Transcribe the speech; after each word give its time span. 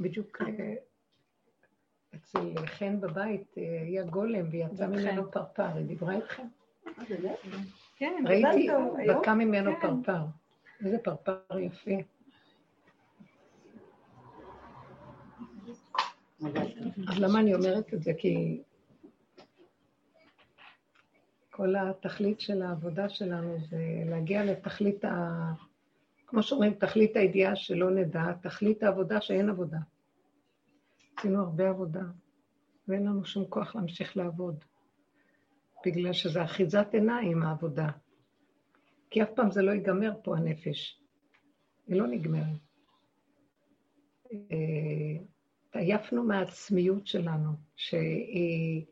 בדיוק 0.00 0.42
אה, 0.42 0.74
אצל 2.14 2.66
חן 2.66 3.00
בבית 3.00 3.58
אה, 3.58 3.82
היה 3.82 4.04
גולם 4.04 4.46
ויצא 4.50 4.86
ממנו 4.86 5.30
פרפר, 5.30 5.76
היא 5.76 5.86
דיברה 5.86 6.14
איתכם? 6.14 6.46
כן, 7.96 8.24
ראיתי, 8.26 8.68
בקע 9.08 9.34
ממנו 9.34 9.70
כן. 9.80 9.80
פרפר. 9.80 10.24
איזה 10.84 10.98
פרפר 10.98 11.58
יפה. 11.58 11.90
אז 17.08 17.18
למה 17.18 17.40
אני 17.40 17.54
אומרת 17.54 17.94
את 17.94 18.02
זה? 18.02 18.12
כי 18.18 18.62
כל 21.50 21.76
התכלית 21.76 22.40
של 22.40 22.62
העבודה 22.62 23.08
שלנו 23.08 23.58
זה 23.70 24.02
להגיע 24.04 24.44
לתכלית 24.44 25.04
ה... 25.04 25.52
כמו 26.28 26.42
שאומרים, 26.42 26.74
תכלית 26.74 27.16
הידיעה 27.16 27.56
שלא 27.56 27.90
נדע, 27.90 28.32
תכלית 28.42 28.82
העבודה 28.82 29.20
שאין 29.20 29.48
עבודה. 29.48 29.78
עשינו 31.18 31.42
הרבה 31.42 31.68
עבודה, 31.68 32.02
ואין 32.88 33.06
לנו 33.06 33.24
שום 33.24 33.44
כוח 33.48 33.76
להמשיך 33.76 34.16
לעבוד, 34.16 34.64
בגלל 35.86 36.12
שזה 36.12 36.44
אחיזת 36.44 36.86
עיניים, 36.92 37.42
העבודה. 37.42 37.90
כי 39.10 39.22
אף 39.22 39.28
פעם 39.34 39.50
זה 39.50 39.62
לא 39.62 39.70
ייגמר 39.70 40.12
פה, 40.22 40.36
הנפש. 40.36 41.00
היא 41.86 42.00
לא 42.00 42.06
נגמרת. 42.06 42.60
אה, 44.32 45.22
עייפנו 45.72 46.24
מהעצמיות 46.24 47.06
שלנו, 47.06 47.50
שהיא 47.76 48.84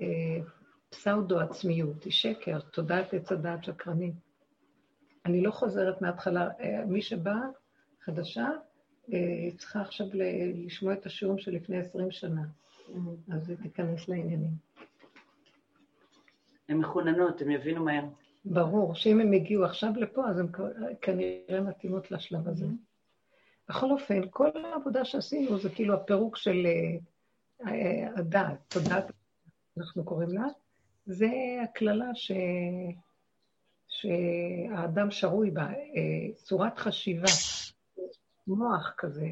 אה, 0.00 0.38
פסאודו-עצמיות, 0.90 2.04
היא 2.04 2.12
שקר, 2.12 2.60
תודעת 2.60 3.14
עץ 3.14 3.32
הדעת 3.32 3.64
שקרנית. 3.64 4.31
אני 5.26 5.40
לא 5.40 5.50
חוזרת 5.50 6.02
מההתחלה. 6.02 6.48
אה, 6.60 6.84
מי 6.86 7.02
שבא, 7.02 7.36
חדשה, 8.00 8.48
אה, 9.12 9.48
צריכה 9.58 9.80
עכשיו 9.80 10.06
לשמוע 10.66 10.92
את 10.92 11.06
השיעורים 11.06 11.38
של 11.38 11.50
לפני 11.50 11.78
עשרים 11.78 12.10
שנה. 12.10 12.42
אז 13.32 13.50
היא 13.50 13.56
תיכנס 13.62 14.08
לעניינים. 14.08 14.50
הן 16.68 16.76
מחוננות, 16.76 17.40
הן 17.40 17.50
יבינו 17.50 17.84
מהר. 17.84 18.04
ברור, 18.44 18.94
שאם 18.94 19.20
הם 19.20 19.32
הגיעו 19.32 19.64
עכשיו 19.64 19.92
לפה, 19.96 20.28
אז 20.28 20.38
הן 20.38 20.46
כנראה 21.00 21.60
מתאימות 21.60 22.10
לשלב 22.10 22.48
הזה. 22.48 22.66
בכל 23.68 23.90
אופן, 23.90 24.20
כל 24.30 24.50
העבודה 24.64 25.04
שעשינו 25.04 25.58
זה 25.58 25.70
כאילו 25.70 25.94
הפירוק 25.94 26.36
של 26.36 26.66
אה, 27.66 28.08
הדעת, 28.16 28.58
תודעת, 28.68 29.12
אנחנו 29.78 30.04
קוראים 30.04 30.28
לה, 30.28 30.46
זה 31.06 31.28
הקללה 31.64 32.14
ש... 32.14 32.32
שהאדם 34.02 35.10
שרוי 35.10 35.50
בה, 35.50 35.66
אה, 35.66 36.34
צורת 36.34 36.78
חשיבה, 36.78 37.28
מוח 38.46 38.94
כזה, 38.96 39.28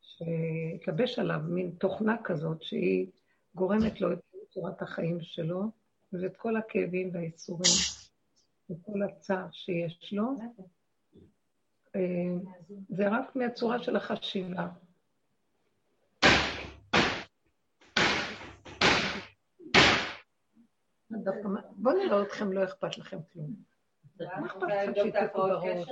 שהתלבש 0.00 1.18
עליו 1.18 1.40
מין 1.48 1.70
תוכנה 1.70 2.16
כזאת 2.24 2.62
שהיא 2.62 3.06
גורמת 3.54 4.00
לו 4.00 4.12
את 4.12 4.18
צורת 4.50 4.82
החיים 4.82 5.20
שלו, 5.20 5.62
ואת 6.12 6.36
כל 6.36 6.56
הכאבים 6.56 7.10
והייסורים, 7.12 7.72
וכל 8.70 9.02
הצער 9.02 9.46
שיש 9.52 10.12
לו. 10.12 10.24
אה, 11.96 12.00
זה 12.88 13.08
רק 13.08 13.36
מהצורה 13.36 13.82
של 13.82 13.96
החשיבה. 13.96 14.68
בואו 21.76 21.96
נראה 21.96 22.22
אתכם, 22.22 22.52
לא 22.52 22.64
אכפת 22.64 22.98
לכם 22.98 23.18
כלום. 23.32 23.54
מה 24.20 24.46
אכפת 24.46 24.62
לכם 24.62 24.92
שיתקעו 24.94 25.42
בראש, 25.42 25.88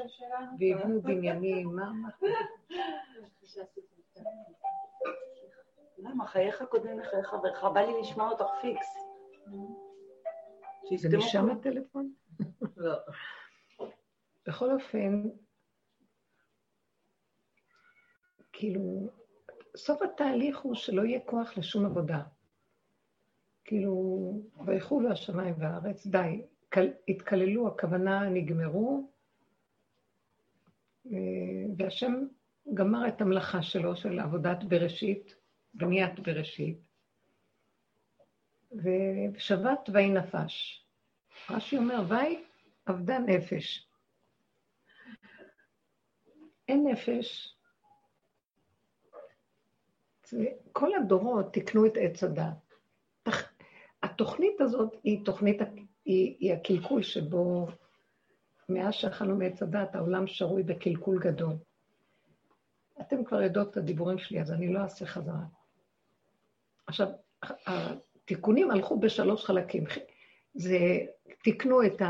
ויבנו 0.59 1.03
בניינים, 1.03 1.69
מה? 1.77 1.91
למה? 5.99 6.27
חייך 6.27 6.63
קודם 6.71 6.99
לחייך 6.99 7.27
חברך, 7.27 7.65
בא 7.75 7.81
לי 7.81 8.01
לשמוע 8.01 8.31
אותך 8.31 8.45
פיקס. 8.61 8.87
זה 10.97 11.19
משם 11.19 11.51
הטלפון? 11.51 12.13
לא. 12.77 12.97
בכל 14.47 14.73
אופן, 14.73 15.23
כאילו, 18.53 19.09
סוף 19.77 20.03
התהליך 20.03 20.59
הוא 20.59 20.75
שלא 20.75 21.03
יהיה 21.03 21.21
כוח 21.21 21.59
לשום 21.59 21.87
עבודה. 21.87 22.23
כאילו, 23.67 24.33
ויחולו 24.67 25.13
השמיים 25.13 25.55
והארץ, 25.59 26.07
די, 26.07 26.43
התקללו, 27.09 27.69
הכוונה 27.69 28.29
נגמרו, 28.29 29.11
אה, 31.13 31.19
והשם 31.77 32.27
גמר 32.75 33.09
את 33.09 33.21
המלאכה 33.21 33.63
שלו, 33.63 33.97
של 33.97 34.21
עבודת 34.21 34.65
בראשית, 34.65 35.35
בניית 35.75 36.21
בראשית, 36.21 36.79
ושבת 38.73 39.89
ויהי 39.93 40.11
נפש. 40.11 40.85
רש"י 41.51 41.77
אומר, 41.77 42.03
ויהי 42.09 42.45
עבדה 42.87 43.19
נפש. 43.19 43.89
אין 46.69 46.87
נפש. 46.89 47.57
כל 50.73 50.95
הדורות 50.95 51.53
תיקנו 51.53 51.87
את 51.87 51.93
עץ 51.97 52.25
הדת. 52.25 52.66
התוכנית 54.07 54.61
הזאת 54.61 54.97
היא 55.05 55.25
תוכנית, 55.25 55.61
היא, 56.05 56.37
היא 56.41 56.53
הקלקול 56.53 57.03
שבו 57.03 57.67
מאז 58.69 58.95
שאכלנו 58.95 59.37
מעץ 59.37 59.63
הדת, 59.63 59.95
העולם 59.95 60.27
שרוי 60.27 60.63
בקלקול 60.63 61.19
גדול. 61.19 61.55
אתם 63.01 63.25
כבר 63.25 63.43
יודעות 63.43 63.71
את 63.71 63.77
הדיבורים 63.77 64.19
שלי, 64.19 64.41
אז 64.41 64.53
אני 64.53 64.73
לא 64.73 64.81
אעשה 64.81 65.07
חזרה. 65.07 65.45
עכשיו, 66.87 67.09
התיקונים 67.67 68.71
הלכו 68.71 69.01
בשלוש 69.01 69.45
חלקים. 69.45 69.85
זה, 70.55 70.79
תיקנו 71.43 71.87
את 71.87 72.03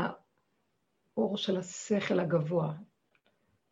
האור 1.15 1.37
של 1.37 1.57
השכל 1.57 2.19
הגבוה, 2.19 2.73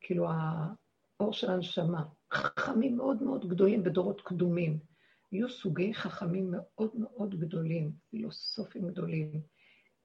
כאילו 0.02 0.28
האור 0.30 1.34
של 1.34 1.52
הנשמה. 1.52 2.04
חכמים 2.34 2.98
מאוד 2.98 3.24
מאוד 3.24 3.50
גדולים 3.50 3.84
בדורות 3.84 4.22
קדומים. 4.22 4.95
היו 5.36 5.50
סוגי 5.50 5.94
חכמים 5.94 6.52
מאוד 6.52 6.92
מאוד 6.96 7.40
גדולים, 7.40 7.92
פילוסופים 8.10 8.88
גדולים, 8.88 9.42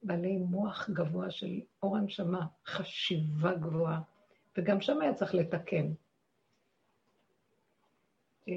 בעלי 0.03 0.37
מוח 0.37 0.89
גבוה 0.89 1.31
של 1.31 1.59
אור 1.83 1.97
הנשמה, 1.97 2.47
חשיבה 2.65 3.53
גבוהה, 3.55 4.01
וגם 4.57 4.81
שם 4.81 5.01
היה 5.01 5.13
צריך 5.13 5.35
לתקן. 5.35 5.91
אה, 8.47 8.53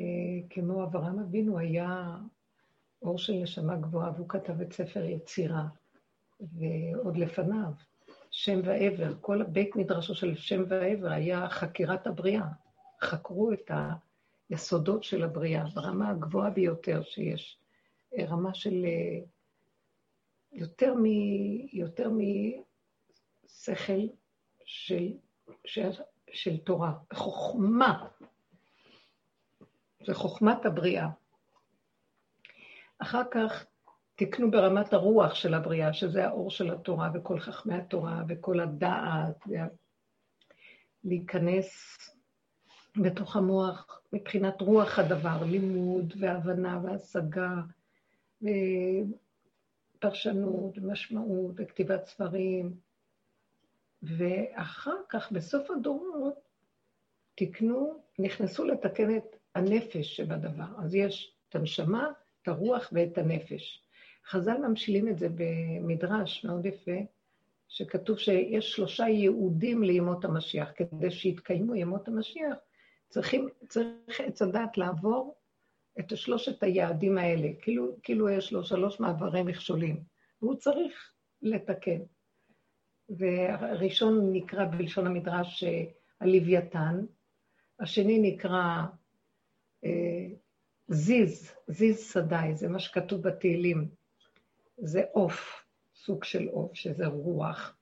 כמו 0.50 0.84
אברהם 0.84 1.18
אבינו 1.18 1.58
היה 1.58 2.16
אור 3.02 3.18
של 3.18 3.32
נשמה 3.32 3.76
גבוהה, 3.76 4.12
והוא 4.16 4.28
כתב 4.28 4.60
את 4.60 4.72
ספר 4.72 5.04
יצירה, 5.04 5.66
ועוד 6.40 7.16
לפניו, 7.16 7.72
שם 8.30 8.60
ועבר, 8.64 9.14
כל 9.20 9.42
הבית 9.42 9.76
מדרשו 9.76 10.14
של 10.14 10.34
שם 10.34 10.64
ועבר 10.68 11.08
היה 11.08 11.48
חקירת 11.48 12.06
הבריאה. 12.06 12.48
חקרו 13.02 13.52
את 13.52 13.70
ה... 14.50 14.54
יסודות 14.54 15.04
של 15.04 15.24
הבריאה, 15.24 15.64
ברמה 15.74 16.10
הגבוהה 16.10 16.50
ביותר 16.50 17.02
שיש, 17.02 17.58
אה, 18.18 18.24
רמה 18.26 18.54
של 18.54 18.84
אה, 18.84 19.24
יותר, 20.52 20.94
מ, 20.94 21.04
יותר 21.72 22.10
משכל 23.44 24.02
של, 24.64 25.12
של, 25.64 25.90
של 26.32 26.58
תורה, 26.58 26.92
חוכמה. 27.12 28.08
זה 30.06 30.14
חוכמת 30.14 30.66
הבריאה. 30.66 31.08
אחר 32.98 33.22
כך 33.30 33.66
תקנו 34.14 34.50
ברמת 34.50 34.92
הרוח 34.92 35.34
של 35.34 35.54
הבריאה, 35.54 35.92
שזה 35.92 36.26
האור 36.26 36.50
של 36.50 36.70
התורה 36.70 37.10
וכל 37.14 37.40
חכמי 37.40 37.74
התורה 37.74 38.22
וכל 38.28 38.60
הדעת, 38.60 39.44
להיכנס 41.04 41.98
בתוך 42.96 43.36
המוח 43.36 44.00
מבחינת 44.12 44.60
רוח 44.60 44.98
הדבר, 44.98 45.44
לימוד 45.44 46.14
והבנה 46.20 46.80
והשגה 46.84 47.54
ופרשנות 49.96 50.78
ומשמעות 50.78 51.52
וכתיבת 51.56 52.06
ספרים. 52.06 52.74
ואחר 54.02 54.96
כך, 55.08 55.32
בסוף 55.32 55.70
הדורות, 55.70 56.34
תיקנו, 57.34 58.02
נכנסו 58.18 58.64
לתקן 58.64 59.16
את 59.16 59.36
הנפש 59.54 60.16
שבדבר. 60.16 60.64
אז 60.78 60.94
יש 60.94 61.34
את 61.48 61.54
הנשמה, 61.54 62.08
את 62.42 62.48
הרוח 62.48 62.90
ואת 62.92 63.18
הנפש. 63.18 63.82
חז"ל 64.26 64.56
ממשילים 64.68 65.08
את 65.08 65.18
זה 65.18 65.28
במדרש 65.34 66.44
מאוד 66.44 66.66
יפה, 66.66 67.00
שכתוב 67.68 68.18
שיש 68.18 68.72
שלושה 68.72 69.04
ייעודים 69.04 69.82
לימות 69.82 70.24
המשיח. 70.24 70.72
כדי 70.76 71.10
שיתקיימו 71.10 71.74
ימות 71.74 72.08
המשיח, 72.08 72.56
צריכים, 73.14 73.48
צריך 73.68 74.20
עץ 74.20 74.42
הדת 74.42 74.78
לעבור 74.78 75.36
את 76.00 76.16
שלושת 76.16 76.62
היעדים 76.62 77.18
האלה, 77.18 77.48
כאילו, 77.62 77.96
כאילו 78.02 78.30
יש 78.30 78.52
לו 78.52 78.64
שלוש 78.64 79.00
מעברי 79.00 79.42
מכשולים, 79.42 80.02
והוא 80.42 80.54
צריך 80.54 81.12
לתקן. 81.42 82.00
והראשון 83.08 84.32
נקרא 84.32 84.64
בלשון 84.64 85.06
המדרש 85.06 85.64
אה, 85.64 85.84
הלוויתן, 86.20 87.04
השני 87.80 88.18
נקרא 88.18 88.82
אה, 89.84 90.26
זיז, 90.88 91.52
זיז 91.68 92.12
שדי, 92.12 92.54
זה 92.54 92.68
מה 92.68 92.78
שכתוב 92.78 93.22
בתהילים. 93.22 93.88
זה 94.76 95.02
עוף, 95.12 95.64
סוג 95.94 96.24
של 96.24 96.48
עוף, 96.48 96.74
שזה 96.74 97.06
רוח. 97.06 97.76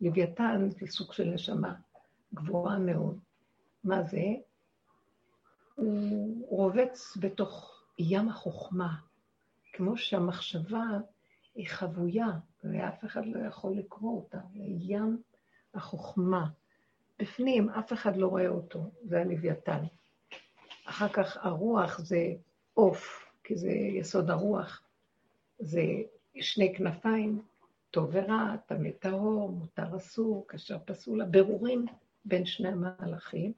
לוויתן 0.00 0.68
זה 0.70 0.86
סוג 0.86 1.12
של 1.12 1.24
נשמה, 1.24 1.74
גבוהה 2.34 2.78
מאוד. 2.78 3.18
מה 3.84 4.02
זה? 4.02 4.22
הוא 5.74 6.46
רובץ 6.48 7.16
בתוך 7.20 7.84
ים 7.98 8.28
החוכמה, 8.28 8.94
כמו 9.72 9.96
שהמחשבה 9.96 10.84
היא 11.54 11.68
חבויה, 11.68 12.28
ואף 12.64 13.04
אחד 13.04 13.26
לא 13.26 13.46
יכול 13.46 13.72
לקרוא 13.72 14.16
אותה, 14.16 14.38
זה 14.52 14.64
ים 14.64 15.22
החוכמה. 15.74 16.46
בפנים, 17.18 17.68
אף 17.68 17.92
אחד 17.92 18.16
לא 18.16 18.26
רואה 18.26 18.48
אותו, 18.48 18.90
זה 19.02 19.20
הלוויתן. 19.20 19.84
אחר 20.84 21.08
כך 21.08 21.36
הרוח 21.40 21.98
זה 21.98 22.32
עוף, 22.74 23.30
כי 23.44 23.56
זה 23.56 23.70
יסוד 23.70 24.30
הרוח. 24.30 24.82
זה 25.58 25.82
שני 26.40 26.74
כנפיים, 26.76 27.42
טוב 27.90 28.08
ורע, 28.12 28.56
טמא 28.66 28.90
טהור, 28.90 29.50
מותר 29.50 29.96
אסור, 29.96 30.46
כשר 30.48 30.78
פסול, 30.84 31.22
הבירורים 31.22 31.86
בין 32.24 32.46
שני 32.46 32.68
המהלכים. 32.68 33.52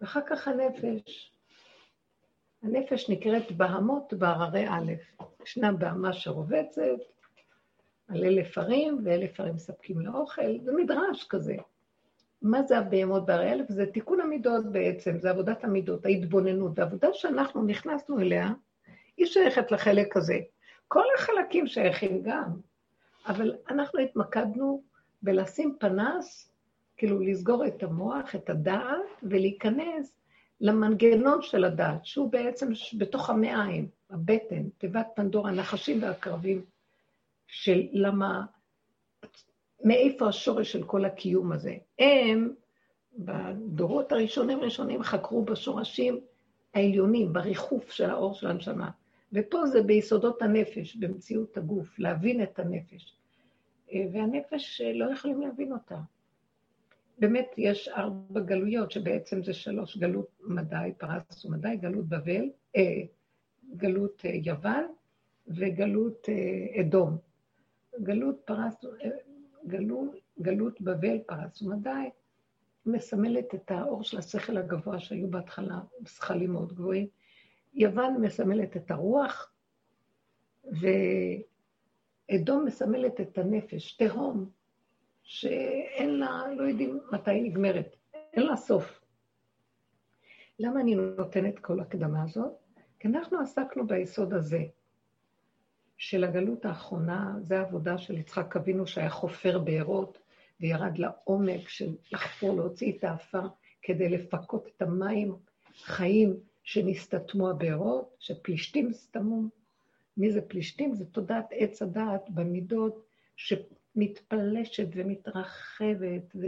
ואחר 0.00 0.20
כך 0.26 0.48
הנפש. 0.48 1.32
הנפש 2.62 3.10
נקראת 3.10 3.52
בהמות 3.52 4.14
בהררי 4.14 4.68
א', 4.68 4.92
ישנה 5.42 5.72
בהמה 5.72 6.12
שרובצת, 6.12 6.82
על 8.08 8.24
אלף 8.24 8.58
ערים, 8.58 8.98
ואלף 9.04 9.40
ערים 9.40 9.54
מספקים 9.54 10.00
לאוכל, 10.00 10.58
זה 10.64 10.72
מדרש 10.72 11.26
כזה. 11.28 11.56
מה 12.42 12.62
זה 12.62 12.78
הבהמות 12.78 13.26
בהרי 13.26 13.52
אלף? 13.52 13.66
זה 13.68 13.86
תיקון 13.86 14.20
המידות 14.20 14.72
בעצם, 14.72 15.18
זה 15.18 15.30
עבודת 15.30 15.64
המידות, 15.64 16.06
ההתבוננות. 16.06 16.78
והעבודה 16.78 17.08
שאנחנו 17.12 17.62
נכנסנו 17.62 18.20
אליה, 18.20 18.52
היא 19.16 19.26
שייכת 19.26 19.72
לחלק 19.72 20.16
הזה. 20.16 20.38
כל 20.88 21.04
החלקים 21.18 21.66
שייכים 21.66 22.22
גם, 22.22 22.50
אבל 23.26 23.56
אנחנו 23.70 24.00
התמקדנו 24.00 24.82
בלשים 25.22 25.76
פנס, 25.80 26.53
כאילו 27.04 27.20
לסגור 27.20 27.66
את 27.66 27.82
המוח, 27.82 28.34
את 28.34 28.50
הדעת, 28.50 29.20
ולהיכנס 29.22 30.12
למנגנון 30.60 31.42
של 31.42 31.64
הדעת, 31.64 32.06
שהוא 32.06 32.32
בעצם 32.32 32.68
בתוך 32.98 33.30
המעיים, 33.30 33.88
הבטן, 34.10 34.68
תיבת 34.78 35.06
פנדורה, 35.14 35.50
הנחשים 35.50 36.02
והקרבים, 36.02 36.64
של 37.46 37.82
למה, 37.92 38.44
מאיפה 39.84 40.28
השורש 40.28 40.72
של 40.72 40.82
כל 40.84 41.04
הקיום 41.04 41.52
הזה. 41.52 41.76
הם, 41.98 42.54
בדורות 43.18 44.12
הראשונים 44.12 44.60
ראשונים, 44.60 45.02
חקרו 45.02 45.44
בשורשים 45.44 46.20
העליונים, 46.74 47.32
בריחוף 47.32 47.90
של 47.90 48.10
האור 48.10 48.34
של 48.34 48.46
הנשמה. 48.46 48.90
ופה 49.32 49.66
זה 49.66 49.82
ביסודות 49.82 50.42
הנפש, 50.42 50.96
במציאות 50.96 51.56
הגוף, 51.56 51.98
להבין 51.98 52.42
את 52.42 52.58
הנפש. 52.58 53.16
אה, 53.92 54.04
והנפש, 54.12 54.80
אה, 54.80 54.92
לא 54.92 55.12
יכולים 55.12 55.40
להבין 55.40 55.72
אותה. 55.72 55.96
באמת, 57.18 57.46
יש 57.56 57.88
ארבע 57.88 58.40
גלויות, 58.40 58.90
שבעצם 58.90 59.42
זה 59.42 59.52
שלוש, 59.52 59.96
גלות 59.96 60.26
מדי, 60.40 60.92
פרס 60.98 61.44
ומדי, 61.44 61.76
גלות 61.76 62.08
בבל, 62.08 62.50
אה, 62.76 63.02
גלות 63.76 64.22
אה, 64.24 64.30
יוון 64.30 64.86
וגלות 65.48 66.28
אה, 66.28 66.80
אדום. 66.80 67.18
גלות 68.02 68.36
פרס, 68.44 68.84
אה, 68.84 69.10
גלות, 69.66 70.10
גלות 70.40 70.80
בבל, 70.80 71.18
פרס 71.26 71.62
ומדי, 71.62 72.10
מסמלת 72.86 73.54
את 73.54 73.70
האור 73.70 74.02
של 74.02 74.18
השכל 74.18 74.56
הגבוה 74.56 75.00
שהיו 75.00 75.30
בהתחלה 75.30 75.80
זכלים 76.08 76.52
מאוד 76.52 76.72
גבוהים. 76.72 77.06
יוון 77.74 78.20
מסמלת 78.20 78.76
את 78.76 78.90
הרוח, 78.90 79.52
ואדום 82.30 82.64
מסמלת 82.64 83.20
את 83.20 83.38
הנפש, 83.38 83.96
תהום, 83.96 84.50
שאין 85.24 86.18
לה, 86.18 86.42
לא 86.56 86.62
יודעים 86.62 87.00
מתי 87.12 87.40
נגמרת, 87.40 87.96
אין 88.32 88.46
לה 88.46 88.56
סוף. 88.56 89.00
למה 90.58 90.80
אני 90.80 90.94
נותנת 90.94 91.58
כל 91.58 91.80
הקדמה 91.80 92.22
הזאת? 92.22 92.52
כי 92.98 93.08
אנחנו 93.08 93.40
עסקנו 93.40 93.86
ביסוד 93.86 94.32
הזה 94.32 94.64
של 95.96 96.24
הגלות 96.24 96.64
האחרונה, 96.64 97.36
זה 97.40 97.58
העבודה 97.58 97.98
של 97.98 98.18
יצחק 98.18 98.56
אבינו 98.56 98.86
שהיה 98.86 99.10
חופר 99.10 99.58
בארות 99.58 100.18
וירד 100.60 100.98
לעומק 100.98 101.68
של 101.68 101.96
לחפור, 102.12 102.56
להוציא 102.56 102.92
את 102.92 103.04
האפר 103.04 103.48
כדי 103.82 104.08
לפקות 104.08 104.68
את 104.76 104.82
המים 104.82 105.36
חיים 105.74 106.36
שנסתתמו 106.62 107.50
הבארות, 107.50 108.16
שפלישתים 108.18 108.92
סתמו. 108.92 109.42
מי 110.16 110.30
זה 110.30 110.40
פלישתים? 110.42 110.94
זה 110.94 111.04
תודעת 111.04 111.46
עץ 111.50 111.82
הדעת 111.82 112.30
במידות 112.30 113.06
שמתפלשת 113.94 114.88
ומתרחבת 114.94 116.34
ו... 116.34 116.46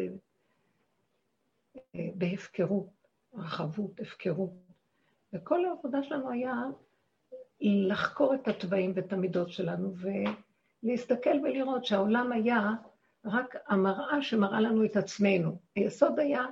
בהפקרות, 1.94 2.88
רחבות, 3.34 4.00
הפקרות. 4.00 4.50
וכל 5.32 5.64
העבודה 5.64 6.02
שלנו 6.02 6.30
היה 6.30 6.64
לחקור 7.60 8.34
את 8.34 8.48
התוואים 8.48 8.92
ואת 8.94 9.12
המידות 9.12 9.50
שלנו 9.50 9.94
ולהסתכל 10.82 11.38
ולראות 11.44 11.84
שהעולם 11.84 12.32
היה 12.32 12.70
רק 13.24 13.56
המראה 13.66 14.22
שמראה 14.22 14.60
לנו 14.60 14.84
את 14.84 14.96
עצמנו. 14.96 15.58
היסוד 15.76 16.18
היה 16.18 16.44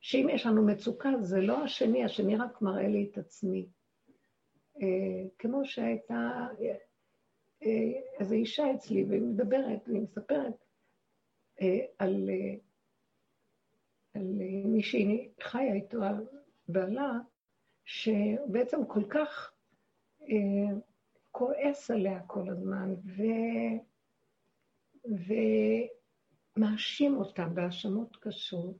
שאם 0.00 0.28
יש 0.30 0.46
לנו 0.46 0.66
מצוקה, 0.66 1.10
זה 1.20 1.40
לא 1.40 1.64
השני, 1.64 2.04
השני 2.04 2.36
רק 2.36 2.62
מראה 2.62 2.88
לי 2.88 3.08
את 3.12 3.18
עצמי. 3.18 3.66
אה, 4.82 5.28
כמו 5.38 5.64
שהייתה 5.64 6.46
אה, 6.60 6.74
איזו 8.20 8.34
אישה 8.34 8.74
אצלי, 8.74 9.04
והיא 9.04 9.22
מדברת, 9.22 9.88
והיא 9.88 10.02
מספרת 10.02 10.64
אה, 11.60 11.78
על, 11.98 12.30
על 14.14 14.22
מי 14.64 14.82
שהיא 14.82 15.30
חיה 15.42 15.74
איתו, 15.74 16.02
על 16.02 16.26
בעלה, 16.68 17.12
שבעצם 17.84 18.84
כל 18.88 19.04
כך 19.10 19.52
כועס 21.30 21.90
עליה 21.90 22.20
כל 22.26 22.48
הזמן, 22.50 22.94
ו... 23.04 23.22
ומאשים 26.56 27.16
אותה 27.16 27.46
בהאשמות 27.46 28.16
קשות, 28.16 28.76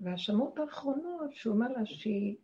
וההאשמות 0.00 0.58
האחרונות, 0.58 1.34
שהוא 1.34 1.54
אומר 1.54 1.68
לה 1.68 1.86
שהיא, 1.86 2.36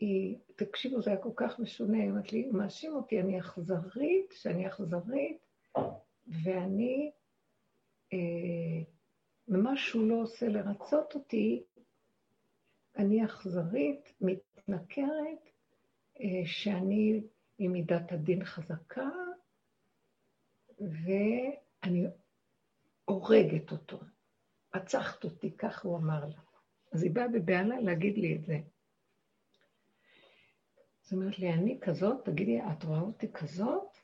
היא, 0.00 0.38
תקשיבו, 0.56 1.02
זה 1.02 1.10
היה 1.10 1.22
כל 1.22 1.32
כך 1.36 1.58
משונה, 1.58 1.98
היא 1.98 2.10
אומרת 2.10 2.32
לי, 2.32 2.46
מאשים 2.52 2.94
אותי, 2.94 3.20
אני 3.20 3.40
אכזרית, 3.40 4.32
שאני 4.32 4.68
אכזרית, 4.68 5.38
ואני, 6.44 7.10
אה, 8.12 8.18
ומה 9.48 9.76
שהוא 9.76 10.08
לא 10.08 10.14
עושה 10.14 10.48
לרצות 10.48 11.14
אותי, 11.14 11.62
אני 12.96 13.24
אכזרית, 13.24 14.12
מתנכרת, 14.20 15.50
אה, 16.20 16.46
שאני 16.46 17.22
עם 17.58 17.72
מידת 17.72 18.12
הדין 18.12 18.44
חזקה, 18.44 19.08
ואני 20.80 22.06
הורגת 23.04 23.72
אותו. 23.72 23.98
רצחת 24.74 25.24
אותי, 25.24 25.56
כך 25.56 25.84
הוא 25.84 25.96
אמר 25.96 26.24
לה. 26.24 26.40
אז 26.92 27.02
היא 27.02 27.10
באה 27.10 27.28
בבהלה 27.28 27.80
להגיד 27.80 28.18
לי 28.18 28.36
את 28.36 28.44
זה. 28.44 28.58
זאת 31.08 31.12
אומרת 31.12 31.38
לי, 31.38 31.52
אני 31.52 31.78
כזאת, 31.80 32.24
תגידי, 32.24 32.60
את 32.60 32.84
רואה 32.84 33.00
אותי 33.00 33.32
כזאת? 33.32 33.96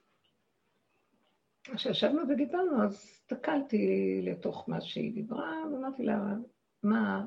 כשישבנו 1.62 2.22
ודיברנו, 2.28 2.84
אז 2.84 2.94
הסתכלתי 2.94 4.20
לתוך 4.22 4.68
מה 4.68 4.80
שהיא 4.80 5.14
דיברה, 5.14 5.62
ואמרתי 5.72 6.02
לה, 6.02 6.34
מה, 6.82 7.26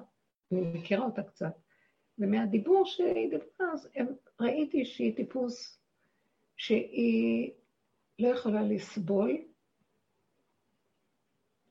אני 0.51 0.61
מכירה 0.61 1.05
אותה 1.05 1.23
קצת. 1.23 1.53
ומהדיבור 2.17 2.85
שהיא 2.85 3.29
דיברה, 3.29 3.73
אז 3.73 3.89
ראיתי 4.39 4.85
שהיא 4.85 5.15
טיפוס 5.15 5.81
שהיא 6.57 7.51
לא 8.19 8.27
יכולה 8.27 8.61
לסבול 8.61 9.37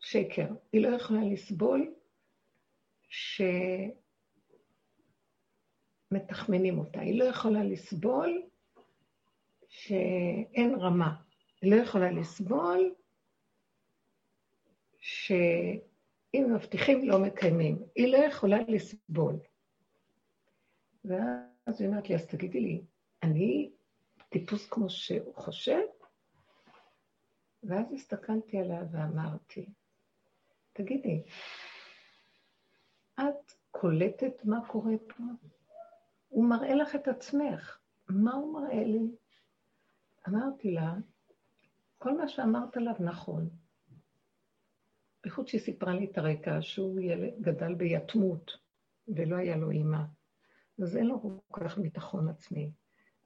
שקר. 0.00 0.48
היא 0.72 0.82
לא 0.82 0.96
יכולה 0.96 1.20
לסבול 1.24 1.94
שמתחמנים 6.10 6.78
אותה. 6.78 7.00
היא 7.00 7.18
לא 7.18 7.24
יכולה 7.24 7.64
לסבול 7.64 8.42
שאין 9.68 10.74
רמה. 10.80 11.14
היא 11.62 11.70
לא 11.74 11.76
יכולה 11.82 12.10
לסבול 12.10 12.94
שאם 14.98 16.54
מבטיחים 16.54 17.08
לא 17.08 17.18
מקיימים. 17.18 17.82
היא 17.94 18.12
לא 18.12 18.16
יכולה 18.16 18.58
לסבול. 18.68 19.34
ואז 21.04 21.80
היא 21.80 21.88
אומרת 21.88 22.08
לי, 22.08 22.14
אז 22.14 22.26
תגידי 22.26 22.60
לי, 22.60 22.80
אני 23.22 23.70
טיפוס 24.28 24.68
כמו 24.68 24.90
שהוא 24.90 25.34
חושב? 25.34 25.80
ואז 27.62 27.92
הסתכלתי 27.92 28.58
עליה 28.58 28.82
ואמרתי, 28.92 29.66
תגידי, 30.72 31.22
את 33.14 33.52
קולטת 33.70 34.44
מה 34.44 34.66
קורה 34.68 34.92
פה? 35.08 35.22
הוא 36.28 36.44
מראה 36.44 36.74
לך 36.74 36.94
את 36.94 37.08
עצמך. 37.08 37.78
מה 38.08 38.34
הוא 38.34 38.54
מראה 38.54 38.84
לי? 38.84 39.10
אמרתי 40.28 40.70
לה, 40.70 40.94
כל 41.98 42.16
מה 42.16 42.28
שאמרת 42.28 42.76
עליו 42.76 42.94
נכון. 43.00 43.48
בייחוד 45.22 45.48
שהיא 45.48 45.60
סיפרה 45.60 45.94
לי 45.94 46.04
את 46.04 46.18
הרקע, 46.18 46.58
שהוא 46.60 47.00
ילד, 47.00 47.32
גדל 47.40 47.74
ביתמות, 47.74 48.56
ולא 49.08 49.36
היה 49.36 49.56
לו 49.56 49.70
אימא. 49.70 50.02
אז 50.82 50.96
אין 50.96 51.06
לו 51.06 51.40
כל 51.48 51.64
כך 51.64 51.78
ביטחון 51.78 52.28
עצמי. 52.28 52.70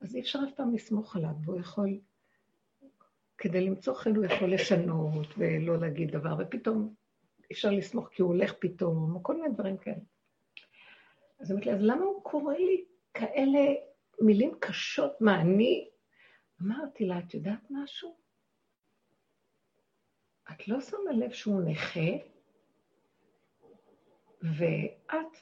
אז 0.01 0.15
אי 0.15 0.21
אפשר 0.21 0.39
אף 0.49 0.55
פעם 0.55 0.75
לסמוך 0.75 1.17
עליו, 1.17 1.35
והוא 1.45 1.61
יכול, 1.61 1.99
כדי 3.39 3.61
למצוא 3.61 3.95
חן 3.95 4.17
הוא 4.17 4.25
יכול 4.25 4.55
לשנות 4.55 5.27
ולא 5.39 5.79
להגיד 5.79 6.11
דבר, 6.11 6.37
ופתאום 6.39 6.95
אפשר 7.53 7.71
לסמוך 7.71 8.09
כי 8.09 8.23
הוא 8.23 8.35
הולך 8.35 8.55
פתאום, 8.59 9.15
או 9.15 9.23
כל 9.23 9.37
מיני 9.37 9.55
דברים 9.55 9.77
כאלה. 9.77 9.97
אז 11.41 11.53
אמרתי 11.53 11.69
לי, 11.69 11.75
אז 11.75 11.83
למה 11.83 12.05
הוא 12.05 12.23
קורא 12.25 12.55
לי 12.55 12.85
כאלה 13.15 13.75
מילים 14.21 14.55
קשות? 14.61 15.21
מה, 15.21 15.41
אני... 15.41 15.91
אמרתי 16.63 17.07
לה, 17.07 17.19
את 17.19 17.35
יודעת 17.35 17.71
משהו? 17.71 18.17
את 20.51 20.69
לא 20.69 20.81
שמה 20.81 21.13
לב 21.13 21.33
שהוא 21.33 21.63
נכה, 21.63 22.11
ואת 24.43 25.37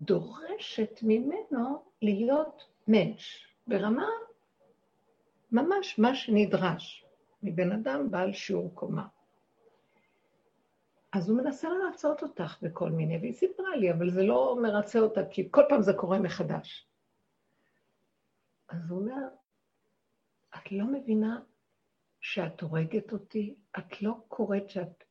דורשת 0.00 1.00
ממנו 1.02 1.84
להיות 2.02 2.62
מענץ', 2.86 3.22
ברמה 3.66 4.06
ממש 5.52 5.98
מה 5.98 6.14
שנדרש 6.14 7.04
מבן 7.42 7.72
אדם 7.72 8.10
בעל 8.10 8.32
שיעור 8.32 8.74
קומה. 8.74 9.06
אז 11.12 11.28
הוא 11.28 11.38
מנסה 11.38 11.68
לרצות 11.68 12.22
אותך 12.22 12.56
בכל 12.62 12.90
מיני, 12.90 13.18
והיא 13.18 13.32
סיפרה 13.32 13.76
לי, 13.76 13.92
אבל 13.92 14.10
זה 14.10 14.22
לא 14.22 14.56
מרצה 14.62 14.98
אותה, 14.98 15.20
כי 15.30 15.48
כל 15.50 15.62
פעם 15.68 15.82
זה 15.82 15.92
קורה 15.92 16.18
מחדש. 16.18 16.86
אז 18.72 18.90
הוא 18.90 19.00
אומר, 19.00 19.28
את 20.56 20.72
לא 20.72 20.84
מבינה 20.84 21.40
שאת 22.20 22.60
הורגת 22.60 23.12
אותי? 23.12 23.54
את 23.78 24.02
לא 24.02 24.12
קוראת 24.28 24.70
שאת 24.70 25.04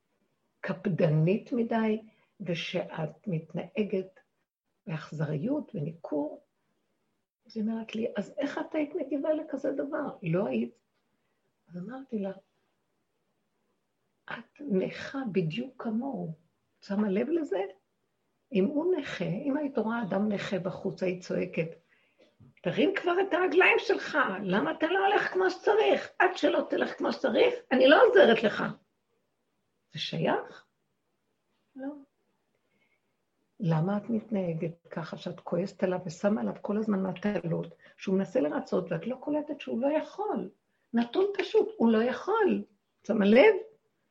קפדנית 0.60 1.54
מדי 1.54 2.02
ושאת 2.42 3.28
מתנהגת 3.28 4.20
באכזריות 4.88 5.72
וניכור? 5.76 6.46
אז 7.46 7.58
היא 7.58 7.64
אומרת 7.64 7.96
לי, 7.96 8.08
אז 8.18 8.34
איך 8.38 8.58
את 8.58 8.76
היית 8.76 8.96
מגיבה 8.96 9.34
לכזה 9.34 9.72
דבר? 9.72 10.18
לא 10.24 10.48
היית. 10.48 10.74
אז 11.68 11.78
אמרתי 11.78 12.20
לה, 12.20 12.32
את 14.32 14.62
נכה 14.62 15.20
בדיוק 15.32 15.84
כמוהו. 15.84 16.34
שמה 16.82 17.10
לב 17.10 17.30
לזה? 17.30 17.62
אם 18.54 18.66
הוא 18.66 18.96
נכה, 18.98 19.26
אם 19.26 19.58
היית 19.58 19.78
רואה 19.78 20.04
אדם 20.04 20.32
נכה 20.32 20.60
בחוץ, 20.60 21.04
היית 21.04 21.24
צועקת, 21.24 21.81
תרים 22.62 22.94
כבר 22.96 23.14
את 23.22 23.34
הרגליים 23.34 23.78
שלך, 23.80 24.18
למה 24.44 24.72
אתה 24.72 24.88
לא 24.88 25.08
הולך 25.08 25.34
כמו 25.34 25.50
שצריך? 25.50 26.10
עד 26.20 26.38
שלא 26.38 26.66
תלך 26.70 26.98
כמו 26.98 27.14
שצריך, 27.14 27.54
אני 27.72 27.88
לא 27.88 28.04
עוזרת 28.08 28.44
לך. 28.44 28.64
זה 29.94 30.00
שייך? 30.00 30.66
לא. 31.76 31.88
למה 33.60 33.98
את 33.98 34.10
מתנהגת 34.10 34.88
ככה, 34.90 35.18
שאת 35.18 35.40
כועסת 35.40 35.84
עליו 35.84 36.00
ושמה 36.06 36.42
עליו 36.42 36.54
כל 36.62 36.78
הזמן 36.78 37.04
מטלות, 37.04 37.76
שהוא 37.98 38.16
מנסה 38.16 38.40
לרצות 38.40 38.92
ואת 38.92 39.08
לא 39.08 39.16
קולטת 39.16 39.62
שהוא 39.62 39.82
לא 39.82 39.88
יכול? 39.98 40.50
נתון 40.94 41.26
פשוט, 41.38 41.70
הוא 41.78 41.92
לא 41.92 42.04
יכול. 42.04 42.64
שמה 43.08 43.26
לב? 43.26 43.56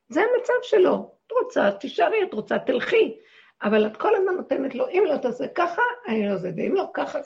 זה 0.09 0.21
המצב 0.21 0.53
שלו. 0.63 1.15
את 1.27 1.33
רוצה, 1.33 1.73
תישארי, 1.73 2.23
את 2.23 2.35
רוצה, 2.35 2.59
תלכי. 2.59 3.19
אבל 3.63 3.87
את 3.87 3.97
כל 3.97 4.17
הזמן 4.17 4.35
נותנת 4.35 4.75
לו, 4.75 4.89
אם 4.89 5.03
לא 5.09 5.17
תעשה 5.17 5.45
ככה, 5.55 5.83
אני 6.09 6.29
לא 6.29 6.37
זה, 6.37 6.53
ואם 6.57 6.75
לא 6.75 6.91
ככה... 6.95 7.19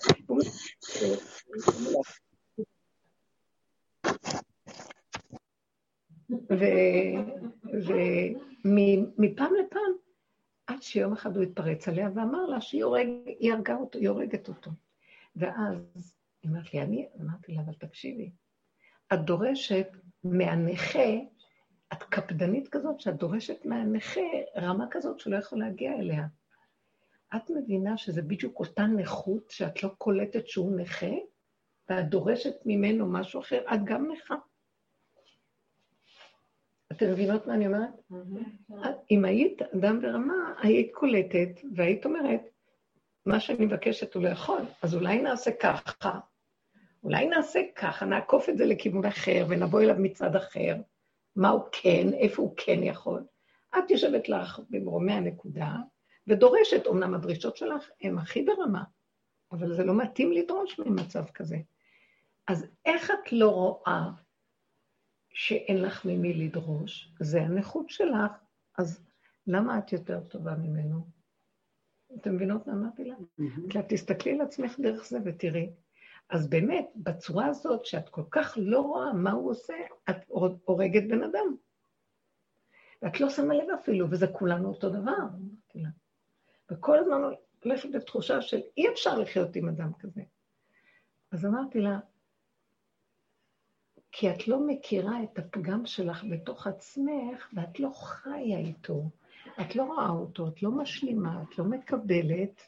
ומפעם 8.65 9.53
לפעם, 9.55 9.93
עד 10.67 10.83
שיום 10.83 11.13
אחד 11.13 11.37
הוא 11.37 11.45
התפרץ 11.45 11.89
עליה 11.89 12.09
ואמר 12.15 12.47
לה 12.47 12.61
שהיא 12.61 12.85
הרגה 13.53 13.75
אותו, 13.75 13.99
היא 13.99 14.09
הורגת 14.09 14.49
אותו. 14.49 14.71
ואז 15.37 16.15
היא 16.43 16.51
אמרת 16.51 16.75
לי, 16.75 16.83
אני 16.83 17.09
אמרתי 17.21 17.55
לה, 17.55 17.61
אבל 17.61 17.75
תקשיבי, 17.75 18.31
את 19.13 19.21
דורשת 19.21 19.87
מהנכה 20.25 21.09
את 21.95 22.03
קפדנית 22.03 22.69
כזאת 22.69 23.01
שאת 23.01 23.17
דורשת 23.17 23.65
מהנכה 23.65 24.21
רמה 24.57 24.87
כזאת 24.91 25.21
שלא 25.21 25.37
יכול 25.37 25.59
להגיע 25.59 25.93
אליה. 25.93 26.27
את 27.37 27.51
מבינה 27.51 27.97
שזה 27.97 28.23
בדיוק 28.23 28.61
אותה 28.61 28.87
נכות 28.87 29.51
שאת 29.51 29.83
לא 29.83 29.89
קולטת 29.99 30.49
שהוא 30.49 30.77
נכה, 30.77 31.15
ואת 31.89 32.09
דורשת 32.09 32.55
ממנו 32.65 33.07
משהו 33.07 33.41
אחר, 33.41 33.63
את 33.75 33.85
גם 33.85 34.13
נכה. 34.13 34.35
אתן 36.93 37.11
מבינות 37.11 37.47
מה 37.47 37.55
אני 37.55 37.67
אומרת? 37.67 37.91
אם 39.11 39.25
היית 39.25 39.63
אדם 39.63 40.03
ברמה, 40.03 40.55
היית 40.63 40.91
קולטת 40.95 41.61
והיית 41.77 42.05
אומרת, 42.05 42.41
מה 43.27 43.41
שאני 43.41 43.67
מבקשת 43.67 44.15
הוא 44.15 44.23
לא 44.23 44.29
יכול, 44.29 44.61
אז 44.83 44.95
אולי 44.95 45.23
נעשה 45.23 45.51
ככה, 45.53 46.19
אולי 47.05 47.29
נעשה 47.29 47.61
ככה, 47.75 48.07
נעקוף 48.07 48.49
את 48.49 48.59
זה 48.59 48.67
לכיוון 48.67 49.05
אחר 49.05 49.47
ונבוא 49.49 49.81
אליו 49.81 49.97
מצד 49.99 50.37
אחר. 50.37 50.77
מה 51.37 51.49
הוא 51.49 51.63
כן, 51.73 52.13
איפה 52.13 52.43
הוא 52.43 52.55
כן 52.57 52.83
יכול. 52.83 53.25
את 53.79 53.91
יושבת 53.91 54.29
לך 54.29 54.61
במרומי 54.71 55.13
הנקודה, 55.13 55.77
ודורשת, 56.27 56.87
אמנם 56.87 57.15
הדרישות 57.15 57.57
שלך 57.57 57.91
הן 58.01 58.19
הכי 58.19 58.43
ברמה, 58.43 58.85
אבל 59.53 59.75
זה 59.75 59.85
לא 59.85 59.95
מתאים 59.95 60.33
לדרוש 60.33 60.79
ממצב 60.79 61.25
כזה. 61.35 61.57
אז 62.47 62.67
איך 62.85 63.11
את 63.11 63.33
לא 63.33 63.51
רואה 63.51 64.11
שאין 65.31 65.83
לך 65.83 66.05
ממי 66.05 66.35
לדרוש? 66.35 67.13
זה 67.21 67.43
הנכות 67.43 67.91
שלך, 67.91 68.33
אז 68.79 69.01
למה 69.47 69.79
את 69.79 69.93
יותר 69.93 70.21
טובה 70.21 70.55
ממנו? 70.55 71.07
אתם 72.17 72.35
מבינות 72.35 72.67
מה 72.67 72.73
אמרתי 72.73 73.05
לה? 73.05 73.15
כי 73.71 73.79
את 73.79 73.85
תסתכלי 73.89 74.33
על 74.33 74.41
עצמך 74.41 74.81
דרך 74.81 75.05
זה 75.05 75.19
ותראי. 75.25 75.71
אז 76.31 76.49
באמת, 76.51 76.91
בצורה 76.97 77.47
הזאת, 77.47 77.85
שאת 77.85 78.09
כל 78.09 78.25
כך 78.31 78.59
לא 78.61 78.81
רואה 78.81 79.13
מה 79.13 79.33
הוא 79.33 79.51
עושה, 79.51 79.75
את 80.11 80.17
הורגת 80.65 81.03
בן 81.09 81.23
אדם. 81.23 81.57
ואת 83.03 83.21
לא 83.21 83.31
שמה 83.31 83.55
לב 83.55 83.71
אפילו, 83.81 84.11
וזה 84.11 84.27
כולנו 84.27 84.69
אותו 84.69 84.91
דבר. 84.91 85.27
וכל 86.71 86.99
הזמן 86.99 87.21
הולכת 87.65 87.89
בתחושה 87.95 88.43
של 88.43 88.61
אי 88.77 88.89
אפשר 88.93 89.19
לחיות 89.19 89.57
עם 89.57 89.69
אדם 89.69 89.93
כזה. 89.99 90.23
אז 91.33 91.47
אמרתי 91.47 91.81
לה, 91.81 91.99
כי 94.13 94.31
את 94.31 94.49
לא 94.49 94.67
מכירה 94.67 95.23
את 95.23 95.39
הפגם 95.39 95.87
שלך 95.87 96.25
בתוך 96.31 96.67
עצמך, 96.67 97.53
ואת 97.55 97.81
לא 97.81 97.91
חיה 97.95 98.59
איתו. 98.59 99.11
את 99.61 99.77
לא 99.77 99.83
רואה 99.83 100.09
אותו, 100.09 100.49
את 100.49 100.63
לא 100.63 100.71
משלימה, 100.71 101.43
את 101.43 101.59
לא 101.59 101.65
מקבלת. 101.65 102.63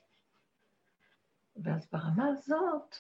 ואז 1.57 1.89
ברמה 1.93 2.27
הזאת, 2.29 2.97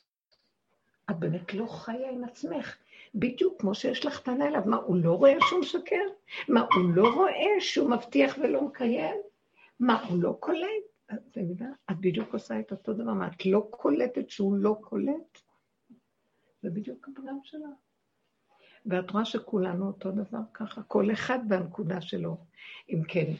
את 1.10 1.18
באמת 1.18 1.54
לא 1.54 1.66
חיה 1.66 2.10
עם 2.10 2.24
עצמך. 2.24 2.76
בדיוק 3.14 3.60
כמו 3.60 3.74
שיש 3.74 4.06
לך 4.06 4.20
טענה 4.20 4.48
אליו, 4.48 4.62
מה, 4.66 4.76
הוא 4.76 4.96
לא 4.96 5.12
רואה 5.12 5.36
שהוא 5.40 5.60
משקר? 5.60 6.02
מה, 6.48 6.60
הוא 6.60 6.94
לא 6.94 7.14
רואה 7.14 7.60
שהוא 7.60 7.90
מבטיח 7.90 8.38
ולא 8.42 8.62
מקיים? 8.62 9.16
מה, 9.80 10.04
הוא 10.04 10.22
לא 10.22 10.36
קולט? 10.40 11.12
את 11.12 11.38
מבינה? 11.38 11.72
את 11.90 11.96
בדיוק 12.00 12.32
עושה 12.32 12.60
את 12.60 12.72
אותו 12.72 12.92
דבר, 12.92 13.12
מה, 13.12 13.28
את 13.28 13.46
לא 13.46 13.66
קולטת 13.70 14.30
שהוא 14.30 14.56
לא 14.56 14.76
קולט? 14.80 15.38
זה 16.62 16.70
בדיוק 16.70 17.08
הפגם 17.08 17.38
שלה. 17.42 17.68
ואת 18.86 19.10
רואה 19.10 19.24
שכולנו 19.24 19.86
אותו 19.86 20.10
דבר 20.10 20.38
ככה, 20.54 20.82
כל 20.82 21.12
אחד 21.12 21.38
בנקודה 21.48 22.00
שלו. 22.00 22.36
אם 22.90 23.02
כן, 23.08 23.32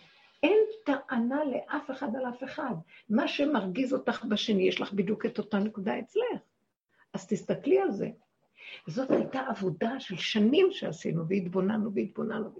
אין 0.43 0.59
טענה 0.85 1.41
לאף 1.45 1.91
אחד 1.91 2.17
על 2.17 2.29
אף 2.29 2.45
אחד. 2.45 2.75
מה 3.09 3.29
שמרגיז 3.29 3.93
אותך 3.93 4.25
בשני, 4.25 4.69
יש 4.69 4.81
לך 4.81 4.93
בדיוק 4.93 5.27
את 5.27 5.39
אותה 5.39 5.59
נקודה 5.59 5.99
אצלך. 5.99 6.41
אז 7.17 7.27
תסתכלי 7.27 7.81
על 7.81 7.91
זה. 7.91 8.11
זאת 8.87 9.11
הייתה 9.11 9.41
עבודה 9.41 10.01
של 10.01 10.17
שנים 10.17 10.67
שעשינו, 10.71 11.29
והתבוננו 11.29 11.95
והתבוננו. 11.95 12.51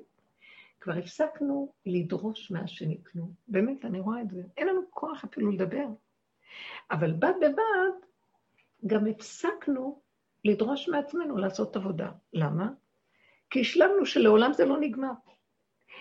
כבר 0.81 0.93
הפסקנו 0.93 1.73
לדרוש 1.87 2.51
מהשני 2.51 2.99
כלום. 3.05 3.33
באמת, 3.49 3.85
אני 3.85 4.01
רואה 4.01 4.21
את 4.21 4.31
זה. 4.31 4.43
אין 4.57 4.67
לנו 4.67 4.81
כוח 4.91 5.25
אפילו 5.25 5.51
לדבר. 5.51 5.87
אבל 6.91 7.13
בד 7.13 7.33
בבד, 7.41 7.97
גם 8.87 9.07
הפסקנו 9.07 10.01
לדרוש 10.45 10.89
מעצמנו 10.89 11.37
לעשות 11.37 11.77
עבודה. 11.77 12.11
למה? 12.33 12.71
כי 13.51 13.61
השלמנו 13.61 14.07
שלעולם 14.07 14.53
זה 14.53 14.65
לא 14.65 14.81
נגמר. 14.81 15.13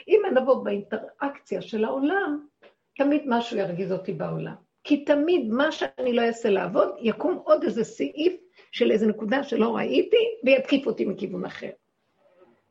אם 0.08 0.22
נבוא 0.36 0.64
באינטראקציה 0.64 1.62
של 1.62 1.86
העולם, 1.86 2.48
תמיד 2.96 3.24
משהו 3.28 3.58
ירגיז 3.58 3.92
אותי 3.92 4.14
בעולם. 4.14 4.56
כי 4.86 5.06
תמיד 5.06 5.50
מה 5.50 5.72
שאני 5.72 6.14
לא 6.14 6.22
אעשה 6.22 6.50
לעבוד, 6.50 6.90
יקום 7.00 7.42
עוד 7.44 7.64
איזה 7.64 7.84
סעיף 7.84 8.34
של 8.72 8.92
איזו 8.92 9.08
נקודה 9.08 9.44
שלא 9.44 9.76
ראיתי, 9.76 10.18
ויתקיף 10.44 10.88
אותי 10.88 11.06
מכיוון 11.06 11.46
אחר. 11.46 11.70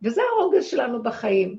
וזה 0.03 0.21
הרוגז 0.33 0.65
שלנו 0.65 1.03
בחיים. 1.03 1.59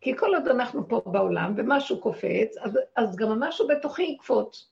כי 0.00 0.16
כל 0.16 0.34
עוד 0.34 0.48
אנחנו 0.48 0.88
פה 0.88 1.02
בעולם 1.06 1.54
ומשהו 1.56 2.00
קופץ, 2.00 2.56
אז, 2.60 2.78
אז 2.96 3.16
גם 3.16 3.30
המשהו 3.30 3.68
בתוכי 3.68 4.02
יקפוץ. 4.02 4.70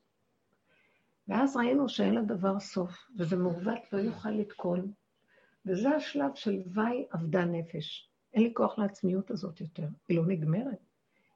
ואז 1.29 1.57
ראינו 1.57 1.89
שאין 1.89 2.15
לדבר 2.15 2.61
סוף, 2.61 2.91
וזה 3.19 3.37
מעוות 3.37 3.93
לא 3.93 3.99
יוכל 3.99 4.31
לתקון. 4.31 4.93
וזה 5.67 5.89
השלב 5.89 6.35
של 6.35 6.61
וי 6.67 7.07
אבדה 7.15 7.45
נפש. 7.45 8.09
אין 8.35 8.43
לי 8.43 8.55
כוח 8.55 8.79
לעצמיות 8.79 9.31
הזאת 9.31 9.61
יותר, 9.61 9.87
היא 10.09 10.17
לא 10.17 10.27
נגמרת, 10.27 10.79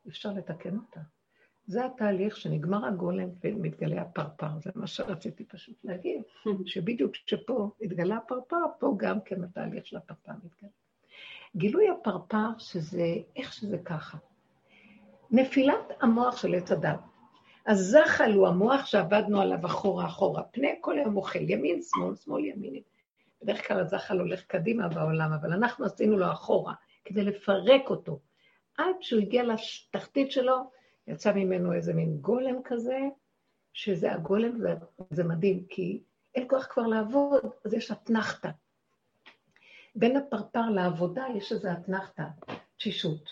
אפשר 0.08 0.32
לתקן 0.32 0.76
אותה. 0.76 1.00
זה 1.66 1.86
התהליך 1.86 2.36
שנגמר 2.36 2.86
הגולם 2.86 3.28
ומתגלה 3.44 4.02
הפרפר, 4.02 4.58
זה 4.58 4.70
מה 4.74 4.86
שרציתי 4.86 5.44
פשוט 5.44 5.84
להגיד, 5.84 6.22
שבדיוק 6.66 7.12
כשפה 7.12 7.70
התגלה 7.82 8.16
הפרפר, 8.16 8.56
פה 8.78 8.94
גם 8.96 9.20
כן 9.20 9.44
התהליך 9.44 9.86
של 9.86 9.96
הפרפר 9.96 10.32
מתגלה. 10.44 10.70
גילוי 11.56 11.88
הפרפר, 11.88 12.48
שזה, 12.58 13.14
איך 13.36 13.52
שזה 13.52 13.78
ככה. 13.78 14.18
נפילת 15.30 15.92
המוח 16.00 16.36
של 16.36 16.54
עץ 16.54 16.72
הדת. 16.72 17.00
הזחל 17.66 18.32
הוא 18.32 18.48
המוח 18.48 18.86
שעבדנו 18.86 19.40
עליו 19.40 19.66
אחורה 19.66 20.06
אחורה. 20.06 20.42
פני 20.42 20.74
כל 20.80 20.98
היום 20.98 21.16
אוכל, 21.16 21.50
ימין, 21.50 21.80
שמאל, 21.82 22.14
שמאל, 22.14 22.44
ימין. 22.44 22.82
בדרך 23.42 23.68
כלל 23.68 23.80
הזחל 23.80 24.18
הולך 24.18 24.42
קדימה 24.42 24.88
בעולם, 24.88 25.32
אבל 25.32 25.52
אנחנו 25.52 25.84
עשינו 25.84 26.16
לו 26.16 26.32
אחורה, 26.32 26.74
כדי 27.04 27.24
לפרק 27.24 27.90
אותו. 27.90 28.20
עד 28.78 28.94
שהוא 29.00 29.20
הגיע 29.20 29.42
לתחתית 29.42 30.32
שלו, 30.32 30.70
יצא 31.06 31.32
ממנו 31.32 31.72
איזה 31.72 31.94
מין 31.94 32.16
גולם 32.20 32.56
כזה, 32.64 32.98
שזה 33.72 34.12
הגולם, 34.12 34.58
זה, 34.58 34.74
זה 35.10 35.24
מדהים, 35.24 35.64
כי 35.68 36.00
אין 36.34 36.44
כוח 36.48 36.66
כבר 36.70 36.86
לעבוד, 36.86 37.40
אז 37.64 37.74
יש 37.74 37.90
אתנחתא. 37.90 38.50
בין 39.94 40.16
הפרפר 40.16 40.70
לעבודה 40.70 41.24
יש 41.36 41.52
איזו 41.52 41.68
אתנחתא, 41.72 42.24
תשישות. 42.76 43.30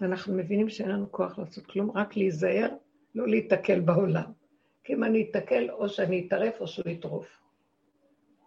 ואנחנו 0.00 0.34
מבינים 0.34 0.68
שאין 0.68 0.90
לנו 0.90 1.12
כוח 1.12 1.38
לעשות 1.38 1.66
כלום, 1.66 1.90
רק 1.90 2.16
להיזהר, 2.16 2.68
לא 3.14 3.28
להיתקל 3.28 3.80
בעולם. 3.80 4.32
כי 4.84 4.94
אם 4.94 5.04
אני 5.04 5.28
אתקל, 5.30 5.70
או 5.70 5.88
שאני 5.88 6.26
אטרף 6.26 6.60
או 6.60 6.66
שהוא 6.66 6.88
יטרוף. 6.88 7.26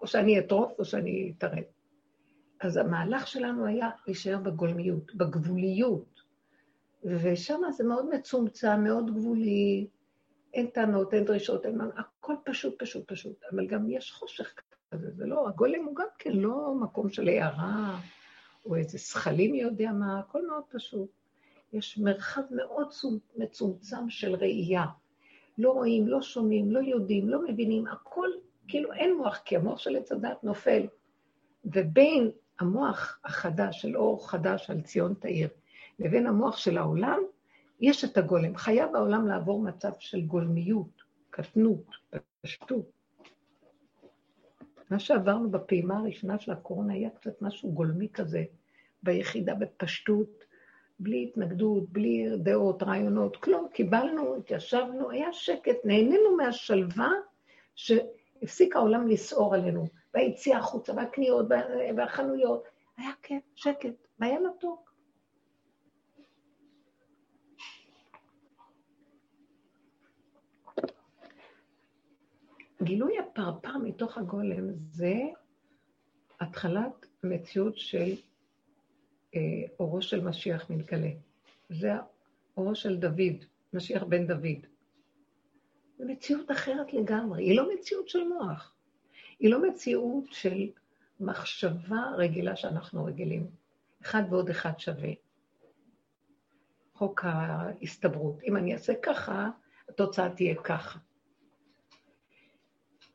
או 0.01 0.08
שאני 0.08 0.39
אטרוף 0.39 0.79
או 0.79 0.86
שאני 0.86 1.34
אטרף. 1.38 1.65
אז 2.60 2.77
המהלך 2.77 3.27
שלנו 3.27 3.65
היה 3.65 3.89
להישאר 4.08 4.38
בגולמיות, 4.38 5.15
בגבוליות. 5.15 6.10
ושם 7.03 7.62
זה 7.72 7.84
מאוד 7.84 8.10
מצומצם, 8.10 8.84
מאוד 8.84 9.15
גבולי, 9.15 9.88
אין 10.53 10.67
טענות, 10.67 11.13
אין 11.13 11.25
דרישות, 11.25 11.65
אין 11.65 11.81
הכל 11.98 12.36
פשוט, 12.46 12.75
פשוט, 12.79 13.12
פשוט. 13.12 13.43
אבל 13.51 13.67
גם 13.67 13.89
יש 13.89 14.12
חושך 14.12 14.53
כזה, 14.91 15.12
זה 15.12 15.25
לא, 15.25 15.48
הגולם 15.48 15.86
הוא 15.86 15.96
גם 15.96 16.08
כן 16.20 16.31
לא 16.31 16.74
מקום 16.81 17.10
של 17.10 17.27
הערה, 17.27 18.00
או 18.65 18.75
איזה 18.75 18.98
שכלים 18.98 19.51
מי 19.51 19.62
יודע 19.62 19.91
מה, 19.91 20.20
הכל 20.20 20.48
מאוד 20.48 20.63
פשוט. 20.70 21.10
יש 21.74 21.98
מרחב 21.98 22.41
מאוד 22.51 22.88
מצומצם 23.36 24.10
של 24.10 24.36
ראייה. 24.36 24.86
לא 25.58 25.72
רואים, 25.72 26.08
לא 26.08 26.22
שומעים, 26.22 26.72
לא 26.72 26.79
יודעים, 26.79 27.29
לא 27.29 27.48
מבינים, 27.48 27.88
הכל 27.88 28.27
כאילו 28.67 28.93
אין 28.93 29.17
מוח, 29.17 29.38
כי 29.46 29.55
המוח 29.55 29.79
של 29.79 29.96
עץ 29.96 30.12
הדת 30.12 30.43
נופל. 30.43 30.88
ובין 31.65 32.31
המוח 32.60 33.20
החדש, 33.24 33.81
של 33.81 33.98
אור 33.98 34.29
חדש 34.29 34.70
על 34.70 34.81
ציון 34.81 35.13
תאיר, 35.13 35.50
לבין 36.01 36.27
המוח 36.27 36.58
של 36.58 36.77
העולם, 36.77 37.20
יש 37.81 38.03
את 38.03 38.17
הגולם. 38.17 38.55
חייב 38.55 38.96
העולם 38.96 39.27
לעבור 39.27 39.62
מצב 39.62 39.91
של 40.00 40.22
גולמיות, 40.22 41.01
קטנות, 41.29 41.86
פשטות. 42.41 42.91
מה 44.89 45.00
שעברנו 45.00 45.51
בפעימה 45.51 45.98
הראשונה 45.98 46.39
של 46.39 46.51
הקורונה 46.51 46.93
היה 46.93 47.10
קצת 47.10 47.41
משהו 47.41 47.72
גולמי 47.72 48.10
כזה, 48.13 48.43
ביחידה 49.03 49.55
בפשטות, 49.55 50.43
בלי 51.00 51.24
התנגדות, 51.24 51.89
בלי 51.89 52.29
דעות, 52.38 52.84
רעיונות, 52.84 53.38
כלום. 53.38 53.67
קיבלנו, 53.74 54.36
התיישבנו, 54.36 55.10
היה 55.10 55.34
שקט, 55.34 55.77
נהנינו 55.84 56.38
מהשלווה 56.38 57.12
שהפסיק 57.75 58.75
העולם 58.75 59.08
לסעור 59.08 59.55
עלינו, 59.55 59.88
והיציאה 60.13 60.58
החוצה, 60.58 60.93
והקניות, 60.96 61.46
והחנויות. 61.98 62.63
היה 62.98 63.12
כיף, 63.22 63.43
שקט, 63.55 64.07
והיה 64.20 64.40
מתוק. 64.40 64.90
גילוי 72.83 73.20
הפרפר 73.20 73.77
מתוך 73.77 74.17
הגולם 74.17 74.74
זה 74.74 75.15
התחלת 76.39 77.05
מציאות 77.24 77.77
של 77.77 78.13
אה, 79.35 79.39
אורו 79.79 80.01
של 80.01 80.24
משיח 80.24 80.70
מתגלה. 80.70 81.11
זה 81.70 81.91
האורו 82.55 82.75
של 82.75 82.98
דוד, 82.98 83.46
משיח 83.74 84.03
בן 84.03 84.27
דוד. 84.27 84.65
זו 85.98 86.05
מציאות 86.07 86.51
אחרת 86.51 86.94
לגמרי, 86.94 87.44
היא 87.44 87.57
לא 87.57 87.74
מציאות 87.74 88.09
של 88.09 88.24
מוח, 88.24 88.74
היא 89.39 89.50
לא 89.51 89.70
מציאות 89.70 90.25
של 90.31 90.70
מחשבה 91.20 92.11
רגילה 92.17 92.55
שאנחנו 92.55 93.05
רגילים. 93.05 93.48
אחד 94.01 94.24
ועוד 94.29 94.50
אחד 94.50 94.79
שווה. 94.79 95.11
חוק 96.94 97.22
ההסתברות. 97.24 98.44
אם 98.44 98.57
אני 98.57 98.74
אעשה 98.74 98.94
ככה, 99.03 99.50
התוצאה 99.89 100.29
תהיה 100.29 100.55
ככה. 100.63 101.00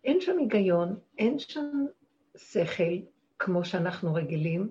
אין 0.07 0.21
שם 0.21 0.38
היגיון, 0.38 0.99
אין 1.19 1.38
שם 1.38 1.87
שכל 2.37 2.97
כמו 3.38 3.64
שאנחנו 3.64 4.14
רגילים, 4.14 4.71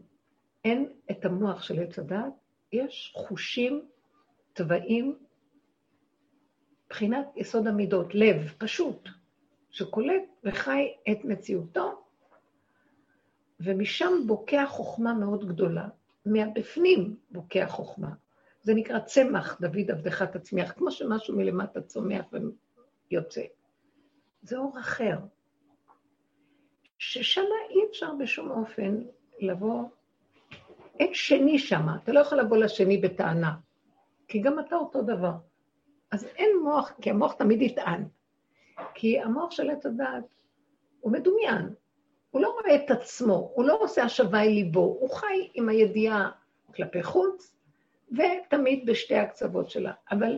אין 0.66 0.90
את 1.12 1.26
המוח 1.26 1.64
של 1.64 1.80
עץ 1.84 2.00
הדת, 2.00 2.34
יש 2.72 3.14
חושים, 3.16 3.86
טבעים, 4.54 5.18
מבחינת 6.86 7.28
יסוד 7.36 7.68
המידות, 7.68 8.16
לב, 8.16 8.54
פשוט, 8.58 9.10
שקולט 9.70 10.24
וחי 10.44 10.94
את 11.12 11.26
מציאותו, 11.26 12.04
ומשם 13.60 14.14
בוקע 14.26 14.66
חוכמה 14.68 15.14
מאוד 15.14 15.48
גדולה. 15.48 15.88
מהבפנים 16.26 17.16
בוקע 17.32 17.68
חוכמה. 17.68 18.10
זה 18.62 18.74
נקרא 18.74 19.00
צמח, 19.00 19.62
דוד 19.62 19.92
עבדך 19.92 20.22
תצמיח, 20.22 20.72
כמו 20.72 20.92
שמשהו 20.92 21.38
מלמטה 21.38 21.82
צומח 21.82 22.26
ויוצא. 23.12 23.42
זה 24.46 24.58
אור 24.58 24.80
אחר, 24.80 25.18
ששם 26.98 27.46
אי 27.70 27.80
אפשר 27.90 28.14
בשום 28.20 28.52
אופן 28.52 29.04
לבוא, 29.40 29.84
אין 31.00 31.14
שני 31.14 31.60
שם, 31.60 31.88
אתה 32.04 32.12
לא 32.12 32.20
יכול 32.20 32.40
לבוא 32.40 32.58
לשני 32.58 32.98
בטענה, 32.98 33.56
כי 34.28 34.40
גם 34.40 34.60
אתה 34.60 34.76
אותו 34.76 35.02
דבר. 35.02 35.32
אז 36.12 36.26
אין 36.26 36.50
מוח, 36.64 36.94
כי 37.02 37.10
המוח 37.10 37.34
תמיד 37.34 37.62
יטען. 37.62 38.04
כי 38.94 39.20
המוח 39.20 39.52
של 39.52 39.70
עץ 39.70 39.86
הדעת 39.86 40.24
הוא 41.00 41.12
מדומיין, 41.12 41.74
הוא 42.32 42.42
לא 42.42 42.50
רואה 42.50 42.76
את 42.76 42.92
עצמו, 42.92 43.52
הוא 43.54 43.66
לא 43.66 43.78
עושה 43.82 44.04
השבה 44.04 44.42
אל 44.42 44.50
ליבו, 44.50 44.98
הוא 45.00 45.10
חי 45.10 45.50
עם 45.54 45.70
הידיעה 45.70 46.32
כלפי 46.76 47.04
חוץ, 47.04 47.56
ותמיד 48.12 48.86
בשתי 48.86 49.16
הקצוות 49.16 49.70
שלה. 49.70 49.94
אבל 50.12 50.38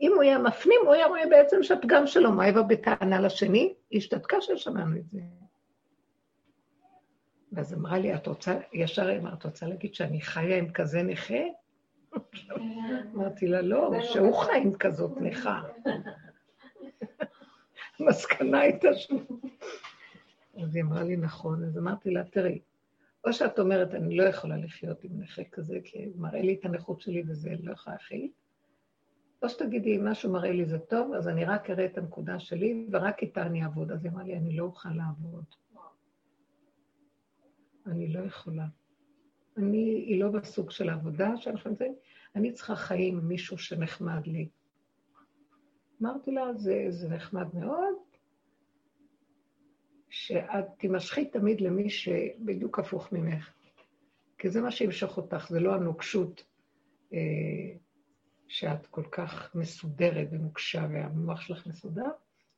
אם 0.00 0.12
הוא 0.14 0.22
היה 0.22 0.38
מפנים, 0.38 0.80
הוא 0.84 0.92
היה 0.94 1.06
רואה 1.06 1.26
בעצם 1.30 1.62
שהפגם 1.62 2.06
שלו, 2.06 2.32
מה 2.32 2.48
יבוא 2.48 2.62
בטענה 2.62 3.20
לשני? 3.20 3.74
היא 3.90 3.98
השתתקה 3.98 4.40
ששמענו 4.40 4.96
את 4.96 5.10
זה. 5.10 5.20
ואז 7.52 7.74
אמרה 7.74 7.98
לי, 7.98 8.14
את 8.14 8.26
רוצה, 8.26 8.58
ישר 8.72 9.18
אמרה, 9.18 9.32
את 9.32 9.44
רוצה 9.44 9.66
להגיד 9.66 9.94
שאני 9.94 10.20
חיה 10.20 10.58
עם 10.58 10.72
כזה 10.72 11.02
נכה? 11.02 11.34
אמרתי 13.14 13.46
לה, 13.46 13.62
לא, 13.62 13.90
שהוא 14.02 14.34
חי 14.34 14.58
עם 14.62 14.74
כזאת 14.74 15.12
נכה. 15.20 15.62
המסקנה 18.00 18.60
הייתה 18.60 18.94
ש... 18.94 19.12
אז 20.62 20.76
היא 20.76 20.82
אמרה 20.82 21.02
לי, 21.02 21.16
נכון. 21.16 21.64
אז 21.64 21.78
אמרתי 21.78 22.10
לה, 22.10 22.24
תראי, 22.24 22.60
או 23.24 23.32
שאת 23.32 23.58
אומרת, 23.58 23.94
אני 23.94 24.16
לא 24.16 24.22
יכולה 24.22 24.56
לחיות 24.56 25.04
עם 25.04 25.10
נכה 25.14 25.44
כזה, 25.44 25.78
כי 25.84 26.06
מראה 26.16 26.42
לי 26.42 26.54
את 26.60 26.64
הנכות 26.64 27.00
שלי 27.00 27.22
וזה 27.26 27.50
לא 27.62 27.72
יכולה 27.72 27.96
להכיל, 27.96 28.28
או 29.42 29.48
שתגידי, 29.48 29.96
אם 29.96 30.08
משהו 30.08 30.32
מראה 30.32 30.52
לי 30.52 30.64
זה 30.64 30.78
טוב, 30.78 31.14
אז 31.14 31.28
אני 31.28 31.44
רק 31.44 31.70
אראה 31.70 31.84
את 31.84 31.98
הנקודה 31.98 32.38
שלי, 32.38 32.86
ורק 32.92 33.22
איתה 33.22 33.42
אני 33.42 33.62
אעבוד. 33.62 33.92
אז 33.92 34.04
היא 34.04 34.12
אמרה 34.12 34.24
לי, 34.24 34.36
אני 34.36 34.56
לא 34.56 34.64
אוכל 34.64 34.88
לעבוד. 34.88 35.44
אני 37.86 38.12
לא 38.12 38.20
יכולה. 38.20 38.66
אני, 39.56 40.04
היא 40.06 40.20
לא 40.20 40.30
בסוג 40.30 40.70
של 40.70 40.88
העבודה 40.88 41.36
שאנחנו 41.36 41.70
נמצאים, 41.70 41.94
אני 42.36 42.52
צריכה 42.52 42.76
חיים 42.76 43.18
עם 43.18 43.28
מישהו 43.28 43.58
שנחמד 43.58 44.26
לי. 44.26 44.48
אמרתי 46.02 46.30
לה, 46.30 46.54
זה, 46.54 46.86
זה 46.88 47.08
נחמד 47.08 47.46
מאוד, 47.54 47.94
שאת 50.10 50.64
תימשכי 50.78 51.24
תמיד 51.24 51.60
למי 51.60 51.90
שבדיוק 51.90 52.78
הפוך 52.78 53.12
ממך. 53.12 53.52
כי 54.38 54.50
זה 54.50 54.60
מה 54.60 54.70
שימשוך 54.70 55.16
אותך, 55.16 55.48
זה 55.50 55.60
לא 55.60 55.74
הנוקשות 55.74 56.44
אה, 57.12 57.18
שאת 58.48 58.86
כל 58.86 59.04
כך 59.10 59.54
מסודרת 59.54 60.28
ונוקשה 60.30 60.86
והמוח 60.92 61.40
שלך 61.40 61.66
מסודר, 61.66 62.10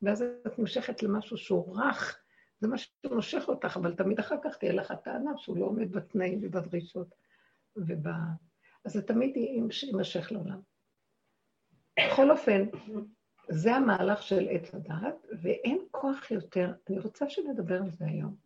ואז 0.02 0.22
את 0.46 0.58
נמשכת 0.58 1.02
למשהו 1.02 1.36
שהוא 1.36 1.76
רך, 1.76 2.18
זה 2.60 2.68
מה 2.68 2.76
שמושך 2.78 3.44
אותך, 3.48 3.76
אבל 3.76 3.94
תמיד 3.94 4.18
אחר 4.18 4.36
כך 4.44 4.56
תהיה 4.56 4.72
לך 4.72 4.92
טענה 5.04 5.30
שהוא 5.36 5.58
לא 5.58 5.64
עומד 5.64 5.92
בתנאים 5.92 6.38
ובדרישות. 6.42 7.14
וב... 7.76 8.06
אז 8.84 8.92
זה 8.92 9.02
תמיד 9.02 9.36
יימשך 9.36 10.32
לעולם. 10.32 10.60
בכל 11.98 12.30
אופן, 12.30 12.64
זה 13.48 13.74
המהלך 13.74 14.22
של 14.22 14.48
עץ 14.50 14.74
הדעת, 14.74 15.26
ואין 15.42 15.78
כוח 15.90 16.30
יותר, 16.30 16.72
אני 16.90 16.98
רוצה 16.98 17.30
שנדבר 17.30 17.82
על 17.82 17.90
זה 17.90 18.04
היום. 18.04 18.36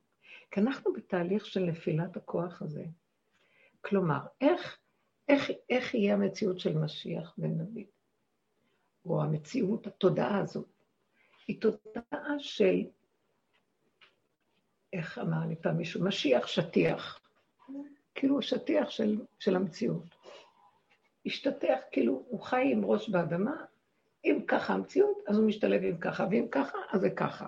כי 0.50 0.61
אנחנו 0.61 0.92
בתהליך 0.92 1.46
של 1.46 1.61
נפילת 1.61 2.16
הכוח 2.16 2.62
הזה. 2.62 2.85
כלומר, 3.80 4.20
איך, 4.40 4.78
איך, 5.28 5.50
איך 5.70 5.94
יהיה 5.94 6.14
המציאות 6.14 6.58
של 6.60 6.78
משיח 6.78 7.34
בן 7.38 7.58
דוד? 7.58 7.84
או 9.06 9.22
המציאות, 9.22 9.87
התודעה 9.87 10.38
הזאת. 10.38 10.68
היא 11.48 11.60
תודעה 11.60 12.38
של, 12.38 12.84
איך 14.92 15.18
אמר 15.18 15.46
לי 15.48 15.56
פעם 15.56 15.76
מישהו? 15.76 16.04
משיח 16.04 16.46
שטיח. 16.46 17.20
כאילו 18.14 18.42
שטיח 18.42 18.90
של, 18.90 19.20
של 19.38 19.56
המציאות. 19.56 20.04
השתטח, 21.26 21.78
כאילו 21.92 22.24
הוא 22.28 22.40
חי 22.40 22.72
עם 22.72 22.84
ראש 22.84 23.08
באדמה, 23.08 23.64
אם 24.24 24.38
ככה 24.46 24.74
המציאות, 24.74 25.18
אז 25.26 25.37
הוא 25.37 25.46
משתלב 25.46 25.82
עם 25.84 25.98
ככה, 25.98 26.26
ואם 26.30 26.46
ככה, 26.50 26.78
אז 26.90 27.00
זה 27.00 27.10
ככה. 27.10 27.46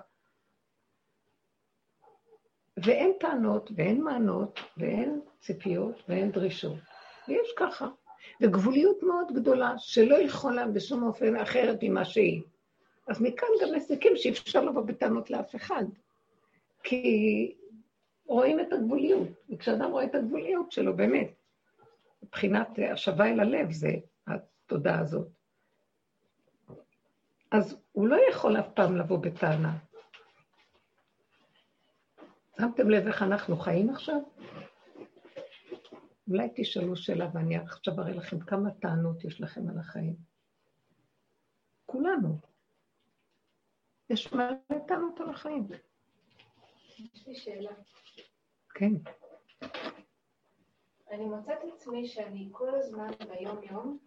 ואין 2.77 3.13
טענות, 3.19 3.71
ואין 3.75 4.03
מענות, 4.03 4.59
ואין 4.77 5.21
ציפיות, 5.39 6.03
ואין 6.09 6.31
דרישות. 6.31 6.79
ויש 7.27 7.53
ככה. 7.57 7.87
וגבוליות 8.41 9.03
מאוד 9.03 9.31
גדולה, 9.33 9.73
שלא 9.77 10.15
יכולה 10.15 10.67
בשום 10.67 11.03
אופן 11.03 11.35
אחרת 11.35 11.79
ממה 11.81 12.05
שהיא. 12.05 12.41
אז 13.07 13.21
מכאן 13.21 13.47
גם 13.61 13.75
מסיקים 13.75 14.11
שאי 14.15 14.29
אפשר 14.29 14.65
לבוא 14.65 14.81
בטענות 14.81 15.29
לאף 15.29 15.55
אחד. 15.55 15.83
כי 16.83 17.55
רואים 18.25 18.59
את 18.59 18.73
הגבוליות, 18.73 19.27
וכשאדם 19.49 19.91
רואה 19.91 20.03
את 20.03 20.15
הגבוליות 20.15 20.71
שלו, 20.71 20.95
באמת, 20.95 21.27
מבחינת 22.23 22.67
השבה 22.93 23.25
אל 23.25 23.39
הלב, 23.39 23.71
זה 23.71 23.91
התודעה 24.27 24.99
הזאת. 24.99 25.27
אז 27.51 27.77
הוא 27.91 28.07
לא 28.07 28.17
יכול 28.29 28.59
אף 28.59 28.67
פעם 28.73 28.97
לבוא 28.97 29.17
בטענה. 29.17 29.77
שמתם 32.57 32.89
לב 32.89 33.07
איך 33.07 33.23
אנחנו 33.23 33.57
חיים 33.57 33.89
עכשיו? 33.89 34.19
אולי 36.29 36.49
תשאלו 36.55 36.95
שאלה 36.95 37.29
ואני 37.33 37.57
עכשיו 37.57 37.99
אראה 37.99 38.13
לכם 38.13 38.39
כמה 38.39 38.71
טענות 38.71 39.23
יש 39.23 39.41
לכם 39.41 39.69
על 39.69 39.77
החיים. 39.79 40.15
כולנו. 41.85 42.37
יש 44.09 44.33
מלא 44.33 44.55
טענות 44.87 45.19
על 45.19 45.29
החיים. 45.29 45.67
יש 46.99 47.27
לי 47.27 47.35
שאלה. 47.35 47.71
כן. 48.69 48.91
אני 51.11 51.25
מוצאת 51.25 51.57
עצמי 51.73 52.07
שאני 52.07 52.49
כל 52.51 52.75
הזמן 52.75 53.11
ביום-יום, 53.29 53.97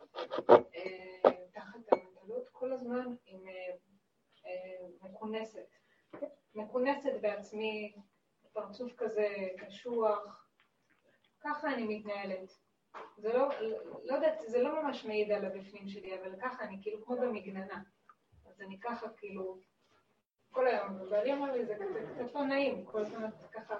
אה, 0.50 1.30
תחת 1.52 1.80
המטלות, 1.92 2.48
כל 2.52 2.72
הזמן 2.72 3.06
עם 3.26 3.48
אה, 3.48 3.74
אה, 4.46 4.88
מכונסת. 5.02 5.66
מכונסת 6.54 7.12
בעצמי, 7.20 7.92
פרצוף 8.52 8.92
כזה 8.96 9.28
קשוח, 9.58 10.39
ככה 11.44 11.74
אני 11.74 11.98
מתנהלת. 11.98 12.58
זה 13.16 13.32
לא, 13.32 13.48
לא 14.04 14.14
יודעת, 14.14 14.40
זה 14.46 14.62
לא 14.62 14.82
ממש 14.82 15.04
מעיד 15.04 15.32
על 15.32 15.44
הבפנים 15.44 15.88
שלי, 15.88 16.20
אבל 16.20 16.40
ככה 16.42 16.64
אני 16.64 16.78
כאילו 16.82 17.04
כמו 17.04 17.16
במגננה. 17.16 17.82
אז 18.46 18.60
אני 18.60 18.80
ככה 18.80 19.06
כאילו, 19.16 19.58
כל 20.50 20.66
היום, 20.66 21.00
ובעלי 21.00 21.32
אמר 21.32 21.52
לי, 21.52 21.66
זה 21.66 21.74
קצת 22.14 22.34
לא 22.34 22.44
נעים, 22.44 22.84
כל 22.84 23.00
הזמן 23.00 23.30
ככה. 23.52 23.74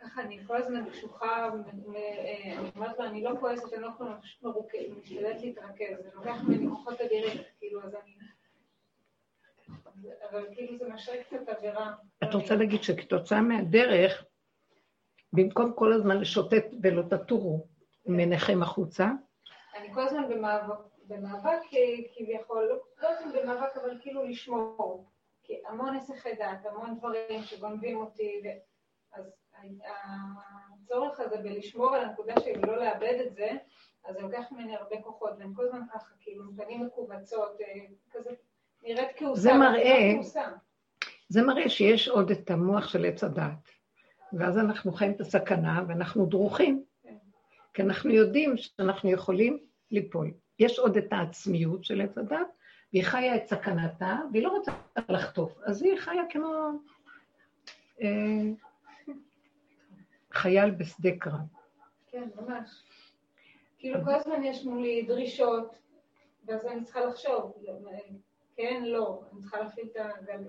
ככה 0.00 0.22
אני 0.22 0.44
כל 0.46 0.56
הזמן 0.56 0.90
קשוחה, 0.90 1.48
אני 1.48 2.58
אומרת 2.76 2.98
לו, 2.98 3.04
אני 3.04 3.22
לא 3.22 3.30
כועסת, 3.40 3.72
אני 3.72 3.82
לא 3.82 3.88
יכולה 3.88 4.16
מרוכזת, 4.42 4.78
משתדלת 5.02 5.40
להתרכז, 5.42 6.02
זה 6.02 6.10
לוקח 6.14 6.36
ממני 6.48 6.68
כוחות 6.68 7.00
אדירים, 7.00 7.42
כאילו, 7.58 7.82
אז 7.82 7.94
אני... 7.94 8.14
אבל 10.30 10.46
כאילו 10.54 10.78
זה 10.78 10.88
משרה 10.88 11.24
קצת 11.24 11.48
עבירה. 11.48 11.94
את 12.24 12.34
רוצה 12.34 12.54
להגיד 12.54 12.82
שכתוצאה 12.82 13.40
מהדרך, 13.40 14.24
במקום 15.32 15.72
כל 15.72 15.92
הזמן 15.92 16.18
לשוטט 16.18 16.64
ולא 16.82 17.02
תטורו 17.02 17.66
מעיניכם 18.06 18.62
החוצה? 18.62 19.10
אני 19.76 19.94
כל 19.94 20.00
הזמן 20.00 20.28
במאבק, 20.28 20.74
במאבק 21.06 21.58
כביכול, 22.16 22.68
לא 23.02 23.08
יודעת 23.08 23.34
לא 23.34 23.42
במאבק, 23.42 23.76
אבל 23.76 23.98
כאילו 24.00 24.24
לשמור. 24.24 25.10
כי 25.42 25.62
המון 25.68 25.96
הסחי 25.96 26.34
דעת, 26.34 26.66
המון 26.66 26.98
דברים 26.98 27.42
שגונבים 27.42 27.96
אותי, 27.96 28.42
אז 29.12 29.24
הצורך 30.82 31.20
הזה 31.20 31.36
בלשמור 31.36 31.94
על 31.94 32.04
הנקודה 32.04 32.34
שלי 32.40 32.58
ולא 32.58 32.76
לאבד 32.76 33.18
את 33.26 33.34
זה, 33.34 33.50
אז 34.04 34.14
זה 34.14 34.20
לוקח 34.20 34.44
ממני 34.50 34.76
הרבה 34.76 35.02
כוחות, 35.02 35.30
והן 35.38 35.54
כל 35.54 35.64
הזמן 35.66 35.80
ככה, 35.94 36.14
כאילו, 36.20 36.44
פנים 36.56 36.86
מכווצות, 36.86 37.60
אה, 37.60 37.66
כזה, 38.10 38.30
נראית 38.82 39.08
כעוסה. 39.16 39.40
זה 39.40 39.54
מראה, 39.54 40.12
זה 41.28 41.42
מראה 41.42 41.68
שיש 41.68 42.08
עוד 42.08 42.30
את 42.30 42.50
המוח 42.50 42.88
של 42.88 43.04
עץ 43.04 43.24
הדעת. 43.24 43.79
ואז 44.32 44.58
אנחנו 44.58 44.92
חיים 44.92 45.12
את 45.12 45.20
הסכנה 45.20 45.82
ואנחנו 45.88 46.26
דרוכים. 46.26 46.84
כן. 47.02 47.14
כי 47.74 47.82
אנחנו 47.82 48.10
יודעים 48.10 48.56
שאנחנו 48.56 49.10
יכולים 49.10 49.58
ליפול. 49.90 50.30
יש 50.58 50.78
עוד 50.78 50.96
את 50.96 51.12
העצמיות 51.12 51.84
של 51.84 52.00
עץ 52.00 52.18
הדת, 52.18 52.46
והיא 52.92 53.04
חיה 53.04 53.36
את 53.36 53.46
סכנתה, 53.46 54.18
והיא 54.32 54.42
לא 54.42 54.48
רוצה 54.48 54.72
לחטוף. 55.08 55.58
אז 55.64 55.82
היא 55.82 55.96
חיה 55.98 56.22
כמו 56.30 56.70
אה, 58.02 58.08
חייל 60.32 60.70
בשדה 60.70 61.10
קרב. 61.18 61.40
כן, 62.10 62.28
ממש. 62.36 62.70
כאילו 63.78 64.04
כל 64.04 64.14
הזמן 64.14 64.44
יש 64.44 64.64
מולי 64.64 65.02
דרישות, 65.02 65.78
ואז 66.46 66.66
אני 66.66 66.84
צריכה 66.84 67.04
לחשוב, 67.04 67.52
כן, 68.60 68.82
לא, 68.86 69.20
אני 69.32 69.40
צריכה 69.40 69.60
להפעיל 69.60 69.86
את 69.92 69.96
הגל... 69.96 70.42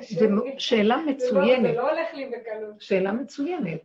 זו 0.18 0.26
שאלה 0.58 0.96
לא- 0.96 1.06
מצוינת. 1.06 1.62
זה 1.62 1.72
לא 1.72 1.90
הולך 1.90 2.14
לי 2.14 2.26
בקלות. 2.26 2.80
שאלה 2.80 3.12
מצוינת. 3.12 3.80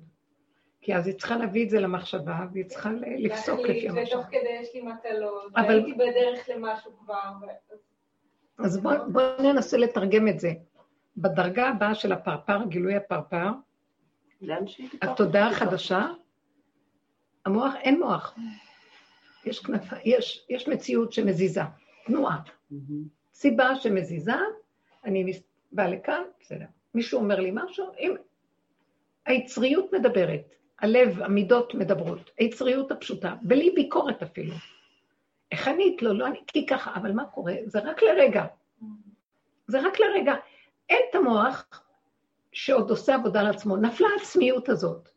כי 0.81 0.95
אז 0.95 1.07
היא 1.07 1.15
צריכה 1.15 1.37
להביא 1.37 1.65
את 1.65 1.69
זה 1.69 1.79
למחשבה, 1.79 2.45
והיא 2.53 2.65
צריכה 2.65 2.89
לפסוק 3.17 3.59
לפי 3.59 3.89
המחשבה. 3.89 4.19
ותוך 4.19 4.25
כדי 4.25 4.49
יש 4.61 4.73
לי 4.73 4.81
מטלות, 4.81 5.51
והייתי 5.53 5.93
בדרך 5.93 6.49
למשהו 6.49 6.91
כבר. 6.97 7.31
אז 8.57 8.77
בואו 9.11 9.41
ננסה 9.43 9.77
לתרגם 9.77 10.27
את 10.27 10.39
זה. 10.39 10.53
בדרגה 11.17 11.69
הבאה 11.69 11.95
של 11.95 12.11
הפרפר, 12.11 12.57
גילוי 12.67 12.95
הפרפר, 12.95 13.47
התודעה 15.01 15.49
החדשה, 15.49 16.07
המוח, 17.45 17.73
אין 17.75 17.99
מוח. 17.99 18.35
יש, 19.45 19.59
כנף, 19.59 19.83
יש, 20.05 20.45
יש 20.49 20.67
מציאות 20.67 21.13
שמזיזה, 21.13 21.61
תנועה. 22.05 22.39
סיבה 23.33 23.75
שמזיזה, 23.75 24.33
אני 25.05 25.39
באה 25.71 25.87
לכאן, 25.87 26.21
בסדר. 26.39 26.65
מישהו 26.93 27.19
אומר 27.19 27.39
לי 27.39 27.51
משהו, 27.53 27.91
אם... 27.99 28.15
היצריות 29.25 29.93
מדברת, 29.93 30.55
הלב, 30.79 31.21
המידות 31.21 31.73
מדברות, 31.73 32.31
היצריות 32.37 32.91
הפשוטה, 32.91 33.35
בלי 33.41 33.71
ביקורת 33.71 34.23
אפילו. 34.23 34.53
איך 35.51 35.67
ענית 35.67 36.01
לו? 36.01 36.13
לא, 36.13 36.25
עניתי 36.25 36.61
לא, 36.61 36.77
ככה, 36.77 36.95
אבל 36.95 37.11
מה 37.11 37.25
קורה? 37.25 37.53
זה 37.65 37.79
רק 37.79 38.03
לרגע. 38.03 38.45
זה 39.67 39.81
רק 39.81 39.99
לרגע. 39.99 40.33
אין 40.89 41.01
את 41.09 41.15
המוח 41.15 41.83
שעוד 42.51 42.89
עושה 42.89 43.15
עבודה 43.15 43.39
על 43.39 43.47
עצמו. 43.47 43.77
נפלה 43.77 44.07
העצמיות 44.13 44.69
הזאת. 44.69 45.09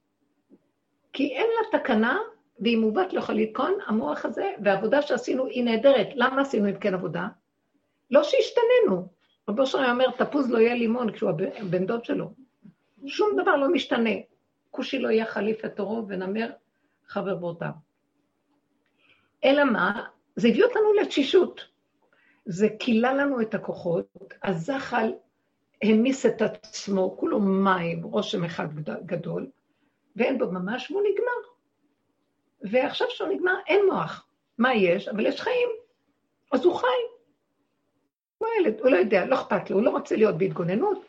כי 1.12 1.35
אין 1.35 1.46
לה 1.46 1.79
תקנה, 1.79 2.18
ואם 2.61 2.90
בת 2.94 3.12
לא 3.12 3.18
יכול 3.18 3.35
לתקון, 3.35 3.73
המוח 3.87 4.25
הזה, 4.25 4.53
והעבודה 4.64 5.03
שעשינו 5.03 5.47
היא 5.47 5.64
נהדרת. 5.64 6.09
למה 6.14 6.40
עשינו 6.42 6.68
אם 6.68 6.79
כן 6.79 6.94
עבודה? 6.94 7.29
לא 8.11 8.23
שהשתננו. 8.23 9.09
רבו 9.49 9.66
שלום 9.66 9.85
אומר, 9.85 10.11
תפוז 10.11 10.51
לא 10.51 10.59
יהיה 10.59 10.75
לימון 10.75 11.12
כשהוא 11.12 11.31
הבן 11.57 11.87
דוד 11.87 12.05
שלו. 12.05 12.33
שום 13.07 13.40
דבר 13.42 13.57
לא 13.57 13.68
משתנה. 13.68 14.11
כושי 14.71 14.99
לא 14.99 15.09
יהיה 15.09 15.27
חליף 15.27 15.64
את 15.64 15.79
עורו 15.79 16.09
ונמר 16.09 16.51
חברבותיו. 17.07 17.71
אלא 19.44 19.64
מה? 19.64 20.05
זה 20.37 20.49
הביא 20.49 20.64
אותנו 20.64 20.92
לתשישות. 21.03 21.64
זה 22.47 22.68
כילה 22.79 23.14
לנו 23.14 23.40
את 23.40 23.55
הכוחות, 23.55 24.07
הזחל 24.42 25.12
העמיס 25.83 26.27
את 26.27 26.42
עצמו, 26.42 27.16
כולו 27.18 27.40
מים, 27.40 28.03
רושם 28.03 28.44
אחד 28.44 28.68
גדול, 29.07 29.51
ואין 30.16 30.38
בו 30.38 30.53
ממש, 30.53 30.90
והוא 30.90 31.03
נגמר. 31.03 31.47
ועכשיו 32.62 33.07
שהוא 33.11 33.29
נגמר, 33.29 33.55
אין 33.66 33.81
מוח. 33.92 34.27
מה 34.59 34.75
יש? 34.75 35.09
אבל 35.09 35.27
יש 35.27 35.40
חיים. 35.40 35.68
אז 36.53 36.64
הוא 36.64 36.75
חי. 36.75 36.87
הוא 38.38 38.49
ילד, 38.61 38.81
הוא 38.81 38.90
לא 38.90 38.97
יודע, 38.97 39.27
לא 39.27 39.35
אכפת 39.35 39.71
לו, 39.71 39.77
הוא 39.77 39.85
לא 39.85 39.90
רוצה 39.90 40.16
להיות 40.16 40.38
בהתגוננות, 40.38 41.05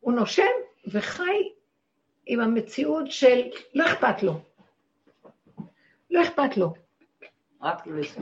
הוא 0.00 0.12
נושם 0.12 0.42
וחי 0.86 1.50
עם 2.26 2.40
המציאות 2.40 3.10
של 3.10 3.40
לא 3.74 3.84
אכפת 3.86 4.22
לו. 4.22 4.40
לא 6.10 6.22
אכפת 6.22 6.56
לו. 6.56 6.74
לא 7.62 7.68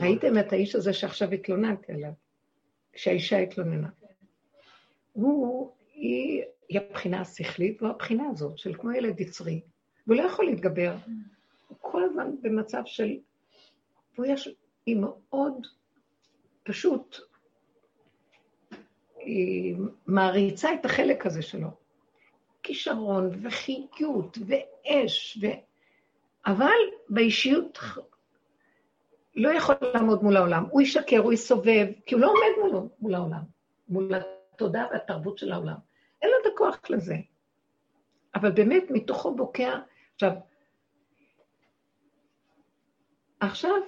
ראיתם 0.01 0.39
את 0.39 0.53
האיש 0.53 0.75
הזה 0.75 0.93
שעכשיו 0.93 1.31
התלוננתי 1.31 1.93
עליו, 1.93 2.11
כשהאישה 2.93 3.37
התלוננה. 3.37 3.89
הוא, 5.13 5.71
היא, 5.93 6.43
היא 6.69 6.79
הבחינה 6.79 7.21
השכלית, 7.21 7.81
והוא 7.81 7.93
הבחינה 7.93 8.23
הזאת 8.31 8.57
של 8.57 8.73
כמו 8.73 8.91
ילד 8.91 9.19
יצרי, 9.19 9.61
והוא 10.07 10.17
לא 10.17 10.23
יכול 10.23 10.45
להתגבר. 10.45 10.95
הוא 11.85 11.91
כל 11.91 12.03
הזמן 12.03 12.31
במצב 12.41 12.81
של... 12.85 13.17
והוא 14.15 14.25
יש... 14.25 14.49
היא 14.85 14.97
מאוד 14.99 15.67
פשוט 16.63 17.17
היא 19.17 19.75
מעריצה 20.07 20.73
את 20.73 20.85
החלק 20.85 21.25
הזה 21.25 21.41
שלו. 21.41 21.67
כישרון 22.63 23.29
וחיות 23.41 24.37
ואש, 24.47 25.39
ו... 25.41 25.47
אבל 26.45 26.75
באישיות 27.09 27.79
לא 29.35 29.49
יכול 29.49 29.75
לעמוד 29.93 30.23
מול 30.23 30.37
העולם. 30.37 30.65
הוא 30.69 30.81
ישקר, 30.81 31.17
הוא 31.17 31.33
יסובב, 31.33 31.87
כי 32.05 32.15
הוא 32.15 32.21
לא 32.21 32.27
עומד 32.27 32.71
מול, 32.73 32.89
מול 32.99 33.15
העולם, 33.15 33.41
מול 33.89 34.11
התודעה 34.53 34.87
והתרבות 34.91 35.37
של 35.37 35.51
העולם. 35.51 35.75
אין 36.21 36.29
לו 36.29 36.35
את 36.41 36.53
הכוח 36.53 36.79
לזה. 36.89 37.15
אבל 38.35 38.51
באמת, 38.51 38.83
מתוכו 38.89 39.35
בוקע... 39.35 39.79
עכשיו, 40.13 40.31
עכשיו, 43.45 43.81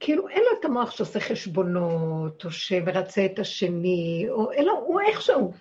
כאילו 0.00 0.28
אין 0.28 0.42
לו 0.50 0.60
את 0.60 0.64
המוח 0.64 0.90
שעושה 0.90 1.20
חשבונות, 1.20 2.44
או 2.44 2.50
שמרצה 2.50 3.26
את 3.26 3.38
השני, 3.38 4.26
או 4.30 4.52
אלא 4.52 4.72
הוא 4.72 5.00
איכשהו. 5.00 5.52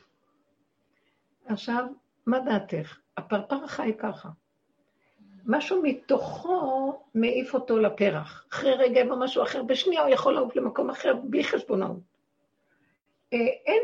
עכשיו, 1.46 1.86
מה 2.26 2.40
דעתך? 2.40 2.98
הפרפר 3.18 3.68
חי 3.68 3.94
ככה. 4.00 4.30
משהו 5.46 5.82
מתוכו 5.84 7.00
מעיף 7.16 7.54
אותו 7.54 7.80
לפרח. 7.80 8.46
אחרי 8.52 8.74
רגע 8.74 9.00
יבוא 9.00 9.16
משהו 9.16 9.44
אחר, 9.44 9.64
בשנייה 9.64 10.02
הוא 10.02 10.10
יכול 10.10 10.34
לעוף 10.34 10.56
למקום 10.56 10.90
אחר 10.90 11.16
בלי 11.16 11.44
חשבונאות. 11.44 12.00
אה, 13.34 13.40
אין... 13.66 13.84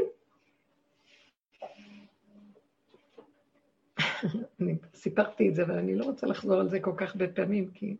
אני 4.61 4.77
סיפרתי 4.93 5.49
את 5.49 5.55
זה, 5.55 5.63
אבל 5.63 5.77
אני 5.77 5.95
לא 5.95 6.05
רוצה 6.05 6.27
לחזור 6.27 6.59
על 6.59 6.69
זה 6.69 6.79
כל 6.79 6.93
כך 6.97 7.11
הרבה 7.11 7.27
פעמים, 7.27 7.71
כי 7.71 7.95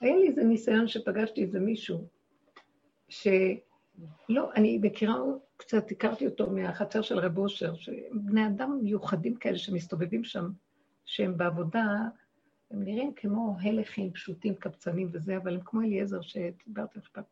היה 0.00 0.16
לי 0.16 0.28
איזה 0.28 0.44
ניסיון 0.44 0.88
שפגשתי 0.88 1.42
איזה 1.42 1.60
מישהו, 1.60 2.06
שלא, 3.08 4.52
אני 4.54 4.78
מכירה 4.82 5.16
קצת, 5.56 5.90
הכרתי 5.90 6.26
אותו 6.26 6.50
מהחצר 6.50 7.02
של 7.02 7.18
רב 7.18 7.38
אושר, 7.38 7.74
שבני 7.74 8.46
אדם 8.46 8.78
מיוחדים 8.82 9.36
כאלה 9.36 9.58
שמסתובבים 9.58 10.24
שם, 10.24 10.50
שהם 11.04 11.36
בעבודה, 11.36 11.84
הם 12.70 12.82
נראים 12.82 13.12
כמו 13.14 13.56
הלכים 13.60 14.12
פשוטים, 14.12 14.54
קבצנים 14.54 15.08
וזה, 15.12 15.36
אבל 15.36 15.54
הם 15.54 15.60
כמו 15.64 15.80
אליעזר 15.80 16.20
שדיברתי 16.20 16.98
פעם. 17.12 17.24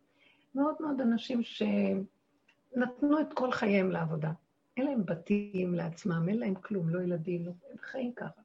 מאוד 0.55 0.75
מאוד 0.81 1.01
אנשים 1.01 1.43
שנתנו 1.43 3.21
את 3.21 3.33
כל 3.35 3.53
חייהם 3.53 3.91
לעבודה. 3.91 4.33
אין 4.77 4.87
להם 4.87 5.07
בתים 5.07 5.75
לעצמם, 5.75 6.29
אין 6.29 6.39
להם 6.39 6.55
כלום, 6.55 6.89
לא 6.89 7.03
ילדים, 7.03 7.47
לא, 7.47 7.53
הם 7.71 7.77
חיים 7.79 8.13
ככה. 8.13 8.41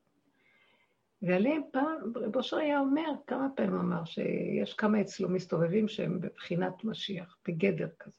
ועליהם 1.21 1.62
פעם, 1.71 2.13
רב 2.15 2.34
היה 2.51 2.79
אומר, 2.79 3.12
כמה 3.27 3.47
פעמים 3.55 3.79
אמר, 3.79 4.05
שיש 4.05 4.73
כמה 4.73 5.01
אצלו 5.01 5.29
מסתובבים 5.29 5.88
שהם 5.88 6.21
בבחינת 6.21 6.84
משיח, 6.84 7.38
בגדר 7.47 7.89
כזה. 7.99 8.17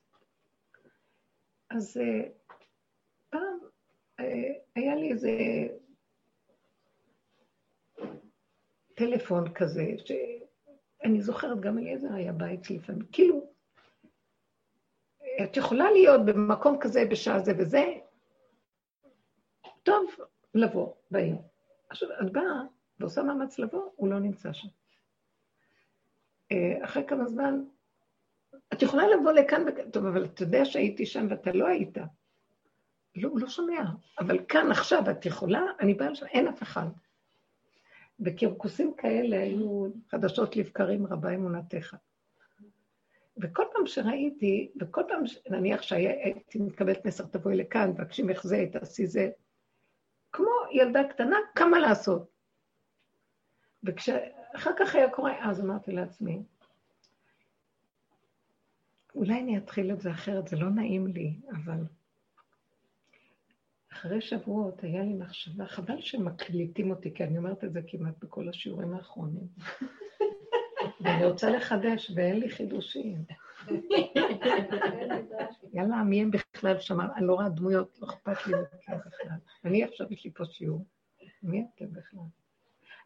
אז 1.71 1.97
אה, 1.97 2.29
פעם 3.31 3.59
אה, 4.21 4.53
היה 4.75 4.95
לי 4.95 5.13
איזה 5.13 5.31
טלפון 8.95 9.55
כזה, 9.55 9.85
שאני 10.05 11.21
זוכרת, 11.21 11.61
גם 11.61 11.79
אליעזר 11.79 12.13
היה 12.15 12.33
בא 12.33 12.55
אצלי 12.55 12.77
לפעמים, 12.79 13.07
כאילו, 13.13 13.53
את 15.45 15.57
יכולה 15.57 15.91
להיות 15.91 16.21
במקום 16.27 16.77
כזה 16.81 17.05
בשעה 17.11 17.39
זה 17.39 17.53
וזה, 17.59 17.85
טוב 19.83 20.11
לבוא 20.55 20.95
בעיר. 21.11 21.37
עכשיו, 21.89 22.09
את 22.23 22.33
באה 22.33 22.63
ועושה 23.03 23.23
מאמץ 23.23 23.59
לבוא, 23.59 23.91
הוא 23.97 24.09
לא 24.09 24.19
נמצא 24.19 24.53
שם. 24.53 24.69
אה, 26.53 26.85
אחרי 26.85 27.05
כמה 27.09 27.27
זמן, 27.27 27.65
את 28.73 28.83
יכולה 28.83 29.07
לבוא 29.09 29.33
לכאן, 29.33 29.65
טוב, 29.91 30.07
אבל 30.07 30.25
אתה 30.25 30.43
יודע 30.43 30.65
שהייתי 30.65 31.07
שם 31.07 31.27
ואתה 31.31 31.53
לא 31.53 31.67
היית. 31.67 31.99
לא, 33.17 33.29
הוא 33.29 33.41
לא 33.41 33.49
שומע. 33.49 33.83
אבל 34.19 34.39
כאן, 34.49 34.71
עכשיו, 34.71 35.11
את 35.11 35.27
יכולה, 35.27 35.63
אני 35.81 35.95
באה 35.95 36.11
לשם, 36.11 36.27
אין 36.27 36.49
אף 36.49 36.63
אחד. 36.63 36.87
בקרקוסים 38.19 38.95
כאלה 38.97 39.41
היו 39.41 39.87
חדשות 40.09 40.57
לבקרים 40.57 41.07
רבה 41.07 41.35
אמונתך. 41.35 41.97
וכל 43.37 43.65
פעם 43.73 43.87
שראיתי, 43.87 44.73
וכל 44.81 45.03
פעם, 45.09 45.23
נניח 45.51 45.83
שהייתי 45.83 46.59
מקבלת 46.59 47.05
מסר, 47.05 47.25
תבואי 47.25 47.57
לכאן, 47.57 47.93
תבקשי 47.93 48.23
ממך 48.23 48.47
זה, 48.47 48.65
תעשי 48.73 49.07
זה, 49.07 49.31
כמו 50.33 50.51
ילדה 50.73 51.05
קטנה, 51.05 51.37
כמה 51.55 51.79
לעשות. 51.79 52.32
וכשאחר 53.85 54.71
כך 54.79 54.95
היה 54.95 55.11
קורה, 55.11 55.51
אז 55.51 55.61
אמרתי 55.61 55.93
לעצמי, 55.93 56.43
אולי 59.15 59.41
אני 59.41 59.59
אתחיל 59.59 59.93
את 59.93 60.01
זה 60.01 60.11
אחרת, 60.11 60.49
זה 60.49 60.57
לא 60.57 60.71
נעים 60.71 61.07
לי, 61.07 61.37
אבל 61.51 61.85
אחרי 63.93 64.21
שבועות 64.21 64.83
היה 64.83 65.03
לי 65.03 65.15
מחשבה, 65.15 65.67
חבל 65.67 66.01
שמקליטים 66.01 66.91
אותי, 66.91 67.15
כי 67.15 67.25
אני 67.25 67.39
אומרת 67.39 67.65
את 67.65 67.73
זה 67.73 67.81
כמעט 67.87 68.25
בכל 68.25 68.49
השיעורים 68.49 68.95
האחרונים. 68.95 69.47
ואני 71.01 71.25
רוצה 71.25 71.51
לחדש, 71.51 72.13
ואין 72.17 72.41
לי 72.41 72.51
חידושים. 72.51 73.25
יאללה, 75.75 76.03
מי 76.03 76.23
הם 76.23 76.31
בכלל 76.31 76.81
שם? 76.81 77.01
אני 77.01 77.27
לא 77.27 77.35
רואה 77.35 77.49
דמויות, 77.49 77.99
לא 78.03 78.07
אכפת 78.07 78.47
לי 78.47 78.53
בכלל. 78.53 78.99
אני 79.65 79.85
עכשיו, 79.85 80.07
יש 80.11 80.25
לי 80.25 80.31
פה 80.31 80.45
שיעור. 80.45 80.85
מי 81.43 81.67
אתם 81.75 81.93
בכלל? 81.93 82.21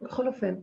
בכל 0.01 0.27
אופן, 0.27 0.55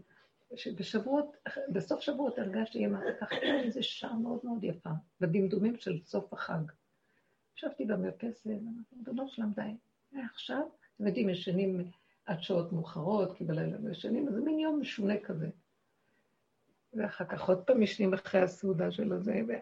בשבועות, 0.77 1.37
בסוף 1.73 2.01
שבועות 2.01 2.39
הרגשתי 2.39 2.85
עם 2.85 2.95
ככה 3.21 3.37
איזה 3.37 3.83
שעה 3.83 4.15
מאוד 4.15 4.41
מאוד 4.45 4.65
יפה, 4.65 4.91
בדמדומים 5.21 5.77
של 5.77 5.99
סוף 6.05 6.33
החג. 6.33 6.63
ישבתי 7.57 7.85
במרפסת, 7.85 8.47
ואמרתי, 8.47 8.97
ריבונו 8.97 9.29
שלם, 9.29 9.53
די, 9.55 9.77
ועכשיו, 10.13 10.63
אתם 10.97 11.07
יודעים, 11.07 11.29
ישנים 11.29 11.91
עד 12.27 12.43
שעות 12.43 12.73
מאוחרות, 12.73 13.37
כי 13.37 13.45
בלילה 13.45 13.79
לא 13.79 13.91
ישנים, 13.91 14.33
זה 14.33 14.41
מין 14.41 14.59
יום 14.59 14.81
משונה 14.81 15.15
כזה. 15.25 15.49
ואחר 16.93 17.25
כך 17.25 17.49
עוד 17.49 17.63
פעם 17.65 17.83
ישנים 17.83 18.15
אחרי 18.15 18.41
הסעודה 18.41 18.91
של 18.91 19.13
הזה, 19.13 19.41
ו... 19.49 19.53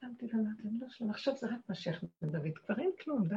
שמתי 0.00 0.26
ואמרתי, 0.26 0.62
לא 0.80 0.88
שלום, 0.88 1.10
עכשיו 1.10 1.36
זה 1.36 1.46
רק 1.46 1.60
משיח 1.68 2.04
בן 2.22 2.30
דוד, 2.30 2.58
כבר 2.58 2.78
אין 2.78 2.90
כלום, 3.04 3.28
די. 3.28 3.34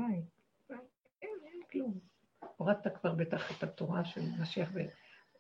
אין, 1.21 1.29
אין 1.43 1.61
כלום. 1.71 1.99
הורדת 2.57 2.97
כבר 2.97 3.15
בטח 3.15 3.57
את 3.57 3.63
התורה 3.63 4.05
של 4.05 4.21
משיח 4.41 4.69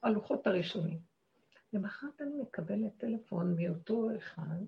והלוחות 0.03 0.47
הראשונים. 0.47 0.99
למחרת 1.73 2.21
אני 2.21 2.41
מקבלת 2.41 2.97
טלפון 2.97 3.55
מאותו 3.57 4.09
אחד, 4.17 4.59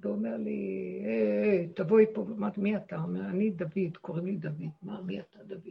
ואומר 0.00 0.36
לי, 0.36 1.02
היי, 1.04 1.68
תבואי 1.68 2.04
פה, 2.14 2.20
ואמרתי, 2.20 2.60
מי 2.60 2.76
אתה? 2.76 2.96
אומר, 2.96 3.20
אני 3.20 3.50
דוד, 3.50 3.96
קוראים 4.00 4.26
לי 4.26 4.36
דוד. 4.36 4.70
מה, 4.82 5.02
מי 5.02 5.20
אתה, 5.20 5.42
דוד? 5.42 5.68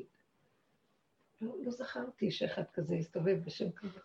לא, 1.42 1.56
לא 1.64 1.72
זכרתי 1.72 2.32
שאחד 2.32 2.64
כזה 2.74 2.96
הסתובב 2.96 3.40
בשם 3.46 3.72
כזה. 3.72 4.00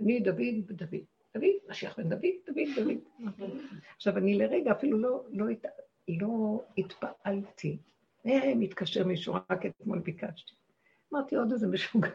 אני 0.00 0.20
דוד 0.20 0.70
ודוד. 0.70 1.04
דוד, 1.34 1.44
משיח 1.68 1.98
בן 1.98 2.08
דוד, 2.08 2.22
דוד, 2.46 2.68
דוד. 2.76 2.98
עכשיו, 3.96 4.18
אני 4.18 4.38
לרגע 4.38 4.72
אפילו 4.72 4.98
לא, 4.98 5.24
לא, 5.32 5.46
לא 6.08 6.64
התפעלתי. 6.78 7.78
מתקשר 8.56 9.06
מישהו, 9.06 9.34
רק 9.34 9.66
אתמול 9.66 9.98
ביקשתי. 9.98 10.54
אמרתי, 11.12 11.36
עוד 11.36 11.52
איזה 11.52 11.66
משוגע. 11.66 12.08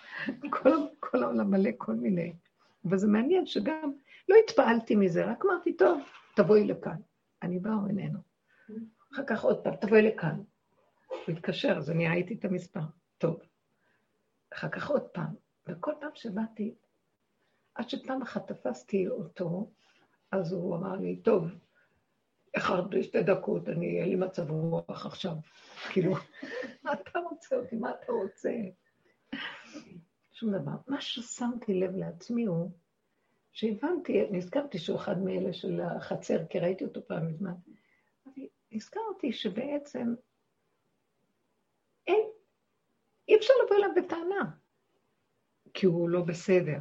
כל, 0.62 0.70
כל 1.10 1.22
העולם 1.22 1.50
מלא 1.50 1.70
כל 1.78 1.94
מיני. 1.94 2.32
אבל 2.84 2.98
זה 2.98 3.08
מעניין 3.08 3.46
שגם 3.46 3.92
לא 4.28 4.36
התפעלתי 4.44 4.96
מזה, 4.96 5.24
רק 5.24 5.44
אמרתי, 5.44 5.76
טוב, 5.76 6.00
תבואי 6.36 6.64
לכאן. 6.64 6.96
אני 7.42 7.58
באה 7.58 7.74
או 7.74 7.88
איננו. 7.88 8.18
אחר 9.14 9.22
כך 9.26 9.44
עוד 9.44 9.64
פעם, 9.64 9.76
תבואי 9.76 10.02
לכאן. 10.02 10.42
הוא 11.08 11.18
התקשר, 11.28 11.78
אז 11.78 11.90
אני 11.90 12.08
הייתי 12.08 12.34
את 12.34 12.44
המספר. 12.44 12.80
טוב. 13.18 13.40
אחר 14.54 14.68
כך 14.68 14.90
עוד 14.90 15.02
פעם. 15.02 15.34
וכל 15.66 15.92
פעם 16.00 16.10
שבאתי, 16.14 16.74
עד 17.74 17.88
שפעם 17.88 18.22
אחת 18.22 18.52
תפסתי 18.52 19.08
אותו, 19.08 19.70
אז 20.32 20.52
הוא 20.52 20.76
אמר 20.76 20.96
לי, 20.96 21.16
טוב, 21.16 21.44
איחרת 22.54 22.90
בשתי 22.90 23.22
דקות, 23.22 23.68
אני, 23.68 24.00
אין 24.00 24.08
לי 24.08 24.16
מצב 24.16 24.50
רוח 24.50 25.06
עכשיו. 25.06 25.34
כאילו, 25.92 26.14
מה 26.82 26.92
אתה 26.92 27.18
רוצה 27.18 27.56
אותי? 27.56 27.76
מה 27.76 27.90
אתה 27.90 28.12
רוצה? 28.12 28.50
שום 30.40 30.52
דבר. 30.52 30.72
מה 30.86 31.00
ששמתי 31.00 31.74
לב 31.74 31.96
לעצמי 31.96 32.44
הוא 32.44 32.70
שהבנתי, 33.52 34.26
נזכרתי 34.30 34.78
שהוא 34.78 34.96
אחד 34.96 35.18
מאלה 35.18 35.52
של 35.52 35.80
החצר, 35.80 36.46
כי 36.50 36.58
ראיתי 36.58 36.84
אותו 36.84 37.06
פעם 37.06 37.28
מזמן. 37.28 37.52
נזכרתי 38.72 39.32
שבעצם 39.32 40.14
אין, 42.06 42.20
אי 43.28 43.36
אפשר 43.36 43.52
לבוא 43.64 43.76
אליו 43.76 43.90
בטענה, 43.96 44.50
כי 45.74 45.86
הוא 45.86 46.08
לא 46.08 46.20
בסדר. 46.22 46.78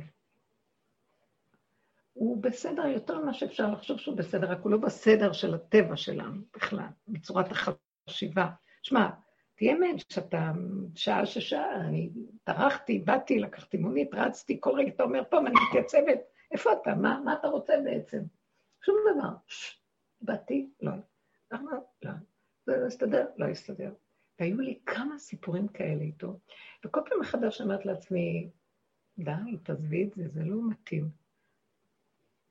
הוא 2.14 2.44
בסדר 2.44 2.86
יותר 2.86 3.20
ממה 3.20 3.34
שאפשר 3.34 3.72
לחשוב 3.72 3.98
שהוא 3.98 4.18
בסדר, 4.18 4.52
רק 4.52 4.60
הוא 4.60 4.72
לא 4.72 4.78
בסדר 4.78 5.34
של 5.34 5.54
הטבע 5.54 5.98
שלנו 5.98 6.42
בכלל, 6.56 6.88
בצורת 7.08 7.46
החשיבה. 7.52 8.50
שמע, 8.84 9.10
תהיה 9.60 9.76
מן 9.76 9.98
שאתה 10.10 10.52
שעה 10.96 11.26
ששעה, 11.26 11.82
אני 11.82 12.10
טרחתי, 12.44 13.00
באתי, 13.00 13.40
לקחתי 13.40 13.78
מונית, 13.78 14.10
רצתי, 14.14 14.58
כל 14.60 14.72
רגע 14.76 14.90
אתה 14.90 15.04
אומר, 15.04 15.24
פעם 15.30 15.48
אני 15.48 15.56
מתייצבת, 15.70 16.20
איפה 16.52 16.70
אתה? 16.74 16.96
מה, 16.96 17.22
מה 17.26 17.34
אתה 17.34 17.48
רוצה 17.48 17.74
בעצם? 17.84 18.22
שום 18.82 18.96
דבר. 19.14 19.30
באתי, 20.22 20.70
לא. 20.82 20.92
למה? 21.52 21.72
לא. 22.04 22.12
זה 22.66 22.78
לא 22.78 22.88
יסתדר? 22.88 23.26
לא 23.38 23.46
יסתדר. 23.46 23.94
והיו 24.40 24.60
לי 24.60 24.80
כמה 24.86 25.18
סיפורים 25.18 25.68
כאלה 25.68 26.02
איתו, 26.02 26.40
וכל 26.86 27.00
פעם 27.10 27.20
מחדש 27.20 27.62
אמרתי 27.62 27.88
לעצמי, 27.88 28.50
די, 29.18 29.58
תעזבי 29.64 30.04
את 30.04 30.14
זה, 30.14 30.28
זה 30.28 30.44
לא 30.44 30.70
מתאים. 30.70 31.10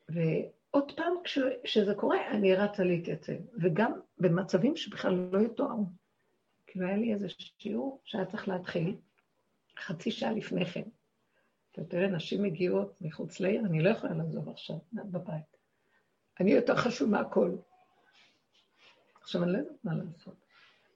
ועוד 0.09 0.93
פעם 0.97 1.13
כשזה 1.65 1.95
קורה, 1.95 2.31
אני 2.31 2.55
רצה 2.55 2.85
להתייצב, 2.85 3.33
וגם 3.63 3.93
במצבים 4.19 4.77
שבכלל 4.77 5.29
לא 5.33 5.39
יתוארו. 5.39 5.85
כאילו 6.71 6.87
היה 6.87 6.97
לי 6.97 7.15
איזה 7.15 7.27
שיעור 7.59 8.01
שהיה 8.05 8.27
צריך 8.27 8.49
להתחיל 8.49 8.97
חצי 9.79 10.11
שעה 10.11 10.33
לפני 10.33 10.67
כן. 10.67 10.83
תראה, 11.89 12.07
נשים 12.07 12.43
מגיעות 12.43 12.95
מחוץ 13.01 13.41
לעיר, 13.41 13.61
אני 13.67 13.83
לא 13.83 13.91
יכולה 13.91 14.15
לעזוב 14.15 14.49
עכשיו 14.49 14.77
בבית. 14.95 15.57
אני 16.41 16.51
יותר 16.51 16.77
חשוב 16.77 17.11
מהכל. 17.11 17.57
עכשיו, 19.21 19.43
אני 19.43 19.53
לא 19.53 19.59
יודעת 19.59 19.85
מה 19.85 19.95
לעשות. 19.95 20.35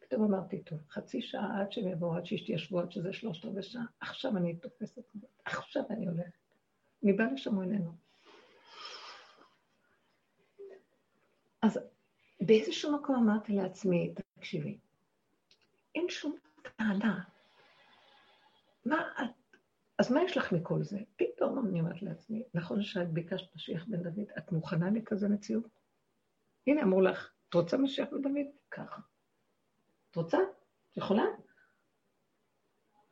פתאום 0.01 0.25
אמרתי, 0.25 0.63
טוב, 0.63 0.79
חצי 0.91 1.23
שעה 1.23 1.61
עד 1.61 1.73
שהם 1.73 1.89
יבואו, 1.89 2.17
עד 2.17 2.27
שיתיישבו, 2.27 2.81
עד 2.81 2.93
שזה 2.93 3.13
שלושת 3.13 3.45
רבעי 3.45 3.63
שעה, 3.63 3.83
עכשיו 4.01 4.37
אני 4.37 4.57
תופסת 4.57 5.03
עכשיו 5.45 5.83
אני 5.91 6.07
הולכת. 6.07 6.31
אני 7.05 7.13
באה 7.13 7.33
לשם 7.33 7.63
איננו. 7.63 7.93
אז 11.63 11.79
באיזשהו 12.41 12.97
מקום 12.97 13.17
אמרתי 13.17 13.53
לעצמי, 13.53 14.15
תקשיבי, 14.39 14.79
אין 15.95 16.07
שום 16.09 16.37
טענה. 16.77 17.21
מה 18.85 19.13
את... 19.23 19.57
אז 19.99 20.13
מה 20.13 20.23
יש 20.23 20.37
לך 20.37 20.53
מכל 20.53 20.83
זה? 20.83 20.99
פתאום 21.17 21.67
אני 21.67 21.81
אומרת 21.81 22.03
לעצמי, 22.03 22.43
נכון 22.55 22.83
שאת 22.83 23.13
ביקשת 23.13 23.55
משיח 23.57 23.85
בן 23.87 24.03
דוד, 24.03 24.31
את 24.39 24.53
מוכנה 24.53 24.91
לכזה 24.91 25.29
מציאות? 25.29 25.69
הנה, 26.67 26.83
אמרו 26.83 27.01
לך, 27.01 27.33
את 27.49 27.55
רוצה 27.55 27.77
משיח 27.77 28.09
בן 28.13 28.23
דוד? 28.23 28.47
ככה. 28.71 29.01
את 30.11 30.17
רוצה? 30.17 30.39
את 30.91 30.97
יכולה? 30.97 31.25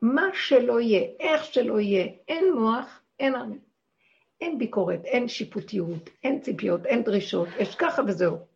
מה 0.03 0.23
שלא 0.35 0.81
יהיה, 0.81 1.11
איך 1.21 1.45
שלא 1.45 1.81
יהיה, 1.81 2.07
אין 2.29 2.45
מוח, 2.55 3.03
אין, 3.19 3.35
אין 4.41 4.59
ביקורת, 4.59 5.05
אין 5.05 5.29
שיפוטיות, 5.29 6.11
אין 6.23 6.41
ציפיות, 6.41 6.87
אין 6.87 7.03
דרישות, 7.03 7.49
יש 7.59 7.75
ככה 7.75 8.03
וזהו. 8.09 8.47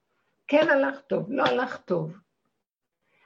כן 0.46 0.68
הלך 0.68 1.00
טוב, 1.00 1.32
לא 1.32 1.42
הלך 1.42 1.76
טוב. 1.76 2.16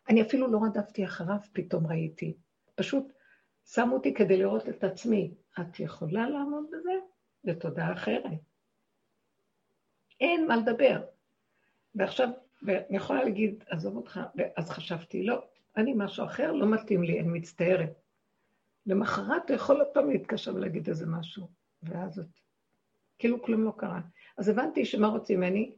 אני 0.08 0.22
אפילו 0.22 0.48
לא 0.52 0.58
רדפתי 0.64 1.04
אחריו, 1.04 1.36
פתאום 1.52 1.86
ראיתי. 1.86 2.36
פשוט 2.74 3.12
שמו 3.66 3.94
אותי 3.94 4.14
כדי 4.14 4.36
לראות 4.36 4.68
את 4.68 4.84
עצמי. 4.84 5.34
את 5.60 5.80
יכולה 5.80 6.28
לעמוד 6.28 6.64
בזה? 6.72 6.92
לתודעה 7.44 7.92
אחרת. 7.92 8.22
אין 10.20 10.46
מה 10.46 10.56
לדבר. 10.56 11.02
ועכשיו, 11.94 12.28
ואני 12.62 12.96
יכולה 12.96 13.24
להגיד, 13.24 13.64
עזוב 13.68 13.96
אותך, 13.96 14.20
ואז 14.34 14.70
חשבתי, 14.70 15.22
לא, 15.22 15.44
אני 15.76 15.94
משהו 15.96 16.24
אחר, 16.24 16.52
לא 16.52 16.66
מתאים 16.66 17.02
לי, 17.02 17.20
אני 17.20 17.28
מצטערת. 17.28 17.92
למחרת 18.86 19.44
אתה 19.44 19.54
יכול 19.54 19.76
עוד 19.80 19.88
פעם 19.94 20.10
להתקשר 20.10 20.54
ולהגיד 20.54 20.88
איזה 20.88 21.06
משהו, 21.06 21.48
ואז 21.82 22.14
זאת, 22.14 22.26
כאילו 23.18 23.42
כלום 23.42 23.64
לא 23.64 23.72
קרה. 23.76 24.00
אז 24.36 24.48
הבנתי 24.48 24.84
שמה 24.84 25.08
רוצים 25.08 25.40
ממני? 25.40 25.72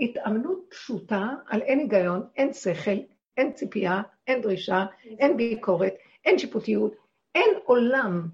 התאמנות 0.00 0.66
פשוטה 0.70 1.34
על 1.46 1.62
אין 1.62 1.78
היגיון, 1.78 2.28
אין 2.36 2.52
שכל, 2.52 3.13
אין 3.36 3.52
ציפייה, 3.52 4.02
אין 4.26 4.42
דרישה, 4.42 4.86
אין 5.18 5.36
ביקורת, 5.36 5.94
אין 6.24 6.38
שיפוטיות, 6.38 6.94
אין 7.34 7.50
עולם. 7.64 8.28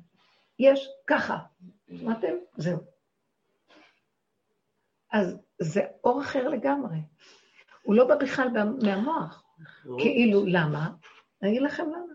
יש 0.59 0.89
ככה. 1.07 1.39
שמעתם? 1.99 2.35
זהו. 2.57 2.79
אז 5.13 5.37
זה 5.59 5.81
אור 6.05 6.21
אחר 6.21 6.49
לגמרי. 6.49 6.97
הוא 7.83 7.95
לא 7.95 8.05
בא 8.05 8.17
בכלל 8.17 8.49
מהמוח. 8.83 9.45
כאילו, 9.99 10.47
למה? 10.47 10.91
אני 11.43 11.51
אגיד 11.51 11.63
לכם 11.63 11.85
למה. 11.87 12.13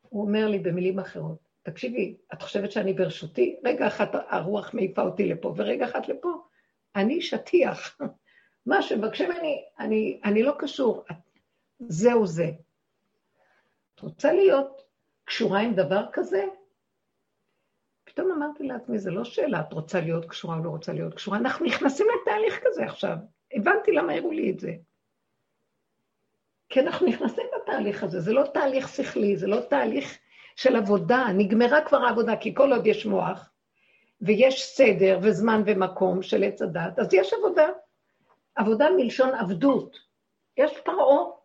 הוא 0.00 0.26
אומר 0.26 0.48
לי 0.48 0.58
במילים 0.58 0.98
אחרות, 0.98 1.38
תקשיבי, 1.62 2.16
את 2.32 2.42
חושבת 2.42 2.72
שאני 2.72 2.92
ברשותי? 2.92 3.56
רגע 3.64 3.86
אחד 3.86 4.06
הרוח 4.12 4.74
מעיפה 4.74 5.02
אותי 5.02 5.26
לפה, 5.26 5.54
ורגע 5.56 5.84
אחד 5.84 6.00
לפה. 6.08 6.32
אני 6.96 7.20
שטיח. 7.20 7.98
מה 8.66 8.82
שמבקשים 8.82 9.30
ממני, 9.30 9.64
אני, 9.78 10.20
אני 10.24 10.42
לא 10.42 10.52
קשור. 10.58 11.04
זהו 11.88 12.26
זה. 12.26 12.50
את 13.94 14.00
רוצה 14.00 14.32
להיות 14.32 14.82
קשורה 15.24 15.60
עם 15.60 15.74
דבר 15.74 16.04
כזה? 16.12 16.44
פתאום 18.04 18.32
אמרתי 18.32 18.64
לעצמי, 18.64 18.98
זו 18.98 19.10
לא 19.10 19.24
שאלה, 19.24 19.60
את 19.60 19.72
רוצה 19.72 20.00
להיות 20.00 20.24
קשורה 20.24 20.58
או 20.58 20.64
לא 20.64 20.70
רוצה 20.70 20.92
להיות 20.92 21.14
קשורה, 21.14 21.38
אנחנו 21.38 21.66
נכנסים 21.66 22.06
לתהליך 22.20 22.60
כזה 22.64 22.84
עכשיו. 22.84 23.16
הבנתי 23.52 23.92
למה 23.92 24.12
הראו 24.12 24.30
לי 24.30 24.50
את 24.50 24.60
זה. 24.60 24.72
כי 26.68 26.80
אנחנו 26.80 27.06
נכנסים 27.06 27.44
לתהליך 27.56 28.02
הזה, 28.02 28.20
זה 28.20 28.32
לא 28.32 28.42
תהליך 28.54 28.88
שכלי, 28.88 29.36
זה 29.36 29.46
לא 29.46 29.60
תהליך 29.60 30.18
של 30.56 30.76
עבודה, 30.76 31.26
נגמרה 31.34 31.84
כבר 31.84 31.98
העבודה, 31.98 32.36
כי 32.36 32.54
כל 32.54 32.72
עוד 32.72 32.86
יש 32.86 33.06
מוח, 33.06 33.50
ויש 34.20 34.64
סדר 34.64 35.18
וזמן 35.22 35.62
ומקום 35.66 36.22
של 36.22 36.44
עץ 36.44 36.62
הדת, 36.62 36.98
אז 36.98 37.14
יש 37.14 37.32
עבודה. 37.32 37.68
עבודה 38.54 38.86
מלשון 38.96 39.34
עבדות. 39.34 39.96
יש 40.56 40.78
פרעה. 40.84 41.41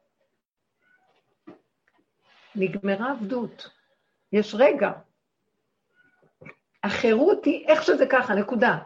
נגמרה 2.58 3.12
עבדות. 3.12 3.70
יש 4.32 4.56
רגע. 4.58 4.92
החירות 6.84 7.46
היא 7.46 7.68
איך 7.68 7.84
שזה 7.84 8.06
ככה, 8.10 8.36
נקודה. 8.36 8.78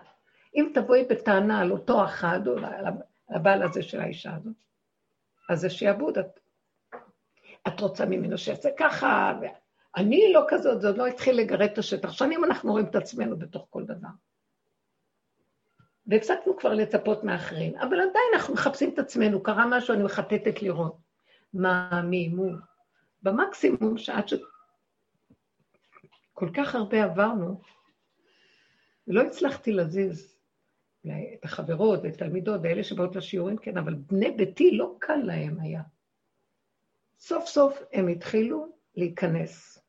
אם 0.56 0.72
תבואי 0.74 1.04
בטענה 1.10 1.60
על 1.60 1.72
אותו 1.72 2.06
אחד, 2.06 2.48
או 2.48 2.58
על 2.58 2.86
הבעל 3.30 3.64
הזה 3.64 3.84
של 3.84 4.02
האישה 4.02 4.36
הזאת, 4.36 4.54
אז 5.50 5.60
זה 5.60 5.70
שיעבוד. 5.70 6.18
את, 6.18 6.40
את 7.68 7.80
רוצה 7.80 8.06
ממנו 8.06 8.38
שיעשה 8.38 8.70
ככה, 8.78 9.34
ואני 9.42 10.34
לא 10.34 10.46
כזאת, 10.48 10.82
זה 10.82 10.88
עוד 10.88 10.98
לא 10.98 11.08
התחיל 11.08 11.36
לגרד 11.36 11.70
את 11.72 11.78
השטח. 11.78 12.12
שנים 12.12 12.44
אנחנו 12.44 12.72
רואים 12.72 12.86
את 12.86 12.96
עצמנו 12.96 13.38
בתוך 13.40 13.68
כל 13.70 13.84
דבר. 13.84 14.10
והפסקנו 16.08 16.58
כבר 16.58 16.74
לצפות 16.74 17.24
מאחרים, 17.24 17.76
אבל 17.76 18.00
עדיין 18.00 18.32
אנחנו 18.34 18.54
מחפשים 18.54 18.94
את 18.94 19.00
עצמנו, 19.00 19.44
קרה 19.44 19.66
משהו, 19.68 19.94
אני 19.94 20.04
מחטטת 20.04 20.62
לראות. 20.62 20.98
מה, 21.54 22.02
מי, 22.02 22.28
מו. 22.28 22.52
במקסימום, 23.24 23.98
שעד 23.98 24.28
ש... 24.28 24.34
כל 26.34 26.50
כך 26.54 26.76
הרבה 26.76 27.04
עברנו, 27.04 27.62
ולא 29.08 29.22
הצלחתי 29.22 29.72
להזיז 29.72 30.38
את 31.08 31.46
החברות 31.46 32.00
ואת 32.04 32.14
התלמידות 32.14 32.60
ואלה 32.64 32.84
שבאות 32.84 33.16
לשיעורים, 33.16 33.58
כן, 33.58 33.78
אבל 33.78 33.94
בני 33.94 34.32
ביתי 34.32 34.72
לא 34.78 34.96
קל 35.00 35.16
להם 35.16 35.60
היה. 35.60 35.82
סוף 37.20 37.46
סוף 37.46 37.80
הם 37.94 38.08
התחילו 38.08 38.68
להיכנס. 38.96 39.80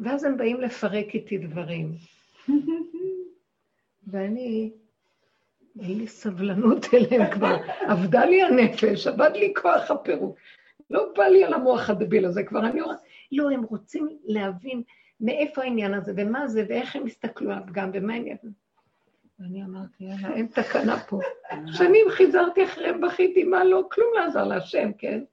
ואז 0.00 0.24
הם 0.24 0.36
באים 0.36 0.60
לפרק 0.60 1.14
איתי 1.14 1.38
דברים. 1.38 1.94
ואני, 4.10 4.72
אין 5.80 5.98
לי 5.98 6.08
סבלנות 6.08 6.86
אליהם 6.94 7.32
כבר. 7.34 7.56
אבדה 7.92 8.24
לי 8.24 8.42
הנפש, 8.42 9.06
אבד 9.06 9.30
לי 9.34 9.52
כוח 9.62 9.90
הפירוק. 9.90 10.38
לא 10.90 11.12
בא 11.16 11.24
לי 11.24 11.44
על 11.44 11.54
המוח 11.54 11.90
הדביל 11.90 12.24
הזה 12.26 12.42
כבר. 12.42 12.66
אני 12.66 12.80
אומרת, 12.80 12.98
לא, 13.32 13.50
הם 13.50 13.62
רוצים 13.62 14.08
להבין 14.24 14.82
מאיפה 15.20 15.62
העניין 15.62 15.94
הזה, 15.94 16.12
ומה 16.16 16.48
זה, 16.48 16.64
ואיך 16.68 16.96
הם 16.96 17.06
הסתכלו 17.06 17.50
עליו 17.50 17.64
גם, 17.72 17.90
ומה 17.94 18.14
הם 18.14 18.26
ידעו. 18.26 18.50
ואני 19.38 19.64
אמרתי, 19.64 20.04
יאללה, 20.04 20.34
אין 20.34 20.46
תקנה 20.46 21.00
פה. 21.00 21.20
שנים 21.66 22.06
חיזרתי 22.10 22.64
אחריהם, 22.64 23.00
בכיתי, 23.00 23.44
מה 23.44 23.64
לא, 23.64 23.82
כלום 23.90 24.08
לא 24.14 24.24
עזר 24.24 24.44
להשם, 24.44 24.92
כן? 24.98 25.24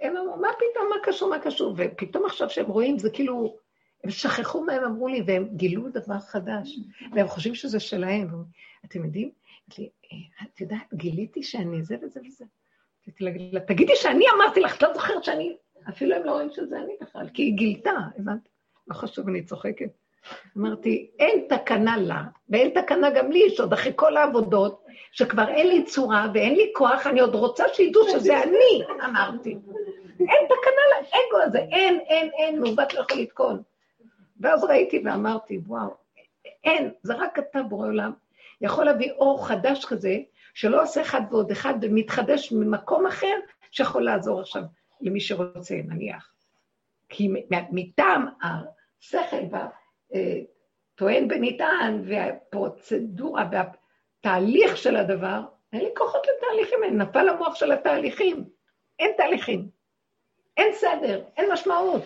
הם 0.00 0.16
אמרו, 0.16 0.36
מה 0.36 0.48
פתאום, 0.56 0.88
מה 0.90 0.96
קשור, 1.02 1.30
מה 1.30 1.38
קשור? 1.38 1.74
ופתאום 1.76 2.26
עכשיו 2.26 2.50
שהם 2.50 2.66
רואים, 2.66 2.98
זה 2.98 3.10
כאילו, 3.10 3.56
הם 4.04 4.10
שכחו 4.10 4.64
מה 4.64 4.72
הם 4.72 4.84
אמרו 4.84 5.08
לי, 5.08 5.22
והם 5.26 5.48
גילו 5.56 5.88
דבר 5.88 6.18
חדש, 6.18 6.78
והם 7.12 7.28
חושבים 7.28 7.54
שזה 7.54 7.80
שלהם. 7.80 8.28
אתם 8.84 9.04
יודעים? 9.04 9.30
את 10.42 10.60
יודעת, 10.60 10.94
גיליתי 10.94 11.42
שאני 11.42 11.82
זה 11.82 11.96
וזה 12.02 12.20
וזה. 12.26 12.44
רציתי 13.02 13.24
להגיד 13.24 13.54
לה, 13.54 13.60
תגידי 13.60 13.96
שאני 13.96 14.24
אמרתי 14.36 14.60
לך, 14.60 14.76
את 14.76 14.82
לא 14.82 14.94
זוכרת 14.94 15.24
שאני... 15.24 15.56
אפילו 15.88 16.16
הם 16.16 16.24
לא 16.24 16.32
רואים 16.32 16.50
שזה 16.50 16.78
אני 16.78 16.92
בכלל, 17.00 17.28
כי 17.34 17.42
היא 17.42 17.54
גילתה, 17.54 17.90
הבנת? 18.18 18.48
לא 18.88 18.94
חשוב, 18.94 19.28
אני 19.28 19.42
צוחקת. 19.42 19.90
אמרתי, 20.56 21.10
אין 21.18 21.46
תקנה 21.48 21.96
לה, 21.96 22.22
ואין 22.48 22.70
תקנה 22.70 23.10
גם 23.10 23.32
לי, 23.32 23.50
שעוד 23.50 23.72
אחרי 23.72 23.92
כל 23.96 24.16
העבודות, 24.16 24.84
שכבר 25.12 25.48
אין 25.48 25.68
לי 25.68 25.84
צורה 25.84 26.26
ואין 26.34 26.54
לי 26.54 26.72
כוח, 26.74 27.06
אני 27.06 27.20
עוד 27.20 27.34
רוצה 27.34 27.64
שידעו 27.72 28.08
שזה 28.08 28.42
אני, 28.42 28.82
אמרתי. 29.04 29.58
אין 30.20 30.46
תקנה 30.46 30.82
לאגו 30.92 31.42
הזה, 31.44 31.58
אין, 31.58 31.98
אין, 32.06 32.30
אין, 32.38 32.60
מעוות 32.60 32.94
לא 32.94 33.00
יכול 33.00 33.18
לתקון. 33.18 33.62
ואז 34.40 34.64
ראיתי 34.64 35.02
ואמרתי, 35.04 35.58
וואו, 35.66 35.94
אין, 36.64 36.90
זה 37.02 37.14
רק 37.14 37.38
אתה, 37.38 37.62
בורא 37.62 37.86
עולם, 37.86 38.12
יכול 38.60 38.84
להביא 38.84 39.12
אור 39.12 39.46
חדש 39.48 39.84
כזה, 39.84 40.18
שלא 40.54 40.82
עושה 40.82 41.02
אחד 41.02 41.20
ועוד 41.30 41.50
אחד 41.50 41.74
ומתחדש 41.82 42.52
ממקום 42.52 43.06
אחר, 43.06 43.36
שיכול 43.70 44.04
לעזור 44.04 44.40
עכשיו 44.40 44.62
למי 45.00 45.20
שרוצה, 45.20 45.74
נניח. 45.84 46.32
כי 47.08 47.28
מטעם 47.50 48.26
השכל 48.42 49.36
והטוען 49.50 51.28
בנטען 51.28 52.02
והפרוצדורה 52.04 53.48
והתהליך 53.52 54.76
של 54.76 54.96
הדבר, 54.96 55.40
אין 55.72 55.80
לי 55.80 55.90
כוחות 55.96 56.22
לתהליכים, 56.26 56.84
אין, 56.84 57.02
נפל 57.02 57.28
המוח 57.28 57.54
של 57.54 57.72
התהליכים. 57.72 58.44
אין 58.98 59.10
תהליכים. 59.16 59.68
אין 60.56 60.72
סדר, 60.74 61.24
אין 61.36 61.52
משמעות. 61.52 62.04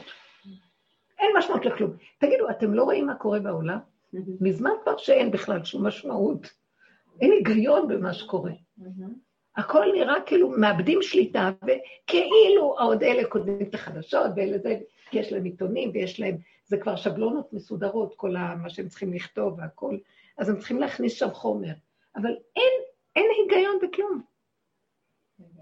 אין 1.18 1.30
משמעות 1.38 1.64
לכלום. 1.64 1.90
תגידו, 2.18 2.50
אתם 2.50 2.74
לא 2.74 2.84
רואים 2.84 3.06
מה 3.06 3.14
קורה 3.14 3.40
בעולם? 3.40 3.78
מזמן 4.40 4.70
כבר 4.82 4.96
שאין 4.96 5.30
בכלל 5.30 5.64
שום 5.64 5.86
משמעות. 5.86 6.52
אין 7.20 7.32
היגיון 7.32 7.88
במה 7.88 8.12
שקורה. 8.14 8.52
הכל 9.56 9.86
נראה 9.94 10.14
כאילו 10.26 10.48
מאבדים 10.50 11.02
שליטה, 11.02 11.50
וכאילו 11.62 12.74
עוד 12.78 13.02
אלה 13.02 13.28
כותבים 13.28 13.62
את 13.62 13.74
החדשות, 13.74 14.30
ואלה 14.36 14.58
זה, 14.58 14.78
כי 15.10 15.18
יש 15.18 15.32
להם 15.32 15.44
עיתונים 15.44 15.90
ויש 15.94 16.20
להם, 16.20 16.36
זה 16.64 16.76
כבר 16.76 16.96
שבלונות 16.96 17.52
מסודרות, 17.52 18.14
כל 18.16 18.30
מה 18.62 18.70
שהם 18.70 18.88
צריכים 18.88 19.12
לכתוב 19.12 19.58
והכל, 19.58 19.98
אז 20.38 20.48
הם 20.48 20.58
צריכים 20.58 20.80
להכניס 20.80 21.12
שם 21.12 21.30
חומר. 21.30 21.72
אבל 22.16 22.30
אין, 22.56 22.72
אין 23.16 23.26
היגיון 23.38 23.78
בכלום. 23.82 24.22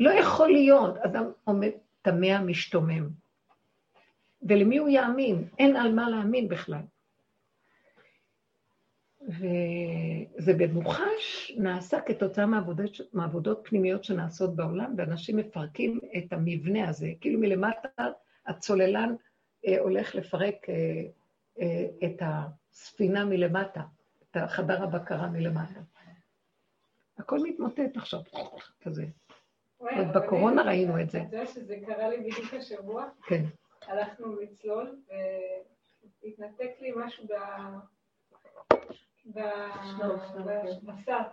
לא 0.01 0.11
יכול 0.11 0.49
להיות. 0.49 0.97
אדם 0.97 1.25
עומד 1.45 1.71
תמה 2.03 2.41
משתומם. 2.41 3.09
ולמי 4.43 4.77
הוא 4.79 4.89
יאמין? 4.89 5.49
אין 5.59 5.77
על 5.77 5.93
מה 5.93 6.11
להאמין 6.11 6.49
בכלל. 6.49 6.83
וזה 9.29 10.55
במוחש 10.55 11.53
נעשה 11.57 12.01
כתוצאה 12.01 12.47
מעבודות, 12.47 13.01
מעבודות 13.13 13.61
פנימיות 13.65 14.05
שנעשות 14.05 14.57
בעולם, 14.57 14.95
ואנשים 14.97 15.37
מפרקים 15.37 16.01
את 16.17 16.33
המבנה 16.33 16.89
הזה, 16.89 17.09
כאילו 17.21 17.41
מלמטה 17.41 17.89
הצוללן 18.47 19.15
אה, 19.67 19.81
הולך 19.81 20.15
לפרק 20.15 20.69
אה, 20.69 21.03
אה, 21.61 21.87
את 22.05 22.23
הספינה 22.23 23.25
מלמטה, 23.25 23.83
את 24.23 24.37
חדר 24.49 24.83
הבקרה 24.83 25.29
מלמטה. 25.29 25.81
הכל 27.19 27.39
מתמוטט 27.43 27.97
עכשיו, 27.97 28.21
כזה. 28.83 29.05
עוד 29.79 30.07
בקורונה 30.15 30.63
ראינו 30.63 31.01
את 31.01 31.11
זה. 31.11 31.19
אתה 31.19 31.37
יודע 31.37 31.47
שזה 31.47 31.77
קרה 31.87 32.09
לי 32.09 32.17
בדיוק 32.17 32.55
השבוע? 32.55 33.09
כן. 33.27 33.45
הלכנו 33.83 34.37
לצלול, 34.41 34.97
והתנתק 36.23 36.71
לי 36.81 36.93
משהו 36.97 37.25
במסעת, 40.83 41.33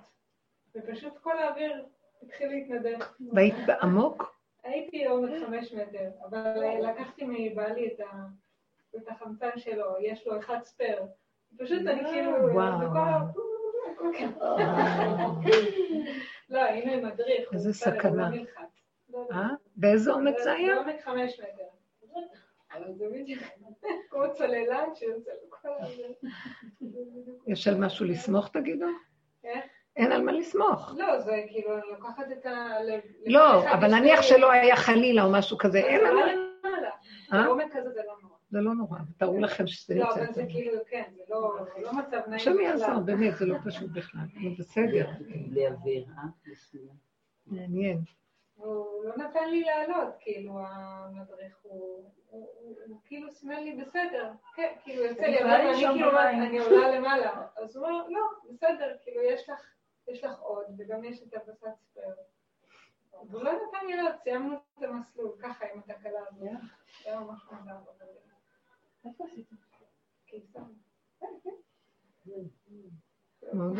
ופשוט 0.75 1.17
כל 1.17 1.39
האוויר 1.39 1.85
התחיל 2.23 2.49
להתנדף. 2.49 3.13
והיית 3.33 3.55
בעמוק? 3.67 4.35
הייתי 4.63 5.05
עומק 5.05 5.31
חמש 5.45 5.73
מטר, 5.73 6.09
אבל 6.29 6.59
לקחתי 6.81 7.25
מבעלי 7.27 7.95
את 8.97 9.07
החמצן 9.07 9.49
שלו, 9.57 9.95
יש 10.01 10.27
לו 10.27 10.39
אחד 10.39 10.57
ספייר. 10.63 11.03
פשוט 11.57 11.87
אני 11.87 12.03
כאילו... 12.03 12.31
וואו. 12.53 12.79
לא, 16.49 16.59
היינו 16.63 16.91
עם 16.91 17.05
מדריך. 17.05 17.53
איזה 17.53 17.73
סכנה. 17.73 18.29
אה? 19.31 19.47
באיזה 19.75 20.11
עומק 20.11 20.35
זה 20.43 20.51
היה? 20.53 20.75
בעומק 20.75 21.01
חמש 21.01 21.39
מטר. 21.39 21.60
אבל 22.73 22.93
זה 22.93 23.05
בדיוק 23.13 23.43
כמו 24.09 24.23
צוללן 24.33 24.89
שיוצא 24.95 25.31
לכל 25.47 25.69
הזה. 25.79 26.03
יש 27.47 27.67
על 27.67 27.77
משהו 27.77 28.05
לסמוך, 28.05 28.47
תגידו? 28.47 28.85
איך? 29.43 29.65
אין 29.95 30.11
על 30.11 30.21
מה 30.23 30.31
לסמוך. 30.31 30.95
לא, 30.97 31.19
זה 31.19 31.43
כאילו, 31.47 31.73
אני 31.77 31.87
לוקחת 31.91 32.31
את 32.31 32.45
ה... 32.45 32.67
לא, 33.25 33.73
אבל 33.73 33.99
נניח 33.99 34.21
שלא 34.21 34.51
היה 34.51 34.75
חלילה 34.75 35.23
או 35.23 35.31
משהו 35.31 35.57
כזה, 35.57 35.77
אין 35.77 36.05
על 36.05 36.15
מה... 36.15 37.45
בעומק 37.45 37.65
כזה 37.71 37.89
זה 37.89 38.01
לא 38.07 38.13
נורא. 38.21 38.35
זה 38.51 38.61
לא 38.61 38.73
נורא, 38.73 38.97
תארו 39.17 39.39
לכם 39.39 39.67
שזה 39.67 39.95
יוצא. 39.95 40.19
לא, 40.19 40.25
אבל 40.25 40.33
זה 40.33 40.45
כאילו, 40.49 40.77
כן, 40.89 41.03
זה 41.15 41.23
לא, 41.29 41.55
לא 41.81 41.93
מצב 41.93 42.17
נעים. 42.27 42.33
השם 42.33 42.59
יעזור, 42.59 42.99
באמת, 43.05 43.37
זה 43.37 43.45
לא 43.45 43.57
פשוט 43.65 43.91
בכלל. 43.91 44.25
זה 44.33 44.49
בסדר. 44.59 45.09
בלי 45.49 45.67
אוויר, 45.67 46.05
אה? 46.17 46.23
מעניין. 47.47 48.01
הוא 48.61 49.05
לא 49.05 49.17
נתן 49.17 49.49
לי 49.49 49.63
לעלות, 49.63 50.13
כאילו, 50.19 50.59
המדריך 50.59 51.59
הוא... 51.61 52.11
הוא 52.29 53.01
כאילו 53.05 53.31
סימן 53.31 53.63
לי 53.63 53.75
בסדר, 53.75 54.31
כן, 54.55 54.73
כאילו 54.83 55.03
יוצא 55.03 55.21
לי, 55.21 55.43
אבל 55.43 55.49
אני 55.51 55.73
כאילו, 55.73 56.19
אני 56.19 56.59
עולה 56.59 56.95
למעלה. 56.97 57.47
אז 57.55 57.75
הוא 57.75 57.85
אומר, 57.87 58.07
לא, 58.07 58.21
בסדר, 58.53 58.97
כאילו, 59.03 59.21
יש 60.07 60.23
לך 60.23 60.39
עוד, 60.39 60.65
וגם 60.77 61.03
יש 61.03 61.23
את 61.23 61.33
הבסת 61.33 61.67
ספייר. 61.79 62.15
והוא 63.29 63.43
לא 63.43 63.51
נתן 63.51 63.85
לי 63.85 63.95
לעלות, 63.95 64.15
סיימנו 64.23 64.55
את 64.55 64.83
המסלול, 64.83 65.31
ככה 65.41 65.65
עם 65.65 65.79
התקלה 65.79 66.19
הזאת. 66.27 66.49
היה 67.05 67.19
ממש 67.19 67.41
מוזר. 67.51 67.75
איפה 69.05 69.25
עשית? 69.25 69.49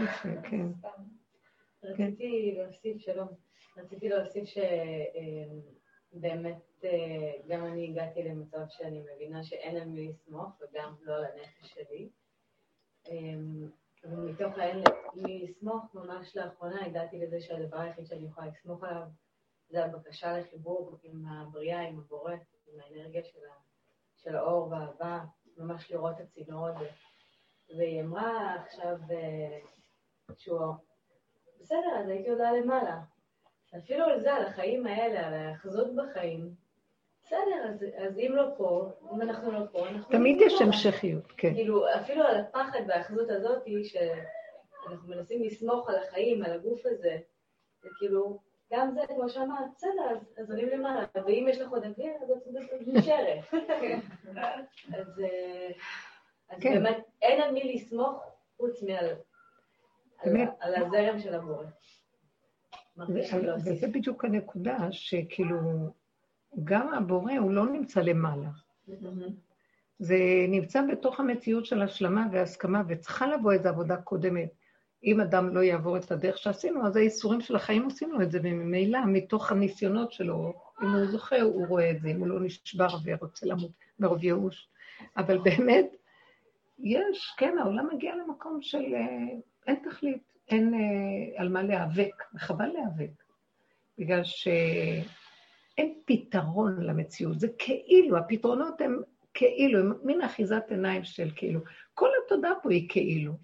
יפה, 0.04 0.30
כן. 0.50 0.66
רציתי 1.84 2.56
להוסיף, 2.58 2.98
שלום, 2.98 3.28
רציתי 3.84 4.10
להוסיף 4.10 4.44
שבאמת 6.14 6.86
גם 7.48 7.66
אני 7.66 7.90
הגעתי 7.90 8.24
למצב 8.24 8.62
שאני 8.70 9.04
מבינה 9.14 9.44
שאין 9.44 9.78
על 9.78 9.88
מי 9.88 10.08
לסמוך 10.08 10.50
וגם 10.62 10.96
לא 11.02 11.16
על 11.16 11.26
הנפש 11.26 11.74
שלי. 11.74 12.10
ומתוך 14.04 14.58
האין 14.58 14.84
מי 15.16 15.48
לסמוך, 15.48 15.96
ממש 15.96 16.38
לאחרונה 16.38 16.86
הגעתי 16.86 17.20
לזה 17.20 17.42
שהדבר 17.42 17.80
היחיד 17.80 18.06
שאני 18.06 18.26
יכולה 18.26 18.48
לסמוך 18.48 18.84
עליו 18.84 19.04
זה 19.70 19.86
הבקשה 19.86 20.38
לחיבור 20.38 20.98
עם 21.04 21.26
הבריאה, 21.28 21.82
עם 21.82 22.00
הבורא, 22.00 22.34
עם 22.68 22.80
האנרגיה 22.80 23.24
של, 23.24 23.40
ה, 23.50 23.54
של 24.18 24.36
האור 24.36 24.72
והאהבה, 24.72 25.20
ממש 25.58 25.92
לראות 25.92 26.22
את 26.22 26.26
הצינור 26.26 26.68
הזה. 26.68 26.90
והיא 27.78 28.02
אמרה 28.02 28.56
עכשיו 28.56 28.96
שהוא, 30.38 30.74
בסדר, 31.60 32.00
אז 32.00 32.10
הייתי 32.10 32.30
עולה 32.30 32.52
למעלה. 32.52 33.02
אפילו 33.78 34.06
על 34.06 34.20
זה, 34.20 34.34
על 34.34 34.46
החיים 34.46 34.88
האלה, 34.88 35.28
על 35.28 35.34
ההאחזות 35.34 35.96
בחיים, 35.96 36.50
בסדר, 37.24 37.70
אז, 37.70 37.86
אז 37.98 38.20
אם 38.20 38.32
לא 38.36 38.44
פה, 38.58 38.90
אם 39.14 39.22
אנחנו 39.22 39.52
לא 39.52 39.60
פה, 39.72 39.88
אנחנו... 39.88 40.12
תמיד 40.12 40.42
יש. 40.42 40.62
המשכיות, 40.62 41.32
כן. 41.38 41.54
כאילו, 41.54 41.96
אפילו 41.96 42.24
על 42.24 42.40
הפחד 42.40 42.80
וההאחזות 42.88 43.30
הזאת, 43.30 43.64
שאנחנו 43.84 45.08
מנסים 45.08 45.44
לסמוך 45.44 45.90
על 45.90 45.96
החיים, 45.96 46.44
על 46.44 46.54
הגוף 46.54 46.86
הזה, 46.86 47.18
זה 47.82 47.90
כאילו, 48.00 48.40
גם 48.74 48.92
זה, 48.92 49.02
כמו 49.08 49.30
שאמרת, 49.30 49.66
בסדר, 49.76 50.10
אז, 50.12 50.34
אז 50.38 50.52
עולים 50.52 50.70
למעלה, 50.70 51.06
ואם 51.16 51.46
יש 51.50 51.62
לך 51.62 51.72
עוד 51.72 51.86
אוויר, 51.86 52.12
אז 52.24 52.32
את 52.32 52.88
נשארת. 52.88 53.40
אז, 54.98 55.20
אה, 55.20 55.70
אז 56.50 56.60
כן. 56.62 56.74
באמת, 56.74 56.98
אין 57.22 57.42
על 57.42 57.52
מי 57.52 57.74
לסמוך 57.74 58.24
חוץ 58.58 58.84
מעל 58.84 59.06
על, 60.20 60.36
על 60.60 60.76
הזרם 60.76 61.20
של 61.20 61.34
הבורא. 61.34 61.66
וזה 63.66 63.88
בדיוק 63.88 64.26
הנקודה, 64.26 64.78
שכאילו, 64.92 65.60
גם 66.64 66.94
הבורא 66.94 67.34
הוא 67.34 67.52
לא 67.52 67.66
נמצא 67.66 68.02
למעלה. 68.02 68.50
זה 70.00 70.18
נמצא 70.48 70.82
בתוך 70.92 71.20
המציאות 71.20 71.66
של 71.66 71.82
השלמה 71.82 72.28
והסכמה, 72.32 72.84
וצריכה 72.88 73.28
לבוא 73.28 73.52
איזו 73.52 73.70
עבודה 73.70 73.98
קודמת. 73.98 74.50
אם 75.04 75.22
אדם 75.22 75.56
לא 75.56 75.60
יעבור 75.60 75.98
את 75.98 76.12
הדרך 76.12 76.38
שעשינו, 76.38 76.88
אז 76.88 76.96
האיסורים 76.96 77.42
של 77.42 77.56
החיים 77.56 77.84
עושים 77.84 78.12
לו 78.12 78.22
את 78.22 78.32
זה, 78.32 78.40
וממילא, 78.44 79.00
מתוך 79.08 79.52
הניסיונות 79.52 80.12
שלו, 80.12 80.54
אם 80.84 80.88
הוא 80.88 81.06
זוכר, 81.06 81.42
הוא 81.42 81.68
רואה 81.68 81.92
את 81.92 82.02
זה, 82.02 82.08
אם 82.08 82.20
הוא 82.20 82.28
לא 82.28 82.40
נשבר 82.40 82.88
ורוצה 83.06 83.46
למות 83.46 83.72
מרוב 84.00 84.24
ייאוש. 84.24 84.70
אבל 85.18 85.38
באמת, 85.38 85.96
יש, 86.80 87.36
כן, 87.38 87.58
העולם 87.62 87.88
מגיע 87.94 88.16
למקום 88.16 88.62
של 88.62 88.94
אה, 88.94 89.38
אין 89.68 89.76
תכלית, 89.90 90.31
אין 90.52 90.74
אה, 90.74 91.42
על 91.42 91.50
מה 91.50 91.64
להיאבק, 91.64 92.24
וחבל 92.36 92.66
להיאבק, 92.66 93.24
בגלל 93.98 94.24
שאין 94.24 95.94
פתרון 96.06 96.84
למציאות, 96.84 97.40
זה 97.40 97.48
כאילו, 97.58 98.18
הפתרונות 98.18 98.82
הם 98.82 99.02
כאילו, 99.34 99.80
הם 99.80 99.94
מין 100.04 100.22
אחיזת 100.22 100.64
עיניים 100.70 101.04
של 101.04 101.32
כאילו. 101.36 101.60
כל 101.94 102.10
התודה 102.26 102.50
פה 102.64 102.72
היא 102.72 102.90
כאילו. 102.90 103.38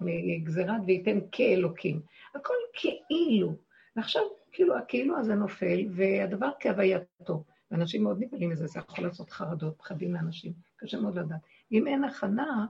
מגזירת 0.00 0.80
וייתן 0.86 1.18
כאלוקים. 1.32 2.00
הכל 2.34 2.54
כאילו. 2.72 3.56
ועכשיו, 3.96 4.22
כאילו, 4.52 4.76
הכאילו 4.78 5.18
הזה 5.18 5.34
נופל, 5.34 5.86
והדבר 5.90 6.50
כהווייתו. 6.60 7.44
ואנשים 7.70 8.02
מאוד 8.02 8.16
נבהלים 8.20 8.50
מזה, 8.50 8.66
זה 8.66 8.78
יכול 8.78 9.04
לעשות 9.04 9.30
חרדות, 9.30 9.78
פחדים 9.78 10.14
לאנשים, 10.14 10.52
קשה 10.76 11.00
מאוד 11.00 11.18
לדעת. 11.18 11.40
אם 11.72 11.86
אין 11.86 12.04
הכנה, 12.04 12.66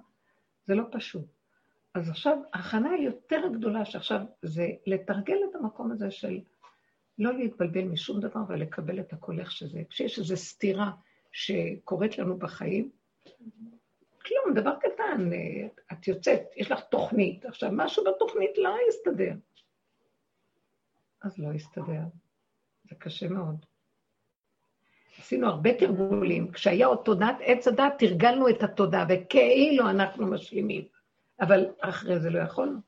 זה 0.66 0.74
לא 0.74 0.84
פשוט. 0.92 1.26
אז 1.94 2.10
עכשיו, 2.10 2.38
ההכנה 2.52 2.90
היותר 2.90 3.42
גדולה 3.52 3.84
שעכשיו 3.84 4.20
זה 4.42 4.68
לתרגל 4.86 5.36
את 5.50 5.54
המקום 5.54 5.92
הזה 5.92 6.10
של 6.10 6.40
לא 7.18 7.34
להתבלבל 7.34 7.84
משום 7.84 8.20
דבר 8.20 8.40
ולקבל 8.48 9.00
את 9.00 9.12
הכל 9.12 9.40
איך 9.40 9.52
שזה. 9.52 9.82
כשיש 9.90 10.18
איזו 10.18 10.36
סתירה 10.36 10.90
שקורית 11.32 12.18
לנו 12.18 12.38
בחיים, 12.38 12.90
כלום, 14.26 14.54
דבר 14.54 14.74
קטן, 14.80 15.30
את 15.92 16.08
יוצאת, 16.08 16.42
יש 16.56 16.70
לך 16.70 16.80
תוכנית, 16.80 17.44
עכשיו 17.44 17.70
משהו 17.72 18.04
בתוכנית 18.04 18.58
לא 18.58 18.76
יסתדר. 18.88 19.34
אז 21.22 21.38
לא 21.38 21.54
יסתדר, 21.54 22.02
זה 22.84 22.94
קשה 22.98 23.28
מאוד. 23.28 23.66
עשינו 25.18 25.46
הרבה 25.46 25.74
תרגולים, 25.78 26.52
כשהיה 26.52 26.86
עוד 26.86 26.98
תודעת 27.04 27.36
עץ 27.40 27.68
הדת, 27.68 27.94
תרגלנו 27.98 28.48
את 28.48 28.62
התודה, 28.62 29.04
וכאילו 29.08 29.90
אנחנו 29.90 30.26
משלימים, 30.26 30.93
אבל 31.40 31.66
אחרי 31.80 32.20
זה 32.20 32.30
לא 32.30 32.38
יכולנו. 32.38 32.78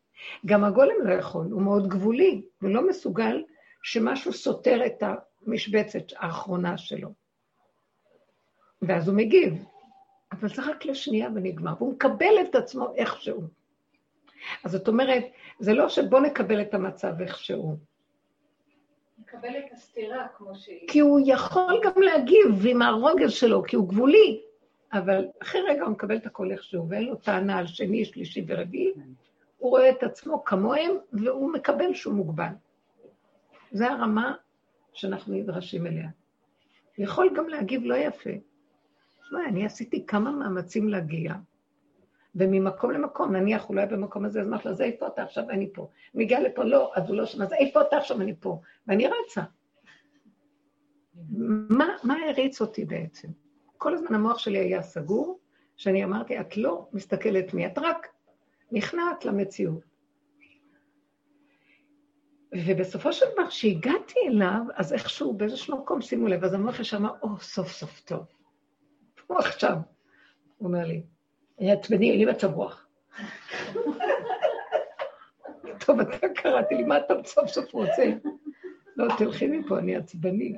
גם 0.47 0.65
הגולם 0.65 0.95
לא 1.05 1.13
יכול, 1.13 1.47
הוא 1.51 1.63
מאוד 1.63 1.89
גבולי, 1.89 2.43
ולא 2.63 2.89
מסוגל 2.89 3.43
שמשהו 3.83 4.33
סותר 4.33 4.87
את 4.87 5.03
המשבצת 5.47 6.05
האחרונה 6.17 6.79
שלו. 6.79 7.09
ואז 8.83 9.09
הוא 9.09 9.17
מגיב, 9.17 9.65
אבל 10.33 10.49
זה 10.49 10.63
רק 10.71 10.85
לשנייה 10.85 11.29
ונגמר, 11.35 11.75
והוא 11.79 11.93
מקבל 11.93 12.35
את 12.41 12.55
עצמו 12.55 12.95
איכשהו. 12.95 13.43
אז 14.65 14.73
זאת 14.73 14.89
אומרת, 14.89 15.25
זה 15.59 15.73
לא 15.73 15.89
שבוא 15.89 16.21
נקבל 16.21 16.61
את 16.61 16.75
המצב 16.75 17.21
איכשהו. 17.21 17.77
נקבל 19.19 19.59
את 19.59 19.73
הסתירה 19.73 20.27
כמו 20.37 20.55
שהיא. 20.55 20.89
כי 20.89 21.01
הוא 21.01 21.21
יכול 21.25 21.81
גם 21.85 22.03
להגיב 22.03 22.67
עם 22.67 22.83
הרוגז 22.83 23.33
שלו, 23.33 23.63
כי 23.63 23.77
הוא 23.77 23.89
גבולי, 23.89 24.43
אבל 24.93 25.27
אחרי 25.43 25.61
רגע 25.69 25.83
הוא 25.83 25.93
מקבל 25.93 26.17
את 26.17 26.27
הכל 26.27 26.51
איכשהו, 26.51 26.89
ואין 26.89 27.05
לו 27.05 27.17
טענה 27.17 27.59
על 27.59 27.67
שני, 27.67 28.05
שלישי 28.05 28.45
ורביעי, 28.49 28.93
הוא 29.59 29.71
רואה 29.71 29.91
את 29.91 30.03
עצמו 30.03 30.45
כמוהם, 30.45 30.91
והוא 31.13 31.53
מקבל 31.53 31.95
שהוא 31.95 32.15
מוגבל. 32.15 32.53
זו 33.73 33.85
הרמה 33.85 34.35
שאנחנו 34.93 35.35
נדרשים 35.35 35.87
אליה. 35.87 36.09
הוא 36.97 37.05
יכול 37.05 37.31
גם 37.37 37.49
להגיב 37.49 37.83
לא 37.85 37.95
יפה. 37.95 38.31
תשמע, 39.21 39.39
אני 39.49 39.67
עשיתי 39.67 40.07
כמה 40.07 40.31
מאמצים 40.31 40.89
להגיע, 40.89 41.35
וממקום 42.35 42.91
למקום, 42.91 43.37
נניח 43.37 43.65
הוא 43.65 43.77
לא 43.77 43.81
היה 43.81 43.91
במקום 43.91 44.25
הזה, 44.25 44.41
אז 44.41 44.49
אמרתי 44.49 44.69
לו, 44.69 44.71
אז 44.71 44.81
איפה 44.81 45.07
אתה 45.07 45.23
עכשיו? 45.23 45.51
אני 45.51 45.73
פה. 45.73 45.89
הוא 46.13 46.23
הגיע 46.23 46.41
לפה, 46.41 46.65
לא, 46.65 46.93
אז 46.95 47.09
הוא 47.09 47.17
לא 47.17 47.27
שם, 47.27 47.43
אז 47.43 47.53
איפה 47.53 47.81
אתה 47.81 47.97
עכשיו? 47.97 48.21
אני 48.21 48.35
פה. 48.41 48.61
ואני 48.87 49.07
רצה. 49.07 49.43
מה, 51.69 51.87
מה 52.05 52.17
הריץ 52.29 52.61
אותי 52.61 52.85
בעצם? 52.85 53.29
כל 53.79 53.95
הזמן 53.95 54.15
המוח 54.15 54.39
שלי 54.39 54.59
היה 54.59 54.83
סגור, 54.83 55.39
שאני 55.77 56.05
אמרתי, 56.05 56.41
את 56.41 56.57
לא 56.57 56.89
מסתכלת 56.93 57.55
מי, 57.55 57.67
את 57.67 57.79
רק 57.79 58.09
נכנעת 58.73 59.25
למציאות. 59.25 59.97
ובסופו 62.53 63.13
של 63.13 63.27
דבר, 63.33 63.47
כשהגעתי 63.49 64.19
אליו, 64.29 64.61
אז 64.75 64.93
איכשהו 64.93 65.33
באיזשהו 65.33 65.79
מקום, 65.79 66.03
שימו 66.03 66.29
לב, 66.29 66.45
אז 66.45 66.55
המוח 66.55 66.95
אמר, 66.97 67.11
או, 67.23 67.41
סוף 67.41 67.69
סוף 67.69 68.01
טוב. 68.01 68.25
הוא 69.27 69.39
עכשיו, 69.39 69.77
הוא 70.59 70.69
אומר 70.69 70.85
לי, 70.85 71.03
אין 71.59 72.19
לי 72.19 72.25
מצב 72.25 72.55
רוח. 72.55 72.87
טוב, 75.87 76.01
אתה 76.01 76.29
קראתי 76.35 76.75
לי, 76.75 76.83
מה 76.83 76.99
אתה 76.99 77.15
סוף 77.25 77.49
סוף 77.49 77.73
רוצה? 77.73 78.13
לא, 78.97 79.07
תלכי 79.19 79.47
מפה, 79.47 79.79
אני 79.79 79.97
עצבני. 79.97 80.57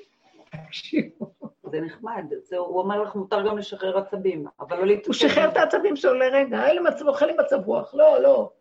תקשיבו. 0.66 1.53
זה 1.74 1.80
נחמד, 1.80 2.24
זה, 2.42 2.56
הוא 2.56 2.78
אומר 2.78 3.02
לך, 3.02 3.14
מותר 3.14 3.48
גם 3.48 3.58
לשחרר 3.58 3.98
עצבים, 3.98 4.46
אבל 4.60 4.76
לא 4.76 4.86
להתעצבן. 4.86 5.06
הוא 5.06 5.14
שחרר 5.14 5.48
את 5.48 5.56
העצבים 5.56 5.96
שלו 5.96 6.14
לרגע, 6.14 6.66
אין 6.66 6.86
מצב 6.88 7.04
רוח, 7.04 7.22
אין 7.22 7.30
לי 7.30 7.36
מצב 7.44 7.56
רוח, 7.66 7.94
לא, 7.94 8.22
לא. 8.22 8.52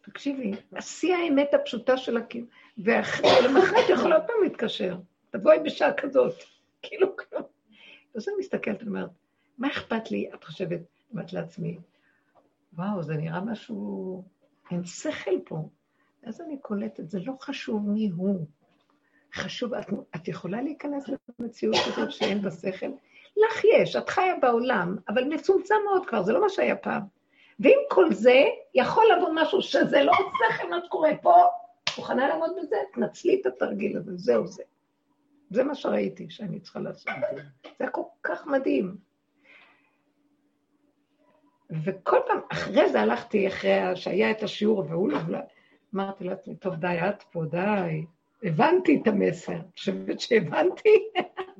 תקשיבי, 0.00 0.52
שיא 0.80 1.16
האמת 1.16 1.54
הפשוטה 1.54 1.96
של 1.96 2.16
הקיום, 2.16 2.46
ולמחרת 2.78 3.88
יכול 3.88 4.12
עוד 4.12 4.22
פעם 4.26 4.36
להתקשר, 4.42 4.96
תבואי 5.30 5.58
בשעה 5.64 5.92
כזאת, 5.92 6.34
כאילו 6.82 7.16
כלום. 7.16 7.42
אז 8.14 8.28
אני 8.28 8.36
מסתכלת, 8.38 8.82
אומרת, 8.82 9.10
מה 9.58 9.68
אכפת 9.68 10.10
לי? 10.10 10.30
את 10.34 10.44
חושבת, 10.44 10.80
אמרת 11.14 11.32
לעצמי, 11.32 11.78
וואו, 12.72 13.02
זה 13.02 13.14
נראה 13.14 13.40
משהו, 13.40 14.24
אין 14.70 14.84
שכל 14.84 15.38
פה. 15.44 15.68
אז 16.22 16.40
אני 16.40 16.58
קולטת, 16.58 17.10
זה 17.10 17.20
לא 17.20 17.32
חשוב 17.40 17.90
מי 17.90 18.08
הוא. 18.16 18.46
חשוב, 19.34 19.74
את, 19.74 19.86
את 20.16 20.28
יכולה 20.28 20.62
להיכנס 20.62 21.04
למציאות 21.38 21.76
כזאת 21.86 22.12
שאין 22.12 22.42
בה 22.42 22.50
שכל? 22.50 22.86
לך 23.36 23.64
יש, 23.64 23.96
את 23.96 24.08
חיה 24.08 24.34
בעולם, 24.40 24.96
אבל 25.08 25.24
מצומצם 25.24 25.74
מאוד 25.84 26.06
כבר, 26.06 26.22
זה 26.22 26.32
לא 26.32 26.40
מה 26.40 26.48
שהיה 26.48 26.76
פעם. 26.76 27.02
ועם 27.60 27.78
כל 27.90 28.12
זה, 28.12 28.44
יכול 28.74 29.04
לבוא 29.16 29.28
משהו 29.34 29.62
שזה 29.62 30.02
לא 30.02 30.12
שכל 30.12 30.70
מה 30.70 30.76
שקורה 30.84 31.10
פה, 31.22 31.34
מוכנה 31.98 32.28
לעמוד 32.28 32.50
בזה? 32.62 32.76
תנצלי 32.92 33.40
את 33.40 33.46
התרגיל 33.46 33.96
הזה, 33.96 34.12
זהו 34.16 34.46
זה. 34.46 34.62
זה 35.50 35.64
מה 35.64 35.74
שראיתי 35.74 36.30
שאני 36.30 36.60
צריכה 36.60 36.80
לעשות. 36.80 37.12
זה 37.64 37.70
היה 37.78 37.90
כל 37.90 38.02
כך 38.22 38.46
מדהים. 38.46 38.96
וכל 41.84 42.18
פעם, 42.26 42.40
אחרי 42.52 42.90
זה 42.92 43.00
הלכתי, 43.00 43.48
אחרי 43.48 43.80
שהיה 43.94 44.30
את 44.30 44.42
השיעור, 44.42 44.84
והוא 44.88 45.10
לא... 45.10 45.18
אמרתי 45.94 46.24
לעצמי, 46.24 46.56
טוב, 46.56 46.74
די, 46.74 46.98
את 47.08 47.22
פה, 47.22 47.44
די. 47.44 48.04
הבנתי 48.42 49.00
את 49.02 49.08
המסר. 49.08 49.56
חושבת 49.76 50.20
שהבנתי? 50.20 51.08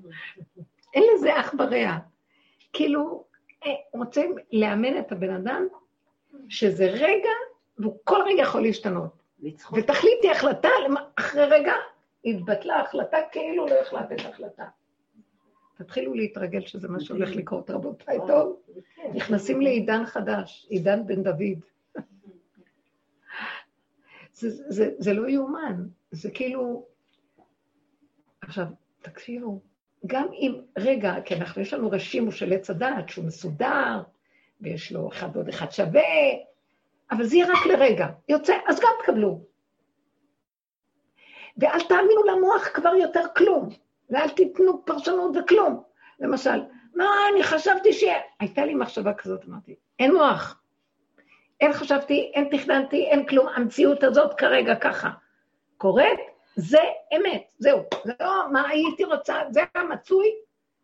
אין 0.94 1.04
לזה 1.14 1.40
אח 1.40 1.54
ורע. 1.58 1.98
כאילו, 2.72 3.24
אה, 3.66 3.70
רוצים 3.94 4.36
לאמן 4.52 4.98
את 4.98 5.12
הבן 5.12 5.34
אדם 5.34 5.66
שזה 6.48 6.86
רגע, 6.86 7.30
והוא 7.78 7.98
כל 8.04 8.20
רגע 8.26 8.42
יכול 8.42 8.62
להשתנות. 8.62 9.22
ותחליטי 9.72 10.30
החלטה, 10.30 10.68
אחרי 11.18 11.44
רגע 11.44 11.72
התבטלה 12.24 12.80
החלטה 12.80 13.18
כאילו 13.32 13.66
לא 13.66 13.80
החלטת 13.80 14.20
החלטה. 14.30 14.64
תתחילו 15.74 16.14
להתרגל 16.14 16.60
שזה 16.66 16.88
מה 16.88 17.00
שהולך 17.00 17.36
לקרות, 17.36 17.70
רבותיי, 17.70 18.18
טוב? 18.26 18.60
נכנסים 19.14 19.60
לעידן 19.60 20.04
חדש, 20.06 20.66
עידן 20.70 21.06
בן 21.06 21.22
דוד. 21.22 21.58
זה, 24.32 24.48
זה, 24.50 24.90
זה 24.98 25.12
לא 25.12 25.28
יאומן, 25.28 25.86
זה 26.10 26.30
כאילו... 26.30 26.86
עכשיו, 28.40 28.66
תקשיבו, 29.02 29.60
גם 30.06 30.28
אם, 30.32 30.60
רגע, 30.78 31.14
כי 31.24 31.34
אנחנו, 31.34 31.62
יש 31.62 31.74
לנו 31.74 31.90
רשימו 31.90 32.32
של 32.32 32.52
עץ 32.52 32.70
הדעת 32.70 33.08
שהוא 33.08 33.24
מסודר, 33.24 34.02
ויש 34.60 34.92
לו 34.92 35.08
אחד 35.08 35.36
עוד 35.36 35.48
אחד 35.48 35.70
שווה, 35.70 36.02
אבל 37.10 37.24
זה 37.24 37.36
יהיה 37.36 37.46
רק 37.46 37.66
לרגע. 37.66 38.06
יוצא, 38.28 38.54
אז 38.68 38.80
גם 38.80 38.90
תקבלו. 39.02 39.40
ואל 41.56 41.80
תאמינו 41.88 42.22
למוח 42.24 42.68
כבר 42.74 42.94
יותר 42.94 43.24
כלום, 43.36 43.68
ואל 44.10 44.28
תיתנו 44.28 44.84
פרשנות 44.84 45.36
וכלום. 45.36 45.82
למשל, 46.20 46.62
מה, 46.94 47.06
אני 47.32 47.42
חשבתי 47.42 47.92
ש... 47.92 48.04
הייתה 48.40 48.64
לי 48.64 48.74
מחשבה 48.74 49.14
כזאת, 49.14 49.44
אמרתי, 49.48 49.74
אין 49.98 50.12
מוח. 50.12 50.61
אין 51.62 51.72
חשבתי, 51.72 52.30
אין 52.34 52.48
תכננתי, 52.56 53.06
אין 53.06 53.26
כלום, 53.26 53.48
המציאות 53.48 54.02
הזאת 54.02 54.34
כרגע 54.34 54.74
ככה. 54.76 55.10
קורית, 55.76 56.20
זה 56.56 56.78
אמת, 57.16 57.42
זהו. 57.58 57.82
זה 58.04 58.12
לא 58.20 58.52
מה 58.52 58.68
הייתי 58.68 59.04
רוצה, 59.04 59.36
זה 59.50 59.60
המצוי, 59.74 60.26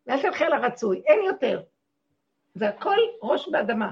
ואל 0.06 0.22
תלכי 0.22 0.44
על 0.44 0.52
הרצוי, 0.52 1.02
אין 1.06 1.24
יותר. 1.24 1.62
זה 2.54 2.68
הכל 2.68 2.96
ראש 3.22 3.48
באדמה. 3.48 3.90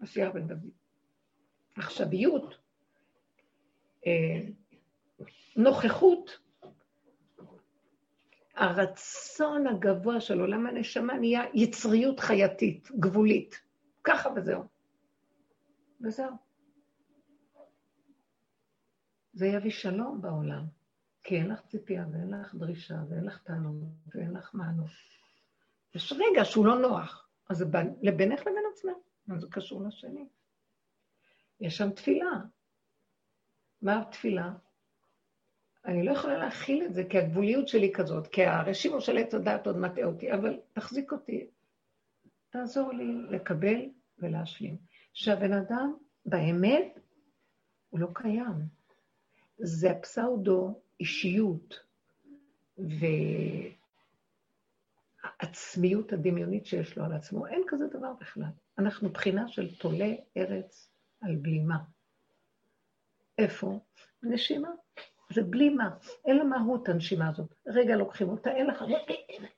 משיח 0.00 0.28
בן 0.34 0.46
דוד. 0.46 0.70
עכשוויות, 1.76 2.58
אה, 4.06 4.40
נוכחות, 5.56 6.38
הרצון 8.54 9.66
הגבוה 9.66 10.20
של 10.20 10.40
עולם 10.40 10.66
הנשמה 10.66 11.14
נהיה 11.14 11.42
יצריות 11.54 12.20
חייתית, 12.20 12.90
גבולית. 12.90 13.60
ככה 14.04 14.30
וזהו. 14.36 14.73
וזהו. 16.04 16.36
זה 19.32 19.46
יביא 19.46 19.70
שלום 19.70 20.22
בעולם, 20.22 20.64
כי 21.22 21.36
אין 21.36 21.48
לך 21.48 21.60
ציפייה 21.66 22.04
ואין 22.12 22.30
לך 22.30 22.54
דרישה 22.54 22.94
ואין 23.08 23.24
לך 23.24 23.42
טענות 23.42 23.74
ואין 24.14 24.32
לך 24.32 24.54
מענות. 24.54 24.90
יש 25.94 26.12
רגע 26.12 26.44
שהוא 26.44 26.66
לא 26.66 26.78
נוח, 26.78 27.28
אז 27.48 27.56
זה 27.56 27.64
לבינך 28.02 28.40
לבין 28.40 28.62
עצמך, 28.72 28.92
מה 29.26 29.38
זה 29.38 29.46
קשור 29.50 29.82
לשני? 29.82 30.28
יש 31.60 31.76
שם 31.76 31.90
תפילה. 31.90 32.40
מה 33.82 34.00
התפילה? 34.00 34.52
אני 35.84 36.06
לא 36.06 36.12
יכולה 36.12 36.38
להכיל 36.38 36.84
את 36.84 36.94
זה, 36.94 37.04
כי 37.10 37.18
הגבוליות 37.18 37.68
שלי 37.68 37.92
כזאת, 37.94 38.26
כי 38.26 38.44
הרשימו 38.44 39.00
של 39.00 39.18
עץ 39.18 39.34
הדעת 39.34 39.66
עוד 39.66 39.76
מטעה 39.76 40.04
אותי, 40.04 40.32
אבל 40.32 40.60
תחזיק 40.72 41.12
אותי, 41.12 41.46
תעזור 42.50 42.92
לי 42.92 43.12
לקבל 43.30 43.80
ולהשלים. 44.18 44.76
שהבן 45.14 45.52
אדם, 45.52 45.94
באמת, 46.26 46.98
הוא 47.90 48.00
לא 48.00 48.08
קיים. 48.12 48.66
זה 49.58 49.90
הפסאודו 49.90 50.80
אישיות 51.00 51.80
והעצמיות 55.40 56.12
הדמיונית 56.12 56.66
שיש 56.66 56.98
לו 56.98 57.04
על 57.04 57.12
עצמו. 57.12 57.46
אין 57.46 57.62
כזה 57.66 57.86
דבר 57.86 58.12
בכלל. 58.20 58.50
אנחנו 58.78 59.08
בחינה 59.08 59.48
של 59.48 59.74
תולה 59.74 60.14
ארץ 60.36 60.90
על 61.20 61.36
בלימה. 61.36 61.78
איפה? 63.38 63.80
נשימה. 64.22 64.70
זה 65.32 65.42
בלי 65.42 65.68
מה, 65.68 65.96
אין 66.24 66.36
לה 66.36 66.44
מהות 66.44 66.88
הנשימה 66.88 67.28
הזאת. 67.28 67.54
רגע 67.66 67.96
לוקחים 67.96 68.28
אותה, 68.28 68.50
אין 68.50 68.66
לך, 68.66 68.84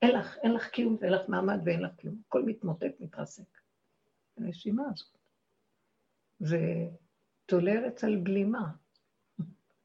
אין 0.03 0.11
לך, 0.11 0.37
אין 0.43 0.53
לך 0.53 0.69
קיום 0.69 0.97
ואין 1.01 1.13
לך 1.13 1.29
מעמד 1.29 1.61
ואין 1.65 1.83
לך 1.83 1.91
כלום. 2.01 2.23
הכל 2.27 2.43
מתמוטט, 2.43 3.01
מתרסק. 3.01 3.43
הנשימה 4.37 4.83
הזאת. 4.93 5.16
זה 6.41 6.59
תולרת 7.47 8.05
על 8.05 8.17
בלימה. 8.17 8.69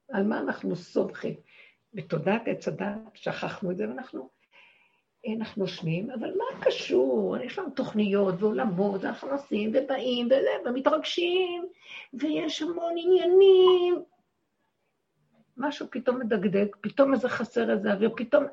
על 0.10 0.24
מה 0.24 0.40
אנחנו 0.40 0.76
סומכים? 0.76 1.36
בתודעת 1.94 2.42
עץ 2.46 2.68
הדת 2.68 2.98
שכחנו 3.16 3.72
את 3.72 3.78
זה, 3.78 3.90
ואנחנו 3.90 4.30
אנחנו 5.28 5.62
נושמים, 5.62 6.12
אבל 6.12 6.34
מה 6.38 6.66
קשור? 6.66 7.38
יש 7.38 7.60
לנו 7.60 7.70
תוכניות 7.70 8.36
ועולמות, 8.40 9.04
ואנחנו 9.04 9.32
נוסעים 9.32 9.72
ובאים 9.74 10.30
ומתרגשים, 10.66 11.66
ויש 12.14 12.62
המון 12.62 12.94
עניינים. 12.98 14.04
משהו 15.58 15.88
פתאום 15.92 16.20
מדגדג, 16.20 16.66
פתאום 16.82 17.14
איזה 17.14 17.30
חסר 17.30 17.72
איזה 17.72 17.94
אוויר, 17.94 18.14
פתאום... 18.18 18.44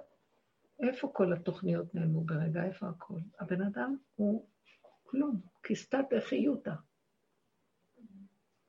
איפה 0.81 1.11
כל 1.13 1.33
התוכניות 1.33 1.95
נעלמו 1.95 2.21
ברגע? 2.21 2.65
איפה 2.65 2.87
הכל? 2.87 3.19
הבן 3.41 3.63
אדם 3.63 3.97
הוא 4.17 4.47
כלום, 5.03 5.41
כסתת 5.63 6.13
החיותא. 6.17 6.73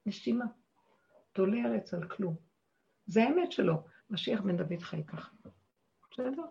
נשימה. 0.10 0.46
תולה 1.32 1.66
ארץ 1.66 1.94
על 1.94 2.08
כלום. 2.08 2.36
זה 3.06 3.24
האמת 3.24 3.52
שלו. 3.52 3.84
משיח 4.10 4.42
בן 4.42 4.58
דוד 4.58 4.82
חי 4.82 5.04
ככה. 5.04 5.32
בסדר? 6.12 6.44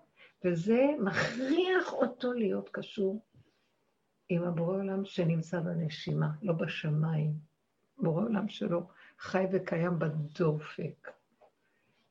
וזה 0.45 0.87
מכריח 0.99 1.93
אותו 1.93 2.33
להיות 2.33 2.69
קשור 2.73 3.25
עם 4.29 4.45
הבורא 4.45 4.77
עולם 4.77 5.05
שנמצא 5.05 5.61
בנשימה, 5.61 6.29
לא 6.43 6.53
בשמיים. 6.53 7.33
בורא 7.99 8.23
עולם 8.23 8.49
שלו 8.49 8.89
חי 9.19 9.45
וקיים 9.53 9.99
בדופק. 9.99 11.11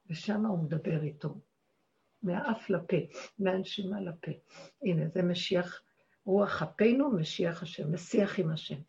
ושם 0.09 0.45
הוא 0.45 0.63
מדבר 0.63 1.03
איתו, 1.03 1.39
מהאף 2.23 2.69
לפה, 2.69 2.97
מהנשימה 3.39 4.01
לפה. 4.01 4.31
הנה, 4.81 5.07
זה 5.07 5.23
משיח, 5.23 5.81
רוח 6.25 6.61
אפינו, 6.63 7.11
משיח 7.11 7.63
השם, 7.63 7.93
משיח 7.93 8.39
עם 8.39 8.51
השם. 8.51 8.79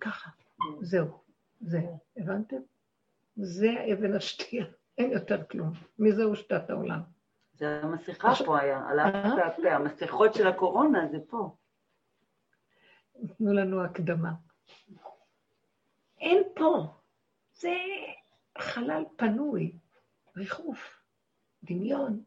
ככה, 0.00 0.30
זהו, 0.82 1.25
זה, 1.60 1.80
הבנתם? 2.16 2.56
זה 3.36 3.68
אבן 3.92 4.14
השתייה, 4.14 4.66
אין 4.98 5.12
יותר 5.12 5.44
כלום. 5.44 5.72
מזה 5.98 6.22
הושתת 6.22 6.70
העולם. 6.70 7.00
זה 7.54 7.80
המסכה 7.82 8.32
פה 8.46 8.60
היה, 8.60 8.86
והפה, 9.36 9.72
המסכות 9.72 10.34
של 10.34 10.46
הקורונה 10.46 11.08
זה 11.10 11.18
פה. 11.28 11.56
תנו 13.36 13.52
לנו 13.52 13.84
הקדמה. 13.84 14.32
אין 16.20 16.42
פה, 16.54 16.86
זה 17.54 17.74
חלל 18.58 19.04
פנוי, 19.16 19.78
ריחוף, 20.36 21.00
דמיון, 21.62 22.24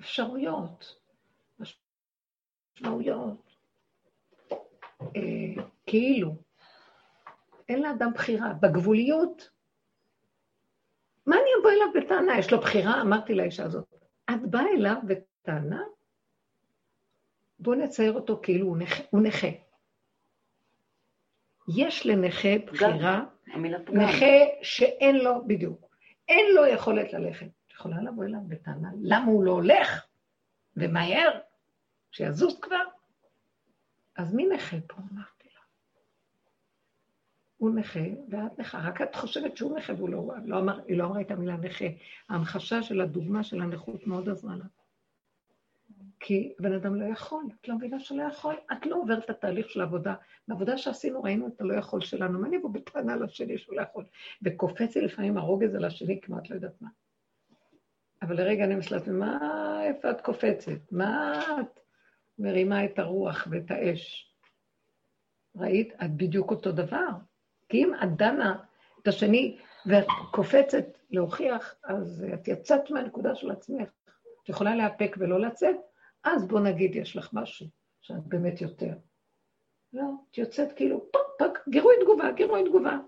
אפשרויות, 0.00 1.00
משמעויות, 2.78 3.56
אה, 5.16 5.64
כאילו. 5.86 6.45
אין 7.68 7.82
לאדם 7.82 8.12
בחירה. 8.14 8.52
בגבוליות, 8.52 9.50
מה 11.26 11.36
אני 11.36 11.50
אבוא 11.60 11.70
אליו 11.70 11.86
בטענה? 11.94 12.38
יש 12.38 12.52
לו 12.52 12.60
בחירה? 12.60 13.00
אמרתי 13.00 13.34
לאישה 13.34 13.64
הזאת. 13.64 13.94
את 14.30 14.46
באה 14.50 14.64
אליו 14.76 14.96
בטענה? 15.06 15.82
בואו 17.58 17.76
נצייר 17.78 18.12
אותו 18.12 18.40
כאילו 18.42 18.66
הוא 18.66 18.76
נכה. 18.76 19.02
הוא 19.10 19.22
נכה. 19.22 19.46
יש 21.76 22.06
לנכה 22.06 22.58
בחירה, 22.66 23.24
נכה 23.88 24.26
שאין 24.62 25.16
לו, 25.16 25.46
בדיוק, 25.46 25.96
אין 26.28 26.54
לו 26.54 26.66
יכולת 26.66 27.12
ללכת. 27.12 27.46
את 27.46 27.72
יכולה 27.72 28.02
לבוא 28.02 28.24
אליו 28.24 28.40
בטענה, 28.48 28.88
למה 29.02 29.26
הוא 29.26 29.44
לא 29.44 29.50
הולך? 29.50 30.06
ומהר, 30.76 31.40
שיזוז 32.10 32.60
כבר. 32.60 32.84
אז 34.16 34.34
מי 34.34 34.46
נכה 34.46 34.76
פה? 34.86 34.96
הוא 37.56 37.70
נכה, 37.70 38.00
ואת 38.28 38.58
נכה, 38.58 38.78
רק 38.78 39.02
את 39.02 39.14
חושבת 39.14 39.56
שהוא 39.56 39.78
נכה, 39.78 39.92
והוא 39.94 40.08
לא, 40.08 40.32
לא 40.44 40.58
אמר, 40.58 40.80
היא 40.86 40.96
לא 40.96 41.04
אמרה 41.04 41.20
את 41.20 41.30
המילה 41.30 41.56
נכה. 41.56 41.84
ההמחשה 42.28 42.82
של 42.82 43.00
הדוגמה 43.00 43.44
של 43.44 43.60
הנכות 43.60 44.06
מאוד 44.06 44.28
עזרה 44.28 44.56
לה. 44.56 44.64
כי 46.20 46.52
בן 46.58 46.72
אדם 46.72 46.94
לא 46.94 47.04
יכול, 47.04 47.44
את 47.60 47.68
לא 47.68 47.74
מבינה 47.74 48.00
שלא 48.00 48.22
יכול, 48.22 48.54
את 48.72 48.86
לא 48.86 48.96
עוברת 48.96 49.24
את 49.24 49.30
התהליך 49.30 49.70
של 49.70 49.80
העבודה. 49.80 50.14
בעבודה 50.48 50.78
שעשינו 50.78 51.22
ראינו 51.22 51.46
את 51.46 51.60
הלא 51.60 51.74
יכול 51.74 52.00
שלנו, 52.00 52.38
מה 52.38 52.48
אני 52.48 52.58
בטענה 52.72 53.16
לשני 53.16 53.58
שהוא 53.58 53.76
לא 53.76 53.82
יכול? 53.82 54.04
וקופץ 54.42 54.96
לי 54.96 55.02
לפעמים 55.02 55.36
הרוגז 55.36 55.74
על 55.74 55.84
השני 55.84 56.20
כמעט 56.20 56.50
לא 56.50 56.54
יודעת 56.54 56.82
מה. 56.82 56.88
אבל 58.22 58.36
לרגע 58.36 58.64
אני 58.64 58.74
מסלעת, 58.74 59.08
מה, 59.08 59.38
איפה 59.82 60.10
את 60.10 60.20
קופצת? 60.20 60.92
מה 60.92 61.40
את 61.60 61.80
מרימה 62.38 62.84
את 62.84 62.98
הרוח 62.98 63.48
ואת 63.50 63.70
האש? 63.70 64.32
ראית? 65.56 65.92
את 66.04 66.16
בדיוק 66.16 66.50
אותו 66.50 66.72
דבר. 66.72 67.08
כי 67.68 67.84
אם 67.84 67.92
את 68.02 68.16
דנה 68.16 68.56
את 69.02 69.08
השני 69.08 69.58
ואת 69.86 70.06
קופצת 70.30 70.84
להוכיח, 71.10 71.74
אז 71.84 72.24
את 72.34 72.48
יצאת 72.48 72.90
מהנקודה 72.90 73.34
של 73.34 73.50
עצמך. 73.50 73.88
את 74.42 74.48
יכולה 74.48 74.74
להיאפק 74.74 75.16
ולא 75.18 75.40
לצאת, 75.40 75.76
אז 76.24 76.48
בוא 76.48 76.60
נגיד 76.60 76.96
יש 76.96 77.16
לך 77.16 77.30
משהו 77.32 77.66
שאת 78.00 78.26
באמת 78.26 78.60
יותר. 78.60 78.92
לא, 79.92 80.04
את 80.30 80.38
יוצאת 80.38 80.72
כאילו, 80.72 81.06
פק, 81.12 81.20
פק, 81.38 81.68
גירוי 81.68 81.94
תגובה, 82.02 82.32
גירוי 82.32 82.64
תגובה. 82.64 82.98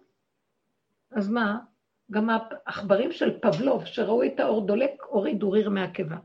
אז 1.10 1.28
מה? 1.28 1.58
גם 2.10 2.30
העכברים 2.30 3.12
של 3.12 3.38
פבלוב, 3.40 3.84
שראו 3.84 4.22
את 4.24 4.40
האור 4.40 4.66
דולק, 4.66 5.02
הורידו 5.08 5.50
ריר 5.50 5.70
מהקיבה. 5.70 6.16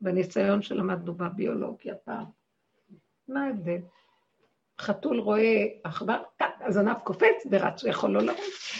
בניסיון 0.00 0.62
שלמדנו 0.62 1.14
בביולוגיה 1.14 1.94
פעם. 1.94 2.24
מה 3.28 3.44
ההבדל? 3.44 3.80
חתול 4.80 5.20
רואה 5.20 5.64
עכבר, 5.84 6.22
הזנב 6.60 6.98
קופץ 7.04 7.46
ורץ, 7.50 7.82
הוא 7.82 7.90
יכול 7.90 8.10
לא 8.10 8.22
לרוץ. 8.22 8.72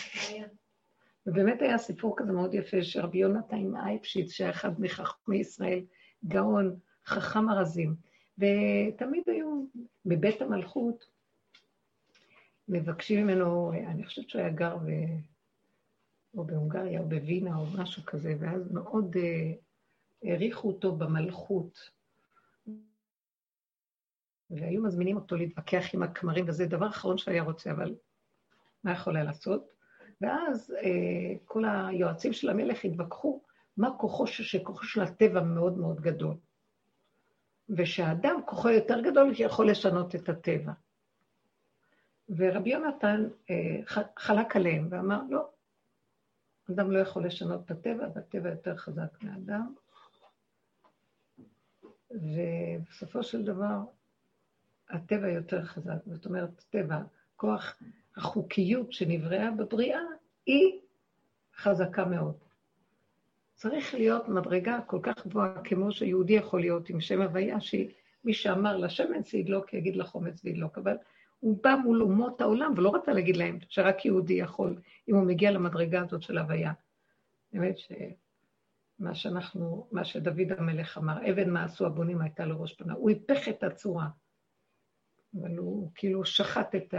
ובאמת 1.27 1.63
היה 1.63 1.79
סיפור 1.79 2.15
כזה 2.17 2.33
מאוד 2.33 2.55
יפה, 2.55 2.83
שרבי 2.83 3.19
יונתן 3.19 3.77
אייפשיץ, 3.77 4.33
שהיה 4.33 4.51
אחד 4.51 4.81
מחכמי 4.81 5.37
ישראל, 5.37 5.81
גאון, 6.29 6.77
חכם 7.07 7.51
ארזים, 7.51 7.95
ותמיד 8.39 9.23
היו 9.27 9.65
בבית 10.07 10.43
המלכות, 10.43 11.05
מבקשים 12.69 13.27
ממנו, 13.27 13.73
אני 13.73 14.07
חושבת 14.07 14.29
שהוא 14.29 14.43
היה 14.43 14.51
גר 14.51 14.77
ב... 14.77 14.91
או 16.37 16.45
בהונגריה 16.45 17.01
או 17.01 17.09
בווינה 17.09 17.57
או 17.57 17.67
משהו 17.67 18.03
כזה, 18.07 18.35
ואז 18.41 18.73
מאוד 18.73 19.17
uh, 19.17 20.29
העריכו 20.29 20.69
אותו 20.69 20.97
במלכות. 20.97 21.91
והיו 24.51 24.83
מזמינים 24.83 25.17
אותו 25.17 25.37
להתווכח 25.37 25.85
עם 25.95 26.03
הכמרים, 26.03 26.45
וזה 26.49 26.67
דבר 26.67 26.89
אחרון 26.89 27.19
שהיה 27.19 27.43
רוצה, 27.43 27.71
אבל 27.71 27.95
מה 28.85 28.93
יכול 28.93 29.17
היה 29.17 29.25
לעשות? 29.25 29.71
ואז 30.21 30.75
uh, 30.81 31.39
כל 31.45 31.65
היועצים 31.65 32.33
של 32.33 32.51
המלך 32.51 32.85
התווכחו 32.85 33.43
מה 33.77 33.91
כוחו, 33.99 34.27
שכוחו 34.27 34.85
של 34.85 35.03
הטבע 35.03 35.43
מאוד 35.43 35.79
מאוד 35.79 36.01
גדול. 36.01 36.37
ושהאדם 37.69 38.41
כוחו 38.47 38.69
יותר 38.69 39.01
גדול 39.01 39.33
יכול 39.39 39.71
לשנות 39.71 40.15
את 40.15 40.29
הטבע. 40.29 40.73
ורבי 42.29 42.71
יונתן 42.71 43.29
uh, 43.47 44.01
חלק 44.19 44.57
עליהם 44.57 44.89
ואמר, 44.91 45.21
לא, 45.31 45.49
אדם 46.71 46.91
לא 46.91 46.99
יכול 46.99 47.27
לשנות 47.27 47.65
את 47.65 47.71
הטבע, 47.71 48.07
והטבע 48.15 48.51
יותר 48.51 48.77
חזק 48.77 49.23
מהאדם. 49.23 49.75
ובסופו 52.11 53.23
של 53.23 53.45
דבר, 53.45 53.79
הטבע 54.91 55.29
יותר 55.29 55.65
חזק. 55.65 55.97
זאת 56.07 56.27
אומרת, 56.27 56.65
טבע, 56.71 56.99
כוח 57.37 57.77
החוקיות 58.17 58.93
שנבראה 58.93 59.51
בבריאה, 59.51 60.01
היא 60.47 60.81
חזקה 61.57 62.05
מאוד. 62.05 62.35
צריך 63.55 63.95
להיות 63.95 64.29
מדרגה 64.29 64.79
כל 64.87 64.99
כך 65.03 65.27
גבוהה 65.27 65.63
כמו 65.65 65.93
שיהודי 65.93 66.33
יכול 66.33 66.61
להיות 66.61 66.91
עם 66.91 67.01
שם 67.01 67.23
הוויה, 67.23 67.61
שמי 67.61 68.33
שאמר 68.33 68.77
לשמן 68.77 69.23
זה 69.23 69.39
ידלוק, 69.39 69.75
יגיד 69.75 69.97
לחומץ 69.97 70.45
וידלוק, 70.45 70.79
אבל 70.79 70.97
הוא 71.41 71.59
בא 71.63 71.77
מול 71.85 72.03
אומות 72.03 72.41
העולם 72.41 72.73
ולא 72.77 72.95
רצה 72.95 73.13
להגיד 73.13 73.37
להם 73.37 73.59
שרק 73.69 74.05
יהודי 74.05 74.33
יכול, 74.33 74.77
אם 75.09 75.15
הוא 75.15 75.27
מגיע 75.27 75.51
למדרגה 75.51 76.01
הזאת 76.01 76.23
של 76.23 76.39
הוויה. 76.39 76.73
באמת 77.53 77.79
שמה 77.79 79.15
שאנחנו, 79.15 79.87
מה 79.93 80.05
שדוד 80.05 80.53
המלך 80.59 80.99
אמר, 80.99 81.31
אבן 81.31 81.51
מה 81.51 81.65
עשו 81.65 81.87
הבונים 81.87 82.21
הייתה 82.21 82.45
לו 82.45 82.61
ראש 82.61 82.75
פנה, 82.75 82.95
הוא 82.95 83.11
היפך 83.11 83.49
את 83.49 83.63
הצורה, 83.63 84.09
אבל 85.35 85.57
הוא 85.57 85.91
כאילו 85.95 86.25
שחט 86.25 86.75
את 86.75 86.95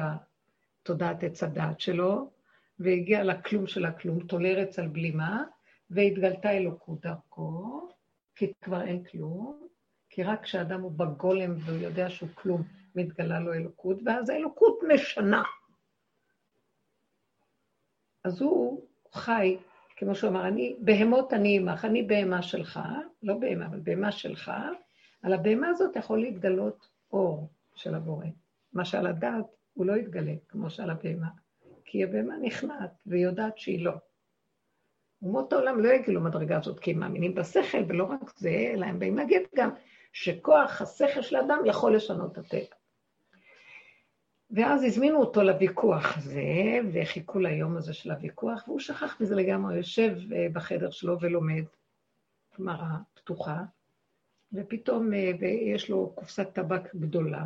תודעת 0.83 1.23
עץ 1.23 1.43
הדעת 1.43 1.79
שלו, 1.79 2.31
והגיע 2.79 3.23
לכלום 3.23 3.67
של 3.67 3.85
הכלום, 3.85 4.19
תולרץ 4.27 4.79
על 4.79 4.87
בלימה, 4.87 5.43
והתגלתה 5.89 6.51
אלוקות 6.51 7.01
דרכו, 7.01 7.89
כי 8.35 8.53
כבר 8.61 8.81
אין 8.81 9.03
כלום, 9.03 9.67
כי 10.09 10.23
רק 10.23 10.43
כשאדם 10.43 10.81
הוא 10.81 10.91
בגולם 10.91 11.55
והוא 11.59 11.77
יודע 11.77 12.09
שהוא 12.09 12.29
כלום, 12.33 12.63
מתגלה 12.95 13.39
לו 13.39 13.53
אלוקות, 13.53 13.97
ואז 14.05 14.29
האלוקות 14.29 14.79
משנה. 14.93 15.43
אז 18.23 18.41
הוא 18.41 18.85
חי, 19.13 19.57
כמו 19.97 20.15
שהוא 20.15 20.29
אמר, 20.29 20.47
אני, 20.47 20.75
בהמות 20.79 21.33
אני 21.33 21.57
עמך, 21.57 21.85
אני 21.85 22.03
בהמה 22.03 22.41
שלך, 22.41 22.79
לא 23.23 23.37
בהמה, 23.37 23.65
אבל 23.65 23.79
בהמה 23.79 24.11
שלך, 24.11 24.51
על 25.21 25.33
הבהמה 25.33 25.67
הזאת 25.69 25.95
יכול 25.95 26.21
להתגלות 26.21 26.87
אור 27.13 27.49
של 27.75 27.95
הבורא. 27.95 28.25
מה 28.73 28.85
שעל 28.85 29.07
הדעת 29.07 29.45
הוא 29.73 29.85
לא 29.85 29.93
יתגלה, 29.93 30.33
כמו 30.47 30.69
שעל 30.69 30.89
הבהמה, 30.89 31.29
כי 31.85 32.03
הבהמה 32.03 32.37
נכנעת 32.41 32.91
והיא 33.05 33.23
יודעת 33.23 33.57
שהיא 33.57 33.85
לא. 33.85 33.93
אומות 35.21 35.53
העולם 35.53 35.79
לא 35.79 35.89
יגיעו 35.89 36.17
למדרגה 36.17 36.57
הזאת, 36.57 36.79
כי 36.79 36.91
הם 36.91 36.99
מאמינים 36.99 37.35
בשכל, 37.35 37.83
ולא 37.87 38.03
רק 38.03 38.33
זה, 38.37 38.71
אלא 38.73 38.85
הם 38.85 38.99
באים 38.99 39.17
להגיד 39.17 39.41
גם 39.55 39.69
שכוח 40.13 40.81
השכל 40.81 41.21
של 41.21 41.35
האדם 41.35 41.59
יכול 41.65 41.95
לשנות 41.95 42.31
את 42.31 42.37
הטבע. 42.37 42.75
ואז 44.51 44.83
הזמינו 44.83 45.19
אותו 45.19 45.43
לוויכוח 45.43 46.17
הזה, 46.17 46.79
וחיכו 46.93 47.39
ליום 47.39 47.77
הזה 47.77 47.93
של 47.93 48.11
הוויכוח, 48.11 48.63
והוא 48.67 48.79
שכח 48.79 49.21
מזה 49.21 49.35
לגמרי, 49.35 49.77
יושב 49.77 50.17
אה, 50.33 50.47
בחדר 50.53 50.91
שלו 50.91 51.17
ולומד 51.21 51.63
גמרא 52.59 52.87
פתוחה, 53.13 53.63
ופתאום 54.53 55.13
אה, 55.13 55.47
יש 55.75 55.89
לו 55.89 56.13
קופסת 56.15 56.53
טבק 56.53 56.95
גדולה, 56.95 57.45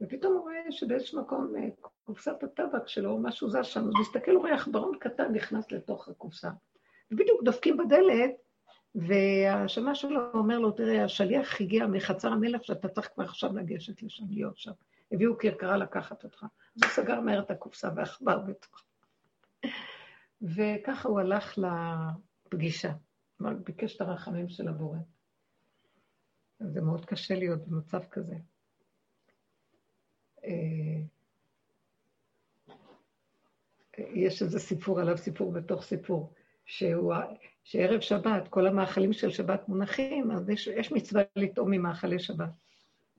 ופתאום 0.00 0.32
הוא 0.32 0.40
רואה 0.40 0.72
שבאיזשהו 0.72 1.20
מקום 1.20 1.54
אה, 1.56 1.68
קופסת 2.04 2.42
הטבק 2.42 2.88
שלו, 2.88 3.18
משהו 3.18 3.50
זז 3.50 3.66
שם, 3.66 3.80
הוא 3.80 4.00
מסתכל, 4.00 4.30
הוא 4.30 4.40
רואה 4.40 4.54
עכברון 4.54 4.98
קטן 5.00 5.32
נכנס 5.32 5.72
לתוך 5.72 6.08
הקופסה. 6.08 6.50
ובדיוק 7.10 7.42
דופקים 7.42 7.76
בדלת, 7.76 8.30
והשמה 8.94 9.94
שלו 9.94 10.20
אומר 10.34 10.58
לו, 10.58 10.70
תראה, 10.70 11.04
השליח 11.04 11.60
הגיע 11.60 11.86
מחצר 11.86 12.28
המלך 12.28 12.64
שאתה 12.64 12.88
צריך 12.88 13.10
כבר 13.14 13.24
עכשיו 13.24 13.56
לגשת 13.56 14.02
לשם, 14.02 14.24
להיות 14.30 14.58
שם. 14.58 14.72
הביאו 15.12 15.38
כרכרה 15.38 15.76
לקחת 15.76 16.24
אותך. 16.24 16.46
אז 16.76 16.82
הוא 16.82 16.90
סגר 16.90 17.20
מהר 17.20 17.40
את 17.40 17.50
הקופסה 17.50 17.88
ועכבר 17.96 18.38
בתוך. 18.38 18.82
וככה 20.42 21.08
הוא 21.08 21.20
הלך 21.20 21.58
לפגישה. 21.58 22.92
ביקש 23.40 23.96
את 23.96 24.00
הרחמים 24.00 24.48
של 24.48 24.68
הבורא. 24.68 24.98
זה 26.60 26.80
מאוד 26.80 27.04
קשה 27.04 27.34
להיות 27.34 27.68
במצב 27.68 28.04
כזה. 28.10 28.34
אה, 30.44 31.00
יש 33.98 34.42
איזה 34.42 34.58
סיפור 34.58 35.00
עליו, 35.00 35.18
סיפור 35.18 35.52
בתוך 35.52 35.82
סיפור, 35.82 36.32
שהוא, 36.64 37.14
שערב 37.64 38.00
שבת, 38.00 38.48
כל 38.48 38.66
המאכלים 38.66 39.12
של 39.12 39.30
שבת 39.30 39.68
מונחים, 39.68 40.30
אז 40.30 40.50
יש, 40.50 40.66
יש 40.66 40.92
מצווה 40.92 41.22
לטעום 41.36 41.70
ממאכלי 41.70 42.18
שבת. 42.18 42.50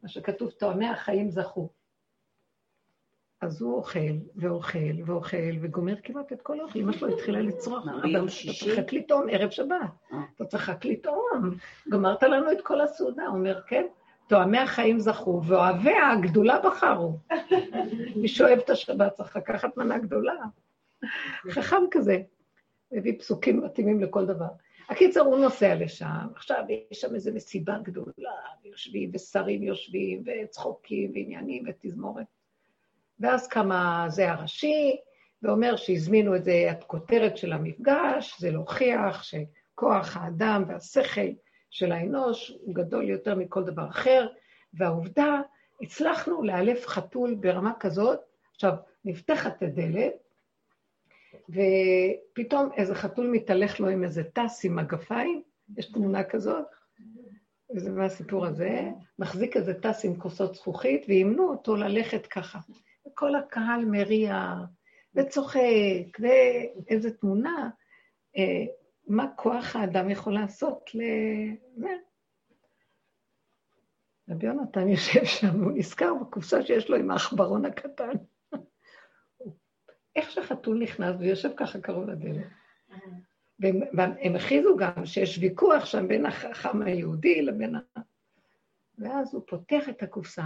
מה 0.03 0.09
שכתוב, 0.09 0.51
טועמי 0.51 0.87
החיים 0.87 1.29
זכו. 1.29 1.69
אז 3.41 3.61
הוא 3.61 3.75
אוכל, 3.75 3.99
ואוכל, 4.35 5.03
ואוכל, 5.05 5.37
וגומר 5.61 5.95
כמעט 6.03 6.33
את 6.33 6.41
כל 6.41 6.59
האוכל. 6.59 6.79
אמא 6.79 6.91
שלו 6.91 7.07
התחילה 7.07 7.41
לצרוח. 7.41 7.85
ביום 8.01 8.29
שישי? 8.29 8.73
אתה 8.73 8.81
צריך 8.81 8.93
לטעום 8.93 9.25
ערב 9.31 9.49
שבת. 9.49 9.71
אה. 10.13 10.17
אתה 10.35 10.45
צריך 10.45 10.69
רק 10.69 10.85
לטעום. 10.85 11.55
גמרת 11.91 12.23
לנו 12.23 12.51
את 12.51 12.61
כל 12.61 12.81
הסעודה. 12.81 13.27
הוא 13.27 13.37
אומר, 13.37 13.61
כן, 13.67 13.85
תואמי 14.27 14.57
החיים 14.57 14.99
זכו, 14.99 15.41
ואוהביה 15.45 16.11
הגדולה 16.11 16.59
בחרו. 16.59 17.17
מי 18.15 18.27
שאוהב 18.27 18.59
את 18.59 18.69
השבת 18.69 19.13
צריך 19.13 19.35
לקחת 19.37 19.77
מנה 19.77 19.97
גדולה. 19.97 20.35
חכם 21.49 21.81
כזה. 21.91 22.21
מביא 22.91 23.19
פסוקים 23.19 23.63
מתאימים 23.63 24.01
לכל 24.01 24.25
דבר. 24.25 24.49
הקיצר, 24.89 25.21
הוא 25.21 25.37
נוסע 25.37 25.75
לשם, 25.75 26.27
עכשיו 26.35 26.63
יש 26.91 27.01
שם 27.01 27.15
איזו 27.15 27.31
מסיבה 27.33 27.77
גדולה, 27.83 28.31
ויושבים, 28.63 29.11
ושרים 29.13 29.63
יושבים, 29.63 30.23
וצחוקים, 30.25 31.11
ועניינים, 31.13 31.63
ותזמורת. 31.67 32.25
ואז 33.21 33.47
קמה 33.47 34.05
זה 34.09 34.31
הראשי, 34.31 34.97
ואומר 35.43 35.75
שהזמינו 35.75 36.35
את 36.35 36.43
זה, 36.43 36.67
הכותרת 36.71 37.37
של 37.37 37.53
המפגש, 37.53 38.39
זה 38.39 38.51
להוכיח 38.51 39.23
שכוח 39.23 40.17
האדם 40.17 40.63
והשכל 40.67 41.27
של 41.69 41.91
האנוש 41.91 42.57
הוא 42.61 42.75
גדול 42.75 43.09
יותר 43.09 43.35
מכל 43.35 43.63
דבר 43.63 43.87
אחר, 43.89 44.27
והעובדה, 44.73 45.41
הצלחנו 45.81 46.43
לאלף 46.43 46.87
חתול 46.87 47.35
ברמה 47.35 47.73
כזאת, 47.79 48.19
עכשיו, 48.55 48.73
נפתחת 49.05 49.63
הדלת, 49.63 50.13
ופתאום 51.49 52.69
איזה 52.77 52.95
חתול 52.95 53.27
מתהלך 53.27 53.79
לו 53.79 53.87
עם 53.87 54.03
איזה 54.03 54.23
טס 54.23 54.65
עם 54.65 54.75
מגפיים, 54.75 55.41
יש 55.77 55.85
תמונה 55.85 56.23
כזאת, 56.23 56.65
וזה 57.75 57.91
מהסיפור 57.91 58.45
הזה, 58.45 58.89
מחזיק 59.19 59.57
איזה 59.57 59.73
טס 59.73 60.05
עם 60.05 60.15
כוסות 60.15 60.55
זכוכית, 60.55 61.05
ואימנו 61.07 61.49
אותו 61.49 61.75
ללכת 61.75 62.27
ככה. 62.27 62.59
וכל 63.11 63.35
הקהל 63.35 63.85
מריע 63.85 64.55
וצוחק, 65.15 66.19
ואיזה 66.19 67.11
תמונה, 67.17 67.69
אה, 68.37 68.65
מה 69.07 69.27
כוח 69.35 69.75
האדם 69.75 70.09
יכול 70.09 70.33
לעשות 70.33 70.89
ל... 70.95 71.01
רבי 74.29 74.45
יונתן 74.45 74.87
יושב 74.87 75.25
שם, 75.25 75.63
הוא 75.63 75.71
נזכר 75.75 76.13
בקופסה 76.13 76.63
שיש 76.63 76.89
לו 76.89 76.97
עם 76.97 77.11
העכברון 77.11 77.65
הקטן. 77.65 78.11
איך 80.15 80.31
שחתול 80.31 80.83
נכנס 80.83 81.15
ויושב 81.19 81.49
ככה 81.57 81.81
קרוב 81.81 82.09
לדלת. 82.09 82.45
והם 83.59 84.35
הכריזו 84.35 84.77
גם 84.77 85.05
שיש 85.05 85.37
ויכוח 85.37 85.85
שם 85.85 86.07
בין 86.07 86.25
החכם 86.25 86.81
היהודי 86.81 87.41
לבין 87.41 87.75
ה... 87.75 87.79
ואז 88.97 89.33
הוא 89.33 89.43
פותח 89.47 89.89
את 89.89 90.03
הקופסה, 90.03 90.45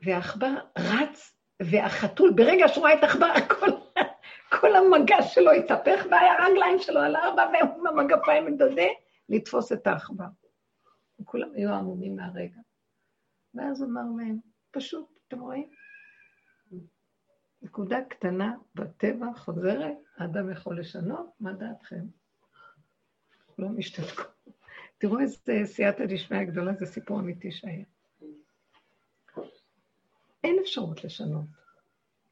והעכבר 0.00 0.54
רץ 0.78 1.35
והחתול, 1.62 2.32
ברגע 2.36 2.68
שהוא 2.68 2.84
ראה 2.84 2.94
את 2.94 3.02
העכבר, 3.02 3.32
כל, 3.48 3.70
כל 4.58 4.76
המגע 4.76 5.22
שלו 5.22 5.50
התהפך, 5.52 6.06
והרגליים 6.10 6.78
שלו 6.78 7.00
על 7.00 7.16
ארבע, 7.16 7.42
והוא 7.42 7.88
עם 7.88 7.98
המגפיים 7.98 8.46
מדודה, 8.46 8.86
לתפוס 9.28 9.72
את 9.72 9.86
העכבר. 9.86 10.24
וכולם 11.20 11.48
היו 11.54 11.70
עמומים 11.70 12.16
מהרגע. 12.16 12.60
ואז 13.54 13.82
אמר 13.82 14.02
להם, 14.18 14.38
פשוט, 14.70 15.18
אתם 15.28 15.40
רואים? 15.40 15.70
נקודה 17.62 17.98
קטנה 18.08 18.54
בטבע 18.74 19.26
חוזרת, 19.36 19.96
האדם 20.16 20.50
יכול 20.52 20.80
לשנות, 20.80 21.30
מה 21.40 21.52
דעתכם? 21.52 22.04
לא 23.58 23.68
משתתקו. 23.68 24.22
תראו 24.98 25.20
איזה 25.20 25.52
סייעתא 25.64 26.06
דשמיא 26.06 26.44
גדולה, 26.44 26.72
זה 26.74 26.86
סיפור 26.86 27.20
אמיתי 27.20 27.52
שהיה. 27.52 27.84
אין 30.46 30.58
אפשרות 30.62 31.04
לשנות. 31.04 31.44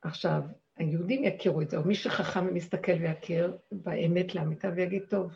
עכשיו, 0.03 0.43
היהודים 0.77 1.25
יכירו 1.25 1.63
את 1.63 1.71
זה, 1.71 1.77
או 1.77 1.83
מי 1.85 1.95
שחכם 1.95 2.47
ומסתכל 2.49 2.93
ויכיר 2.93 3.57
באמת 3.73 4.35
לאמיתה 4.35 4.69
ויגיד, 4.77 5.03
טוב, 5.09 5.33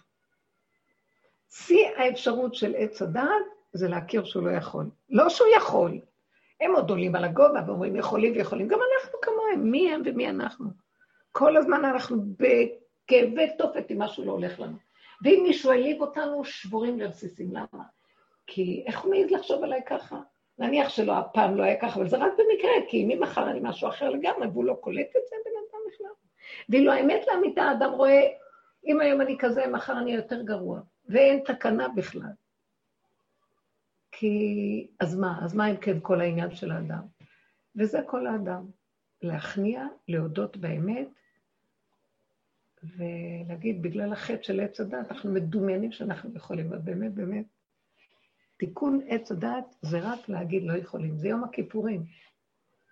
שיא 1.50 1.88
האפשרות 1.96 2.54
של 2.54 2.74
עץ 2.76 3.02
הדעת 3.02 3.44
זה 3.72 3.88
להכיר 3.88 4.24
שהוא 4.24 4.42
לא 4.42 4.50
יכול. 4.50 4.84
לא 5.10 5.28
שהוא 5.28 5.48
יכול, 5.56 6.00
הם 6.60 6.74
עוד 6.74 6.90
עולים 6.90 7.14
על 7.14 7.24
הגובה 7.24 7.60
ואומרים 7.66 7.96
יכולים 7.96 8.32
ויכולים, 8.32 8.68
גם 8.68 8.78
אנחנו 8.94 9.18
כמוהם, 9.22 9.70
מי 9.70 9.92
הם 9.92 10.02
ומי 10.04 10.28
אנחנו. 10.28 10.70
כל 11.32 11.56
הזמן 11.56 11.84
אנחנו 11.84 12.16
בכאבי 12.22 13.46
תופת 13.58 13.90
אם 13.90 14.02
משהו 14.02 14.24
לא 14.24 14.32
הולך 14.32 14.60
לנו. 14.60 14.76
ואם 15.22 15.40
מישהו 15.42 15.70
העליב 15.70 16.00
אותנו, 16.00 16.44
שבורים 16.44 17.00
לרסיסים. 17.00 17.52
למה? 17.52 17.84
כי 18.46 18.84
איך 18.86 19.00
הוא 19.00 19.14
מעז 19.14 19.30
לחשוב 19.30 19.64
עליי 19.64 19.80
ככה? 19.86 20.20
נניח 20.58 20.88
שלא, 20.88 21.18
הפעם 21.18 21.56
לא 21.56 21.62
היה 21.62 21.80
ככה, 21.80 22.00
אבל 22.00 22.08
זה 22.08 22.16
רק 22.16 22.32
במקרה, 22.32 22.70
כי 22.88 23.04
אם 23.04 23.22
מחר 23.22 23.50
אני 23.50 23.60
משהו 23.62 23.88
אחר 23.88 24.10
לגמרי, 24.10 24.46
והוא 24.46 24.64
לא 24.64 24.74
קולט 24.80 25.08
את 25.16 25.22
זה, 25.30 25.36
בן 25.44 25.50
אדם 25.50 25.80
בכלל. 25.88 26.12
ואילו 26.68 26.92
האמת 26.92 27.20
לאמיתה, 27.26 27.62
האדם 27.62 27.92
רואה, 27.92 28.28
אם 28.86 29.00
היום 29.00 29.20
אני 29.20 29.36
כזה, 29.38 29.66
מחר 29.66 29.98
אני 29.98 30.12
יותר 30.12 30.42
גרוע, 30.42 30.80
ואין 31.08 31.40
תקנה 31.44 31.88
בכלל. 31.88 32.32
כי, 34.12 34.86
אז 35.00 35.16
מה? 35.16 35.38
אז 35.44 35.54
מה 35.54 35.70
אם 35.70 35.76
כן 35.76 36.00
כל 36.02 36.20
העניין 36.20 36.54
של 36.54 36.70
האדם? 36.70 37.02
וזה 37.76 37.98
כל 38.06 38.26
האדם. 38.26 38.66
להכניע, 39.22 39.86
להודות 40.08 40.56
באמת, 40.56 41.08
ולהגיד, 42.82 43.82
בגלל 43.82 44.12
החטא 44.12 44.42
של 44.42 44.60
עץ 44.60 44.80
הדת, 44.80 45.10
אנחנו 45.10 45.32
מדומיינים 45.32 45.92
שאנחנו 45.92 46.30
יכולים, 46.36 46.66
אבל 46.66 46.78
באמת, 46.78 47.14
באמת, 47.14 47.44
תיקון 48.58 49.00
עץ 49.08 49.32
הדעת 49.32 49.74
זה 49.82 49.98
רק 50.02 50.28
להגיד 50.28 50.62
לא 50.62 50.72
יכולים. 50.72 51.18
זה 51.18 51.28
יום 51.28 51.44
הכיפורים. 51.44 52.04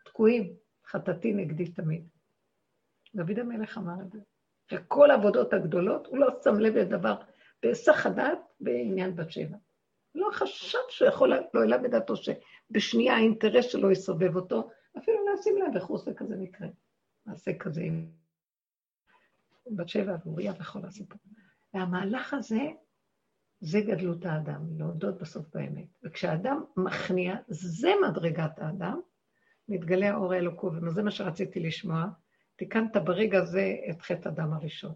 תקועים, 0.04 0.52
חטאתי 0.86 1.32
נגדי 1.32 1.72
תמיד. 1.72 2.08
דוד 3.14 3.38
המלך 3.38 3.78
אמר 3.78 4.02
את 4.02 4.12
זה. 4.12 4.18
וכל 4.72 5.10
העבודות 5.10 5.52
הגדולות, 5.52 6.06
הוא 6.06 6.18
לא 6.18 6.28
שם 6.44 6.54
לב 6.60 6.76
לדבר 6.76 7.16
בהיסח 7.62 8.06
הדעת 8.06 8.38
בעניין 8.60 9.16
בת 9.16 9.30
שבע. 9.30 9.56
לא 10.14 10.28
חשב 10.32 10.78
שהוא 10.88 11.08
יכול, 11.08 11.32
לא 11.54 11.60
העלה 11.60 11.78
בדעתו 11.78 12.14
שבשנייה 12.16 13.14
האינטרס 13.14 13.64
שלו 13.64 13.90
יסובב 13.90 14.36
אותו, 14.36 14.70
אפילו 14.98 15.26
לא 15.26 15.40
ישים 15.40 15.56
לב 15.56 15.76
איך 15.76 15.84
הוא 15.84 15.94
עושה 15.94 16.14
כזה 16.14 16.36
מקרה. 16.36 16.68
מעשה 17.26 17.58
כזה 17.58 17.80
עם 17.80 18.10
בת 19.66 19.88
שבע 19.88 20.16
ואוריה 20.24 20.52
וכל 20.60 20.84
הסיפור. 20.84 21.18
והמהלך 21.74 22.34
הזה, 22.34 22.60
זה 23.60 23.80
גדלות 23.80 24.24
האדם, 24.24 24.78
להודות 24.78 25.18
בסוף 25.18 25.46
באמת. 25.54 25.88
וכשהאדם 26.02 26.64
מכניע, 26.76 27.36
זה 27.48 27.88
מדרגת 28.08 28.58
האדם, 28.58 29.00
מתגלה 29.68 30.10
האור 30.10 30.32
האלוקו, 30.32 30.70
וזה 30.82 31.02
מה 31.02 31.10
שרציתי 31.10 31.60
לשמוע. 31.60 32.06
תיקנת 32.56 32.96
ברגע 32.96 33.44
זה 33.44 33.76
את 33.90 34.02
חטא 34.02 34.28
אדם 34.28 34.52
הראשון, 34.52 34.92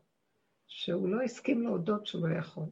שהוא 0.66 1.08
לא 1.08 1.22
הסכים 1.22 1.62
להודות 1.62 2.06
שהוא 2.06 2.28
לא 2.28 2.38
יכול. 2.38 2.66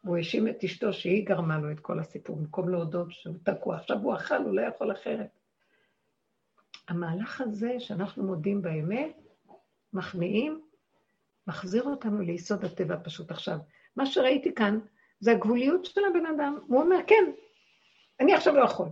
הוא 0.00 0.16
האשים 0.16 0.48
את 0.48 0.64
אשתו 0.64 0.92
שהיא 0.92 1.26
גרמה 1.26 1.58
לו 1.58 1.72
את 1.72 1.80
כל 1.80 1.98
הסיפור, 1.98 2.36
במקום 2.36 2.68
להודות 2.68 3.12
שהוא 3.12 3.36
תקוע. 3.42 3.76
עכשיו 3.76 3.98
הוא 3.98 4.14
אכל, 4.14 4.42
הוא 4.42 4.54
לא 4.54 4.60
יכול 4.60 4.92
אחרת. 4.92 5.38
המהלך 6.88 7.40
הזה 7.40 7.80
שאנחנו 7.80 8.24
מודים 8.24 8.62
באמת, 8.62 9.16
מכניעים, 9.92 10.60
מחזיר 11.46 11.82
אותנו 11.82 12.20
ליסוד 12.20 12.64
הטבע 12.64 12.96
פשוט. 13.04 13.30
עכשיו, 13.30 13.58
מה 13.98 14.06
שראיתי 14.06 14.54
כאן, 14.54 14.78
זה 15.20 15.32
הגבוליות 15.32 15.84
של 15.84 16.00
הבן 16.04 16.26
אדם. 16.26 16.58
הוא 16.66 16.80
אומר, 16.80 16.96
כן, 17.06 17.24
אני 18.20 18.34
עכשיו 18.34 18.54
לא 18.54 18.64
יכול. 18.64 18.88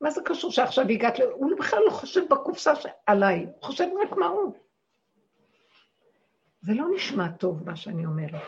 מה 0.00 0.10
זה 0.10 0.20
קשור 0.24 0.50
שעכשיו 0.50 0.88
הגעת 0.88 1.18
ל... 1.18 1.22
הוא 1.22 1.58
בכלל 1.58 1.78
לא 1.86 1.90
חושב 1.90 2.20
בקופסה 2.30 2.72
עליי, 3.06 3.44
הוא 3.44 3.62
חושב 3.62 3.84
רק 4.02 4.12
מה 4.12 4.26
הוא. 4.26 4.54
זה 6.60 6.74
לא 6.74 6.84
נשמע 6.94 7.28
טוב, 7.28 7.64
מה 7.64 7.76
שאני 7.76 8.06
אומרת. 8.06 8.42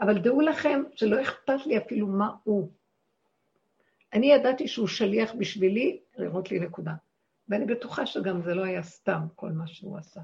אבל 0.00 0.18
דעו 0.18 0.40
לכם 0.40 0.82
שלא 0.94 1.22
אכפת 1.22 1.66
לי 1.66 1.78
אפילו 1.78 2.06
מה 2.06 2.30
הוא. 2.44 2.70
אני 4.12 4.32
ידעתי 4.32 4.68
שהוא 4.68 4.88
שליח 4.88 5.34
בשבילי 5.38 6.00
לראות 6.16 6.50
לי 6.50 6.58
נקודה. 6.58 6.92
ואני 7.48 7.64
בטוחה 7.64 8.06
שגם 8.06 8.42
זה 8.42 8.54
לא 8.54 8.64
היה 8.64 8.82
סתם 8.82 9.20
כל 9.34 9.50
מה 9.50 9.66
שהוא 9.66 9.98
עשה. 9.98 10.20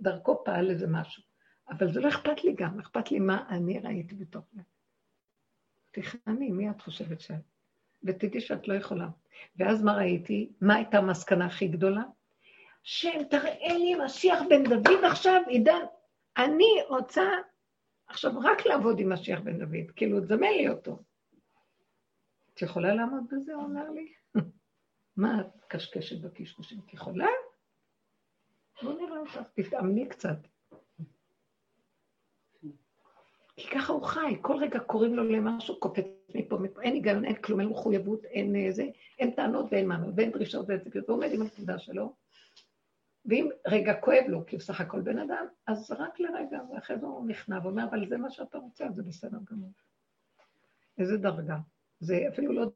דרכו 0.00 0.44
פעל 0.44 0.70
איזה 0.70 0.86
משהו. 0.86 1.33
אבל 1.68 1.92
זה 1.92 2.00
לא 2.00 2.08
אכפת 2.08 2.44
לי 2.44 2.52
גם, 2.56 2.80
אכפת 2.80 3.10
לי 3.10 3.18
מה 3.18 3.44
אני 3.48 3.78
ראיתי 3.78 4.14
בתוך 4.14 4.44
זה. 4.52 4.60
תכנני, 5.90 6.50
מי 6.50 6.70
את 6.70 6.80
חושבת 6.80 7.20
שאת? 7.20 7.36
ותדעי 8.04 8.40
שאת 8.40 8.68
לא 8.68 8.74
יכולה. 8.74 9.08
ואז 9.56 9.82
מה 9.82 9.96
ראיתי? 9.96 10.52
מה 10.60 10.74
הייתה 10.74 10.98
המסקנה 10.98 11.46
הכי 11.46 11.68
גדולה? 11.68 12.02
שם, 12.82 13.24
תראה 13.30 13.78
לי 13.78 13.94
משיח 14.04 14.38
בן 14.48 14.64
דוד 14.64 15.04
עכשיו, 15.10 15.42
עידן. 15.46 15.80
אני 16.36 16.82
רוצה 16.88 17.22
עכשיו 18.06 18.32
רק 18.40 18.66
לעבוד 18.66 18.98
עם 18.98 19.12
משיח 19.12 19.40
בן 19.40 19.58
דוד, 19.58 19.90
כאילו, 19.96 20.20
תזמן 20.20 20.38
לי 20.38 20.68
אותו. 20.68 21.02
את 22.54 22.62
יכולה 22.62 22.94
לעמוד 22.94 23.24
בזה? 23.30 23.54
הוא 23.54 23.62
אומר 23.62 23.90
לי. 23.90 24.12
מה 25.16 25.40
את 25.40 25.64
קשקשת 25.68 26.20
בקשקושים? 26.20 26.78
את 26.86 26.94
יכולה? 26.94 27.26
בוא 28.82 28.92
נראה 28.92 29.18
אותך, 29.18 29.38
תתאמני 29.54 30.08
קצת. 30.08 30.36
כי 33.56 33.68
ככה 33.70 33.92
הוא 33.92 34.02
חי, 34.02 34.36
כל 34.42 34.56
רגע 34.56 34.78
קוראים 34.78 35.14
לו 35.14 35.24
למשהו, 35.24 35.80
קופץ 35.80 36.04
מפה, 36.34 36.58
מפה, 36.58 36.82
אין 36.82 36.94
היגיון, 36.94 37.24
אין 37.24 37.34
כלום, 37.34 37.60
אין 37.60 37.68
מחויבות, 37.68 38.24
אין 38.24 38.56
אה, 38.56 38.72
זה, 38.72 38.84
אין 39.18 39.30
טענות 39.30 39.66
ואין 39.70 39.88
מענות, 39.88 40.14
ואין 40.16 40.30
דרישות 40.30 40.68
ואין 40.68 40.80
ציפיות, 40.80 41.08
הוא 41.08 41.16
עומד 41.16 41.32
עם 41.32 41.42
הנקודה 41.42 41.78
שלו, 41.78 42.14
ואם 43.26 43.48
רגע 43.66 43.94
כואב 44.00 44.24
לו, 44.28 44.46
כי 44.46 44.56
הוא 44.56 44.62
סך 44.62 44.80
הכל 44.80 45.00
בן 45.00 45.18
אדם, 45.18 45.46
אז 45.66 45.90
רק 45.90 46.20
לרגע, 46.20 46.58
ואחרי 46.74 46.98
זה 46.98 47.06
הוא 47.06 47.28
נכנע 47.28 47.58
ואומר, 47.62 47.84
אבל 47.90 48.08
זה 48.08 48.16
מה 48.16 48.30
שאתה 48.30 48.58
רוצה, 48.58 48.86
אז 48.86 48.94
זה 48.94 49.02
בסדר 49.02 49.38
גמור. 49.50 49.70
איזה 50.98 51.16
דרגה. 51.16 51.56
זה 52.00 52.24
אפילו 52.28 52.52
לא 52.52 52.66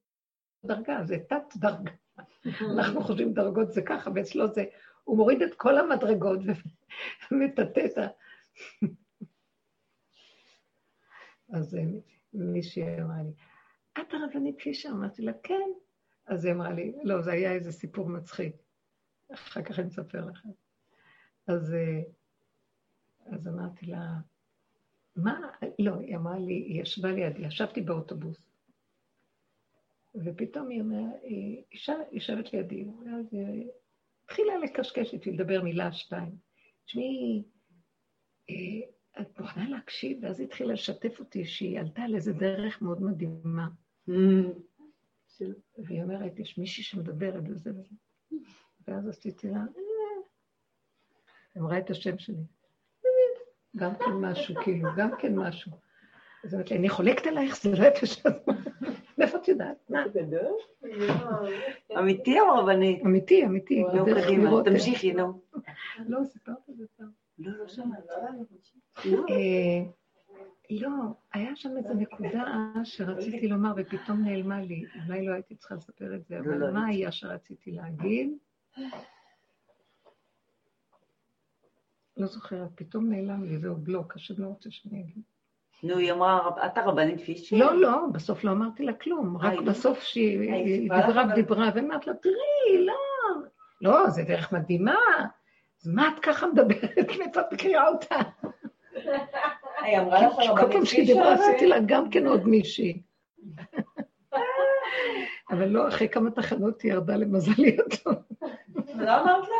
דרגה, 0.64 1.04
זה 1.04 1.16
תת-דרגה. 1.28 1.92
אנחנו 2.78 3.00
חושבים 3.00 3.32
דרגות 3.32 3.72
זה 3.72 3.82
ככה, 3.82 4.10
ואצלו 4.14 4.54
זה, 4.54 4.64
הוא 5.04 5.16
מוריד 5.16 5.42
את 5.42 5.54
כל 5.54 5.78
המדרגות 5.78 6.40
ומטאטא 7.30 7.80
את 7.84 7.98
ה... 7.98 8.06
אז 11.52 11.74
אה, 11.74 11.82
מישהי 12.32 13.00
אמרה 13.02 13.22
לי, 13.22 13.32
את 13.92 14.14
הרבנית 14.14 14.60
פישר? 14.60 14.88
אמרתי 14.88 15.22
לה, 15.22 15.32
כן. 15.42 15.70
אז 16.26 16.44
היא 16.44 16.54
אמרה 16.54 16.72
לי, 16.72 16.92
לא, 17.04 17.22
זה 17.22 17.32
היה 17.32 17.52
איזה 17.52 17.72
סיפור 17.72 18.08
מצחיק. 18.08 18.56
אחר 19.34 19.62
כך 19.62 19.78
אני 19.78 19.88
אספר 19.88 20.24
לכם. 20.24 20.48
אז, 21.46 21.74
אה, 21.74 22.02
אז 23.26 23.48
אמרתי 23.48 23.86
לה, 23.86 24.18
מה, 25.16 25.50
לא, 25.78 25.98
היא 25.98 26.16
אמרה 26.16 26.38
לי, 26.38 26.54
היא 26.54 26.82
ישבה 26.82 27.12
לידי, 27.12 27.46
ישבתי 27.46 27.80
באוטובוס, 27.80 28.38
ופתאום 30.24 30.68
היא 30.68 30.80
אומרת, 30.80 31.22
היא 31.22 31.62
יושבת 32.12 32.52
לידי, 32.52 32.84
ואז 32.84 33.34
היא 33.34 33.70
התחילה 34.24 34.58
לקשקש 34.58 35.14
איתי, 35.14 35.30
לדבר 35.30 35.62
מילה, 35.62 35.92
שתיים. 35.92 36.36
תשמעי, 36.84 37.42
אה, 38.50 38.54
את 39.20 39.40
מוכנה 39.40 39.68
להקשיב? 39.68 40.18
ואז 40.22 40.40
היא 40.40 40.46
התחילה 40.46 40.72
לשתף 40.72 41.20
אותי 41.20 41.44
שהיא 41.44 41.80
עלתה 41.80 42.02
על 42.02 42.14
איזה 42.14 42.32
דרך 42.32 42.82
מאוד 42.82 43.02
מדהימה. 43.02 43.68
Mm. 44.08 44.12
והיא 45.78 46.02
אומרת, 46.02 46.38
יש 46.38 46.58
מישהי 46.58 46.84
שמדברת 46.84 47.42
וזה 47.48 47.70
וזה. 47.70 47.94
ואז 48.88 49.08
עשיתי 49.08 49.50
לה, 49.50 49.58
אה. 49.58 50.22
אמרה 51.58 51.78
את 51.78 51.90
השם 51.90 52.18
שלי. 52.18 52.44
גם 53.76 53.94
כן 53.94 54.10
משהו, 54.10 54.54
כאילו, 54.64 54.88
גם 54.96 55.10
כן 55.18 55.36
משהו. 55.36 55.72
אז 56.44 56.54
אמרתי 56.54 56.74
לי, 56.74 56.80
אני 56.80 56.88
חולקת 56.88 57.26
עלייך, 57.26 57.62
זה 57.62 57.70
לא 57.70 57.86
יפה 57.86 58.06
שאת... 58.06 58.48
מאיפה 59.18 59.38
את 59.38 59.48
יודעת? 59.48 59.90
מה? 59.90 60.04
אמיתי 61.98 62.40
או 62.40 62.46
רבנית? 62.54 63.02
אמיתי, 63.02 63.44
אמיתי. 63.44 63.82
נו, 63.82 64.04
קדימה, 64.04 64.50
תמשיכי, 64.64 65.12
נו. 65.12 65.40
לא, 66.06 66.24
סיפרת 66.24 66.70
את 66.70 66.76
זה 66.76 66.84
פעם. 66.96 67.27
לא, 67.38 67.58
לא 67.58 67.68
שמעת. 67.68 68.04
אה, 69.06 69.84
לא, 70.70 70.90
היה 71.32 71.56
שם 71.56 71.76
איזו 71.76 71.94
נקודה 71.94 72.44
שרציתי 72.84 73.48
לומר 73.48 73.72
ופתאום 73.76 74.24
נעלמה 74.24 74.60
לי. 74.60 74.84
אולי 75.06 75.26
לא 75.26 75.32
הייתי 75.32 75.54
צריכה 75.54 75.74
לספר 75.74 76.14
את 76.14 76.26
זה, 76.26 76.34
לא, 76.34 76.40
אבל 76.40 76.58
לא, 76.58 76.72
מה 76.72 76.86
היה 76.86 77.12
שרציתי 77.12 77.72
להגיד? 77.72 78.30
לא 82.16 82.26
זוכרת, 82.26 82.68
פתאום 82.74 83.10
נעלם 83.10 83.44
לי, 83.44 83.58
זהו 83.58 83.76
בלוק, 83.76 84.16
השם 84.16 84.42
לא 84.42 84.46
רוצה 84.46 84.70
שאני 84.70 85.00
אגיד. 85.00 85.22
נו, 85.82 85.96
היא 85.96 86.12
אמרה, 86.12 86.66
את 86.66 86.78
הרבנית 86.78 87.20
פישר? 87.20 87.56
לא, 87.56 87.80
לא, 87.80 88.06
בסוף 88.12 88.44
לא 88.44 88.50
אמרתי 88.50 88.84
לה 88.84 88.92
כלום, 88.92 89.36
רק 89.36 89.52
לא? 89.52 89.62
בסוף 89.62 90.02
שהיא 90.02 90.80
דיברה 90.80 91.24
ודיברה, 91.32 91.70
ואמרת 91.74 92.06
לה, 92.06 92.14
תראי, 92.14 92.86
לא, 92.86 92.94
לא, 93.80 94.10
זה 94.10 94.22
דרך 94.22 94.52
מדהימה. 94.52 94.94
אז 95.82 95.88
מה 95.88 96.08
את 96.08 96.18
ככה 96.22 96.46
מדברת? 96.46 97.08
מאיפה 97.18 97.40
את 97.40 97.52
מכירה 97.52 97.88
אותה? 97.88 98.16
היא 99.82 99.98
אמרה 99.98 100.26
לך 100.26 100.32
רבנית 100.32 100.38
פישר? 100.38 100.56
כל 100.56 100.72
פעם 100.72 100.84
שהיא 100.84 101.06
דיברה 101.06 101.34
עשיתי 101.34 101.66
לה 101.66 101.76
גם 101.86 102.10
כן 102.10 102.26
עוד 102.26 102.48
מישהי. 102.48 103.02
אבל 105.50 105.68
לא, 105.68 105.88
אחרי 105.88 106.08
כמה 106.08 106.30
תחנות 106.30 106.82
היא 106.82 106.92
ירדה 106.92 107.16
למזלי 107.16 107.76
אותו. 107.80 108.10
לא 108.94 109.20
אמרת 109.20 109.44
לה? 109.48 109.56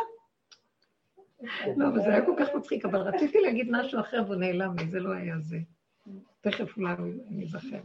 לא, 1.77 1.87
אבל 1.87 2.01
זה 2.01 2.09
היה 2.09 2.25
כל 2.25 2.33
כך 2.39 2.47
מצחיק, 2.55 2.85
אבל 2.85 2.99
רציתי 2.99 3.41
להגיד 3.41 3.67
משהו 3.71 3.99
אחר 3.99 4.23
והוא 4.25 4.35
נעלם 4.35 4.75
לי, 4.79 4.87
זה 4.87 4.99
לא 4.99 5.13
היה 5.13 5.39
זה. 5.39 5.57
תכף 6.41 6.77
אולי 6.77 6.93
אני 7.29 7.43
אזכר. 7.43 7.81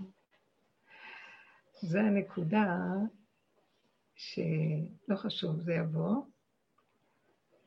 זה 1.80 2.01
הנקודה 2.01 2.76
שלא 4.14 5.16
חשוב, 5.16 5.61
זה 5.61 5.74
יבוא. 5.74 6.22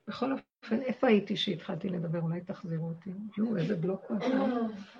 בכל 0.07 0.31
אופן, 0.63 0.81
איפה 0.81 1.07
הייתי 1.07 1.37
שהתחלתי 1.37 1.89
לדבר? 1.89 2.19
אולי 2.19 2.41
תחזירו 2.41 2.87
אותי. 2.87 3.09
יואו, 3.37 3.57
איזה 3.57 3.75
בלוק 3.75 4.05
הוא 4.09 4.17
עשה. 4.17 4.27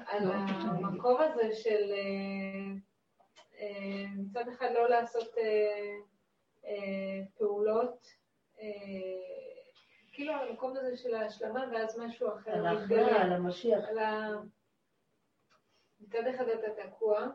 על 0.08 0.28
לא, 0.28 0.34
המקום 0.34 1.18
הזה 1.22 1.56
של 1.56 1.92
אה, 1.92 2.74
אה, 3.60 4.06
מצד 4.18 4.48
אחד 4.48 4.68
לא 4.74 4.90
לעשות 4.90 5.36
אה, 5.38 7.22
פעולות, 7.38 8.08
כאילו 10.12 10.34
על 10.34 10.48
המקום 10.48 10.78
הזה 10.78 10.98
של 10.98 11.16
ההשלמה, 11.16 11.66
ואז 11.74 12.00
משהו 12.00 12.28
אחר. 12.34 12.52
על 12.52 12.66
ההכרעה, 12.66 13.22
על 13.22 13.34
המשיח. 13.34 13.86
מצד 16.00 16.28
אחד 16.36 16.46
אתה 16.50 16.84
תקוע, 16.84 17.28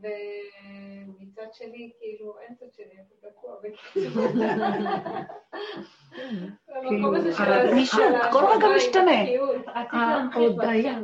ומצד 0.00 1.46
שני, 1.52 1.92
כאילו, 1.98 2.38
אין 2.40 2.54
צד 2.54 2.66
שני, 2.76 3.00
אתה 3.20 3.30
תקוע 3.30 3.56
בקיצור. 3.62 4.28
כאילו, 6.88 7.12
כל 8.32 8.44
רגע 8.56 8.66
משתנה. 8.76 9.22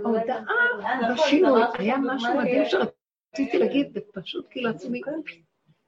ההודעה 0.04 1.12
בשינוי, 1.14 1.62
היה 1.78 1.96
משהו 1.96 2.38
מדהים 2.38 2.62
שרציתי 2.64 3.58
להגיד, 3.58 3.92
ופשוט 3.94 4.46
כאילו 4.50 4.70
עצמי, 4.70 5.00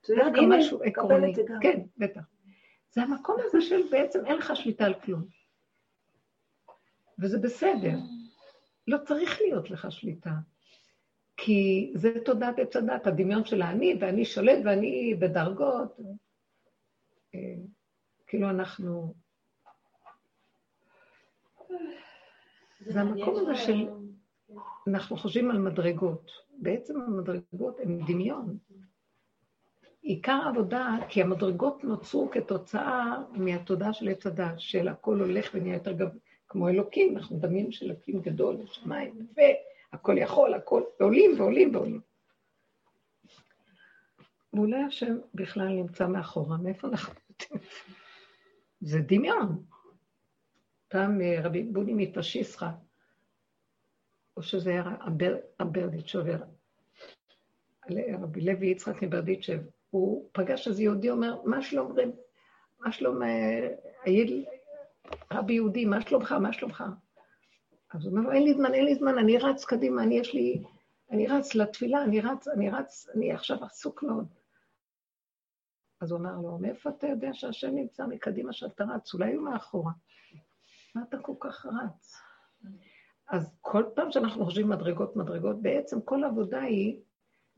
זה 0.07 0.15
היה 0.17 0.31
גם 0.31 0.53
משהו 0.53 0.83
עקרוני. 0.83 1.35
כן, 1.63 1.81
בטח. 1.99 2.21
זה 2.91 3.03
המקום 3.03 3.37
הזה 3.45 3.61
של 3.61 3.83
בעצם 3.91 4.27
אין 4.27 4.37
לך 4.37 4.57
שליטה 4.57 4.85
על 4.85 4.95
כלום. 4.95 5.23
וזה 7.19 7.39
בסדר. 7.39 7.97
לא 8.87 8.99
צריך 8.99 9.41
להיות 9.41 9.71
לך 9.71 9.93
שליטה. 9.93 10.31
כי 11.43 11.93
זה 11.95 12.13
תודעת 12.25 12.59
עץ 12.59 12.77
הדת, 12.77 13.07
הדמיון 13.07 13.45
של 13.45 13.63
האני, 13.63 13.97
ואני 14.01 14.25
שולט 14.25 14.59
ואני 14.65 15.15
בדרגות. 15.21 15.97
אה, 17.35 17.55
כאילו 18.27 18.51
אנחנו... 18.51 19.15
זה 22.87 23.01
המקום 23.01 23.37
הזה 23.37 23.55
של... 23.55 23.89
אנחנו 24.87 25.17
חושבים 25.17 25.51
על 25.51 25.59
מדרגות. 25.59 26.31
בעצם 26.59 27.01
המדרגות 27.01 27.81
הן 27.81 28.01
דמיון. 28.07 28.59
עיקר 30.03 30.33
העבודה, 30.33 30.97
כי 31.09 31.23
המדרגות 31.23 31.85
נוצרו 31.85 32.31
כתוצאה 32.31 33.17
מהתודעה 33.33 33.93
של 33.93 34.09
עץ 34.09 34.27
הדת, 34.27 34.55
של 34.59 34.89
הכל 34.89 35.21
הולך 35.21 35.51
ונהיה 35.55 35.75
יותר 35.75 35.93
גבוה, 35.93 36.21
כמו 36.49 36.69
אלוקים, 36.69 37.17
אנחנו 37.17 37.39
דמים 37.39 37.73
של 37.73 37.87
אלוקים 37.87 38.21
גדול 38.21 38.55
לשמיים, 38.55 39.27
והכל 39.93 40.19
יכול, 40.19 40.55
הכל, 40.55 40.83
ועולים 41.01 41.41
ועולים 41.41 41.75
ועולים. 41.75 42.01
ואולי 44.53 44.83
השם 44.83 45.19
בכלל 45.35 45.69
נמצא 45.69 46.07
מאחורה, 46.07 46.57
מאיפה 46.57 46.89
אנחנו 46.89 47.15
יודעים? 47.31 47.69
זה 48.81 48.99
דמיון. 49.01 49.65
פעם 50.89 51.21
אה, 51.21 51.41
רבי 51.43 51.63
בוני 51.63 51.95
מפשיסחה, 51.95 52.71
או 54.37 54.43
שזה 54.43 54.71
היה 54.71 54.83
הבר, 55.01 55.37
הברדיצ'ובר, 55.61 56.37
רבי 58.23 58.41
לוי 58.41 58.67
יצחק 58.67 59.03
מברדיצ'ב, 59.03 59.61
הוא 59.91 60.29
פגש 60.33 60.69
איזה 60.69 60.83
יהודי, 60.83 61.11
אומר, 61.11 61.43
מה 61.45 61.63
שלום 61.63 61.99
רב, 61.99 62.09
מה 62.81 62.93
שלום 62.93 63.23
אה, 63.23 63.69
רבי 65.33 65.53
יהודי, 65.53 65.85
מה 65.85 66.01
שלומך, 66.01 66.33
מה 66.33 66.53
שלומך? 66.53 66.85
אז 67.95 68.05
הוא 68.05 68.11
אומר 68.11 68.23
לו, 68.23 68.33
אין 68.33 68.43
לי 68.43 68.55
זמן, 68.55 68.75
אין 68.75 68.85
לי 68.85 68.95
זמן, 68.95 69.19
אני 69.19 69.39
רץ 69.39 69.65
קדימה, 69.65 70.03
אני 70.03 70.19
יש 70.19 70.35
לי, 70.35 70.65
אני 71.11 71.27
רץ 71.27 71.55
לתפילה, 71.55 72.05
אני 72.05 72.21
רץ, 72.21 72.49
אני 72.49 72.71
רץ, 72.71 73.09
אני 73.15 73.33
עכשיו 73.33 73.65
עסוק 73.65 74.03
מאוד. 74.03 74.27
אז 76.01 76.11
הוא 76.11 76.21
אמר 76.21 76.37
לו, 76.37 76.59
מאיפה 76.59 76.91
אתה 76.91 77.07
יודע 77.07 77.29
שהשם 77.33 77.75
נמצא 77.75 78.07
מקדימה 78.07 78.53
שאתה 78.53 78.85
רץ? 78.85 79.15
אולי 79.15 79.35
הוא 79.35 79.45
מאחורה. 79.45 79.93
מה 80.95 81.03
אתה 81.09 81.19
כל 81.19 81.35
כך 81.41 81.67
רץ? 81.67 82.17
אז 83.29 83.57
כל 83.61 83.85
פעם 83.95 84.11
שאנחנו 84.11 84.45
חושבים 84.45 84.69
מדרגות 84.69 85.17
מדרגות, 85.17 85.63
בעצם 85.63 86.01
כל 86.01 86.25
העבודה 86.25 86.61
היא 86.61 87.01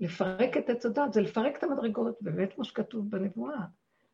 לפרק 0.00 0.56
את 0.56 0.70
עץ 0.70 0.86
הדת, 0.86 1.12
זה 1.12 1.20
לפרק 1.20 1.58
את 1.58 1.62
המדרגות, 1.62 2.18
באמת 2.20 2.52
כמו 2.52 2.64
שכתוב 2.64 3.10
בנבואה, 3.10 3.64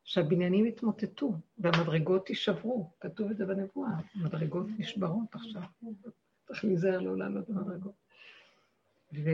שהבניינים 0.09 0.67
יתמוטטו 0.67 1.33
והמדרגות 1.59 2.31
יישברו, 2.31 2.91
כתוב 3.01 3.31
את 3.31 3.37
זה 3.37 3.47
בנבואה, 3.47 3.91
המדרגות 4.15 4.67
נשברות 4.79 5.35
עכשיו, 5.35 5.63
צריך 6.47 6.65
להיזהר 6.65 7.01
לא 7.01 7.17
לעלות 7.17 7.51
במדרגות. 7.51 7.95
ו... 9.15 9.31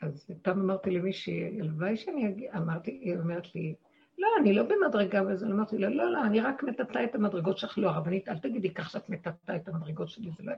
אז 0.00 0.30
פעם 0.42 0.60
אמרתי 0.60 0.90
למישהי, 0.90 1.60
הלוואי 1.60 1.96
שאני 1.96 2.28
אגיע, 2.28 2.56
אמרתי, 2.56 2.90
היא 2.90 3.16
אומרת 3.16 3.54
לי, 3.54 3.74
לא, 4.18 4.28
אני 4.40 4.52
לא 4.54 4.62
במדרגה 4.62 5.22
וזה, 5.28 5.46
אמרתי 5.46 5.78
לה, 5.78 5.88
לא, 5.88 6.12
לא, 6.12 6.24
אני 6.24 6.40
רק 6.40 6.62
מטאטא 6.62 7.04
את 7.04 7.14
המדרגות 7.14 7.58
שלך, 7.58 7.78
לא, 7.78 7.88
הרבנית, 7.88 8.28
אל 8.28 8.38
תגידי 8.38 8.74
כך 8.74 8.90
שאת 8.90 9.08
מטאטא 9.08 9.56
את 9.56 9.68
המדרגות 9.68 10.08
שלי, 10.08 10.30
זה 10.36 10.42
לא... 10.42 10.52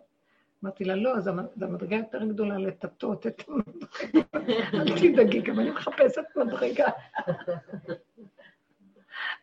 אמרתי 0.64 0.84
לה, 0.84 0.94
לא, 0.94 1.20
זו 1.20 1.30
המדרגה 1.60 1.96
יותר 1.96 2.24
גדולה 2.24 2.58
לטאטות 2.58 3.26
את 3.26 3.42
המדרגה. 3.48 4.28
אל 4.74 4.98
תדאגי, 4.98 5.40
גם 5.40 5.60
אני 5.60 5.70
מחפשת 5.70 6.22
מדרגה. 6.36 6.88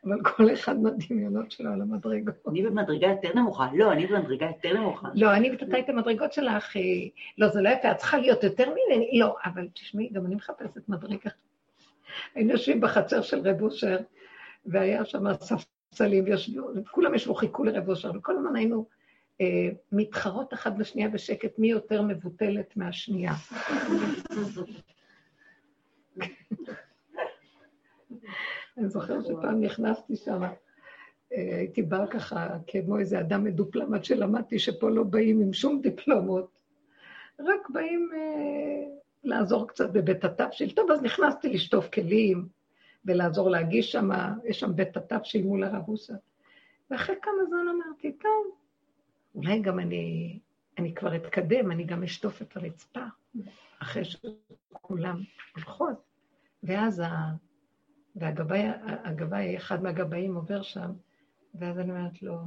אבל 0.06 0.24
כל 0.24 0.54
אחד 0.54 0.80
מהדמיונות 0.80 1.52
שלו 1.52 1.74
על 1.74 1.82
המדרגות. 1.82 2.36
אני 2.48 2.62
במדרגה 2.62 3.08
יותר 3.08 3.34
נמוכה. 3.36 3.70
לא, 3.74 3.92
אני 3.92 4.08
במדרגה 4.08 4.46
יותר 4.46 4.74
נמוכה. 4.74 5.08
לא, 5.16 5.34
אני 5.34 5.50
מטאטא 5.50 5.80
את 5.80 5.90
המדרגות 5.90 6.34
שלך, 6.34 6.78
אה, 6.78 6.82
לא, 7.38 7.48
זה 7.48 7.62
לא 7.62 7.70
יפה, 7.70 7.92
את 7.92 7.98
צריכה 7.98 8.18
להיות 8.18 8.44
יותר 8.44 8.70
ממני. 8.70 9.20
לא, 9.20 9.36
אבל 9.46 9.68
תשמעי, 9.74 10.10
גם 10.10 10.26
אני 10.26 10.36
מחפשת 10.36 10.90
מדרגה. 10.90 11.30
היינו 12.36 12.52
יושבים 12.52 12.82
בחצר 12.82 13.22
של 13.22 13.40
רב 13.50 13.62
אושר, 13.62 13.98
והיה 14.66 15.06
שם 15.06 15.34
ספסלים, 15.34 16.26
וכולם 16.76 17.16
ישבו, 17.16 17.36
חיכו 17.36 17.64
לרב 17.64 17.90
אושר, 17.90 18.12
וכל 18.16 18.38
הזמן 18.38 18.56
היינו 18.56 18.86
מתחרות 19.92 20.54
אחת 20.54 20.74
בשנייה 20.78 21.10
בשקט, 21.10 21.60
מי 21.60 21.70
יותר 21.70 22.02
מבוטלת 22.02 22.78
מהשנייה. 22.78 23.34
אני 28.78 28.90
זוכרת 28.90 29.26
שפעם 29.26 29.62
נכנסתי 29.62 30.16
שם, 30.16 30.42
הייתי 31.32 31.82
באה 31.82 32.08
ככה 32.08 32.58
כמו 32.68 33.00
איזה 33.00 33.20
אדם 33.20 33.44
מדופלם, 33.44 33.94
עד 33.94 34.06
שלמדתי 34.06 34.60
שפה 34.60 34.90
לא 34.90 35.04
באים 35.04 35.42
עם 35.42 35.54
שום 35.54 35.82
דיפלומות, 35.82 36.58
רק 37.40 37.70
באים 37.70 38.10
אה, 38.14 38.98
לעזור 39.24 39.68
קצת 39.68 39.90
בבית 39.90 40.24
התבשיל. 40.24 40.72
טוב, 40.72 40.92
אז 40.92 41.02
נכנסתי 41.02 41.50
לשטוף 41.50 41.90
כלים 41.90 42.48
ולעזור 43.06 43.50
להגיש 43.50 43.92
שם, 43.92 44.10
יש 44.46 44.60
שם 44.60 44.76
בית 44.76 44.98
התבשיל 44.98 45.46
מול 45.46 45.64
הרב. 45.64 45.84
ואחרי 46.92 47.16
כמה 47.22 47.46
זמן 47.48 47.66
אמרתי, 47.76 48.12
טוב, 48.12 48.58
אולי 49.38 49.60
גם 49.60 49.80
אני, 49.80 50.40
אני 50.78 50.94
כבר 50.94 51.16
אתקדם, 51.16 51.72
אני 51.72 51.84
גם 51.84 52.04
אשטוף 52.04 52.42
את 52.42 52.58
הרצפה, 52.58 53.04
אחרי 53.82 54.04
שכולם 54.06 55.22
הולכות. 55.56 56.04
ואז 56.64 57.00
ה... 57.00 57.32
והגבאי, 58.16 59.58
אחד 59.58 59.84
מהגבאים 59.84 60.36
עובר 60.36 60.62
שם, 60.62 60.92
ואז 61.56 61.80
אני 61.80 61.92
אומרת 61.92 62.22
לו, 62.22 62.38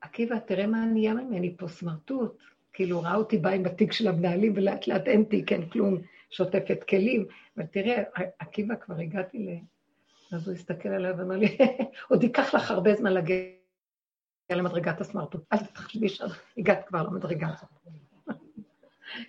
עקיבא, 0.00 0.38
תראה 0.38 0.66
מה 0.66 0.84
נהיה 0.84 1.14
ממני 1.14 1.56
פה, 1.56 1.68
סמרטוט. 1.68 2.38
כאילו, 2.72 3.02
ראה 3.02 3.14
אותי 3.14 3.38
באה 3.38 3.52
עם 3.52 3.66
התיק 3.66 3.92
של 3.92 4.08
המנהלים, 4.08 4.52
ולאט 4.56 4.86
לאט 4.86 5.06
אין 5.06 5.24
תיק, 5.24 5.52
אין 5.52 5.68
כלום, 5.68 5.98
שוטפת 6.30 6.84
כלים. 6.88 7.26
ותראה, 7.56 8.02
עקיבא, 8.38 8.74
כבר 8.76 8.98
הגעתי 8.98 9.38
ל... 9.38 9.48
אז 10.36 10.48
הוא 10.48 10.54
הסתכל 10.54 10.88
עליי 10.88 11.12
ואמר 11.12 11.36
לי, 11.36 11.58
עוד 12.08 12.22
ייקח 12.22 12.54
לך 12.54 12.70
הרבה 12.70 12.94
זמן 12.94 13.12
להגיע 13.12 13.57
למדרגת 14.56 15.00
הסמרטוט. 15.00 15.40
אל 15.52 15.58
תחשבי 15.58 16.08
שהגעת 16.08 16.86
כבר 16.86 17.02
למדרגה 17.02 17.48
הזאת. 17.48 17.68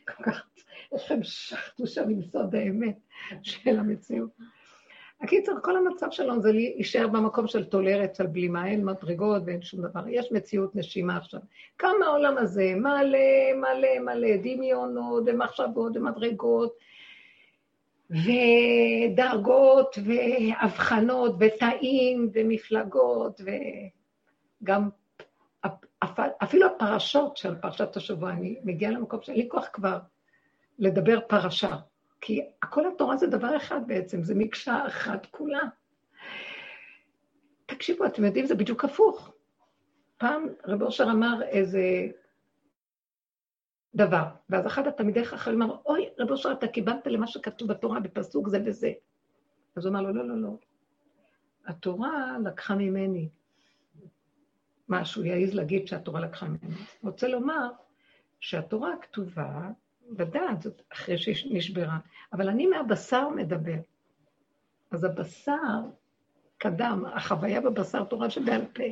כל 0.07 0.24
כך, 0.24 0.43
איך 0.91 1.11
המשכנו 1.11 1.88
שם 1.88 2.09
עם 2.09 2.22
סוד 2.22 2.55
האמת 2.55 2.99
של 3.41 3.80
המציאות. 3.80 4.30
הקיצר, 5.22 5.51
כל 5.63 5.78
המצב 5.78 6.07
שלנו 6.11 6.41
זה 6.41 6.51
להישאר 6.51 7.07
במקום 7.07 7.47
של 7.47 7.65
טולרת, 7.65 8.20
על 8.20 8.28
בלימה, 8.28 8.67
אין 8.67 8.86
מדרגות 8.86 9.43
ואין 9.45 9.61
שום 9.61 9.82
דבר. 9.82 10.07
יש 10.07 10.32
מציאות 10.32 10.76
נשימה 10.76 11.17
עכשיו. 11.17 11.39
כמה 11.78 12.05
העולם 12.05 12.38
הזה, 12.38 12.74
מלא, 12.76 13.53
מלא, 13.55 13.99
מלא, 13.99 14.38
דמיונות 14.38 15.24
ומחשבות 15.28 15.97
ומדרגות, 15.97 16.78
ודרגות 18.09 19.97
והבחנות 20.05 21.36
ותאים 21.39 22.30
ומפלגות, 22.34 23.41
וגם 24.61 24.89
אפילו 26.43 26.68
הפרשות 26.68 27.38
של 27.38 27.56
פרשת 27.56 27.95
השבוע, 27.95 28.32
אני 28.32 28.60
מגיעה 28.64 28.91
למקום 28.91 29.22
שאין 29.22 29.38
לי 29.38 29.50
כוח 29.50 29.68
כבר 29.74 30.00
לדבר 30.80 31.20
פרשה. 31.28 31.76
כי 32.22 32.41
כל 32.70 32.88
התורה 32.88 33.18
זה 33.18 33.28
דבר 33.28 33.58
אחד 33.58 33.88
בעצם, 33.88 34.24
זה 34.24 34.36
מקשה 34.36 34.88
אחת 34.88 35.26
כולה. 35.26 35.62
תקשיבו, 37.66 38.06
אתם 38.06 38.26
יודעים, 38.26 38.45
זה 38.45 38.56
בדיוק 38.56 38.86
הפוך. 38.86 39.32
פעם 40.18 40.47
רב 40.66 40.82
אושר 40.82 41.04
אמר 41.04 41.41
איזה 41.43 42.08
דבר, 43.95 44.24
ואז 44.50 44.68
אחד 44.68 44.88
התלמידי 44.88 45.26
חכמים 45.26 45.62
אמר, 45.62 45.78
אוי, 45.86 46.10
רב 46.20 46.32
אושר, 46.32 46.52
אתה 46.52 46.68
קיבלת 46.68 47.08
למה 47.08 47.28
שכתוב 47.28 47.68
בתורה 47.68 48.00
בפסוק 48.00 48.47
זה 48.50 48.60
וזה. 48.66 48.91
אז 49.76 49.86
הוא 49.86 49.91
אמר 49.91 50.02
לו, 50.02 50.14
לא, 50.14 50.28
לא, 50.28 50.41
לא. 50.41 50.50
התורה 51.66 52.38
לקחה 52.45 52.76
ממני. 52.76 53.30
משהו 54.90 55.24
יעז 55.24 55.54
להגיד 55.54 55.88
שהתורה 55.88 56.22
לקחה 56.22 56.46
ממני. 56.46 56.76
רוצה 57.04 57.28
לומר 57.28 57.70
שהתורה 58.40 58.94
הכתובה 58.94 59.70
בדעת, 60.12 60.62
זאת 60.62 60.82
אחרי 60.94 61.18
שהיא 61.18 61.58
נשברה. 61.58 61.98
אבל 62.34 62.50
אני 62.50 62.68
מהבשר 62.68 63.30
מדבר. 63.30 63.78
אז 64.92 65.04
הבשר 65.04 65.80
קדם, 66.58 67.04
החוויה 67.14 67.62
בבשר 67.62 68.04
תורה 68.04 68.30
שבעל 68.30 68.62
פה, 68.74 68.84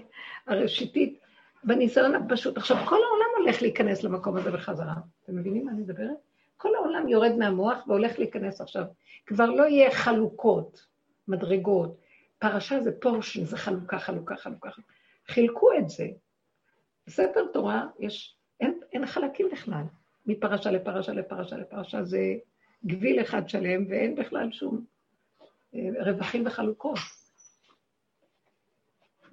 הראשיתית, 0.47 1.19
בניסיון 1.63 2.15
הפשוט. 2.15 2.57
עכשיו, 2.57 2.77
כל 2.85 2.95
העולם 2.95 3.29
הולך 3.37 3.61
להיכנס 3.61 4.03
למקום 4.03 4.37
הזה 4.37 4.51
בחזרה. 4.51 4.93
אתם 5.23 5.35
מבינים 5.35 5.65
מה 5.65 5.71
אני 5.71 5.81
מדברת? 5.81 6.17
כל 6.57 6.75
העולם 6.75 7.07
יורד 7.07 7.31
מהמוח 7.37 7.87
והולך 7.87 8.19
להיכנס 8.19 8.61
עכשיו. 8.61 8.83
כבר 9.25 9.45
לא 9.45 9.63
יהיה 9.63 9.91
חלוקות, 9.91 10.85
מדרגות. 11.27 11.97
פרשה 12.39 12.81
זה 12.81 12.99
פורשן, 12.99 13.45
זה 13.45 13.57
חלוקה, 13.57 13.99
חלוקה, 13.99 14.35
חלוקה. 14.35 14.69
חילקו 15.29 15.69
את 15.77 15.89
זה. 15.89 16.07
בספר 17.07 17.47
תורה 17.53 17.87
יש, 17.99 18.35
אין, 18.59 18.79
אין 18.93 19.05
חלקים 19.05 19.47
בכלל. 19.51 19.83
מפרשה 20.25 20.71
לפרשה 20.71 21.13
לפרשה 21.13 21.57
לפרשה, 21.57 22.03
זה 22.03 22.35
גביל 22.85 23.21
אחד 23.21 23.49
שלם, 23.49 23.85
ואין 23.89 24.15
בכלל 24.15 24.51
שום 24.51 24.85
אה, 25.75 25.89
רווחים 26.05 26.47
וחלוקות. 26.47 26.97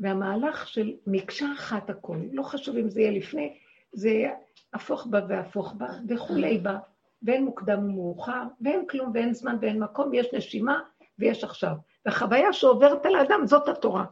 והמהלך 0.00 0.68
של 0.68 0.92
מקשה 1.06 1.46
אחת 1.54 1.90
הכל, 1.90 2.16
לא 2.32 2.42
חשוב 2.42 2.76
אם 2.76 2.90
זה 2.90 3.00
יהיה 3.00 3.10
לפני, 3.10 3.58
זה 3.92 4.30
הפוך 4.72 5.06
בה 5.06 5.20
והפוך 5.28 5.72
בה 5.72 5.88
וכולי 6.08 6.58
בה, 6.58 6.78
ואין 7.22 7.44
מוקדם 7.44 7.84
ומאוחר, 7.84 8.42
ואין 8.60 8.86
כלום 8.86 9.10
ואין 9.14 9.34
זמן 9.34 9.56
ואין 9.60 9.78
מקום, 9.82 10.14
יש 10.14 10.26
נשימה 10.34 10.80
ויש 11.18 11.44
עכשיו. 11.44 11.72
והחוויה 12.06 12.52
שעוברת 12.52 13.06
על 13.06 13.14
האדם 13.14 13.46
זאת 13.46 13.68
התורה. 13.68 14.04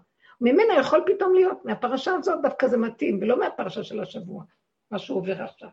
ממנה 0.43 0.75
יכול 0.81 1.05
פתאום 1.07 1.35
להיות, 1.35 1.65
מהפרשה 1.65 2.15
הזאת 2.15 2.43
דווקא 2.43 2.69
זה 2.69 2.77
מתאים, 2.77 3.19
ולא 3.21 3.41
מהפרשה 3.41 3.85
של 3.85 4.01
השבוע, 4.01 4.45
מה 4.91 4.99
שהוא 4.99 5.19
עובר 5.19 5.43
עכשיו. 5.43 5.69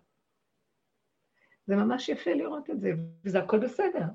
זה 1.68 1.76
ממש 1.76 2.10
יפה 2.10 2.34
לראות 2.34 2.70
את 2.70 2.80
זה, 2.80 2.92
וזה 3.24 3.40
הכל 3.40 3.60
בסדר. 3.60 4.06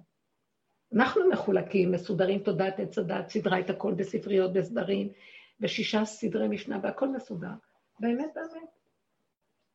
אנחנו 0.94 1.30
מחולקים, 1.30 1.92
מסודרים, 1.92 2.42
תודעת 2.42 2.80
עץ 2.80 2.98
הדת, 2.98 3.28
סידרה 3.28 3.60
את 3.60 3.70
הכל 3.70 3.94
בספריות, 3.94 4.52
בסדרים, 4.52 5.12
בשישה 5.60 6.04
סדרי 6.04 6.48
משנה, 6.48 6.78
והכל 6.82 7.08
מסודר. 7.08 7.52
באמת, 8.00 8.34
באמת, 8.34 8.68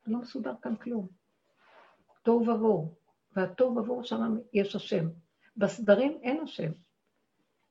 לא 0.06 0.18
מסודר 0.18 0.52
כאן 0.62 0.76
כלום. 0.76 1.08
תוהו 2.22 2.48
ובוהו, 2.48 2.94
והתוהו 3.36 3.76
ובוהו 3.76 4.04
שם 4.04 4.38
יש 4.52 4.76
השם. 4.76 5.08
בסדרים 5.56 6.18
אין 6.22 6.40
השם, 6.40 6.72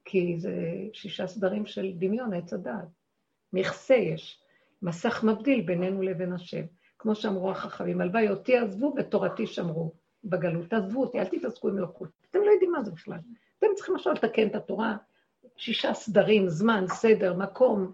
כי 0.06 0.36
זה 0.40 0.54
שישה 0.94 1.28
סדרים 1.28 1.66
של 1.66 1.92
דמיון, 1.98 2.34
עץ 2.34 2.54
הדעת. 2.54 2.99
מכסה 3.54 3.96
יש, 3.96 4.42
מסך 4.82 5.24
מבדיל 5.24 5.62
בינינו 5.62 6.02
לבין 6.02 6.34
השם. 6.34 6.64
כמו 7.00 7.16
שאמרו 7.16 7.52
החכמים, 7.52 8.02
הלוואי 8.02 8.30
אותי 8.30 8.58
עזבו 8.58 8.94
ותורתי 8.98 9.48
שמרו 9.48 9.92
בגלות. 10.24 10.70
תעזבו 10.70 11.02
אותי, 11.02 11.20
אל 11.20 11.26
תתעסקו 11.26 11.70
עם 11.70 11.78
אלוקות. 11.78 12.10
אתם 12.32 12.40
לא 12.40 12.52
יודעים 12.52 12.72
מה 12.72 12.84
זה 12.84 12.92
בכלל. 12.92 13.18
אתם 13.60 13.68
צריכים 13.76 13.96
עכשיו 13.96 14.14
לתקן 14.14 14.48
את 14.48 14.56
התורה, 14.56 14.98
שישה 15.58 15.94
סדרים, 15.94 16.50
זמן, 16.50 16.86
סדר, 16.88 17.34
מקום, 17.34 17.92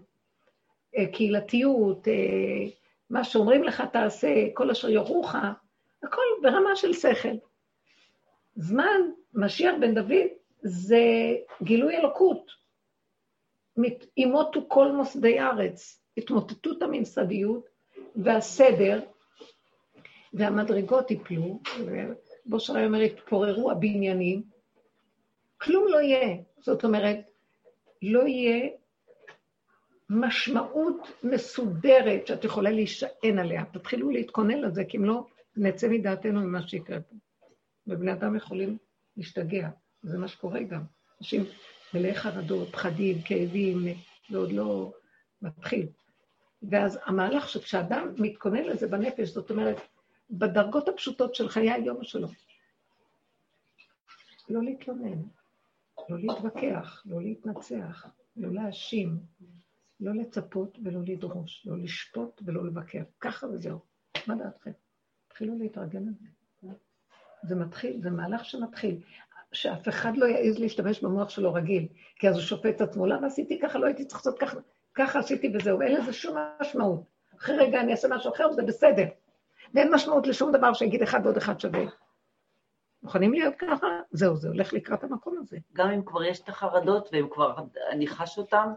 אה, 0.96 1.06
קהילתיות, 1.12 2.08
אה, 2.08 2.14
מה 3.10 3.24
שאומרים 3.24 3.64
לך 3.64 3.82
תעשה, 3.92 4.28
כל 4.54 4.70
אשר 4.70 4.88
יורוך, 4.88 5.34
הכל 6.02 6.22
ברמה 6.42 6.76
של 6.76 6.92
שכל. 6.92 7.36
זמן, 8.56 9.00
משיח 9.34 9.74
בן 9.80 9.94
דוד, 9.94 10.26
זה 10.62 11.02
גילוי 11.62 11.96
אלוקות. 11.96 12.50
ימותו 14.16 14.64
כל 14.68 14.92
מוסדי 14.92 15.40
ארץ, 15.40 16.02
התמוטטות 16.16 16.82
הממסדיות 16.82 17.68
והסדר, 18.16 19.00
והמדרגות 20.32 21.10
יפלו, 21.10 21.60
ובושרי 22.46 22.86
אומר, 22.86 23.00
יתפוררו 23.02 23.70
הבניינים, 23.70 24.42
כלום 25.58 25.88
לא 25.88 26.00
יהיה. 26.00 26.36
זאת 26.60 26.84
אומרת, 26.84 27.16
לא 28.02 28.26
יהיה 28.26 28.68
משמעות 30.10 31.08
מסודרת 31.22 32.26
שאת 32.26 32.44
יכולה 32.44 32.70
להישען 32.70 33.38
עליה. 33.38 33.64
תתחילו 33.64 34.10
להתכונן 34.10 34.58
לזה, 34.60 34.84
כי 34.84 34.96
אם 34.96 35.04
לא, 35.04 35.26
נצא 35.56 35.88
מדעתנו 35.88 36.40
ממה 36.40 36.68
שיקרה 36.68 37.00
פה. 37.00 37.16
ובני 37.86 38.12
אדם 38.12 38.36
יכולים 38.36 38.78
להשתגע, 39.16 39.68
זה 40.02 40.18
מה 40.18 40.28
שקורה 40.28 40.62
גם. 40.62 40.82
אנשים 41.20 41.44
מלאי 41.94 42.14
חרדות, 42.14 42.68
פחדים, 42.68 43.22
כאבים, 43.22 43.84
ועוד 44.30 44.52
לא 44.52 44.92
מתחיל. 45.42 45.86
ואז 46.70 46.98
המהלך 47.04 47.48
שכשאדם 47.48 48.14
מתכונן 48.18 48.64
לזה 48.64 48.88
בנפש, 48.88 49.28
זאת 49.28 49.50
אומרת, 49.50 49.76
בדרגות 50.30 50.88
הפשוטות 50.88 51.34
של 51.34 51.48
חיי 51.48 51.70
היום 51.70 52.04
שלו, 52.04 52.28
לא 54.48 54.62
להתלונן, 54.62 55.22
לא 56.08 56.18
להתווכח, 56.18 57.02
לא 57.06 57.22
להתנצח, 57.22 58.06
לא 58.36 58.54
להאשים, 58.54 59.18
לא 60.00 60.14
לצפות 60.14 60.78
ולא 60.84 61.00
לדרוש, 61.06 61.66
לא 61.66 61.78
לשפוט 61.78 62.42
ולא 62.44 62.66
לבקר. 62.66 63.02
ככה 63.20 63.46
וזהו. 63.46 63.78
מה 64.26 64.34
דעתכם? 64.34 64.70
תתחילו 65.28 65.58
להתרגל 65.58 66.00
לזה. 66.00 66.72
זה 67.42 67.54
מתחיל, 67.54 68.02
זה 68.02 68.10
מהלך 68.10 68.44
שמתחיל. 68.44 69.00
שאף 69.56 69.88
אחד 69.88 70.16
לא 70.16 70.26
יעז 70.26 70.58
להשתמש 70.58 71.00
במוח 71.00 71.28
שלו 71.28 71.54
רגיל, 71.54 71.86
כי 72.16 72.28
אז 72.28 72.34
הוא 72.34 72.42
שופט 72.42 72.76
את 72.76 72.80
עצמו, 72.80 73.06
למה 73.06 73.26
עשיתי 73.26 73.58
ככה, 73.60 73.78
לא 73.78 73.86
הייתי 73.86 74.04
צריך 74.04 74.20
לעשות 74.20 74.38
ככה, 74.38 74.56
ככה 74.94 75.18
עשיתי 75.18 75.52
וזהו, 75.54 75.82
אין 75.82 75.94
לזה 75.94 76.12
שום 76.12 76.36
משמעות. 76.60 77.02
אחרי 77.38 77.56
רגע 77.56 77.80
אני 77.80 77.92
אעשה 77.92 78.08
משהו 78.08 78.32
אחר 78.32 78.48
וזה 78.50 78.62
בסדר. 78.62 79.04
ואין 79.74 79.94
משמעות 79.94 80.26
לשום 80.26 80.52
דבר 80.52 80.72
שיגיד 80.72 81.02
אחד 81.02 81.20
ועוד 81.24 81.36
אחד 81.36 81.60
שווה. 81.60 81.84
מוכנים 83.02 83.32
להיות 83.32 83.54
ככה? 83.58 83.86
זהו, 84.10 84.36
זה 84.36 84.48
הולך 84.48 84.72
לקראת 84.72 85.04
המקום 85.04 85.38
הזה. 85.38 85.56
גם 85.72 85.90
אם 85.90 86.02
כבר 86.04 86.24
יש 86.24 86.40
את 86.40 86.48
החרדות 86.48 87.08
והם 87.12 87.28
כבר, 87.30 87.54
אני 87.90 88.06
חש 88.06 88.38
אותם. 88.38 88.72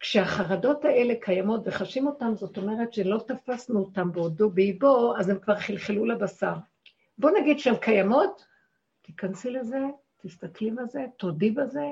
כשהחרדות 0.00 0.84
האלה 0.84 1.14
קיימות 1.20 1.60
וחשים 1.64 2.06
אותן, 2.06 2.34
זאת 2.34 2.56
אומרת 2.56 2.92
שלא 2.92 3.18
תפסנו 3.26 3.80
אותן 3.80 4.12
בעודו 4.12 4.50
באיבו, 4.50 5.14
אז 5.18 5.28
הן 5.28 5.38
כבר 5.38 5.56
חלחלו 5.56 6.04
לבשר. 6.04 6.54
בוא 7.18 7.30
נגיד 7.30 7.58
שהן 7.58 7.76
קיימות, 7.76 8.47
תיכנסי 9.08 9.50
לזה, 9.50 9.78
תסתכלי 10.16 10.70
בזה, 10.70 11.04
תודי 11.16 11.50
בזה, 11.50 11.84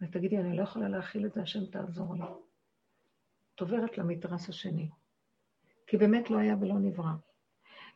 ותגידי, 0.00 0.38
אני 0.38 0.56
לא 0.56 0.62
יכולה 0.62 0.88
להכיל 0.88 1.26
את 1.26 1.32
זה, 1.32 1.42
השם 1.42 1.66
תעזור 1.66 2.14
לי. 2.14 2.22
את 3.54 3.60
עוברת 3.60 3.98
למתרס 3.98 4.48
השני. 4.48 4.88
כי 5.86 5.96
באמת 5.96 6.30
לא 6.30 6.38
היה 6.38 6.56
ולא 6.60 6.74
נברא. 6.74 7.12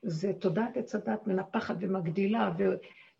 זה 0.02 0.32
תודעת 0.40 0.76
עץ 0.76 0.94
הדת 0.94 1.26
מנפחת 1.26 1.76
ומגדילה. 1.80 2.50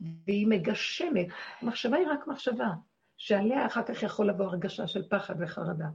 והיא 0.01 0.47
מגשמת. 0.47 1.27
מחשבה 1.63 1.97
היא 1.97 2.07
רק 2.07 2.27
מחשבה, 2.27 2.69
שעליה 3.17 3.67
אחר 3.67 3.83
כך 3.83 4.03
יכול 4.03 4.29
לבוא 4.29 4.45
הרגשה 4.45 4.87
של 4.87 5.09
פחד 5.09 5.35
וחרדה. 5.39 5.89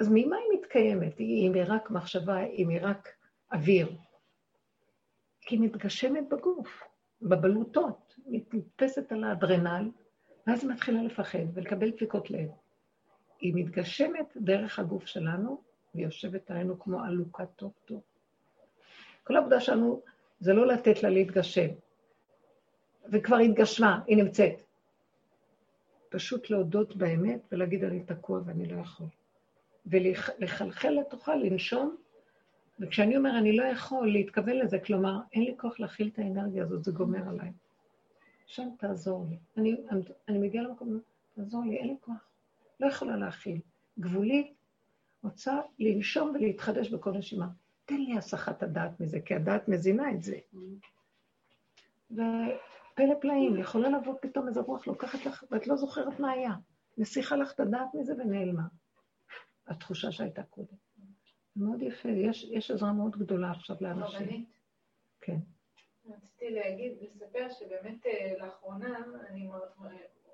אז 0.00 0.08
ממה 0.10 0.36
היא 0.36 0.58
מתקיימת? 0.60 1.20
אם 1.20 1.52
היא 1.54 1.62
רק 1.66 1.90
מחשבה, 1.90 2.44
אם 2.44 2.68
היא 2.68 2.78
רק 2.82 3.08
אוויר. 3.52 3.96
כי 5.40 5.54
היא 5.54 5.60
מתגשמת 5.60 6.28
בגוף, 6.28 6.89
בבלוטות, 7.22 8.14
מתנפסת 8.26 9.12
על 9.12 9.24
האדרנל, 9.24 9.90
ואז 10.46 10.64
היא 10.64 10.70
מתחילה 10.70 11.02
לפחד 11.02 11.38
ולקבל 11.54 11.90
דפיקות 11.90 12.30
לב. 12.30 12.48
היא 13.40 13.52
מתגשמת 13.54 14.36
דרך 14.36 14.78
הגוף 14.78 15.06
שלנו, 15.06 15.62
והיא 15.94 16.06
יושבת 16.06 16.50
עלינו 16.50 16.78
כמו 16.78 17.00
עלוקה 17.00 17.46
טוב 17.46 17.72
טוב. 17.84 18.00
כל 19.24 19.36
העבודה 19.36 19.60
שלנו 19.60 20.02
זה 20.40 20.52
לא 20.52 20.66
לתת 20.66 21.02
לה 21.02 21.10
להתגשם. 21.10 21.68
וכבר 23.12 23.36
התגשמה, 23.36 24.00
היא 24.06 24.16
נמצאת. 24.16 24.62
פשוט 26.08 26.50
להודות 26.50 26.96
באמת 26.96 27.40
ולהגיד, 27.52 27.84
אני 27.84 28.04
תקוע 28.04 28.40
ואני 28.44 28.66
לא 28.66 28.80
יכול. 28.80 29.06
ולחלחל 29.86 30.90
לתוכה, 30.90 31.36
לנשום, 31.36 31.96
וכשאני 32.80 33.16
אומר, 33.16 33.38
אני 33.38 33.56
לא 33.56 33.64
יכול 33.64 34.12
להתכוון 34.12 34.56
לזה, 34.56 34.78
כלומר, 34.78 35.18
אין 35.32 35.42
לי 35.42 35.54
כוח 35.56 35.80
להכיל 35.80 36.10
את 36.12 36.18
האנרגיה 36.18 36.62
הזאת, 36.62 36.84
זה 36.84 36.92
גומר 36.92 37.28
עליי. 37.28 37.52
שם 38.46 38.68
תעזור 38.78 39.26
לי. 39.30 39.36
אני, 39.56 39.76
אני 40.28 40.38
מגיעה 40.38 40.64
למקום, 40.64 41.00
תעזור 41.34 41.64
לי, 41.64 41.76
אין 41.76 41.86
לי 41.86 41.96
כוח. 42.00 42.28
לא 42.80 42.86
יכולה 42.86 43.16
להכיל. 43.16 43.60
גבולית, 43.98 44.54
רוצה 45.22 45.60
לנשום 45.78 46.30
ולהתחדש 46.34 46.88
בכל 46.88 47.10
נשימה. 47.10 47.48
תן 47.84 47.96
לי 47.96 48.18
הסחת 48.18 48.62
הדעת 48.62 49.00
מזה, 49.00 49.20
כי 49.20 49.34
הדעת 49.34 49.68
מזינה 49.68 50.10
את 50.10 50.22
זה. 50.22 50.36
ופלא 52.10 53.14
פלאים, 53.20 53.56
יכולה 53.56 53.88
לבוא 53.88 54.14
פתאום 54.20 54.48
איזה 54.48 54.60
רוח 54.60 54.86
לוקחת 54.86 55.26
לך, 55.26 55.44
ואת 55.50 55.66
לא 55.66 55.76
זוכרת 55.76 56.20
מה 56.20 56.30
היה. 56.30 56.54
נסיכה 56.98 57.36
לך 57.36 57.52
את 57.52 57.60
הדעת 57.60 57.94
מזה 57.94 58.14
ונעלמה. 58.18 58.62
התחושה 59.66 60.12
שהייתה 60.12 60.42
קודם. 60.42 60.89
מאוד 61.56 61.82
יפה, 61.82 62.08
יש, 62.08 62.44
יש 62.44 62.70
עזרה 62.70 62.92
מאוד 62.92 63.16
גדולה 63.16 63.50
עכשיו 63.50 63.76
לאנשים. 63.80 64.20
רבנית. 64.20 64.48
כן. 65.20 65.36
רציתי 66.08 66.50
להגיד, 66.50 66.92
לספר 67.00 67.48
שבאמת 67.50 68.06
אה, 68.06 68.32
לאחרונה 68.38 68.98
אני 69.28 69.48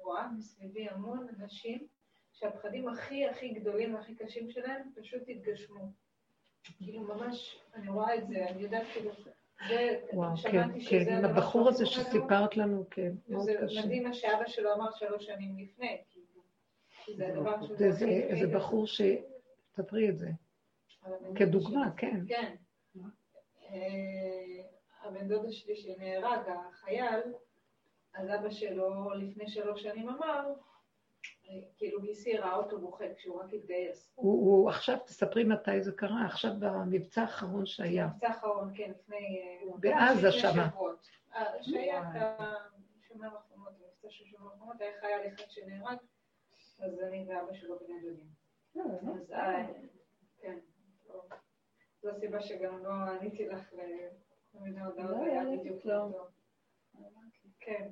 רואה 0.02 0.28
מסביבי 0.32 0.88
המון 0.88 1.26
אנשים 1.38 1.86
שהפחדים 2.32 2.88
הכי 2.88 3.26
הכי 3.26 3.48
גדולים 3.48 3.94
והכי 3.94 4.14
קשים 4.14 4.50
שלהם 4.50 4.82
פשוט 5.00 5.22
התגשמו. 5.28 5.92
כאילו 6.78 7.02
ממש, 7.02 7.58
אני 7.74 7.88
רואה 7.88 8.14
את 8.14 8.28
זה, 8.28 8.48
אני 8.48 8.62
יודעת 8.62 8.86
כאילו, 8.92 9.10
זה, 9.68 10.00
וואו, 10.12 10.36
כן, 10.36 10.68
כן, 10.90 11.24
הבחור 11.24 11.68
הזה 11.68 11.86
שסיפרת 11.86 12.56
לנו, 12.56 12.84
כן, 12.90 13.12
מאוד 13.28 13.46
קשה. 13.62 13.80
זה 13.80 13.86
מדהים 13.86 14.02
מה 14.02 14.14
שאבא 14.14 14.46
שלו 14.46 14.74
אמר 14.74 14.90
שלוש 14.94 15.26
שנים 15.26 15.58
לפני, 15.58 16.02
כאילו, 16.10 16.42
זה 17.16 17.26
הדבר 17.26 17.66
שזה... 17.66 17.90
זה 18.40 18.46
בחור 18.56 18.86
ש... 18.86 19.00
תדברי 19.72 20.08
את 20.08 20.18
זה. 20.18 20.28
כדוגמה, 21.34 21.90
כן. 21.96 22.20
כן. 22.28 22.54
אה, 23.70 24.62
הבן 25.02 25.28
דודה 25.28 25.52
שלי 25.52 25.76
שנהרג, 25.76 26.40
החייל, 26.48 27.20
אז 28.14 28.28
אבא 28.28 28.50
שלו 28.50 29.10
לפני 29.14 29.48
שלוש 29.48 29.82
שנים 29.82 30.08
אמר, 30.08 30.52
כאילו 31.76 32.00
גיסי 32.00 32.36
ראה 32.36 32.54
אותו 32.54 32.80
בוכה 32.80 33.04
כשהוא 33.16 33.40
רק 33.40 33.52
התגייס. 33.52 34.12
הוא 34.14 34.68
עכשיו, 34.68 34.98
תספרי 35.06 35.44
מתי 35.44 35.82
זה 35.82 35.92
קרה, 35.92 36.26
עכשיו 36.26 36.50
במבצע 36.58 37.22
האחרון 37.22 37.66
שהיה. 37.66 38.06
מבצע 38.06 38.28
האחרון, 38.28 38.72
כן, 38.74 38.90
לפני... 38.90 39.40
אה, 39.62 39.76
בעזה 39.78 40.32
שמה. 40.32 40.68
אה, 41.34 41.62
שהיה 41.62 42.00
את 42.00 42.16
השומר 43.00 43.36
החומות, 43.36 43.72
מבצע 43.80 44.08
של 44.10 44.24
שומר 44.24 44.52
החומות, 44.54 44.80
היה 44.80 44.90
חייל 45.00 45.20
אחד 45.34 45.44
שנהרג, 45.48 45.98
אז 46.78 47.00
אני 47.00 47.26
ואבא 47.28 47.54
שלו 47.54 47.78
בני 47.78 48.00
דודים. 48.00 48.36
אז 49.14 49.34
כן. 50.40 50.58
זו 52.02 52.10
הסיבה 52.10 52.40
שגם 52.40 52.84
לא 52.84 52.90
עניתי 52.90 53.48
לך 53.48 53.72
לכל 53.72 54.58
מיני 54.58 54.80
הודעות, 54.80 55.10
לא, 55.10 55.24
היה 55.24 55.42
בדיוק 55.58 55.84
לא. 55.84 56.28
כן. 57.60 57.88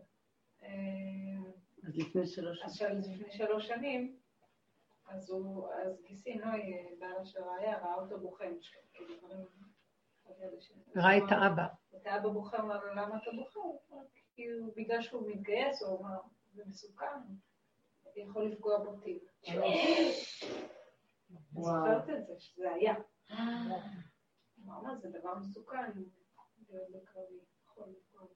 אז 1.86 1.96
לפני 1.96 2.26
שלוש 2.26 2.58
שנים. 2.76 2.98
אז 2.98 3.10
לפני 3.10 3.32
שלוש 3.32 3.68
שנים, 3.68 4.16
אז 5.06 5.30
הוא, 5.30 5.68
אז 5.72 6.02
גיסי 6.02 6.34
נוי, 6.34 6.96
בעלה 6.98 7.24
של 7.24 7.42
ראיה, 7.42 7.78
ראה 7.78 7.94
אותו 7.94 8.20
בוכה, 8.20 8.44
כאילו 8.92 9.18
דברים... 9.18 9.46
ראה 10.96 11.18
את 11.18 11.22
האבא. 11.30 11.66
את 11.96 12.06
האבא 12.06 12.28
בוכה, 12.28 12.58
אמר 12.58 12.84
לו, 12.84 12.94
למה 12.94 13.16
אתה 13.22 13.30
בוכה? 13.36 13.60
כאילו, 14.34 14.70
בגלל 14.76 15.02
שהוא 15.02 15.30
מתגייס, 15.30 15.82
הוא 15.82 16.00
אמר, 16.00 16.18
זה 16.52 16.62
מסוכן, 16.66 17.06
יכול 18.16 18.44
לפגוע 18.44 18.78
בו 18.78 19.00
טיל. 19.00 19.18
אני 21.54 21.62
זוכרת 21.62 22.10
את 22.10 22.26
זה, 22.26 22.32
שזה 22.38 22.72
היה. 22.72 22.94
אמרנו, 24.64 24.98
זה 24.98 25.08
דבר 25.08 25.34
מסוכן 25.34 25.90
בקרבי, 26.68 27.38
יכול 27.70 27.84
לפגוע. 27.88 28.26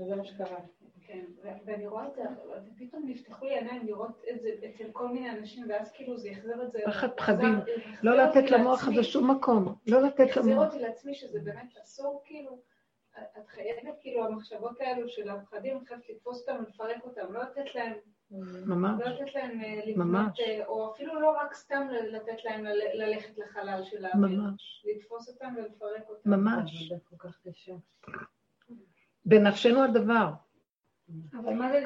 וזה 0.00 0.16
מה 0.16 0.24
שקרה. 0.24 0.58
כן, 1.06 1.24
ואני 1.64 1.86
רואה 1.86 2.08
את 2.08 2.14
זה, 2.14 2.22
ופתאום 2.66 3.02
נפתחו 3.06 3.44
לי 3.44 3.58
עיניים 3.58 3.86
לראות 3.86 4.22
את 4.30 4.40
זה 4.40 4.48
אצל 4.70 4.90
כל 4.92 5.08
מיני 5.08 5.30
אנשים, 5.30 5.66
ואז 5.68 5.92
כאילו 5.92 6.18
זה 6.18 6.28
יחזיר 6.28 6.62
את 6.62 6.72
זה... 6.72 6.78
פחד 6.86 7.08
פחדים, 7.16 7.54
לא 8.02 8.16
לתת 8.16 8.50
למוח 8.50 8.88
הזה 8.88 9.04
שום 9.04 9.30
מקום, 9.30 9.74
לא 9.86 10.02
לתת 10.02 10.18
למוח. 10.18 10.36
יחזיר 10.36 10.58
אותי 10.58 10.78
לעצמי 10.78 11.14
שזה 11.14 11.40
באמת 11.40 11.76
אסור, 11.82 12.22
כאילו, 12.24 12.62
את 13.18 13.48
חייבת, 13.48 13.98
כאילו, 14.00 14.26
המחשבות 14.26 14.80
האלו 14.80 15.08
של 15.08 15.30
הפחדים, 15.30 15.84
חייבת 15.84 16.08
לתפוס 16.08 16.40
אותם 16.40 16.62
ולפרק 16.64 17.04
אותם, 17.04 17.32
לא 17.32 17.42
לתת 17.42 17.74
להם... 17.74 17.94
ממש. 18.66 19.00
לתת 19.06 19.34
להם 19.34 19.60
אה, 19.60 19.80
לבנות, 19.86 20.40
אה, 20.40 20.66
או 20.66 20.92
אפילו 20.94 21.20
לא 21.20 21.30
רק 21.30 21.54
סתם 21.54 21.88
לתת 21.90 22.44
להם 22.44 22.64
ללכת 22.94 23.38
לחלל 23.38 23.82
של 23.84 24.04
האוויר. 24.04 24.40
ממש. 24.40 24.84
לתפוס 24.84 25.28
אותם 25.28 25.54
ולפרק 25.56 26.08
אותם. 26.08 26.30
ממש. 26.30 26.92
בנפשנו 29.24 29.84
הדבר. 29.84 30.30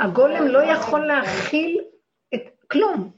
הגולם 0.01 0.47
לא 0.47 0.59
יכול 0.59 1.07
להכיל 1.07 1.81
את 2.35 2.43
כלום. 2.71 3.13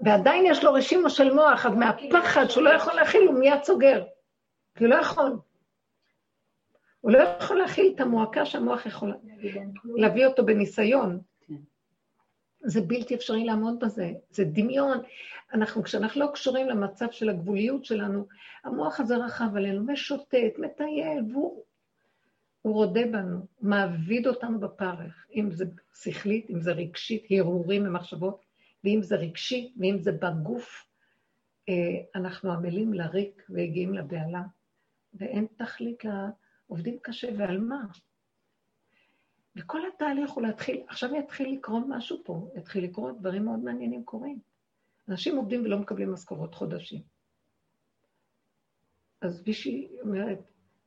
ועדיין 0.00 0.44
יש 0.46 0.64
לו 0.64 0.72
רשימו 0.72 1.10
של 1.10 1.34
מוח, 1.34 1.66
אז 1.66 1.74
מהפחד 1.74 2.46
שהוא 2.48 2.64
לא 2.64 2.70
יכול 2.70 2.94
להכיל, 2.94 3.28
הוא 3.28 3.38
מיד 3.38 3.62
סוגר. 3.62 4.04
כי 4.74 4.84
הוא 4.84 4.90
לא 4.90 4.96
יכול. 4.96 5.38
הוא 7.00 7.12
לא 7.12 7.18
יכול 7.18 7.56
להכיל 7.58 7.92
את 7.94 8.00
המועקה 8.00 8.46
שהמוח 8.46 8.86
יכול 8.86 9.14
להביא 9.84 10.26
אותו 10.26 10.46
בניסיון. 10.46 11.20
זה 12.64 12.80
בלתי 12.80 13.14
אפשרי 13.14 13.44
לעמוד 13.44 13.80
בזה, 13.80 14.12
זה 14.30 14.44
דמיון. 14.44 14.98
אנחנו, 15.54 15.82
כשאנחנו 15.82 16.20
לא 16.20 16.30
קשורים 16.34 16.68
למצב 16.68 17.06
של 17.10 17.28
הגבוליות 17.28 17.84
שלנו, 17.84 18.26
המוח 18.64 19.00
הזה 19.00 19.16
רחב 19.16 19.56
עלינו, 19.56 19.92
משוטט, 19.92 20.58
מטייל, 20.58 21.22
והוא 21.32 21.64
הוא 22.64 22.74
רודה 22.74 23.06
בנו, 23.12 23.46
מעביד 23.60 24.26
אותנו 24.26 24.60
בפרך, 24.60 25.26
אם 25.34 25.50
זה 25.50 25.64
שכלית, 25.94 26.50
אם 26.50 26.60
זה 26.60 26.72
רגשית, 26.72 27.26
הרהורים 27.30 27.86
ומחשבות, 27.86 28.44
ואם 28.84 29.02
זה 29.02 29.16
רגשית, 29.16 29.74
ואם 29.80 29.98
זה 29.98 30.12
בגוף, 30.12 30.86
אה, 31.68 31.74
אנחנו 32.14 32.52
עמלים 32.52 32.94
לריק 32.94 33.42
והגיעים 33.48 33.94
לבהלה, 33.94 34.42
ואין 35.14 35.46
תכלית 35.56 36.02
לעובדים 36.04 36.98
קשה, 37.02 37.28
ועל 37.36 37.58
מה? 37.58 37.84
וכל 39.56 39.80
התהליך 39.86 40.30
הוא 40.30 40.42
להתחיל, 40.42 40.82
עכשיו 40.88 41.14
יתחיל 41.14 41.52
לקרות 41.52 41.84
משהו 41.88 42.18
פה, 42.24 42.50
יתחיל 42.56 42.84
לקרות, 42.84 43.20
דברים 43.20 43.44
מאוד 43.44 43.58
מעניינים 43.58 44.04
קורים. 44.04 44.38
אנשים 45.08 45.36
עובדים 45.36 45.64
ולא 45.64 45.78
מקבלים 45.78 46.12
משכורות 46.12 46.54
חודשים. 46.54 47.00
אז 49.20 49.42
מישהי 49.46 49.88
אומרת, 50.02 50.38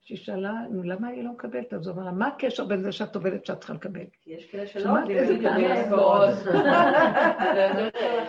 שהיא 0.07 0.17
שאלה, 0.17 0.53
למה 0.83 1.07
היא 1.07 1.23
לא 1.23 1.31
מקבלת? 1.31 1.73
אז 1.73 1.87
הוא 1.87 1.95
אמר 1.95 2.11
מה 2.11 2.27
הקשר 2.27 2.65
בין 2.65 2.81
זה 2.81 2.91
שאת 2.91 3.15
עובדת 3.15 3.45
שאת 3.45 3.57
צריכה 3.59 3.73
לקבל? 3.73 4.03
כי 4.23 4.31
יש 4.31 4.45
כאלה 4.45 4.67
שלא 4.67 4.99
עובדים 4.99 5.17
ומקבלים 5.29 5.71
משכורות. 5.71 6.29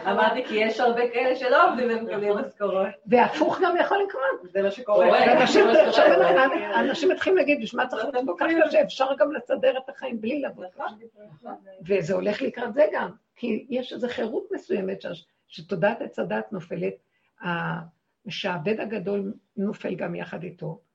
אמרתי, 0.10 0.44
כי 0.44 0.54
יש 0.54 0.80
הרבה 0.80 1.08
כאלה 1.12 1.36
שלא 1.36 1.70
עובדים 1.70 1.88
ומקבלים 1.90 2.32
משכורות. 2.38 2.86
והפוך 3.06 3.60
גם 3.62 3.76
יכול 3.80 3.98
לקרות. 4.08 4.52
זה 4.52 4.62
מה 4.62 4.70
שקורה. 4.70 5.34
אנשים 6.80 7.08
מתחילים 7.08 7.36
להגיד, 7.36 7.62
בשביל 7.62 7.82
מה 7.82 7.88
צריך 7.88 8.04
להיות 8.04 8.26
כל 8.26 8.34
כך 8.38 8.46
קשה, 8.66 8.82
אפשר 8.82 9.06
גם 9.18 9.32
לסדר 9.32 9.78
את 9.78 9.88
החיים 9.88 10.20
בלי 10.20 10.42
לבוא. 10.42 10.64
וזה 11.88 12.14
הולך 12.14 12.42
לקראת 12.42 12.74
זה 12.74 12.86
גם, 12.92 13.10
כי 13.36 13.66
יש 13.70 13.92
איזו 13.92 14.08
חירות 14.08 14.48
מסוימת 14.50 15.04
שתודעת 15.48 16.02
עץ 16.02 16.18
הדת 16.18 16.52
נופלת, 16.52 16.94
המשעבד 17.40 18.80
הגדול 18.80 19.32
נופל 19.56 19.94
גם 19.94 20.14
יחד 20.14 20.42
איתו. 20.42 20.87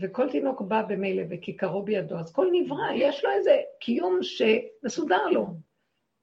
וכל 0.00 0.30
תינוק 0.30 0.60
בא 0.60 0.82
במילא 0.82 1.22
וכיכרו 1.30 1.82
בידו, 1.82 2.18
אז 2.18 2.32
כל 2.32 2.46
נברא, 2.52 2.92
יש 2.94 3.24
לו 3.24 3.30
איזה 3.30 3.56
קיום 3.80 4.18
שמסודר 4.22 5.26
לו, 5.26 5.46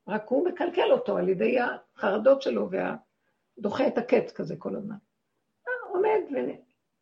רק 0.08 0.28
הוא 0.28 0.48
מקלקל 0.48 0.92
אותו 0.92 1.18
על 1.18 1.30
ידי 1.30 1.58
החרדות 1.60 2.42
שלו 2.42 2.70
ודוחה 3.58 3.88
את 3.88 3.98
הקץ 3.98 4.32
כזה 4.32 4.56
כל 4.56 4.76
הזמן. 4.76 4.96
אה, 5.68 5.90
עומד 5.90 6.20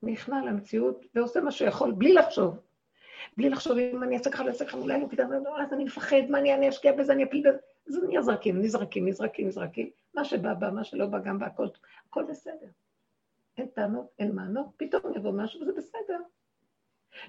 ונכנע 0.04 0.46
למציאות 0.46 1.06
ועושה 1.16 1.42
מה 1.42 1.52
שיכול, 1.52 1.92
בלי 1.92 2.14
לחשוב. 2.14 2.60
בלי 3.38 3.50
לחשוב 3.50 3.78
אם 3.78 4.04
אני 4.04 4.18
אעשה 4.18 4.32
ככה, 4.32 4.44
ואעשה 4.44 4.66
ככה, 4.66 4.78
אולי 4.78 5.02
לא 5.02 5.08
כדאי, 5.08 5.26
אז 5.62 5.74
אני 5.74 5.84
מפחד, 5.84 6.22
מה 6.30 6.40
אני, 6.40 6.54
אני 6.54 6.70
אשקיע 6.70 6.92
בזה, 6.92 7.14
אני 7.14 7.24
אפיל 7.24 7.50
בזה. 7.50 7.58
אז 7.88 8.00
נזרקים, 8.10 8.62
נזרקים, 8.62 9.08
נזרקים, 9.08 9.48
נזרקים. 9.48 9.90
מה 10.14 10.26
שבא, 10.26 10.54
בא, 10.54 10.70
מה 10.70 10.84
שלא 10.84 11.06
בא, 11.06 11.20
גם 11.20 11.40
בא, 11.40 11.46
הכל, 11.46 11.68
הכל 12.08 12.24
בסדר. 12.30 12.68
אין 13.58 13.68
טענות, 13.68 14.06
אין 14.20 14.36
מענות, 14.36 14.66
פתאום 14.78 15.02
יבוא 15.16 15.32
משהו 15.32 15.62
וזה 15.62 15.72
בסדר. 15.78 16.20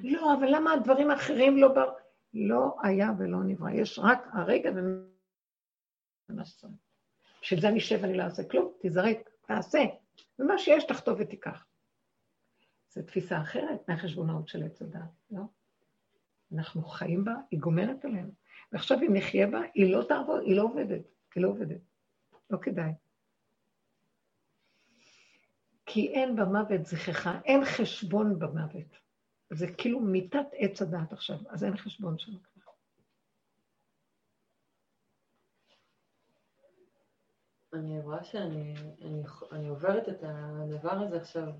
לא, 0.01 0.35
אבל 0.35 0.47
למה 0.51 0.73
הדברים 0.73 1.11
האחרים 1.11 1.57
לא 1.57 1.69
באו? 1.69 1.93
לא 2.35 2.77
היה 2.83 3.11
ולא 3.19 3.39
נברא. 3.45 3.71
יש 3.71 3.99
רק 3.99 4.29
הרגע 4.33 4.71
שצריך. 6.45 6.73
בשביל 7.43 7.61
זה 7.61 7.69
אני 7.69 7.79
אשב 7.79 7.99
ואני 8.03 8.17
לא 8.17 8.23
אעשה 8.23 8.49
כלום, 8.49 8.73
תזרק, 8.83 9.31
תעשה. 9.47 9.79
ומה 10.39 10.59
שיש 10.59 10.85
תכתוב 10.85 11.17
ותיקח. 11.21 11.67
זו 12.89 13.03
תפיסה 13.03 13.41
אחרת 13.41 13.89
מהחשבונאות 13.89 14.49
של 14.49 14.63
עץ 14.63 14.83
הדעת, 14.83 15.11
לא? 15.31 15.43
אנחנו 16.53 16.83
חיים 16.83 17.25
בה, 17.25 17.35
היא 17.51 17.61
גומרת 17.61 18.05
עלינו. 18.05 18.33
ועכשיו 18.73 18.99
אם 19.03 19.17
נחיה 19.17 19.47
בה, 19.47 19.61
היא 19.75 19.97
לא 19.97 20.03
תעבוד, 20.09 20.43
היא 20.43 20.57
לא 20.57 20.63
עובדת, 20.63 21.03
היא 21.35 21.43
לא 21.43 21.49
עובדת. 21.49 21.81
לא 22.51 22.59
כדאי. 22.63 22.93
כי 25.87 26.09
אין 26.09 26.37
במוות 26.37 26.87
זכרך, 26.87 27.27
אין 27.45 27.65
חשבון 27.65 28.39
במוות. 28.39 29.02
זה 29.55 29.67
כאילו 29.79 30.01
מיטת 30.01 30.47
עץ 30.53 30.83
הדעת 30.83 31.13
עכשיו, 31.13 31.39
אז 31.49 31.65
אין 31.65 31.77
חשבון 31.77 32.19
שם 32.19 32.33
כבר. 32.39 32.73
אני 37.73 38.01
רואה 38.01 38.25
שאני 38.25 38.75
אני, 39.03 39.23
אני 39.53 39.69
עוברת 39.69 40.09
את 40.09 40.23
הדבר 40.23 40.93
הזה 40.93 41.17
עכשיו 41.17 41.53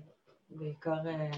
בעיקר 0.49 0.97
uh, 1.03 1.37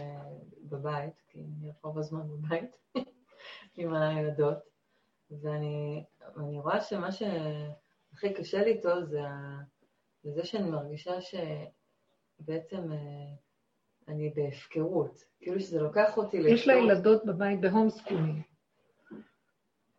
בבית, 0.63 1.21
כי 1.27 1.39
אני 1.39 1.71
רוב 1.83 1.99
הזמן 1.99 2.27
בבית 2.27 2.77
עם 3.77 3.93
הילדות, 3.93 4.57
ואני 5.31 6.05
רואה 6.59 6.81
שמה 6.81 7.11
שהכי 7.11 8.33
קשה 8.33 8.63
לי 8.63 8.71
איתו 8.71 9.05
זה, 9.05 9.21
זה 10.23 10.45
שאני 10.45 10.69
מרגישה 10.69 11.13
שבעצם 11.21 12.91
uh, 12.91 13.44
אני 14.07 14.29
בהפקרות, 14.35 15.23
כאילו 15.39 15.59
שזה 15.59 15.81
לוקח 15.81 16.17
אותי 16.17 16.39
לשתות. 16.39 16.53
יש 16.59 16.67
לה 16.67 16.73
ילדות 16.73 17.25
בבית 17.25 17.61
ב 17.61 17.67
home 17.67 17.89
schooling. 17.89 18.41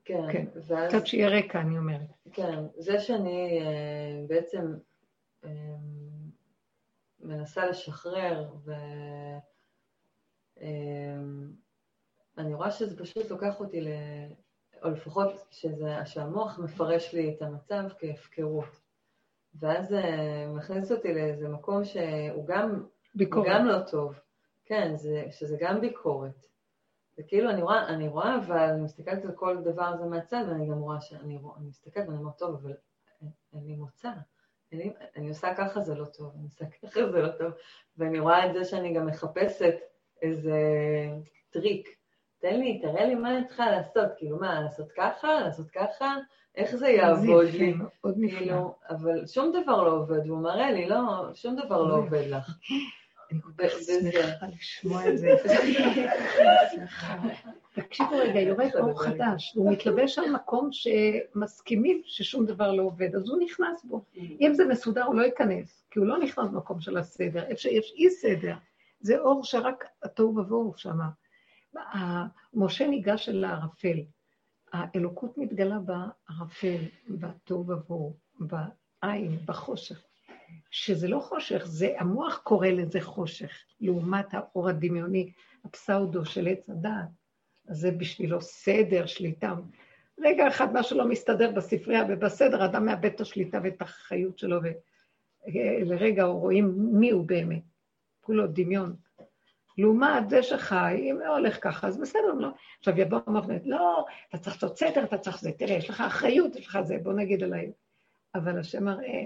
כן, 0.05 0.33
כן. 0.33 0.47
ואז... 0.67 0.95
קצת 0.95 1.07
שיהיה 1.07 1.29
רקע, 1.29 1.61
אני 1.61 1.79
אומרת. 1.79 2.09
כן, 2.33 2.65
זה 2.77 3.01
שאני 3.01 3.61
uh, 3.61 4.29
בעצם 4.29 4.75
uh, 5.45 5.47
מנסה 7.21 7.67
לשחרר, 7.67 8.51
ואני 8.65 9.41
אה, 12.53 12.57
רואה 12.57 12.71
שזה 12.71 12.99
פשוט 12.99 13.31
לוקח 13.31 13.61
אותי 13.61 13.81
ל... 13.81 13.89
או 14.83 14.91
לפחות 14.91 15.47
שזה, 15.51 15.97
שהמוח 16.05 16.59
מפרש 16.59 17.15
לי 17.15 17.35
את 17.35 17.43
המצב 17.43 17.83
כהפקרות. 17.99 18.81
ואז 19.55 19.89
זה 19.89 20.03
מכניס 20.49 20.93
אותי 20.93 21.15
לאיזה 21.15 21.49
מקום 21.49 21.85
שהוא 21.85 22.47
גם 22.47 22.87
ביקורת. 23.17 23.47
גם 23.51 23.67
לא 23.67 23.79
טוב. 23.91 24.15
כן, 24.65 24.97
זה, 24.97 25.25
שזה 25.31 25.57
גם 25.61 25.81
ביקורת. 25.81 26.47
זה 27.17 27.23
כאילו, 27.23 27.51
אני 27.51 27.63
רואה, 27.63 27.89
אני 27.89 28.09
רואה, 28.09 28.37
אבל 28.37 28.59
אני 28.59 28.81
מסתכלת 28.81 29.25
על 29.25 29.33
כל 29.33 29.57
דבר 29.65 29.85
הזה 29.85 30.05
מהצד, 30.05 30.45
ואני 30.49 30.69
גם 30.69 30.79
רואה 30.79 31.01
שאני 31.01 31.37
רואה, 31.37 31.57
אני 31.59 31.67
מסתכלת 31.69 32.09
ואני 32.09 32.19
אומרת, 32.19 32.39
טוב, 32.39 32.55
אבל 32.55 32.73
אין 33.23 33.67
לי 33.67 33.77
מוצא. 33.77 34.11
אני, 34.73 34.93
אני 35.17 35.29
עושה 35.29 35.55
ככה 35.55 35.81
זה 35.81 35.95
לא 35.95 36.05
טוב, 36.05 36.33
אני 36.35 36.45
עושה 36.45 36.65
ככה 36.83 37.11
זה 37.11 37.23
לא 37.23 37.29
טוב. 37.29 37.53
ואני 37.97 38.19
רואה 38.19 38.47
את 38.47 38.55
זה 38.55 38.65
שאני 38.65 38.95
גם 38.95 39.07
מחפשת 39.07 39.75
איזה 40.23 40.61
טריק. 41.51 41.89
תן 42.39 42.61
לי, 42.61 42.81
תראה 42.81 43.07
לי 43.07 43.15
מה 43.15 43.37
אני 43.37 43.47
צריכה 43.47 43.71
לעשות, 43.71 44.09
כאילו 44.17 44.39
מה, 44.39 44.61
לעשות 44.61 44.93
ככה, 44.93 45.41
לעשות 45.41 45.71
ככה, 45.71 46.17
איך 46.55 46.77
זה 46.77 46.89
יעבוד 46.89 47.47
לי? 47.47 47.75
עוד 48.01 48.15
נפלא. 48.19 48.39
כאילו, 48.39 48.75
אבל 48.89 49.27
שום 49.27 49.53
דבר 49.63 49.83
לא 49.83 49.91
עובד, 49.91 50.27
והוא 50.27 50.43
מראה 50.43 50.73
לי, 50.73 50.89
לא, 50.89 51.35
שום 51.35 51.57
דבר 51.57 51.83
לא 51.83 51.95
עובד 51.95 52.27
לך. 52.27 52.59
אני 53.31 53.41
כל 53.43 53.51
כך 53.59 53.71
שמחה 53.71 54.47
לשמוע 54.47 55.09
את 55.09 55.19
זה. 55.19 55.29
תקשיבו 57.75 58.17
רגע, 58.19 58.41
יורד 58.41 58.71
אור 58.75 59.03
חדש, 59.03 59.53
הוא 59.55 59.73
מתלבש 59.73 60.19
על 60.19 60.31
מקום 60.31 60.69
שמסכימים 60.73 62.03
ששום 62.05 62.47
דבר 62.47 62.73
לא 62.73 62.83
עובד, 62.83 63.15
אז 63.15 63.29
הוא 63.29 63.39
נכנס 63.45 63.85
בו. 63.85 64.05
אם 64.17 64.55
זה 64.55 64.65
מסודר, 64.65 65.05
הוא 65.05 65.15
לא 65.15 65.23
ייכנס, 65.23 65.85
כי 65.91 65.99
הוא 65.99 66.07
לא 66.07 66.19
נכנס 66.19 66.49
במקום 66.49 66.81
של 66.81 66.97
הסדר. 66.97 67.45
איפה 67.45 67.61
שיש 67.61 67.93
אי 67.97 68.11
סדר, 68.11 68.55
זה 69.01 69.19
אור 69.19 69.45
שרק 69.45 69.85
התוהו 70.03 70.37
ובוהו 70.37 70.73
שם. 70.77 70.99
משה 72.55 72.87
ניגש 72.87 73.29
אל 73.29 73.45
הערפל. 73.45 73.99
האלוקות 74.73 75.39
מתגלה 75.39 75.79
בערפל, 75.79 76.85
בתוהו 77.09 77.67
ובוהו, 77.69 78.17
בעין, 78.41 79.39
בחושך. 79.45 80.03
שזה 80.71 81.09
לא 81.09 81.19
חושך, 81.19 81.63
זה 81.65 81.95
המוח 81.99 82.41
קורא 82.45 82.69
לזה 82.69 83.01
חושך, 83.01 83.51
לעומת 83.81 84.35
האור 84.35 84.69
הדמיוני, 84.69 85.33
הפסאודו 85.65 86.25
של 86.25 86.49
עץ 86.49 86.71
הדעת. 86.71 87.09
אז 87.69 87.79
זה 87.79 87.91
בשבילו 87.91 88.41
סדר, 88.41 89.07
שליטה. 89.07 89.55
רגע 90.21 90.49
אחד 90.49 90.75
משהו 90.75 90.99
לא 90.99 91.09
מסתדר 91.09 91.51
בספרייה 91.51 92.05
ובסדר, 92.09 92.65
אדם 92.65 92.87
מאבד 92.87 93.05
את 93.05 93.21
השליטה 93.21 93.61
ואת 93.65 93.83
החיות 93.83 94.39
שלו, 94.39 94.61
ולרגע 95.87 96.25
רואים 96.25 96.75
מי 96.77 97.11
הוא 97.11 97.27
באמת. 97.27 97.63
כולו 98.21 98.47
דמיון. 98.47 98.97
לעומת 99.79 100.31
זה 100.31 100.43
שחי, 100.43 101.11
אם 101.11 101.19
לא 101.21 101.37
הולך 101.37 101.59
ככה, 101.61 101.87
אז 101.87 101.99
בסדר, 101.99 102.33
לא. 102.39 102.49
עכשיו 102.79 102.99
יבוא 103.01 103.19
המבנט, 103.27 103.63
לא, 103.65 104.05
אתה 104.29 104.39
צריך 104.39 104.57
לעשות 104.57 104.79
סדר, 104.79 105.05
אתה 105.05 105.19
צריך 105.19 105.41
זה, 105.41 105.53
תראה, 105.53 105.75
יש 105.75 105.91
לך 105.91 106.01
אחריות, 106.01 106.57
יש 106.57 106.67
לך 106.67 106.79
זה, 106.83 106.99
בוא 107.03 107.13
נגיד 107.13 107.43
עליי. 107.43 107.73
אבל 108.35 108.59
השם 108.59 108.85
מראה, 108.85 109.25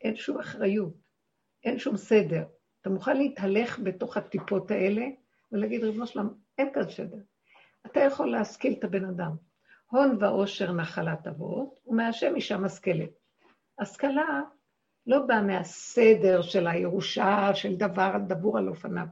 אין 0.00 0.16
שום 0.16 0.38
אחריות, 0.38 0.94
אין 1.64 1.78
שום 1.78 1.96
סדר. 1.96 2.44
אתה 2.80 2.90
מוכן 2.90 3.16
להתהלך 3.16 3.78
בתוך 3.78 4.16
הטיפות 4.16 4.70
האלה 4.70 5.06
ולהגיד, 5.52 5.84
ריבונו 5.84 6.06
שלם, 6.06 6.28
אין 6.58 6.72
כאן 6.74 6.90
סדר. 6.90 7.18
אתה 7.86 8.00
יכול 8.00 8.30
להשכיל 8.30 8.74
את 8.78 8.84
הבן 8.84 9.04
אדם. 9.04 9.32
הון 9.90 10.16
ועושר 10.20 10.72
נחלת 10.72 11.26
אבות, 11.26 11.80
ומהשם 11.86 12.34
אישה 12.34 12.58
משכלת. 12.58 13.10
השכלה 13.78 14.40
לא 15.06 15.26
באה 15.26 15.42
מהסדר 15.42 16.42
של 16.42 16.66
הירושה, 16.66 17.54
של 17.54 17.76
דבר 17.76 18.12
דבור 18.28 18.58
על 18.58 18.68
אופניו. 18.68 19.06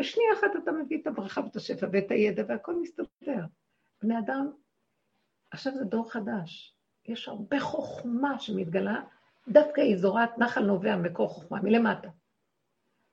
בשנייה 0.00 0.32
אחת 0.32 0.50
אתה 0.62 0.72
מביא 0.72 1.02
את 1.02 1.06
הברכה 1.06 1.40
ואת 1.40 1.56
השפע 1.56 1.86
ואת 1.92 2.10
הידע 2.10 2.42
והכל 2.48 2.80
מסתדר. 2.80 3.44
בני 4.02 4.18
אדם, 4.18 4.50
עכשיו 5.50 5.74
זה 5.74 5.84
דור 5.84 6.12
חדש. 6.12 6.74
יש 7.06 7.28
הרבה 7.28 7.60
חוכמה 7.60 8.38
שמתגלה, 8.38 9.02
דווקא 9.52 9.80
היא 9.80 9.96
זורעת 9.96 10.38
נחל 10.38 10.64
נובע 10.64 10.96
מקור 10.96 11.28
חוכמה, 11.28 11.62
מלמטה. 11.62 12.08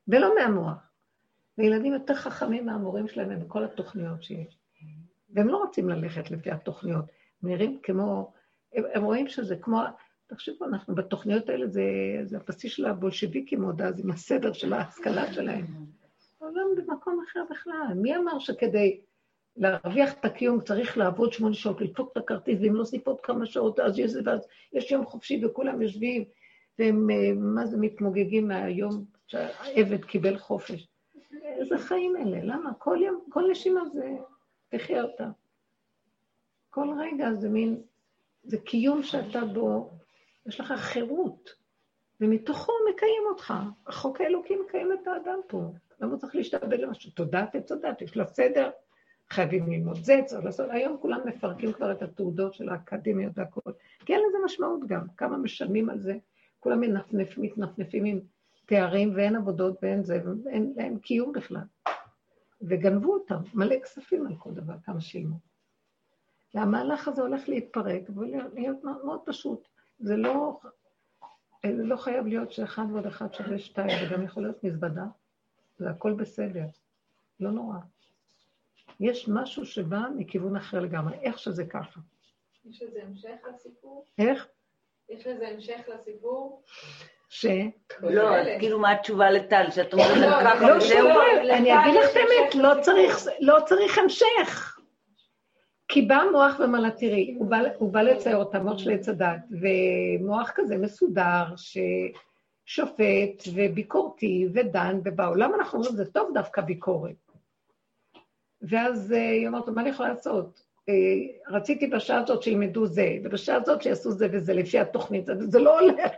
ולא 0.08 0.36
מהמוח. 0.36 0.92
וילדים 1.58 1.94
יותר 1.94 2.16
חכמים 2.16 2.66
מהמורים 2.66 3.08
שלהם 3.08 3.30
ומכל 3.32 3.64
התוכניות 3.64 4.24
שיש. 4.24 4.60
והם 5.30 5.48
לא 5.48 5.58
רוצים 5.58 5.90
ללכת 5.90 6.32
לפי 6.32 6.52
התוכניות. 6.52 7.06
הם 7.44 7.50
נראים 7.50 7.80
כמו, 7.84 8.34
הם, 8.74 8.84
הם 8.94 9.04
רואים 9.04 9.28
שזה 9.28 9.56
כמו, 9.56 9.82
תחשבו, 10.28 10.66
אנחנו 10.66 10.96
בתוכניות 10.96 11.50
האלה, 11.50 11.68
זה, 11.68 11.84
זה 12.24 12.38
הבסיס 12.38 12.74
של 12.74 12.86
הבולשביקים 12.86 13.64
עוד 13.64 13.82
אז, 13.82 14.00
עם 14.00 14.12
הסדר 14.12 14.54
של 14.54 14.74
ההשכלה 14.74 15.34
שלהם. 15.34 15.66
העולם 16.42 16.68
במקום 16.78 17.24
אחר 17.30 17.40
בכלל. 17.50 17.94
מי 17.96 18.16
אמר 18.16 18.40
שכדי 18.40 19.02
להרוויח 19.58 20.14
את 20.14 20.26
הקיום 20.26 20.62
צריך 20.62 20.98
לעבוד 20.98 21.34
שמונה 21.34 21.54
שעות, 21.54 21.82
לדפוק 21.82 22.12
את 22.12 22.18
הכרטיס, 22.18 22.60
ואם 22.62 22.76
לא 22.76 22.84
סיפות 22.84 23.22
כמה 23.22 23.46
שעות, 23.46 23.80
אז 23.80 24.00
יש, 24.00 24.12
ואז 24.26 24.48
יש 24.74 24.92
יום 24.92 25.06
חופשי 25.06 25.46
וכולם 25.46 25.82
יושבים, 25.82 26.24
והם, 26.80 27.10
אה, 27.10 27.34
מה 27.36 27.66
זה, 27.66 27.78
מתמוגגים 27.78 28.48
מהיום 28.48 29.06
שהעבד 29.28 30.06
קיבל 30.06 30.38
חופש. 30.38 30.88
איזה 31.44 31.78
חיים 31.78 32.16
אלה? 32.18 32.40
למה? 32.44 32.74
כל 32.74 32.98
יום, 33.02 33.26
כל 33.30 33.44
נשימה 33.52 33.82
זה, 33.94 34.16
תחיה 34.70 35.04
אותה. 35.04 35.28
כל 36.70 36.88
רגע 37.00 37.34
זה 37.34 37.50
מין, 37.50 37.82
זה 38.44 38.58
קיום 38.58 39.04
שאתה 39.04 39.46
בו, 39.46 39.92
יש 40.46 40.60
לך 40.60 40.74
חירות, 40.78 41.50
ומתוכו 42.22 42.74
מקיים 42.90 43.24
אותך. 43.30 43.54
החוק 43.88 44.22
האלוקי 44.22 44.56
מקיים 44.56 44.92
את 44.94 45.08
האדם 45.08 45.40
פה. 45.48 45.72
למה 46.00 46.12
הוא 46.12 46.20
צריך 46.20 46.36
להשתעבד 46.36 46.80
למשהו? 46.80 47.12
תודעת 47.12 47.56
עץ 47.56 47.72
הדת, 47.72 48.02
יש 48.02 48.18
לה 48.18 48.26
סדר, 48.26 48.70
חייבים 49.30 49.72
ללמוד 49.72 49.96
זה, 50.04 50.22
צריך 50.26 50.46
לעשות. 50.46 50.70
היום 50.70 50.98
כולם 51.02 51.20
מפרקים 51.26 51.74
כבר 51.74 51.92
את 51.92 52.02
התעודות 52.02 52.54
של 52.54 52.70
האקדמיות 52.70 53.32
והכול. 53.36 53.74
כי 54.06 54.14
אין 54.14 54.22
לזה 54.28 54.38
משמעות 54.46 54.80
גם, 54.88 55.08
כמה 55.18 55.38
משלמים 55.38 55.90
על 55.90 56.00
זה. 56.00 56.18
כולם 56.60 56.80
מנפנפ, 56.80 57.38
מתנפנפים 57.38 58.06
עם 58.06 58.20
תארים 58.66 59.12
ואין 59.16 59.36
עבודות 59.36 59.78
ואין 59.82 60.04
זה, 60.04 60.22
ואין 60.46 60.74
להם 60.78 61.00
קיום 61.00 61.32
בכלל. 61.32 61.64
וגנבו 62.62 63.14
אותם, 63.14 63.42
מלא 63.54 63.80
כספים 63.80 64.28
על 64.28 64.36
כל 64.36 64.52
דבר, 64.52 64.74
כמה 64.84 65.02
שילמו. 65.02 65.36
והמהלך 66.54 67.08
הזה 67.08 67.22
הולך 67.22 67.50
להתפרק 67.50 68.02
ולהיות 68.16 68.84
מאוד 68.84 69.20
פשוט. 69.26 69.68
זה 70.00 70.18
לא, 70.18 70.60
זה 71.66 71.84
לא 71.84 71.96
חייב 71.96 72.28
להיות 72.28 72.52
שאחד 72.52 72.86
ועוד 72.92 73.06
אחד 73.06 73.34
שווה 73.34 73.60
שתיים, 73.60 73.90
זה 73.90 74.16
גם 74.16 74.24
יכול 74.24 74.44
להיות 74.44 74.64
מזוודה, 74.64 75.06
זה 75.78 75.90
הכל 75.90 76.14
בסדר, 76.14 76.66
לא 77.40 77.52
נורא. 77.52 77.78
יש 79.00 79.28
משהו 79.28 79.66
שבא 79.66 80.02
מכיוון 80.18 80.56
אחר 80.56 80.80
לגמרי, 80.80 81.18
איך 81.22 81.40
שזה 81.40 81.66
ככה. 81.66 82.00
יש 82.66 82.82
לזה 82.82 83.00
המשך 83.04 83.36
לסיפור? 83.54 84.06
איך? 84.18 84.48
יש 85.10 85.28
לזה 85.28 85.48
המשך 85.48 85.80
לסיפור? 85.88 86.64
ש... 87.30 87.46
לא, 88.02 88.30
כאילו 88.60 88.80
מה 88.80 88.92
התשובה 88.92 89.32
לטל, 89.32 89.66
שאת 89.72 89.94
אומרת 89.94 90.18
לא, 90.18 90.36
על 90.36 90.46
ככה 90.46 90.70
לא 90.70 90.78
וזהו? 90.78 91.08
אני 91.52 91.80
אגיד 91.80 91.94
לך 92.04 92.12
את 92.12 92.16
האמת, 92.16 92.56
לא. 92.56 92.82
צריך, 92.82 93.28
לא 93.40 93.58
צריך 93.66 93.98
המשך. 93.98 94.80
כי 95.88 96.02
בא 96.02 96.24
מוח 96.32 96.60
ואמר 96.60 96.90
תראי, 96.90 97.36
הוא 97.38 97.48
בא, 97.48 97.58
הוא 97.78 97.92
בא 97.92 98.02
לצייר 98.02 98.38
אותה, 98.38 98.60
מוח 98.60 98.78
של 98.78 98.92
עץ 98.92 99.10
הדת, 99.10 99.40
ומוח 99.62 100.52
כזה 100.56 100.78
מסודר, 100.78 101.44
ששופט 102.66 103.44
וביקורתי 103.54 104.48
ודן, 104.54 105.00
ובעולם 105.04 105.54
אנחנו 105.56 105.80
אומרים, 105.80 105.96
זה 105.96 106.12
טוב 106.12 106.32
דווקא 106.34 106.62
ביקורת. 106.62 107.25
ואז 108.70 109.14
אה, 109.14 109.30
היא 109.32 109.48
אומרת 109.48 109.70
מה 109.70 109.82
אני 109.82 109.90
יכולה 109.90 110.10
לעשות? 110.10 110.64
אה, 110.90 110.94
רציתי 111.56 111.88
בשעה 111.88 112.22
הזאת 112.22 112.44
שילמדו 112.44 112.86
זה, 112.86 113.18
ובשעה 113.24 113.58
הזאת 113.58 113.82
שיעשו 113.82 114.12
זה 114.12 114.28
וזה, 114.32 114.54
לפי 114.54 114.80
התוכנית, 114.80 115.26
זה, 115.40 115.60
לא 115.60 115.80
הולך. 115.80 116.12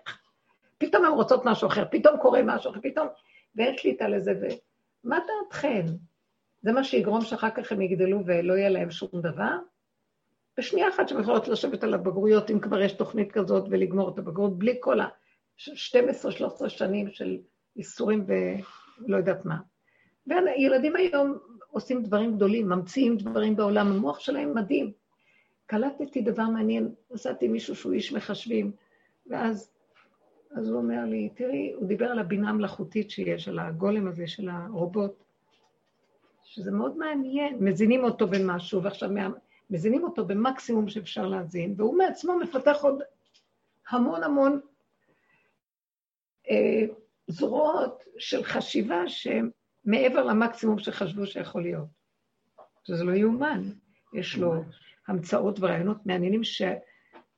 פתאום 0.77 1.05
הן 1.05 1.11
רוצות 1.11 1.45
משהו 1.45 1.67
אחר, 1.67 1.83
פתאום 1.91 2.17
קורה 2.17 2.41
משהו 2.43 2.71
אחר, 2.71 2.79
פתאום, 2.83 3.07
ואין 3.55 3.77
שליטה 3.77 4.07
לזה, 4.07 4.33
ומה 5.03 5.19
דעתכן? 5.27 5.85
זה 6.61 6.71
מה 6.71 6.83
שיגרום 6.83 7.21
שאחר 7.21 7.49
כך 7.49 7.71
הם 7.71 7.81
יגדלו 7.81 8.21
ולא 8.25 8.53
יהיה 8.53 8.69
להם 8.69 8.91
שום 8.91 9.09
דבר? 9.13 9.57
בשנייה 10.57 10.89
אחת 10.89 11.09
שהן 11.09 11.21
יכולות 11.21 11.47
לשבת 11.47 11.83
על 11.83 11.93
הבגרויות, 11.93 12.51
אם 12.51 12.59
כבר 12.59 12.81
יש 12.81 12.93
תוכנית 12.93 13.31
כזאת, 13.31 13.63
ולגמור 13.69 14.09
את 14.09 14.17
הבגרות, 14.19 14.57
בלי 14.57 14.77
כל 14.79 14.99
ה-12-13 14.99 16.69
שנים 16.69 17.11
של 17.11 17.37
איסורים 17.75 18.25
ולא 18.27 19.17
יודעת 19.17 19.45
מה. 19.45 19.57
וילדים 20.27 20.95
היום 20.95 21.37
עושים 21.71 22.03
דברים 22.03 22.35
גדולים, 22.35 22.69
ממציאים 22.69 23.17
דברים 23.17 23.55
בעולם, 23.55 23.87
המוח 23.87 24.19
שלהם 24.19 24.55
מדהים. 24.55 24.91
קלטתי 25.65 26.21
דבר 26.21 26.43
מעניין, 26.43 26.93
נסעתי 27.11 27.47
מישהו 27.47 27.75
שהוא 27.75 27.93
איש 27.93 28.13
מחשבים, 28.13 28.71
ואז 29.27 29.71
אז 30.51 30.69
הוא 30.69 30.77
אומר 30.77 31.05
לי, 31.05 31.29
תראי, 31.35 31.73
הוא 31.75 31.87
דיבר 31.87 32.05
על 32.05 32.19
הבינה 32.19 32.49
המלאכותית 32.49 33.11
שיש, 33.11 33.47
על 33.47 33.59
הגולם 33.59 34.07
הזה 34.07 34.27
של 34.27 34.49
הרובוט, 34.49 35.23
שזה 36.43 36.71
מאוד 36.71 36.97
מעניין, 36.97 37.57
מזינים 37.63 38.03
אותו 38.03 38.27
במשהו, 38.27 38.83
ועכשיו 38.83 39.09
מה- 39.09 39.29
מזינים 39.69 40.03
אותו 40.03 40.25
במקסימום 40.25 40.89
שאפשר 40.89 41.27
להזין, 41.27 41.73
והוא 41.77 41.97
מעצמו 41.97 42.39
מפתח 42.39 42.77
עוד 42.81 43.01
המון 43.89 44.23
המון 44.23 44.59
אה, 46.49 46.85
זרועות 47.27 48.03
של 48.17 48.43
חשיבה 48.43 49.09
שהן 49.09 49.49
מעבר 49.87 50.23
למקסימום 50.23 50.79
שחשבו 50.79 51.25
שיכול 51.25 51.61
להיות. 51.61 51.87
שזה 52.83 53.03
לא 53.03 53.11
יאומן. 53.11 53.61
יש 54.13 54.37
לו 54.37 54.53
המצאות 55.07 55.59
ורעיונות 55.59 56.05
מעניינים 56.05 56.43
ש... 56.43 56.61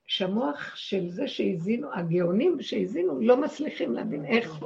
שהמוח 0.06 0.76
של 0.76 1.10
זה 1.10 1.28
שהזינו, 1.28 1.94
הגאונים 1.94 2.62
שהזינו, 2.62 3.22
לא 3.22 3.42
מצליחים 3.42 3.94
להבין 3.94 4.26
איך. 4.26 4.66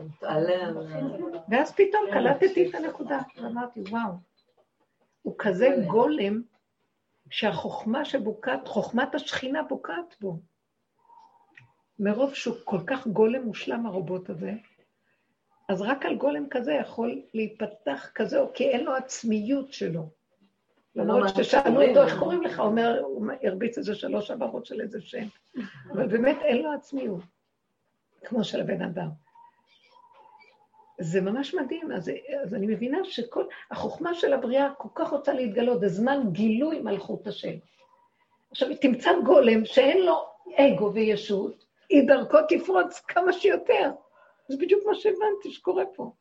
ואז 1.50 1.72
פתאום 1.72 2.02
קלטתי 2.14 2.70
את 2.70 2.76
הנקודה, 2.76 3.20
ואמרתי, 3.38 3.82
וואו, 3.90 4.12
הוא 5.22 5.36
כזה 5.38 5.68
גולם, 5.88 6.42
שהחוכמה 7.30 8.06
שבוקעת, 8.06 8.68
חוכמת 8.68 9.16
השכינה 9.16 9.64
בוקעת 9.64 10.16
בו. 10.22 10.40
מרוב 12.00 12.34
שהוא 12.34 12.56
כל 12.64 12.80
כך 12.88 13.08
גולם 13.08 13.44
מושלם 13.44 13.86
הרובוט 13.86 14.30
הזה, 14.30 14.54
אז 15.70 15.82
רק 15.82 16.06
על 16.06 16.16
גולם 16.16 16.48
כזה 16.50 16.74
יכול 16.74 17.22
להיפתח 17.34 18.10
כזה, 18.16 18.40
כי 18.54 18.70
אין 18.70 18.84
לו 18.84 18.96
עצמיות 18.96 19.74
שלו. 19.74 20.10
למרות 20.96 21.28
שקוראים 21.44 21.90
אותו. 21.90 22.04
איך 22.04 22.20
קוראים 22.20 22.44
לך? 22.44 22.60
הוא 22.60 22.68
אומר, 22.68 23.02
הוא 23.04 23.28
הרביץ 23.44 23.78
איזה 23.78 23.96
שלוש 23.96 24.32
הברות 24.32 24.66
של 24.66 24.82
איזה 24.82 25.02
שם. 25.02 25.28
אבל 25.92 26.08
באמת 26.08 26.38
אין 26.42 26.62
לו 26.62 26.74
עצמיות, 26.74 27.24
כמו 28.24 28.44
של 28.44 28.62
הבן 28.62 28.82
אדם. 28.82 29.10
זה 31.00 31.22
ממש 31.22 31.54
מדהים, 31.54 31.92
אז, 31.92 32.12
אז 32.44 32.54
אני 32.54 32.68
מבינה 32.68 32.98
שכל, 33.04 33.44
החוכמה 33.72 34.14
של 34.14 34.34
הבריאה 34.34 34.74
כל 34.78 34.90
כך 34.96 35.10
רוצה 35.10 35.34
להתגלות, 35.34 35.80
זה 35.80 35.88
זמן 35.88 36.20
גילוי 36.32 36.80
מלכות 36.82 37.28
השם. 37.28 37.54
עכשיו, 38.52 38.70
תמצא 38.82 39.12
גולם 39.26 39.66
שאין 39.66 40.06
לו 40.06 40.26
אגו 40.56 40.94
וישות, 40.94 41.66
היא 41.90 42.08
דרכו 42.08 42.38
תפרוץ 42.50 43.00
כמה 43.00 43.34
שיותר. 43.34 43.92
זה 44.48 44.58
בדיוק 44.58 44.86
מה 44.86 44.96
שהבנתי 44.96 45.52
שקורה 45.52 45.84
פה. 45.96 46.12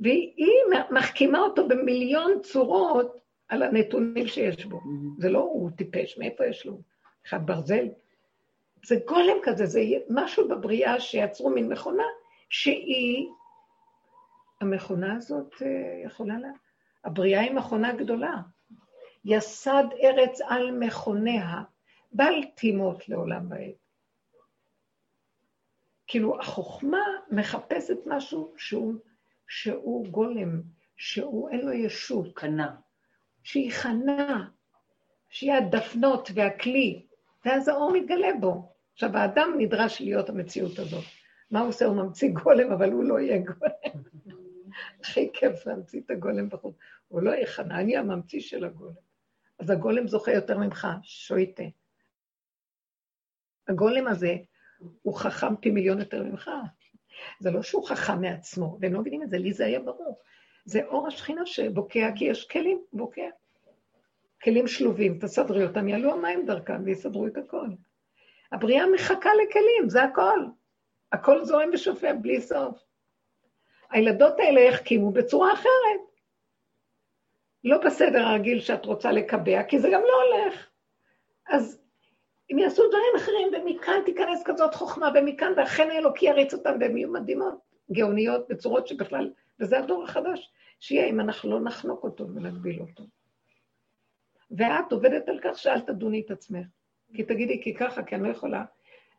והיא 0.00 0.62
מחכימה 0.90 1.38
אותו 1.38 1.68
במיליון 1.68 2.42
צורות 2.42 3.16
על 3.48 3.62
הנתונים 3.62 4.26
שיש 4.26 4.64
בו. 4.64 4.80
זה 5.18 5.30
לא 5.30 5.38
הוא 5.38 5.70
טיפש, 5.70 6.18
מאיפה 6.18 6.46
יש 6.46 6.66
לו? 6.66 6.80
אחד 7.26 7.46
ברזל? 7.46 7.88
זה 8.86 8.96
גולם 9.08 9.36
כזה, 9.42 9.66
זה 9.66 9.80
משהו 10.10 10.48
בבריאה 10.48 11.00
שיצרו 11.00 11.50
מין 11.50 11.68
מכונה, 11.72 12.04
שהיא, 12.48 13.26
המכונה 14.60 15.16
הזאת 15.16 15.54
אה, 15.62 16.02
יכולה 16.04 16.38
לה... 16.38 16.48
הבריאה 17.04 17.40
היא 17.40 17.52
מכונה 17.52 17.92
גדולה. 17.92 18.34
יסד 19.24 19.84
ארץ 20.02 20.40
על 20.48 20.70
מכוניה, 20.70 21.62
בל 22.12 22.44
תימות 22.54 23.08
לעולם 23.08 23.46
ועד. 23.50 23.85
כאילו, 26.06 26.40
החוכמה 26.40 27.04
מחפשת 27.30 27.98
משהו 28.06 28.54
שהוא, 28.56 28.94
שהוא 29.48 30.06
גולם, 30.06 30.62
שהוא 30.96 31.50
אין 31.50 31.60
לו 31.60 31.72
ישות. 31.72 32.34
קנה. 32.34 32.76
שהיא 33.46 33.72
חנה, 33.72 34.48
שהיא 35.28 35.52
הדפנות 35.52 36.28
והכלי, 36.34 37.06
ואז 37.44 37.68
האור 37.68 37.92
מתגלה 37.92 38.28
בו. 38.40 38.72
עכשיו, 38.92 39.16
האדם 39.16 39.54
נדרש 39.58 40.00
להיות 40.00 40.28
המציאות 40.28 40.78
הזאת. 40.78 41.04
מה 41.50 41.60
הוא 41.60 41.68
עושה? 41.68 41.84
הוא 41.84 41.96
ממציא 41.96 42.30
גולם, 42.32 42.72
אבל 42.72 42.92
הוא 42.92 43.04
לא 43.04 43.20
יהיה 43.20 43.38
גולם. 43.38 44.02
הכי 45.00 45.30
כיף 45.32 45.66
להמציא 45.66 46.00
את 46.00 46.10
הגולם 46.10 46.48
בחוץ. 46.48 46.76
הוא 47.08 47.22
לא 47.22 47.30
יהיה 47.30 47.46
חנה, 47.46 47.80
אני 47.80 47.96
הממציא 47.96 48.40
של 48.40 48.64
הגולם. 48.64 48.94
אז 49.58 49.70
הגולם 49.70 50.08
זוכה 50.08 50.32
יותר 50.32 50.58
ממך, 50.58 50.86
שויטה. 51.02 51.64
הגולם 53.68 54.06
הזה 54.06 54.36
הוא 55.02 55.14
חכם 55.14 55.56
פי 55.56 55.70
מיליון 55.70 55.98
יותר 55.98 56.22
ממך. 56.22 56.50
זה 57.40 57.50
לא 57.50 57.62
שהוא 57.62 57.86
חכם 57.86 58.20
מעצמו, 58.20 58.78
והם 58.80 58.92
לא 58.92 59.00
מבינים 59.00 59.22
את 59.22 59.30
זה, 59.30 59.38
לי 59.38 59.52
זה 59.52 59.66
היה 59.66 59.80
ברור. 59.80 60.18
זה 60.64 60.84
אור 60.84 61.06
השכינה 61.06 61.46
שבוקע, 61.46 62.10
כי 62.16 62.24
יש 62.24 62.48
כלים, 62.48 62.82
בוקע. 62.92 63.28
כלים 64.42 64.66
שלובים, 64.66 65.18
תסדרי 65.18 65.66
אותם, 65.66 65.88
יעלו 65.88 66.12
המים 66.12 66.46
דרכם 66.46 66.82
ויסדרו 66.84 67.26
את 67.26 67.36
הכל. 67.36 67.66
הבריאה 68.52 68.86
מחכה 68.94 69.30
לכלים, 69.34 69.88
זה 69.88 70.02
הכל. 70.02 70.38
הכל 71.12 71.44
זורם 71.44 71.70
ושופע 71.72 72.12
בלי 72.12 72.40
סוף. 72.40 72.82
הילדות 73.90 74.40
האלה 74.40 74.60
יחכימו 74.60 75.10
בצורה 75.10 75.52
אחרת. 75.52 76.00
לא 77.64 77.78
בסדר 77.78 78.18
הרגיל 78.18 78.60
שאת 78.60 78.84
רוצה 78.84 79.12
לקבע, 79.12 79.62
כי 79.62 79.78
זה 79.78 79.88
גם 79.92 80.00
לא 80.00 80.22
הולך. 80.22 80.68
אז 81.48 81.85
הם 82.56 82.60
יעשו 82.60 82.82
דברים 82.88 83.16
אחרים, 83.16 83.48
ומכאן 83.52 84.00
תיכנס 84.04 84.42
כזאת 84.44 84.74
חוכמה, 84.74 85.10
ומכאן, 85.14 85.52
והחן 85.56 85.90
האלוקי 85.90 86.26
יריץ 86.26 86.54
אותם, 86.54 86.76
והן 86.80 86.96
יהיו 86.96 87.12
מדהימות, 87.12 87.54
גאוניות, 87.92 88.48
בצורות 88.48 88.86
שבכלל, 88.86 89.30
וזה 89.60 89.78
הדור 89.78 90.04
החדש, 90.04 90.52
שיהיה 90.80 91.06
אם 91.06 91.20
אנחנו 91.20 91.50
לא 91.50 91.60
נחנוק 91.60 92.04
אותו 92.04 92.28
ונגביל 92.28 92.80
אותו. 92.80 93.04
ואת 94.50 94.92
עובדת 94.92 95.28
על 95.28 95.38
כך 95.42 95.58
שאל 95.58 95.80
תדוני 95.80 96.22
את 96.26 96.30
עצמך. 96.30 96.66
כי 97.14 97.22
תגידי, 97.22 97.62
כי 97.62 97.74
ככה, 97.74 98.02
כי 98.02 98.14
אני 98.14 98.22
לא 98.22 98.28
יכולה. 98.28 98.64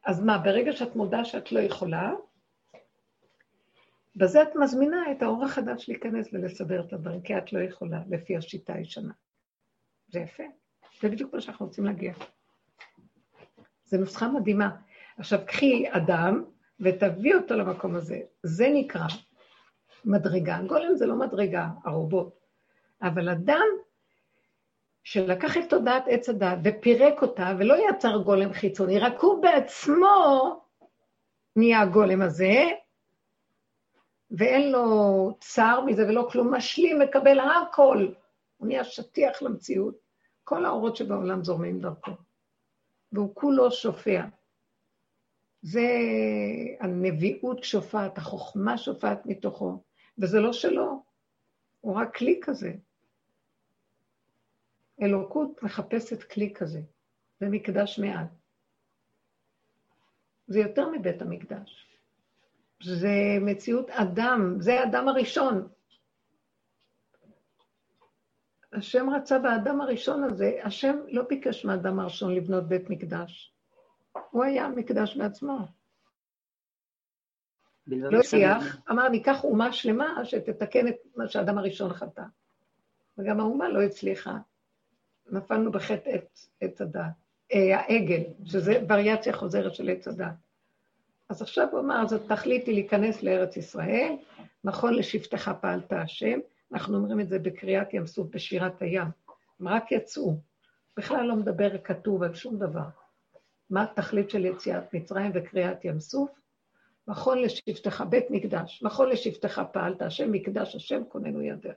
אז 0.05 0.23
מה, 0.23 0.37
ברגע 0.37 0.71
שאת 0.71 0.95
מודה 0.95 1.25
שאת 1.25 1.51
לא 1.51 1.59
יכולה, 1.59 2.13
בזה 4.15 4.41
את 4.41 4.55
מזמינה 4.55 5.11
את 5.11 5.21
האור 5.21 5.45
החדש 5.45 5.89
להיכנס 5.89 6.29
ולסדר 6.33 6.81
את 6.81 6.93
הדברים, 6.93 7.21
כי 7.21 7.37
את 7.37 7.53
לא 7.53 7.59
יכולה, 7.59 7.99
לפי 8.09 8.37
השיטה 8.37 8.73
הישנה. 8.73 9.13
זה 10.07 10.19
יפה. 10.19 10.43
זה 11.01 11.09
בדיוק 11.09 11.33
מה 11.33 11.41
שאנחנו 11.41 11.65
רוצים 11.65 11.85
להגיע. 11.85 12.13
זו 13.87 13.97
נוסחה 13.97 14.27
מדהימה. 14.27 14.69
עכשיו, 15.17 15.39
קחי 15.47 15.85
אדם 15.89 16.43
ותביא 16.79 17.35
אותו 17.35 17.53
למקום 17.55 17.95
הזה. 17.95 18.19
זה 18.43 18.67
נקרא 18.73 19.07
מדרגה. 20.05 20.59
גולם 20.67 20.95
זה 20.95 21.05
לא 21.05 21.15
מדרגה, 21.15 21.67
הרובוט. 21.85 22.39
אבל 23.01 23.29
אדם 23.29 23.65
שלקח 25.03 25.57
את 25.57 25.69
תודעת 25.69 26.03
עץ 26.07 26.29
הדת 26.29 26.57
ופירק 26.63 27.21
אותה, 27.21 27.53
ולא 27.59 27.75
יצר 27.89 28.17
גולם 28.17 28.53
חיצוני, 28.53 28.99
רק 28.99 29.19
הוא 29.21 29.41
בעצמו 29.41 30.61
נהיה 31.55 31.81
הגולם 31.81 32.21
הזה, 32.21 32.63
ואין 34.31 34.71
לו 34.71 35.37
צער 35.39 35.85
מזה 35.85 36.07
ולא 36.07 36.27
כלום, 36.31 36.53
משלים, 36.53 36.99
מקבל 36.99 37.39
הכל. 37.39 38.07
הוא 38.57 38.67
נהיה 38.67 38.83
שטיח 38.83 39.41
למציאות. 39.41 39.95
כל 40.43 40.65
האורות 40.65 40.95
שבעולם 40.95 41.43
זורמים 41.43 41.79
דרכו. 41.79 42.11
והוא 43.11 43.35
כולו 43.35 43.71
שופע. 43.71 44.25
זה 45.61 45.87
הנביאות 46.79 47.63
שופעת, 47.63 48.17
החוכמה 48.17 48.77
שופעת 48.77 49.25
מתוכו, 49.25 49.83
וזה 50.17 50.39
לא 50.39 50.53
שלו, 50.53 51.03
הוא 51.81 51.95
רק 51.95 52.17
כלי 52.17 52.39
כזה. 52.43 52.73
אלוקות 55.01 55.63
מחפשת 55.63 56.23
כלי 56.23 56.53
כזה, 56.53 56.81
זה 57.39 57.49
מקדש 57.49 57.99
מעט. 57.99 58.27
זה 60.47 60.59
יותר 60.59 60.89
מבית 60.89 61.21
המקדש. 61.21 61.99
זה 62.83 63.09
מציאות 63.41 63.89
אדם, 63.89 64.55
זה 64.59 64.79
האדם 64.79 65.07
הראשון. 65.07 65.67
השם 68.77 69.09
רצה 69.09 69.39
באדם 69.39 69.81
הראשון 69.81 70.23
הזה, 70.23 70.59
השם 70.63 70.97
לא 71.07 71.23
ביקש 71.29 71.65
מהאדם 71.65 71.99
הראשון 71.99 72.35
לבנות 72.35 72.67
בית 72.67 72.89
מקדש. 72.89 73.53
הוא 74.31 74.43
היה 74.43 74.67
מקדש 74.67 75.17
בעצמו. 75.17 75.57
לא 77.87 78.19
הצליח, 78.19 78.77
אמר, 78.91 79.09
ניקח 79.09 79.43
אומה 79.43 79.73
שלמה 79.73 80.25
שתתקן 80.25 80.87
את 80.87 80.95
מה 81.15 81.27
שהאדם 81.27 81.57
הראשון 81.57 81.93
חטא. 81.93 82.23
וגם 83.17 83.39
האומה 83.39 83.69
לא 83.69 83.81
הצליחה. 83.81 84.37
נפלנו 85.31 85.71
בחטא 85.71 86.09
עץ 86.61 86.81
הדת, 86.81 87.01
אה, 87.53 87.79
העגל, 87.79 88.23
שזה 88.45 88.79
וריאציה 88.89 89.33
חוזרת 89.33 89.75
של 89.75 89.89
עץ 89.89 90.07
הדת. 90.07 90.33
אז 91.29 91.41
עכשיו 91.41 91.67
הוא 91.71 91.79
אמר, 91.79 92.03
אז 92.03 92.13
היא 92.13 92.73
להיכנס 92.73 93.23
לארץ 93.23 93.57
ישראל, 93.57 94.15
נכון 94.63 94.93
לשבטך 94.93 95.51
פעלת 95.61 95.93
השם, 95.93 96.39
אנחנו 96.71 96.97
אומרים 96.97 97.19
את 97.19 97.29
זה 97.29 97.39
בקריאת 97.39 97.93
ים 97.93 98.05
סוף, 98.05 98.27
בשירת 98.29 98.81
הים. 98.81 99.07
הם 99.59 99.67
רק 99.67 99.91
יצאו. 99.91 100.37
בכלל 100.97 101.25
לא 101.25 101.35
מדבר 101.35 101.77
כתוב 101.83 102.23
על 102.23 102.33
שום 102.33 102.59
דבר. 102.59 102.87
מה 103.69 103.83
התכלית 103.83 104.29
של 104.29 104.45
יציאת 104.45 104.93
מצרים 104.93 105.31
וקריאת 105.33 105.85
ים 105.85 105.99
סוף? 105.99 106.29
נכון 107.07 107.41
לשבטך, 107.41 108.03
בית 108.09 108.25
מקדש, 108.29 108.83
נכון 108.83 109.09
לשבטך 109.09 109.61
פעלת, 109.73 110.01
השם 110.01 110.31
מקדש, 110.31 110.75
השם 110.75 111.01
כוננו 111.09 111.41
ידך. 111.41 111.73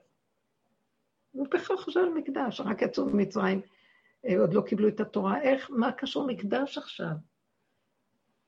הוא 1.31 1.47
בכלל 1.51 1.77
חושב 1.77 1.99
על 1.99 2.09
מקדש, 2.09 2.61
רק 2.61 2.81
יצאו 2.81 3.05
ממצרים, 3.05 3.61
אה, 4.25 4.39
עוד 4.39 4.53
לא 4.53 4.61
קיבלו 4.61 4.87
את 4.87 4.99
התורה. 4.99 5.41
איך, 5.41 5.69
מה 5.69 5.91
קשור 5.91 6.27
מקדש 6.27 6.77
עכשיו? 6.77 7.13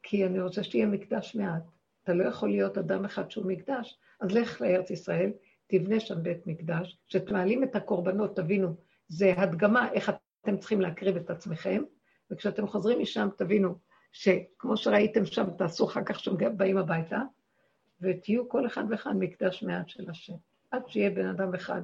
כי 0.03 0.25
אני 0.25 0.41
רוצה 0.41 0.63
שתהיה 0.63 0.85
מקדש 0.85 1.35
מעט. 1.35 1.63
אתה 2.03 2.13
לא 2.13 2.23
יכול 2.23 2.49
להיות 2.49 2.77
אדם 2.77 3.05
אחד 3.05 3.31
שהוא 3.31 3.45
מקדש, 3.45 3.99
אז 4.19 4.31
לך 4.31 4.61
לארץ 4.61 4.89
ישראל, 4.89 5.31
תבנה 5.73 5.99
שם 5.99 6.23
בית 6.23 6.47
מקדש, 6.47 6.97
כשתמעלים 7.07 7.63
את 7.63 7.75
הקורבנות, 7.75 8.35
תבינו, 8.35 8.75
זה 9.07 9.33
הדגמה 9.37 9.91
איך 9.91 10.11
אתם 10.41 10.57
צריכים 10.57 10.81
להקריב 10.81 11.15
את 11.15 11.29
עצמכם, 11.29 11.83
וכשאתם 12.31 12.67
חוזרים 12.67 12.99
משם, 13.01 13.29
תבינו 13.37 13.75
שכמו 14.11 14.77
שראיתם 14.77 15.25
שם, 15.25 15.45
תעשו 15.57 15.85
אחר 15.85 16.03
כך 16.05 16.19
שהם 16.19 16.57
באים 16.57 16.77
הביתה, 16.77 17.21
ותהיו 18.01 18.49
כל 18.49 18.67
אחד 18.67 18.83
ואחד 18.89 19.15
מקדש 19.15 19.63
מעט 19.63 19.89
של 19.89 20.09
השם, 20.09 20.33
עד 20.71 20.87
שיהיה 20.87 21.09
בן 21.09 21.27
אדם 21.27 21.55
אחד. 21.55 21.81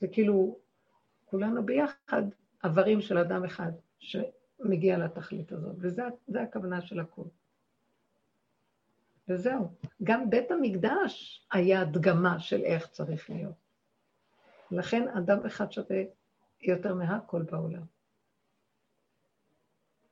זה 0.00 0.08
כאילו, 0.08 0.58
כולנו 1.24 1.66
ביחד 1.66 2.22
איברים 2.64 3.00
של 3.00 3.18
אדם 3.18 3.44
אחד 3.44 3.72
שמגיע 3.98 4.98
לתכלית 4.98 5.52
הזאת, 5.52 5.76
וזו 5.78 6.02
הכוונה 6.42 6.80
של 6.80 7.00
הכול. 7.00 7.26
וזהו. 9.28 9.68
גם 10.02 10.30
בית 10.30 10.50
המקדש 10.50 11.46
היה 11.52 11.80
הדגמה 11.80 12.40
של 12.40 12.64
איך 12.64 12.86
צריך 12.86 13.30
להיות. 13.30 13.54
לכן 14.70 15.08
אדם 15.08 15.46
אחד 15.46 15.72
שווה 15.72 16.02
יותר 16.60 16.94
מהכל 16.94 17.42
בעולם. 17.42 17.82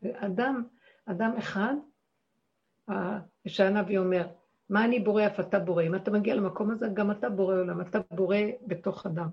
ואדם, 0.03 0.65
אדם 1.07 1.35
אחד, 1.39 1.75
שהנביא 3.47 3.99
אומר, 3.99 4.27
מה 4.69 4.85
אני 4.85 5.01
בורא 5.01 5.27
אף 5.27 5.41
אתה 5.41 5.59
בורא? 5.59 5.83
אם 5.83 5.95
אתה 5.95 6.11
מגיע 6.11 6.35
למקום 6.35 6.71
הזה, 6.71 6.89
גם 6.95 7.11
אתה 7.11 7.31
בורא 7.31 7.55
עולם, 7.55 7.81
אתה 7.81 7.99
בורא 8.11 8.37
בתוך 8.67 9.07
אדם. 9.07 9.29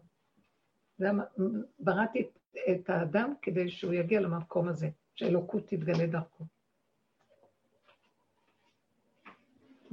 בראתי 1.80 2.30
את 2.72 2.90
האדם 2.90 3.34
כדי 3.42 3.70
שהוא 3.70 3.94
יגיע 3.94 4.22
למקום 4.22 4.68
הזה, 4.68 4.90
שאלוקות 5.16 5.68
תתגלה 5.68 6.08
דרכו. 6.08 6.44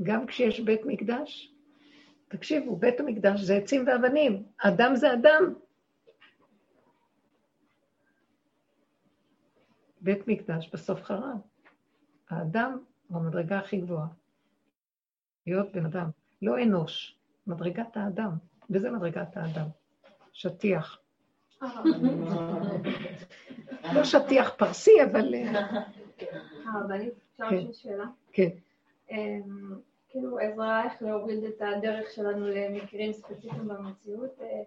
גם 0.03 0.27
כשיש 0.27 0.61
בית 0.61 0.81
מקדש, 0.85 1.55
תקשיבו, 2.29 2.77
בית 2.77 3.01
המקדש 3.01 3.41
זה 3.41 3.57
עצים 3.57 3.85
ואבנים, 3.87 4.43
אדם 4.57 4.97
זה 4.97 5.13
אדם. 5.13 5.55
בית 10.01 10.29
מקדש 10.29 10.71
בסוף 10.73 11.03
חרב. 11.03 11.39
האדם 12.31 12.79
הוא 13.09 13.19
המדרגה 13.19 13.59
הכי 13.59 13.81
גבוהה. 13.81 14.07
להיות 15.47 15.73
בן 15.73 15.87
אדם, 15.87 16.11
לא 16.43 16.63
אנוש, 16.63 17.19
מדרגת 17.47 17.97
האדם, 17.97 18.31
וזה 18.71 18.91
מדרגת 18.91 19.37
האדם. 19.37 19.67
שטיח. 20.33 20.99
לא 23.95 24.05
שטיח 24.05 24.51
פרסי, 24.59 25.05
אבל... 25.05 25.35
הרבנית, 26.75 27.15
אפשר 27.33 27.51
לשאול 27.51 27.73
שאלה? 27.73 28.05
כן. 28.33 28.49
אמ, 29.11 29.75
כאילו 30.09 30.39
עזרה 30.39 30.85
איך 30.85 31.03
להוריד 31.03 31.45
את 31.45 31.63
הדרך 31.63 32.11
שלנו 32.11 32.49
למקרים 32.49 33.13
ספציפיים 33.13 33.69
במציאות. 33.69 34.41
אה, 34.41 34.63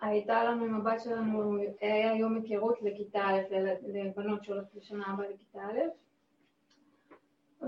הייתה 0.00 0.44
לנו 0.44 0.64
עם 0.64 0.74
הבת 0.74 1.00
שלנו, 1.00 1.56
היה 1.80 2.14
יום 2.16 2.34
היכרות 2.34 2.82
לכיתה 2.82 3.20
א', 3.20 3.56
לבנות 3.86 4.44
שעולות 4.44 4.74
לשנה 4.74 5.04
הבאה 5.06 5.26
לכיתה 5.30 5.58
א', 5.60 5.80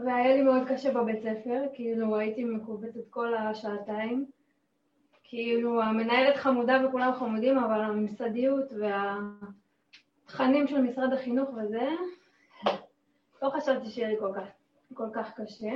והיה 0.05 0.37
לי 0.37 0.43
מאוד 0.43 0.63
קשה 0.69 0.93
בבית 0.93 1.23
ספר, 1.23 1.63
כאילו 1.75 2.17
הייתי 2.17 2.45
מקובצת 2.45 3.09
כל 3.11 3.35
השעתיים. 3.35 4.27
כאילו 5.29 5.83
המנהלת 5.83 6.37
חמודה 6.37 6.79
וכולם 6.89 7.13
חמודים, 7.15 7.59
אבל 7.59 7.81
הממסדיות 7.81 8.73
והתכנים 10.27 10.67
של 10.67 10.81
משרד 10.81 11.13
החינוך 11.13 11.51
וזה, 11.51 11.89
לא 13.43 13.51
חשבתי 13.51 13.91
שיהיה 13.91 14.09
לי 14.09 14.17
כל 14.19 14.33
כך, 14.37 14.49
כל 14.95 15.09
כך 15.15 15.41
קשה. 15.41 15.73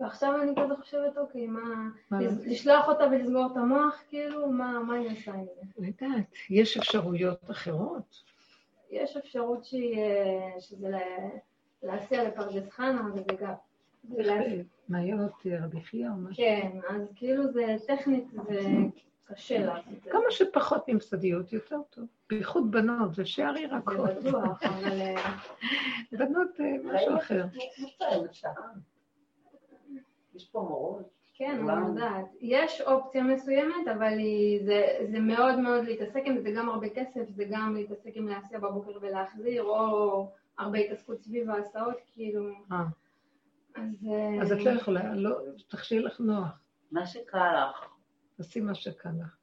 ועכשיו 0.00 0.42
אני 0.42 0.52
כזה 0.56 0.74
חושבת, 0.76 1.18
אוקיי, 1.18 1.46
מה, 1.46 1.88
מה? 2.10 2.20
לשלוח 2.46 2.88
אותה 2.88 3.04
ולסגור 3.04 3.46
את 3.52 3.56
המוח, 3.56 4.02
כאילו, 4.08 4.50
מה, 4.50 4.78
מה 4.78 4.96
אני 4.96 5.10
עושה 5.10 5.32
עם 5.32 5.44
זה? 5.44 5.86
יודעת, 5.86 6.32
יש 6.50 6.76
אפשרויות 6.76 7.50
אחרות. 7.50 8.22
יש 8.90 9.16
אפשרות 9.16 9.64
שהיא, 9.64 9.98
אה, 9.98 10.60
שזה 10.60 10.98
להסיע 11.82 12.28
לפרדס 12.28 12.70
חנה, 12.70 13.08
וזה 13.14 13.36
גם... 13.40 13.52
אה, 14.18 15.64
רבי 15.64 15.80
חייא 15.80 16.08
או 16.08 16.14
משהו. 16.14 16.44
כן, 16.44 16.70
אז 16.88 17.12
כאילו 17.16 17.52
זה 17.52 17.76
טכנית, 17.86 18.24
זה 18.30 18.60
זה. 20.02 20.10
כמה 20.10 20.30
שפחות 20.30 20.88
ממסדיות 20.88 21.52
יותר 21.52 21.80
טוב. 21.90 22.04
בייחוד 22.30 22.70
בנות, 22.70 23.14
זה 23.14 23.24
שערי 23.24 23.68
זה 23.68 23.76
רכות. 23.76 24.10
בטוח, 24.24 24.62
אבל 24.62 25.00
אה, 25.00 25.36
בנות 26.18 26.60
אה, 26.60 26.66
משהו 26.84 27.16
אחר. 27.16 27.44
יש 30.34 30.48
פה 30.48 30.60
מורות. 30.60 31.14
כן. 31.36 31.68
אני 31.68 31.86
יודעת. 31.88 32.24
יש 32.40 32.80
אופציה 32.80 33.22
מסוימת, 33.22 33.88
אבל 33.96 34.18
היא, 34.18 34.64
זה, 34.64 35.06
זה 35.12 35.20
מאוד 35.20 35.58
מאוד 35.58 35.84
להתעסק 35.84 36.22
עם 36.24 36.36
זה, 36.36 36.42
זה 36.42 36.50
גם 36.56 36.68
הרבה 36.68 36.88
כסף, 36.88 37.28
זה 37.28 37.44
גם 37.50 37.74
להתעסק 37.74 38.10
עם 38.14 38.28
להסיע 38.28 38.58
בבוקר 38.58 38.98
ולהחזיר, 39.00 39.62
או 39.62 40.30
הרבה 40.58 40.78
התעסקות 40.78 41.22
סביב 41.22 41.50
ההסעות, 41.50 41.96
כאילו, 42.12 42.50
אה, 42.72 42.84
אז... 43.74 44.08
אה, 44.10 44.42
אז 44.42 44.52
את 44.52 44.64
לא 44.64 44.70
יכולה, 44.70 45.14
לא, 45.14 45.38
תחשבי 45.68 45.98
לך 45.98 46.20
נוח. 46.20 46.60
מה 46.92 47.06
שקל 47.06 47.68
לך. 47.70 47.93
תעשי 48.36 48.60
מה 48.60 48.74
שקל 48.74 49.08
לך. 49.20 49.36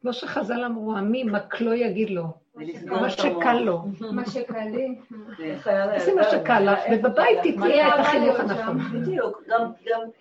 כמו 0.00 0.12
שחז"ל 0.12 0.64
אמרו, 0.64 0.96
עמי 0.96 1.24
מקלו 1.24 1.74
יגיד 1.74 2.10
לו, 2.10 2.24
ולסגור 2.54 3.00
מה. 3.00 3.10
שקל 3.10 3.52
לו. 3.54 3.82
מה 4.12 4.26
שקל 4.30 4.64
לי. 4.64 4.98
תעשי 5.64 6.14
מה 6.14 6.24
שקל 6.24 6.60
לך, 6.60 6.78
ובבית 6.92 7.38
תתני 7.42 7.76
לה 7.76 7.94
את 7.94 8.00
החינוך? 8.00 8.40
הנכון. 8.40 8.78
בדיוק, 8.78 9.42
גם, 9.48 9.72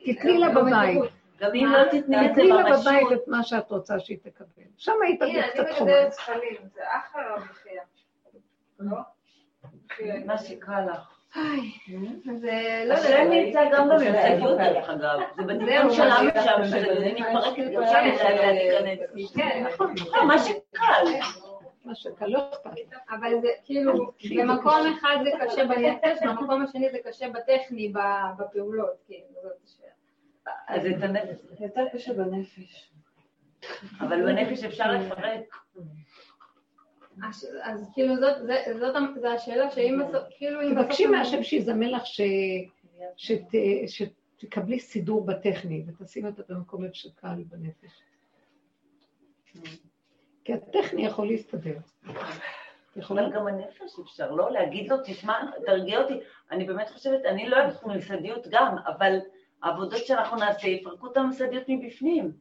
תתני 0.06 0.38
לה 0.38 0.50
בבית, 0.50 1.02
גם 1.40 1.52
אם 1.56 1.66
לא 1.66 1.86
תתני 1.86 2.26
את 2.26 2.36
זה 2.36 2.42
תתני 2.42 2.48
לה 2.48 2.64
בבית 2.64 3.08
את 3.14 3.28
מה 3.28 3.44
שאת 3.44 3.72
רוצה 3.72 4.00
שהיא 4.00 4.18
תקבל. 4.24 4.64
שם 4.78 4.92
היא 5.08 5.20
תביא 5.20 5.28
הנה, 5.28 5.48
קצת 5.48 5.60
אני 5.60 5.74
חומר. 5.74 5.92
מגדלת 5.92 6.14
זכלים, 6.14 6.70
זה 6.74 6.82
אחלה 6.98 7.36
רביחייה. 7.36 7.84
לא? 8.80 8.98
מה 10.26 10.38
שקל 10.38 10.86
לך. 10.92 11.19
לא 11.36 12.94
השם 12.94 13.30
נמצא 13.30 13.62
גם 13.74 13.90
בממסדיות 13.90 14.58
דרך 14.58 14.90
אגב. 14.90 15.20
זה 15.38 15.44
בדיוק 15.44 15.92
שלנו 15.92 16.66
שזה 16.66 17.12
מתפרקת, 17.16 17.72
גם 17.76 17.84
שם 17.86 18.04
להיכנס. 18.04 19.34
כן, 19.36 19.64
נכון. 19.68 19.96
לא, 20.14 20.26
מה 20.28 20.40
שקל. 20.40 21.04
מה 21.86 21.96
שקל, 21.96 22.26
לא 22.26 22.50
אכפת. 22.50 22.98
אבל 23.10 23.42
זה 23.42 23.48
כאילו, 23.66 24.12
במקום 24.38 24.94
אחד 25.00 25.18
זה 25.24 25.46
קשה 25.46 25.66
בנפש, 25.66 26.18
במקום 26.26 26.62
השני 26.62 26.90
זה 26.92 26.98
קשה 27.06 27.30
בטכני, 27.30 27.94
בפעולות, 28.38 28.96
כאילו, 29.06 29.26
זאת 29.44 29.52
השאלה. 29.66 29.90
אז 30.68 30.86
את 30.86 31.04
הנפש. 31.04 31.60
יותר 31.60 31.82
קשה 31.94 32.14
בנפש. 32.14 32.92
אבל 34.00 34.26
בנפש 34.26 34.64
אפשר 34.64 34.92
לפרק. 34.92 35.56
אז, 37.24 37.48
אז 37.62 37.90
כאילו 37.94 38.16
זאת, 38.16 38.46
זה, 38.46 38.64
זאת, 38.80 38.94
זאת 39.16 39.26
השאלה 39.26 39.72
שאם 39.72 40.00
בסוף, 40.00 40.24
כאילו 40.38 40.62
אם 40.62 40.76
תבקשי 40.76 41.08
מהשם 41.08 41.44
שיזמן 41.44 41.90
לך 41.90 42.06
ש... 42.06 42.22
שת... 43.18 43.42
שתקבלי 43.88 44.80
סידור 44.80 45.26
בטכני 45.26 45.84
ותשימי 45.88 46.30
אותה 46.30 46.42
במקום 46.50 46.84
איפה 46.84 46.96
שקל 46.96 47.44
בנפש. 47.50 48.02
כי 50.44 50.54
הטכני 50.54 51.06
יכול 51.06 51.28
להסתדר. 51.28 51.78
יכולה? 52.96 53.26
אבל 53.26 53.36
גם 53.36 53.48
הנפש 53.48 54.00
אפשר, 54.00 54.32
לא? 54.32 54.52
להגיד 54.52 54.92
לו, 54.92 54.98
תשמע, 55.06 55.34
תרגיע 55.66 56.02
אותי. 56.02 56.20
אני 56.52 56.66
באמת 56.66 56.90
חושבת, 56.90 57.26
אני 57.26 57.50
לא 57.50 57.58
אוהבת 57.58 57.84
ממסדיות 57.84 58.48
גם, 58.52 58.76
אבל 58.88 59.18
העבודות 59.64 60.06
שאנחנו 60.06 60.38
נעשה 60.38 60.68
יפרקו 60.68 61.12
את 61.12 61.18
הממסדיות 61.18 61.64
מבפנים. 61.68 62.32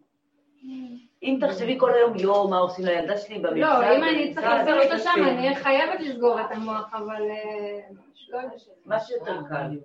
אם 1.22 1.38
תחשבי 1.40 1.76
כל 1.78 1.94
היום, 1.94 2.16
יואו, 2.16 2.48
מה 2.48 2.58
עושים 2.58 2.84
לילדה 2.84 3.18
שלי 3.18 3.38
בממסד? 3.38 3.56
לא, 3.56 3.96
אם 3.96 4.04
אני 4.04 4.34
צריך 4.34 4.46
בממסד, 4.46 4.68
לעשות 4.68 4.84
אותה 4.84 4.98
שם. 4.98 5.10
אני 5.22 5.38
אהיה 5.38 5.54
חייבת 5.54 6.00
לסגור 6.00 6.40
את 6.40 6.46
המוח, 6.50 6.94
אבל 6.94 7.22
אה, 7.30 7.80
לא. 8.28 8.40
מה 8.86 9.00
שיותר 9.00 9.40
קל. 9.48 9.78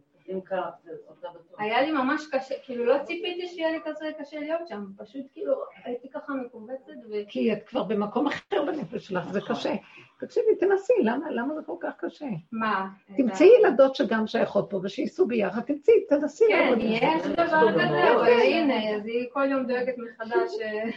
היה 1.57 1.81
לי 1.81 1.91
ממש 1.91 2.27
קשה, 2.31 2.55
כאילו 2.63 2.85
לא 2.85 2.97
ציפיתי 3.03 3.47
שיהיה 3.47 3.71
לי 3.71 3.79
כזה 3.85 4.05
קשה 4.19 4.39
להיות 4.39 4.67
שם, 4.67 4.85
פשוט 4.97 5.25
כאילו 5.33 5.53
הייתי 5.83 6.09
ככה 6.09 6.33
מכווצת 6.33 6.93
ו... 7.09 7.13
כי 7.27 7.53
את 7.53 7.63
כבר 7.63 7.83
במקום 7.83 8.27
אחר 8.27 8.65
בנפש 8.65 9.07
שלך, 9.07 9.31
זה 9.31 9.41
קשה. 9.41 9.73
תקשיבי, 10.19 10.55
תנסי, 10.59 10.93
למה, 11.03 11.31
למה 11.31 11.55
זה 11.55 11.61
כל 11.65 11.75
כך 11.79 11.93
קשה? 11.97 12.25
מה? 12.51 12.89
תמצאי 13.17 13.47
ילדות 13.59 13.95
שגם 13.95 14.27
שייכות 14.27 14.67
פה 14.69 14.79
ושייסעו 14.83 15.27
ביחד, 15.27 15.61
תמצאי, 15.61 15.93
תנסי 16.09 16.45
כן. 16.49 16.73
יש 16.79 17.27
דבר 17.27 17.71
כזה, 17.73 18.13
אבל 18.13 18.29
הנה, 18.29 18.95
אז 18.95 19.05
היא 19.05 19.27
כל 19.33 19.47
יום 19.51 19.67
דואגת 19.67 19.95
מחדש. 19.97 20.51
אה, 20.61 20.89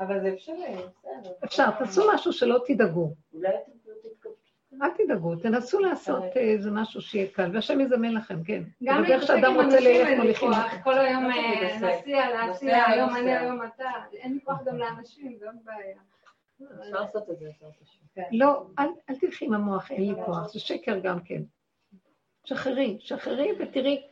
אבל 0.00 0.20
זה 0.20 0.32
אפשרי, 0.34 0.74
בסדר. 0.74 1.30
אפשר, 1.44 1.70
תעשו 1.70 2.02
משהו 2.14 2.32
שלא 2.32 2.62
תדאגו. 2.66 3.14
אולי 3.34 3.48
לא. 3.48 3.72
אל 4.82 4.90
תדאגו, 4.90 5.36
תנסו 5.36 5.80
לעשות 5.80 6.22
אה, 6.36 6.40
איזה 6.40 6.70
משהו 6.70 7.00
שיהיה 7.00 7.26
קל, 7.32 7.50
והשם 7.52 7.80
יזמן 7.80 8.12
לכם, 8.12 8.44
כן. 8.44 8.62
גם 8.84 9.02
להתעסק 9.02 9.26
שאדם 9.26 9.44
עם 9.44 9.64
רוצה 9.64 9.76
אנשים 9.76 10.06
אין 10.06 10.20
לי. 10.20 10.34
כוח, 10.34 10.74
כל 10.84 10.98
היום 10.98 11.24
לא 11.24 11.30
אה, 11.30 11.60
להתעסק. 11.60 12.06
להסיע, 12.06 12.86
היום. 12.86 13.16
אני, 13.16 13.36
היום 13.36 13.62
אתה, 13.62 13.90
אין 14.12 14.32
לי 14.32 14.38
כוח 14.44 14.62
גם 14.64 14.78
לאנשים, 14.78 15.36
זה 15.38 15.46
עוד 15.46 15.56
בעיה. 15.64 15.96
אפשר 16.80 17.00
לעשות 17.00 17.30
את 17.30 17.38
זה 17.38 17.44
יותר 17.44 17.66
פשוט. 17.80 18.02
לא, 18.32 18.66
אל, 18.78 19.14
תלכי 19.20 19.44
עם 19.44 19.54
המוח, 19.54 19.90
אין 19.90 20.02
לי 20.02 20.24
כוח, 20.24 20.52
זה 20.52 20.60
שקר 20.60 20.98
גם 20.98 21.20
כן. 21.24 21.42
שחררי, 22.44 22.96
שחררי 23.00 23.48
ותראי, 23.58 24.02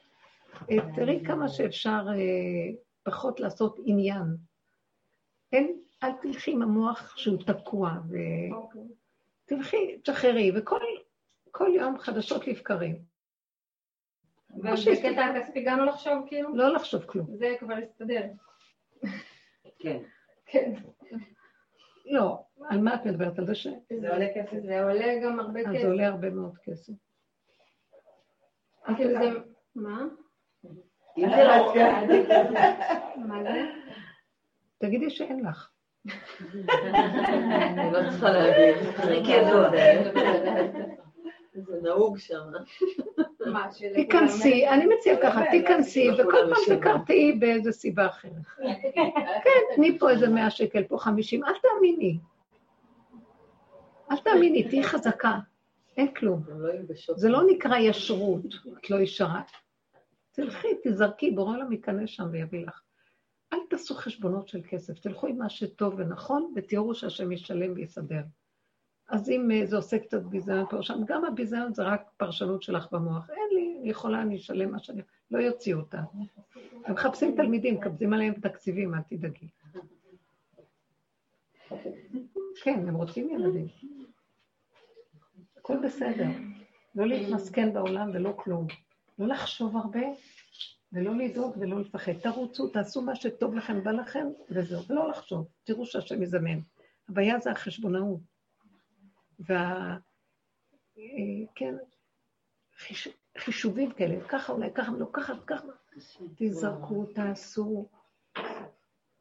אה, 0.71 0.77
תראי 0.95 1.25
כמה 1.27 1.49
שאפשר 1.49 2.07
אה, 2.09 2.75
פחות 3.03 3.41
לעשות 3.41 3.79
עניין. 3.85 4.37
אין, 5.53 5.81
אל 6.03 6.13
תלכי 6.23 6.51
עם 6.51 6.63
המוח 6.63 7.17
שהוא 7.17 7.43
תקוע, 7.47 7.93
אוקיי. 8.53 8.83
ותלכי, 9.47 9.99
תשחררי, 10.03 10.53
וכל 10.55 10.81
כל 11.51 11.71
יום 11.75 11.99
חדשות 11.99 12.47
לבקרים. 12.47 12.97
ובקטע 14.51 15.25
הכספי 15.25 15.65
גם 15.65 15.79
לא 15.79 15.85
לחשוב 15.87 16.25
כאילו? 16.27 16.57
לא 16.57 16.73
לחשוב 16.73 17.05
כלום. 17.05 17.37
זה 17.37 17.55
כבר 17.59 17.79
יסתדר. 17.79 18.23
כן. 19.79 20.03
כן. 20.47 20.73
לא, 22.11 22.43
על 22.69 22.81
מה 22.81 22.95
את 22.95 23.07
מדברת? 23.07 23.39
על 23.39 23.47
זה 23.47 23.55
ש... 23.55 23.67
זה 24.01 24.13
עולה 24.13 24.27
כסף. 24.35 24.61
זה 24.67 24.83
עולה 24.83 25.19
גם 25.25 25.41
הרבה 25.41 25.61
אז 25.61 25.67
כסף. 25.67 25.81
זה 25.83 25.87
עולה 25.87 26.07
הרבה 26.07 26.31
מאוד 26.31 26.59
כסף. 26.59 26.93
כאילו 28.97 29.11
זה... 29.11 29.39
מה? 29.75 30.03
אם 31.19 31.29
זה 31.31 31.45
לא... 31.45 31.75
מה 33.27 33.43
זה? 33.43 33.67
תגידי 34.79 35.11
שאין 35.11 35.47
לך. 35.47 35.71
אני 36.07 37.93
לא 37.93 38.11
צריכה 38.11 38.31
להגיד. 38.31 38.77
זה 41.67 41.81
נהוג 41.83 42.19
שם. 42.19 42.43
תיכנסי, 43.95 44.69
אני 44.69 44.87
מציעה 44.87 45.17
ככה, 45.23 45.41
תיכנסי, 45.51 46.11
וכל 46.11 46.55
פעם 46.55 46.79
תקרטעי 46.79 47.33
באיזה 47.33 47.73
סיבה 47.73 48.07
אחרת. 48.07 48.33
כן, 49.45 49.75
תני 49.77 49.99
פה 49.99 50.11
איזה 50.11 50.29
100 50.29 50.51
שקל, 50.51 50.85
פה 50.85 50.99
50, 50.99 51.45
אל 51.45 51.53
תאמיני. 51.63 52.19
אל 54.11 54.17
תאמיני, 54.17 54.69
תהיי 54.69 54.83
חזקה. 54.83 55.39
אין 55.97 56.15
כלום. 56.15 56.43
לא. 56.49 56.71
זה 57.17 57.29
לא 57.29 57.43
נקרא 57.47 57.77
ישרות, 57.77 58.55
את 58.79 58.91
לא 58.91 58.97
ישרה. 58.97 59.43
תלכי, 60.33 60.69
תזרקי, 60.85 61.31
בורא 61.31 61.57
עולם 61.57 61.73
ייכנס 61.73 62.11
שם 62.11 62.25
ויביא 62.33 62.67
לך. 62.67 62.81
אל 63.53 63.59
תעשו 63.71 63.95
חשבונות 63.95 64.49
של 64.49 64.61
כסף, 64.69 64.99
תלכו 64.99 65.27
עם 65.27 65.39
מה 65.39 65.49
שטוב 65.49 65.95
ונכון, 65.97 66.53
ותראו 66.57 66.95
שהשם 66.95 67.33
ישלם 67.33 67.73
ויסדר. 67.75 68.23
אז 69.11 69.31
אם 69.31 69.51
אה, 69.51 69.67
זה 69.67 69.77
עושה 69.77 69.99
קצת 69.99 70.23
ביזיון 70.23 70.65
ושם, 70.79 71.05
גם 71.07 71.25
הביזיון 71.25 71.75
זה 71.75 71.83
רק 71.83 72.11
פרשנות 72.17 72.63
שלך 72.63 72.93
במוח. 72.93 73.31
אין 73.31 73.49
לי, 73.53 73.77
אני 73.81 73.91
יכולה, 73.91 74.23
אני 74.23 74.37
אשלם 74.37 74.73
מה 74.73 74.79
שאני... 74.79 75.03
לא 75.31 75.39
יוציאו 75.39 75.79
אותה. 75.79 76.01
הם 76.85 76.95
מחפשים 76.95 77.37
תלמידים, 77.37 77.75
מקבזים 77.75 78.13
עליהם 78.13 78.35
תקציבים, 78.35 78.95
אל 78.95 79.01
תדאגי. 79.09 79.49
כן, 82.63 82.89
הם 82.89 82.95
רוצים 82.95 83.31
ילדים. 83.31 83.67
הכל 85.57 85.77
בסדר. 85.85 86.29
לא 86.95 87.07
להתמסכן 87.07 87.73
בעולם 87.73 88.11
ולא 88.15 88.35
כלום. 88.37 88.67
לא 89.19 89.27
לחשוב 89.27 89.77
הרבה, 89.77 90.07
ולא 90.93 91.15
לדאוג 91.17 91.57
ולא 91.59 91.81
לפחד. 91.81 92.13
תרוצו, 92.13 92.69
תעשו 92.69 93.03
מה 93.03 93.15
שטוב 93.15 93.55
לכם, 93.55 93.85
בא 93.85 93.91
לכם, 93.91 94.27
וזהו, 94.51 94.83
ולא 94.87 95.09
לחשוב. 95.09 95.49
תראו 95.65 95.87
שהשם 95.87 96.23
יזמן. 96.23 96.61
הבעיה 97.09 97.39
זה 97.39 97.51
החשבונאות. 97.51 98.30
וה... 99.41 99.97
אה, 100.99 101.47
כן, 101.55 101.75
חיש... 102.77 103.09
חישובים 103.39 103.93
כאלה, 103.93 104.29
ככה 104.29 104.53
אולי, 104.53 104.71
ככה, 104.75 104.93
לא 104.93 105.07
ככה, 105.13 105.35
ככה. 105.47 105.67
תזרקו, 106.37 107.05
תעשו. 107.05 107.89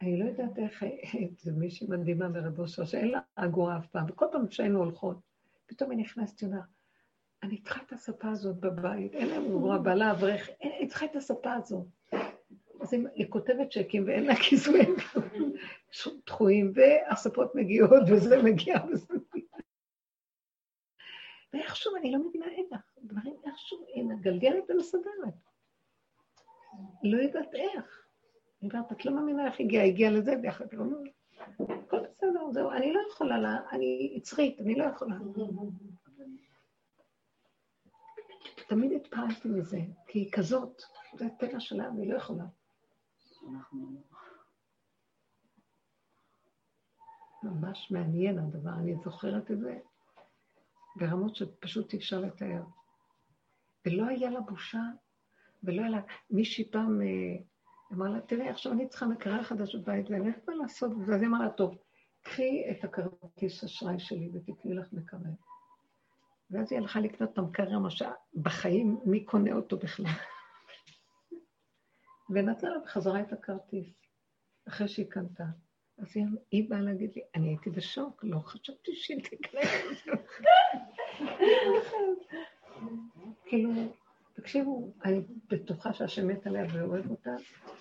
אני 0.02 0.20
לא 0.20 0.26
יודעת 0.26 0.58
איך, 0.58 0.84
זה 1.44 1.52
מישהי 1.52 1.88
מדהימה 1.90 2.28
מרב 2.28 2.60
אושר, 2.60 2.86
שאין 2.86 3.08
לה 3.08 3.20
אגורה 3.36 3.78
אף 3.78 3.88
פעם, 3.88 4.06
וכל 4.10 4.26
פעם 4.32 4.52
שהיינו 4.52 4.80
הולכות, 4.80 5.18
פתאום 5.66 5.92
היא 5.92 6.00
נכנסת, 6.00 6.40
היא 6.40 6.50
אני 7.44 7.62
צריכה 7.62 7.82
את 7.86 7.94
הספה 7.94 8.30
הזאת 8.30 8.56
בבית, 8.56 9.14
אין 9.14 9.28
להם 9.28 9.46
אגורה, 9.46 9.78
בעלה 9.78 10.12
אברך, 10.12 10.50
אני 10.64 10.88
צריכה 10.88 11.06
את 11.06 11.16
הספה 11.16 11.54
הזאת. 11.54 11.86
אז 12.82 12.94
היא 12.94 13.26
כותבת 13.30 13.70
צ'קים 13.72 14.04
ואין 14.08 14.26
לה 14.26 14.36
כיסויים 14.36 14.96
דחויים, 16.28 16.74
והספות 16.76 17.56
מגיעות, 17.56 18.04
וזה 18.08 18.44
מגיע, 18.44 18.78
וזה. 18.92 19.14
ואיכשהו, 21.54 21.96
אני 21.96 22.12
לא 22.12 22.20
מבינה 22.28 22.46
איך, 22.46 22.84
דברים 23.04 23.36
איכשהו, 23.46 23.86
היא 23.88 24.04
מגלגלת 24.04 24.64
ומסדרת. 24.70 25.34
לא 27.04 27.18
יודעת 27.18 27.54
איך. 27.54 28.06
אני 28.62 28.70
אומרת, 28.74 28.92
את 28.92 29.06
לא 29.06 29.12
מאמינה 29.16 29.48
איך 29.48 29.60
הגיעה, 29.60 29.86
הגיעה 29.86 30.12
לזה, 30.12 30.34
ואחר 30.44 30.68
כך 30.68 30.78
אומרת, 30.78 31.12
הכל 31.60 32.00
בסדר, 32.00 32.52
זהו, 32.52 32.72
אני 32.72 32.94
לא 32.94 33.02
יכולה, 33.12 33.38
לה, 33.38 33.58
אני 33.72 34.14
יצרית, 34.16 34.60
אני 34.60 34.76
לא 34.76 34.84
יכולה. 34.84 35.16
תמיד 38.68 38.92
התפעלתי 38.92 39.48
מזה, 39.48 39.80
כי 40.08 40.20
היא 40.20 40.32
כזאת, 40.32 40.82
זה 41.18 41.26
הטבע 41.26 41.60
שלה, 41.60 41.90
והיא 41.96 42.14
לא 42.14 42.18
יכולה. 42.18 42.46
ממש 47.44 47.92
מעניין 47.92 48.40
הדבר, 48.40 48.72
אני 48.72 48.96
זוכרת 49.04 49.52
את 49.52 49.60
זה 49.60 49.80
ברמות 50.96 51.36
שפשוט 51.36 51.94
אי 51.94 51.98
אפשר 51.98 52.20
לתאר. 52.20 52.64
ולא 53.86 54.08
היה 54.08 54.30
לה 54.30 54.42
בושה, 54.42 54.82
ולא 55.64 55.82
היה 55.82 55.90
לה... 55.90 56.02
מישהי 56.30 56.72
פעם 56.72 57.02
אה, 57.02 57.08
אמרה 57.94 58.10
לה, 58.10 58.22
תראי, 58.22 58.50
עכשיו 58.50 58.72
אני 58.72 58.90
צריכה 58.90 59.06
מקרר 59.06 59.44
חדש 59.44 59.76
בבית, 59.76 60.10
ואני 60.10 60.28
איך 60.28 60.36
מה 60.48 60.56
לעשות? 60.56 60.92
ואז 61.08 61.22
היא 61.22 61.30
אמרה 61.30 61.46
לה, 61.46 61.52
טוב, 61.52 61.78
קחי 62.22 62.64
את 62.72 62.84
הכרטיס 62.84 63.64
אשראי 63.64 64.00
שלי 64.00 64.30
ותקני 64.34 64.74
לך 64.74 64.94
מקרר. 64.94 65.32
ואז 66.52 66.72
היא 66.72 66.80
הלכה 66.80 67.00
לקנות 67.00 67.34
את 67.34 67.38
המקרר, 67.38 67.80
מה 67.80 67.90
שבחיים, 67.90 69.00
מי 69.06 69.26
קונה 69.26 69.54
אותו 69.54 69.78
בכלל? 69.78 70.06
ונתנה 72.30 72.70
לה 72.70 72.80
בחזרה 72.80 73.22
את 73.22 73.34
הכרטיס, 73.34 73.88
אחרי 74.68 74.88
שהיא 74.88 75.10
קנתה. 75.10 75.44
אז 76.02 76.08
היא, 76.16 76.26
היא 76.52 76.70
באה 76.70 76.80
להגיד 76.80 77.12
לי, 77.16 77.22
אני 77.36 77.48
הייתי 77.48 77.70
בשוק, 77.70 78.24
לא 78.24 78.40
חשבתי 78.40 78.96
שהיא 78.96 79.22
זה. 79.24 79.36
כאילו, 83.46 83.72
תקשיבו, 84.34 84.94
אני 85.06 85.22
בטוחה 85.50 85.94
שהשם 85.94 86.28
מת 86.28 86.48
עליה 86.48 86.66
ואוהב 86.74 87.10
אותה, 87.10 87.32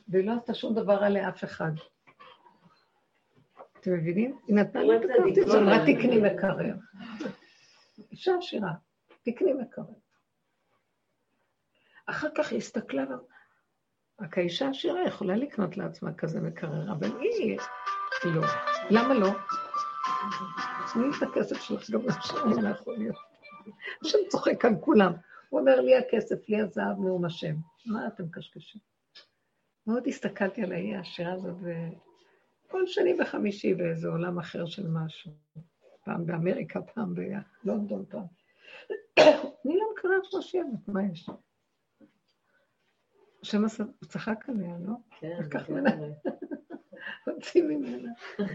והיא 0.08 0.26
לא 0.26 0.32
עשתה 0.32 0.54
שום 0.54 0.74
דבר 0.74 1.02
עליה 1.02 1.28
אף 1.28 1.44
אחד. 1.44 1.72
אתם 3.80 3.92
מבינים? 3.92 4.38
היא 4.46 4.56
נתנה 4.56 4.82
לי 4.82 4.96
את 4.96 5.02
הכרטיס, 5.04 5.54
אמרה 5.54 5.78
תקני 5.78 6.18
מקרר. 6.18 6.74
אישה 8.12 8.32
עשירה, 8.38 8.72
תקני 9.22 9.52
מקרר. 9.52 9.94
אחר 12.06 12.28
כך 12.34 12.50
היא 12.50 12.58
הסתכלה, 12.58 13.04
רק 14.20 14.38
האישה 14.38 14.68
עשירה 14.68 15.06
יכולה 15.06 15.36
לקנות 15.36 15.76
לעצמה 15.76 16.14
כזה 16.14 16.40
מקרר, 16.40 16.92
אבל 16.92 17.20
היא 17.20 17.58
לא. 18.24 18.42
למה 18.90 19.14
לא? 19.14 19.30
תני 20.92 21.04
את 21.18 21.22
הכסף 21.22 21.60
שלך 21.60 21.90
גם 21.90 22.00
לשם, 22.06 22.62
לא 22.62 22.68
יכול 22.68 22.96
להיות. 22.98 23.16
השם 24.04 24.18
צוחק 24.28 24.64
על 24.64 24.72
כולם. 24.80 25.12
הוא 25.48 25.60
אומר, 25.60 25.80
לי 25.80 25.96
הכסף, 25.96 26.48
לי 26.48 26.60
הזהב, 26.60 27.00
נאום 27.00 27.24
השם. 27.24 27.54
מה 27.86 28.06
אתם 28.06 28.28
קשקשים? 28.30 28.80
מאוד 29.86 30.06
הסתכלתי 30.06 30.62
על 30.62 30.72
האי 30.72 30.94
העשירה 30.94 31.32
הזאת, 31.32 31.56
וכל 32.66 32.86
שני 32.86 33.14
וחמישי 33.20 33.74
באיזה 33.74 34.08
עולם 34.08 34.38
אחר 34.38 34.66
של 34.66 34.88
משהו. 34.88 35.32
פעם 36.04 36.26
באמריקה, 36.26 36.82
פעם 36.82 37.14
בלונדון, 37.14 38.04
פעם. 38.08 38.24
אני 39.18 39.76
לא 39.76 39.92
מקרר 39.92 40.22
שלושים, 40.22 40.72
מה 40.88 41.00
יש? 41.12 41.30
השם 43.42 43.62
צחק 44.08 44.48
עליה, 44.48 44.76
לא? 44.86 44.94
כן, 45.20 45.38
לקח 45.40 45.70
ממנה. 45.70 45.90
הוציא 47.30 47.62
ממנה. 47.62 48.12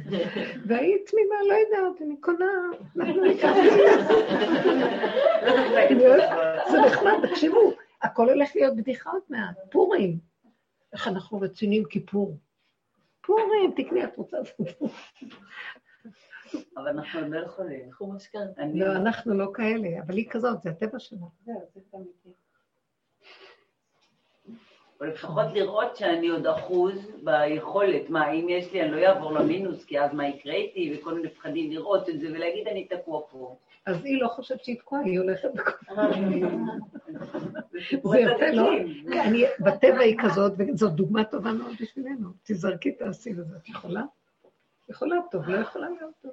והיא 0.67 0.97
תמימה, 1.07 1.35
לא 1.47 1.53
יודעת, 1.53 2.01
אני 2.01 2.17
קונה, 2.17 2.51
אנחנו 2.97 3.21
ניקח. 3.23 3.53
זה 6.71 6.77
נחמד, 6.85 7.27
תקשיבו, 7.29 7.73
הכל 8.01 8.29
הולך 8.29 8.49
להיות 8.55 8.75
בדיחה 8.75 9.09
עוד 9.09 9.23
מעט, 9.29 9.55
פורים. 9.71 10.19
איך 10.93 11.07
אנחנו 11.07 11.39
רציניים 11.39 11.83
כיפור. 11.85 12.37
פורים, 13.21 13.71
תקני, 13.75 14.03
את 14.03 14.17
רוצה 14.17 14.37
לעשות 14.39 14.91
אבל 16.77 16.87
אנחנו 16.87 17.27
לא 17.27 17.39
יכולים. 17.39 17.89
לא, 18.73 18.95
אנחנו 18.95 19.33
לא 19.33 19.51
כאלה, 19.53 20.01
אבל 20.05 20.17
היא 20.17 20.29
כזאת, 20.29 20.61
זה 20.61 20.69
הטבע 20.69 20.99
שלה. 20.99 21.25
או 24.99 25.05
לפחות 25.05 25.45
לראות 25.53 25.95
שאני 25.95 26.27
עוד 26.27 26.47
אחוז 26.47 27.11
ביכולת. 27.23 28.09
מה, 28.09 28.31
אם 28.31 28.49
יש 28.49 28.73
לי, 28.73 28.81
אני 28.81 28.91
לא 28.91 29.07
אעבור 29.07 29.31
למינוס, 29.31 29.85
כי 29.85 29.99
אז 29.99 30.13
מה 30.13 30.27
יקרה 30.27 30.53
איתי, 30.53 30.97
וכל 30.97 31.13
מיני 31.13 31.29
פחדים 31.29 31.71
לראות 31.71 32.09
את 32.09 32.19
זה 32.19 32.27
ולהגיד, 32.27 32.67
אני 32.67 32.87
תקוע 32.87 33.21
פה. 33.31 33.55
אז 33.85 34.05
היא 34.05 34.21
לא 34.21 34.27
חושבת 34.27 34.63
שהיא 34.63 34.79
תקועה, 34.79 35.01
היא 35.01 35.19
הולכת 35.19 35.49
בכל... 35.53 35.71
זה 37.71 38.19
יפה, 38.19 38.51
לא? 38.53 38.69
בטבע 39.59 39.99
היא 39.99 40.17
כזאת, 40.21 40.53
וזאת 40.57 40.93
דוגמה 40.93 41.23
טובה 41.23 41.51
מאוד 41.51 41.75
בשבילנו. 41.81 42.29
תזרקי, 42.43 42.91
תעשי 42.91 43.31
את 43.31 43.35
זה. 43.35 43.55
את 43.57 43.69
יכולה? 43.69 44.03
יכולה 44.89 45.15
טוב, 45.31 45.49
לא 45.49 45.57
יכולה 45.57 45.89
להיות 45.89 46.13
טוב. 46.21 46.31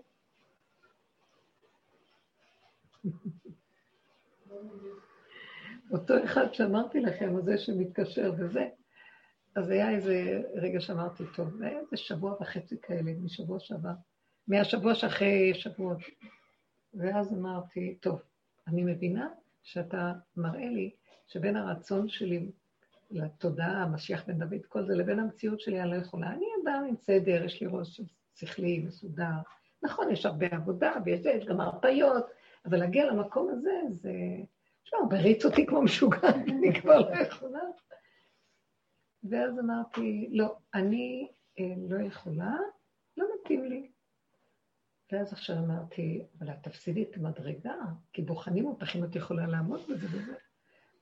אותו 5.93 6.25
אחד 6.25 6.55
שאמרתי 6.55 7.01
לכם, 7.01 7.37
הזה 7.37 7.59
שמתקשר 7.59 8.33
וזה, 8.39 8.69
אז 9.57 9.71
היה 9.71 9.91
איזה 9.91 10.43
רגע 10.55 10.81
שאמרתי, 10.81 11.25
טוב, 11.37 11.62
היה 11.62 11.79
איזה 11.79 11.97
שבוע 11.97 12.37
וחצי 12.41 12.81
כאלה, 12.83 13.12
משבוע 13.23 13.61
שעבר, 13.61 13.93
מהשבוע 14.49 14.95
שאחרי 14.95 15.55
שבועות. 15.55 15.99
ואז 16.95 17.33
אמרתי, 17.33 17.99
טוב, 18.01 18.23
אני 18.69 18.83
מבינה 18.83 19.29
שאתה 19.62 20.12
מראה 20.37 20.69
לי 20.69 20.91
שבין 21.27 21.57
הרצון 21.57 22.09
שלי 22.09 22.51
לתודעה, 23.11 23.83
המשיח 23.83 24.25
בן 24.27 24.39
דוד, 24.39 24.67
כל 24.69 24.87
זה, 24.87 24.95
לבין 24.95 25.19
המציאות 25.19 25.61
שלי, 25.61 25.83
אני 25.83 25.91
לא 25.91 25.97
יכולה. 25.97 26.33
אני 26.33 26.47
אדם 26.65 26.85
עם 26.89 26.97
סדר, 26.97 27.45
יש 27.45 27.61
לי 27.61 27.67
ראש 27.71 28.01
שכלי, 28.35 28.79
מסודר. 28.79 29.33
נכון, 29.83 30.11
יש 30.11 30.27
הרבה 30.27 30.47
עבודה, 30.47 30.93
ויש 31.05 31.21
יש 31.27 31.47
גם 31.47 31.61
הרפיות, 31.61 32.25
אבל 32.67 32.79
להגיע 32.79 33.07
למקום 33.07 33.49
הזה, 33.51 33.71
זה... 33.91 34.12
תשמע, 34.85 34.98
הוא 34.98 35.12
מריץ 35.12 35.44
אותי 35.44 35.66
כמו 35.66 35.82
משוגע, 35.82 36.28
אני 36.48 36.81
כבר 36.81 37.11
לא 37.11 37.16
יכולה. 37.16 37.61
ואז 39.23 39.59
אמרתי, 39.59 40.28
לא, 40.31 40.57
אני 40.74 41.28
אה, 41.59 41.74
לא 41.89 42.07
יכולה, 42.07 42.57
לא 43.16 43.27
מתאים 43.35 43.65
לי. 43.65 43.90
ואז 45.12 45.32
עכשיו 45.32 45.57
אמרתי, 45.59 46.23
אבל 46.39 46.51
את 46.51 46.62
תפסידי 46.62 47.02
את 47.02 47.16
המדרגה, 47.16 47.74
כי 48.12 48.23
בוחנים 48.23 48.66
אותך 48.66 48.97
אם 48.97 49.05
את 49.05 49.16
יכולה 49.16 49.47
לעמוד 49.47 49.81
בזה 49.81 50.07
וזה. 50.07 50.35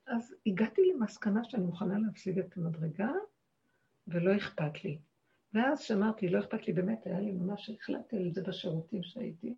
אז 0.06 0.34
הגעתי 0.46 0.82
למסקנה 0.94 1.44
שאני 1.44 1.64
מוכנה 1.64 1.98
להפסיד 1.98 2.38
את 2.38 2.56
המדרגה, 2.56 3.10
ולא 4.06 4.36
אכפת 4.36 4.84
לי. 4.84 4.98
ואז 5.54 5.80
שאמרתי, 5.80 6.28
לא 6.28 6.38
אכפת 6.38 6.66
לי, 6.66 6.72
באמת, 6.72 7.06
היה 7.06 7.20
לי 7.20 7.32
ממש, 7.32 7.70
החלטתי 7.70 8.16
על 8.16 8.30
זה 8.32 8.42
בשירותים 8.42 9.02
שהייתי. 9.02 9.54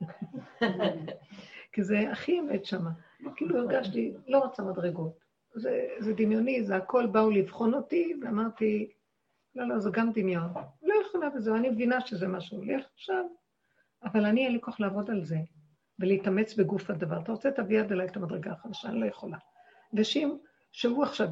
כי 1.72 1.82
זה 1.82 2.10
הכי 2.12 2.40
אמת 2.40 2.64
שמה. 2.64 2.90
כאילו 3.36 3.58
הרגשתי, 3.58 4.14
לא 4.26 4.38
רוצה 4.38 4.62
מדרגות. 4.62 5.18
זה, 5.54 5.88
זה 5.98 6.12
דמיוני, 6.12 6.64
זה 6.64 6.76
הכל 6.76 7.06
באו 7.06 7.30
לבחון 7.30 7.74
אותי, 7.74 8.14
ואמרתי, 8.22 8.92
לא, 9.54 9.68
לא, 9.68 9.78
זה 9.78 9.90
גם 9.92 10.12
דמיון. 10.14 10.48
לא 10.82 10.94
יכולה 11.06 11.28
וזהו, 11.36 11.56
אני 11.56 11.68
מבינה 11.68 12.00
שזה 12.00 12.28
מה 12.28 12.40
שהולך 12.40 12.86
עכשיו, 12.94 13.24
אבל 14.04 14.24
אני, 14.24 14.44
אין 14.44 14.52
לי 14.52 14.60
כוח 14.60 14.80
לעבוד 14.80 15.10
על 15.10 15.24
זה, 15.24 15.36
ולהתאמץ 15.98 16.54
בגוף 16.54 16.90
הדבר. 16.90 17.20
אתה 17.20 17.32
רוצה, 17.32 17.50
תביא 17.50 17.80
עד 17.80 17.92
אליי 17.92 18.06
את 18.06 18.16
המדרגה 18.16 18.52
החדשה, 18.52 18.88
אני 18.88 19.00
לא 19.00 19.06
יכולה. 19.06 19.38
ושים, 19.94 20.38
שהוא 20.72 21.04
עכשיו, 21.04 21.28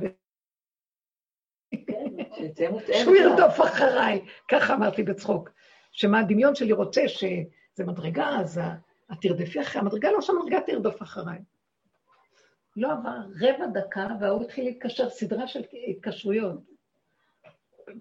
מותאמת. 2.71 2.95
שהוא 3.03 3.17
ירדוף 3.17 3.61
אחריי, 3.61 4.25
ככה 4.49 4.75
אמרתי 4.75 5.03
בצחוק. 5.03 5.51
שמה 5.93 6.21
הדמיון 6.21 6.55
שלי 6.55 6.73
רוצה 6.73 7.09
שזה 7.75 7.85
מדרגה, 7.85 8.29
אז 8.41 8.61
את 9.13 9.17
תרדפי 9.21 9.61
אחרי 9.61 9.81
המדרגה, 9.81 10.11
לא 10.11 10.21
שהמדרגה 10.21 10.61
תרדוף 10.67 11.03
אחריי. 11.03 11.39
לא 12.77 12.93
עבר 12.93 13.19
רבע 13.41 13.67
דקה, 13.67 14.09
וההוא 14.21 14.43
התחיל 14.43 14.65
להתקשר, 14.65 15.11
סדרה 15.11 15.47
של 15.47 15.63
התקשרויות. 15.89 16.61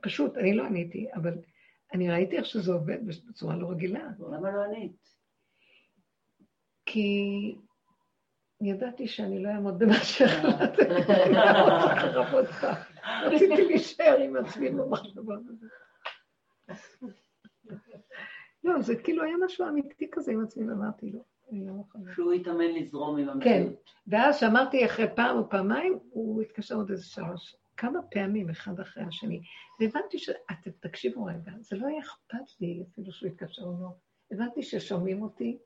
פשוט, 0.01 0.37
אני 0.37 0.53
לא 0.53 0.63
עניתי, 0.63 1.07
אבל 1.13 1.33
אני 1.93 2.11
ראיתי 2.11 2.37
איך 2.37 2.45
שזה 2.45 2.73
עובד 2.73 2.97
בצורה 3.07 3.55
לא 3.55 3.69
רגילה. 3.69 4.07
למה 4.19 4.51
לא 4.51 4.63
ענית? 4.63 5.09
כי 6.85 7.55
ידעתי 8.61 9.07
שאני 9.07 9.43
לא 9.43 9.49
אעמוד 9.49 9.79
במה 9.79 10.03
שהחלטתי. 10.03 10.83
רציתי 13.25 13.65
להישאר 13.65 14.17
עם 14.19 14.35
עצמי 14.35 14.69
במחשבה 14.69 15.35
הזאת. 15.35 15.55
לא, 18.63 18.81
זה 18.81 18.95
כאילו 18.95 19.23
היה 19.23 19.35
משהו 19.45 19.67
אמיתי 19.67 20.07
כזה 20.11 20.31
עם 20.31 20.43
עצמי, 20.43 20.69
ואמרתי 20.69 21.11
לו, 21.11 21.23
אני 21.51 21.67
לא 21.67 21.73
מוכנה. 21.73 22.13
שהוא 22.15 22.33
יתאמן 22.33 22.67
לזרום 22.75 23.17
עם 23.17 23.25
כן, 23.25 23.31
המציאות. 23.31 23.91
ואז 24.07 24.39
שאמרתי 24.39 24.85
אחרי 24.85 25.05
פעם 25.15 25.37
או 25.37 25.49
פעמיים, 25.49 25.99
הוא 26.09 26.41
התקשר 26.41 26.75
עוד 26.75 26.91
איזה 26.91 27.05
שלוש, 27.05 27.55
כמה 27.77 28.01
פעמים, 28.01 28.49
אחד 28.49 28.79
אחרי 28.79 29.03
השני. 29.03 29.41
והבנתי 29.79 30.19
ש... 30.19 30.29
אתם 30.51 30.71
תקשיבו 30.79 31.25
רגע, 31.25 31.51
זה 31.59 31.75
לא 31.75 31.87
היה 31.87 31.99
אכפת 31.99 32.61
לי 32.61 32.83
אפילו 32.91 33.11
שהוא 33.11 33.29
התקשר 33.29 33.63
או 33.63 33.73
לא. 33.81 33.89
הבנתי 34.31 34.63
ששומעים 34.63 35.21
אותי 35.21 35.57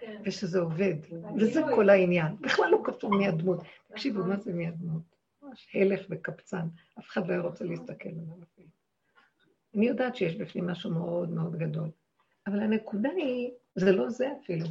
כן. 0.00 0.22
ושזה 0.24 0.60
עובד, 0.60 0.94
וזה 1.36 1.60
הגילוי. 1.60 1.74
כל 1.74 1.88
העניין. 1.88 2.36
בכלל 2.40 2.70
לא 2.70 2.80
קשור 2.84 3.10
מי 3.10 3.28
הדמות. 3.28 3.60
תקשיבו, 3.88 4.24
מה 4.24 4.36
זה 4.36 4.52
מי 4.52 4.66
הדמות? 4.66 5.02
ממש 5.42 5.68
הלך 5.74 6.06
וקפצן, 6.10 6.66
אף 6.98 7.08
אחד 7.08 7.26
לא 7.26 7.32
היה 7.32 7.42
רוצה 7.42 7.64
להסתכל 7.64 8.08
עליו. 8.08 8.66
אני 9.74 9.86
יודעת 9.86 10.16
שיש 10.16 10.36
בפנים 10.36 10.66
משהו 10.66 10.90
מאוד 10.90 11.30
מאוד 11.30 11.56
גדול, 11.56 11.90
אבל 12.46 12.60
הנקודה 12.60 13.10
היא, 13.10 13.50
זה 13.74 13.92
לא 13.92 14.10
זה 14.10 14.28
אפילו. 14.42 14.66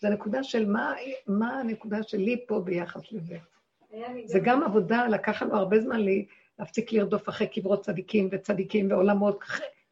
זה 0.00 0.08
הנקודה 0.08 0.42
של 0.42 0.68
מה, 0.68 0.94
מה 1.26 1.60
הנקודה 1.60 2.02
שלי 2.02 2.44
פה 2.46 2.60
ביחס 2.60 3.12
לזה. 3.12 3.38
זה 4.24 4.38
גם 4.44 4.62
עבודה, 4.62 5.08
לקח 5.08 5.42
לנו 5.42 5.56
הרבה 5.56 5.80
זמן 5.80 6.00
לי, 6.00 6.26
להפסיק 6.58 6.92
לרדוף 6.92 7.28
אחרי 7.28 7.46
קברות 7.46 7.84
צדיקים 7.84 8.28
וצדיקים 8.32 8.90
ועולמות. 8.90 9.40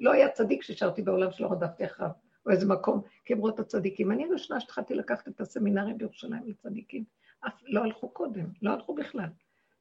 לא 0.00 0.12
היה 0.12 0.28
צדיק 0.28 0.62
ששרתי 0.62 1.02
בעולם 1.02 1.32
שלא 1.32 1.52
רדפתי 1.52 1.84
אחריו, 1.84 2.10
או 2.46 2.50
איזה 2.50 2.66
מקום, 2.66 3.02
קברות 3.24 3.60
הצדיקים. 3.60 4.12
אני 4.12 4.24
הראשונה 4.24 4.60
שהתחלתי 4.60 4.94
לקחת 4.94 5.28
את 5.28 5.40
הסמינרים 5.40 5.98
בירושלים 5.98 6.42
לצדיקים. 6.46 7.04
אף 7.46 7.62
לא 7.66 7.84
הלכו 7.84 8.08
קודם, 8.08 8.44
לא 8.62 8.70
הלכו 8.70 8.94
בכלל. 8.94 9.28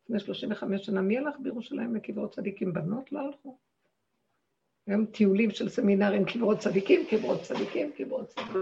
לפני 0.04 0.20
35 0.20 0.86
שנה, 0.86 1.02
מי 1.02 1.18
הלך 1.18 1.36
בירושלים 1.40 1.96
לקברות 1.96 2.34
צדיקים? 2.34 2.74
בנות 2.74 3.12
לא 3.12 3.20
הלכו. 3.20 3.58
היום 4.88 5.06
טיולים 5.06 5.52
של 5.52 5.70
סמינרים, 5.70 6.26
קברות 6.26 6.58
צדיקים, 6.60 7.06
קברות 7.10 7.42
צדיקים, 7.42 7.92
קברות 7.92 8.28
צדיקים. 8.28 8.54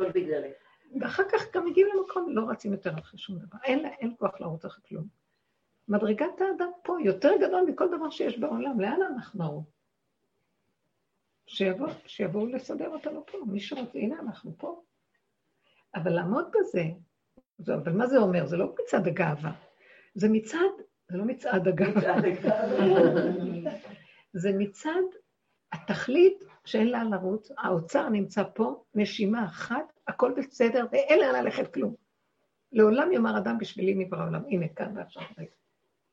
ואחר 1.02 1.24
כך 1.32 1.56
גם 1.56 1.66
מגיעים 1.66 1.88
למקום, 1.96 2.30
לא 2.36 2.50
רצים 2.50 2.72
יותר 2.72 2.92
אחרי 3.00 3.20
שום 3.20 3.38
דבר. 3.38 3.58
אין, 3.64 3.80
לה- 3.80 3.90
אין 4.00 4.16
כוח 4.20 4.42
לרוץ 4.42 4.66
אחרי 4.66 4.84
כלום. 4.88 5.08
מדרגת 5.88 6.42
האדם 6.42 6.70
פה 6.84 6.98
יותר 7.04 7.32
גדול 7.42 7.66
מכל 7.70 7.88
דבר 7.98 8.10
שיש 8.10 8.40
בעולם. 8.40 8.80
לאן 8.82 9.00
אנחנו? 9.14 9.64
שיבוא, 11.48 11.88
שיבואו 12.06 12.46
לסדר 12.48 12.90
אותנו 12.90 13.26
פה. 13.26 13.38
מי 13.48 13.60
שרוצה, 13.60 14.00
הנה 14.00 14.20
אנחנו 14.20 14.52
פה. 14.58 14.82
אבל 15.96 16.12
לעמוד 16.14 16.46
בזה, 16.60 16.84
זה, 17.58 17.74
אבל 17.76 17.92
מה 17.92 18.08
זה 18.08 18.18
אומר? 18.18 18.46
זה 18.46 18.58
לא 18.58 18.74
מצעד 18.84 19.08
הגאווה. 19.08 19.52
זה 20.16 20.30
מצעד, 20.30 20.72
זה 21.10 21.18
לא 21.18 21.26
מצעד 21.26 21.68
הגאווה. 21.68 22.14
זה 24.34 24.52
מצד 24.58 25.02
התכלית 25.90 26.44
שאין 26.66 26.88
לאן 26.88 27.14
לרוץ, 27.14 27.52
האוצר 27.58 28.10
נמצא 28.10 28.44
פה, 28.54 28.84
נשימה 28.96 29.46
אחת, 29.46 30.00
הכל 30.08 30.34
בסדר, 30.38 30.86
ואין 30.92 31.20
לאן 31.20 31.44
ללכת 31.44 31.74
כלום. 31.74 31.96
לעולם 32.72 33.12
יאמר 33.12 33.38
אדם 33.38 33.58
בשבילי 33.58 33.96
נברא 33.96 34.22
העולם. 34.22 34.42
הנה, 34.50 34.68
כאן 34.68 34.98
ועכשיו. 34.98 35.24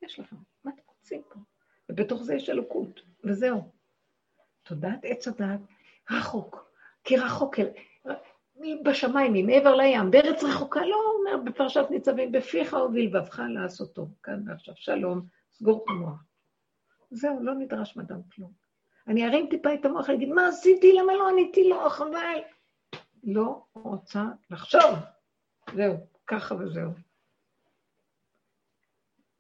יש 0.03 0.19
לכם, 0.21 0.37
מה 0.65 0.71
אתם 0.75 0.83
רוצים 0.99 1.23
פה? 1.29 1.41
ובתוך 1.89 2.23
זה 2.23 2.35
יש 2.35 2.51
אלוקות, 2.51 3.01
וזהו. 3.25 3.73
תודעת 4.63 4.99
עץ 5.03 5.29
הדעת, 5.29 5.61
רחוק, 6.11 6.71
כי 7.05 7.17
רחוק, 7.17 7.59
אל- 7.59 7.71
בשמיים, 8.85 9.47
מעבר 9.47 9.75
לים, 9.77 10.11
בארץ 10.11 10.45
רחוקה, 10.45 10.81
לא 10.81 10.97
אומר 11.19 11.51
בפרשת 11.51 11.85
ניצבים, 11.91 12.33
בפיך 12.33 12.73
ובלבבך 12.73 13.41
לעשותו, 13.49 14.09
כאן 14.23 14.43
ועכשיו. 14.47 14.75
שלום, 14.77 15.21
סגור 15.53 15.85
את 15.85 15.91
המוח. 15.91 16.25
זהו, 17.11 17.43
לא 17.43 17.55
נדרש 17.55 17.97
מאדם 17.97 18.21
כלום. 18.35 18.62
אני 19.09 19.27
ארים 19.27 19.47
טיפה 19.51 19.75
את 19.75 19.85
המוח, 19.85 20.09
אני 20.09 20.17
אגיד, 20.17 20.29
מה 20.29 20.49
עשיתי? 20.49 20.93
למה 20.93 21.15
לא 21.15 21.29
עניתי 21.29 21.69
לו? 21.69 21.91
חבל. 21.91 22.39
לא 23.25 23.65
רוצה 23.73 24.25
לחשוב. 24.51 24.95
זהו, 25.75 25.97
ככה 26.27 26.55
וזהו. 26.55 26.91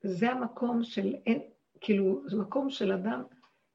זה 0.03 0.31
המקום 0.31 0.85
של 0.85 1.15
אין, 1.27 1.43
כאילו, 1.81 2.23
זה 2.29 2.37
מקום 2.37 2.71
של 2.71 2.93
אדם 2.93 3.23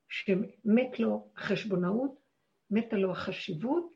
שמת 0.10 1.00
לו 1.00 1.32
החשבונאות, 1.36 2.22
מתה 2.72 2.96
לו 2.96 3.12
החשיבות, 3.12 3.94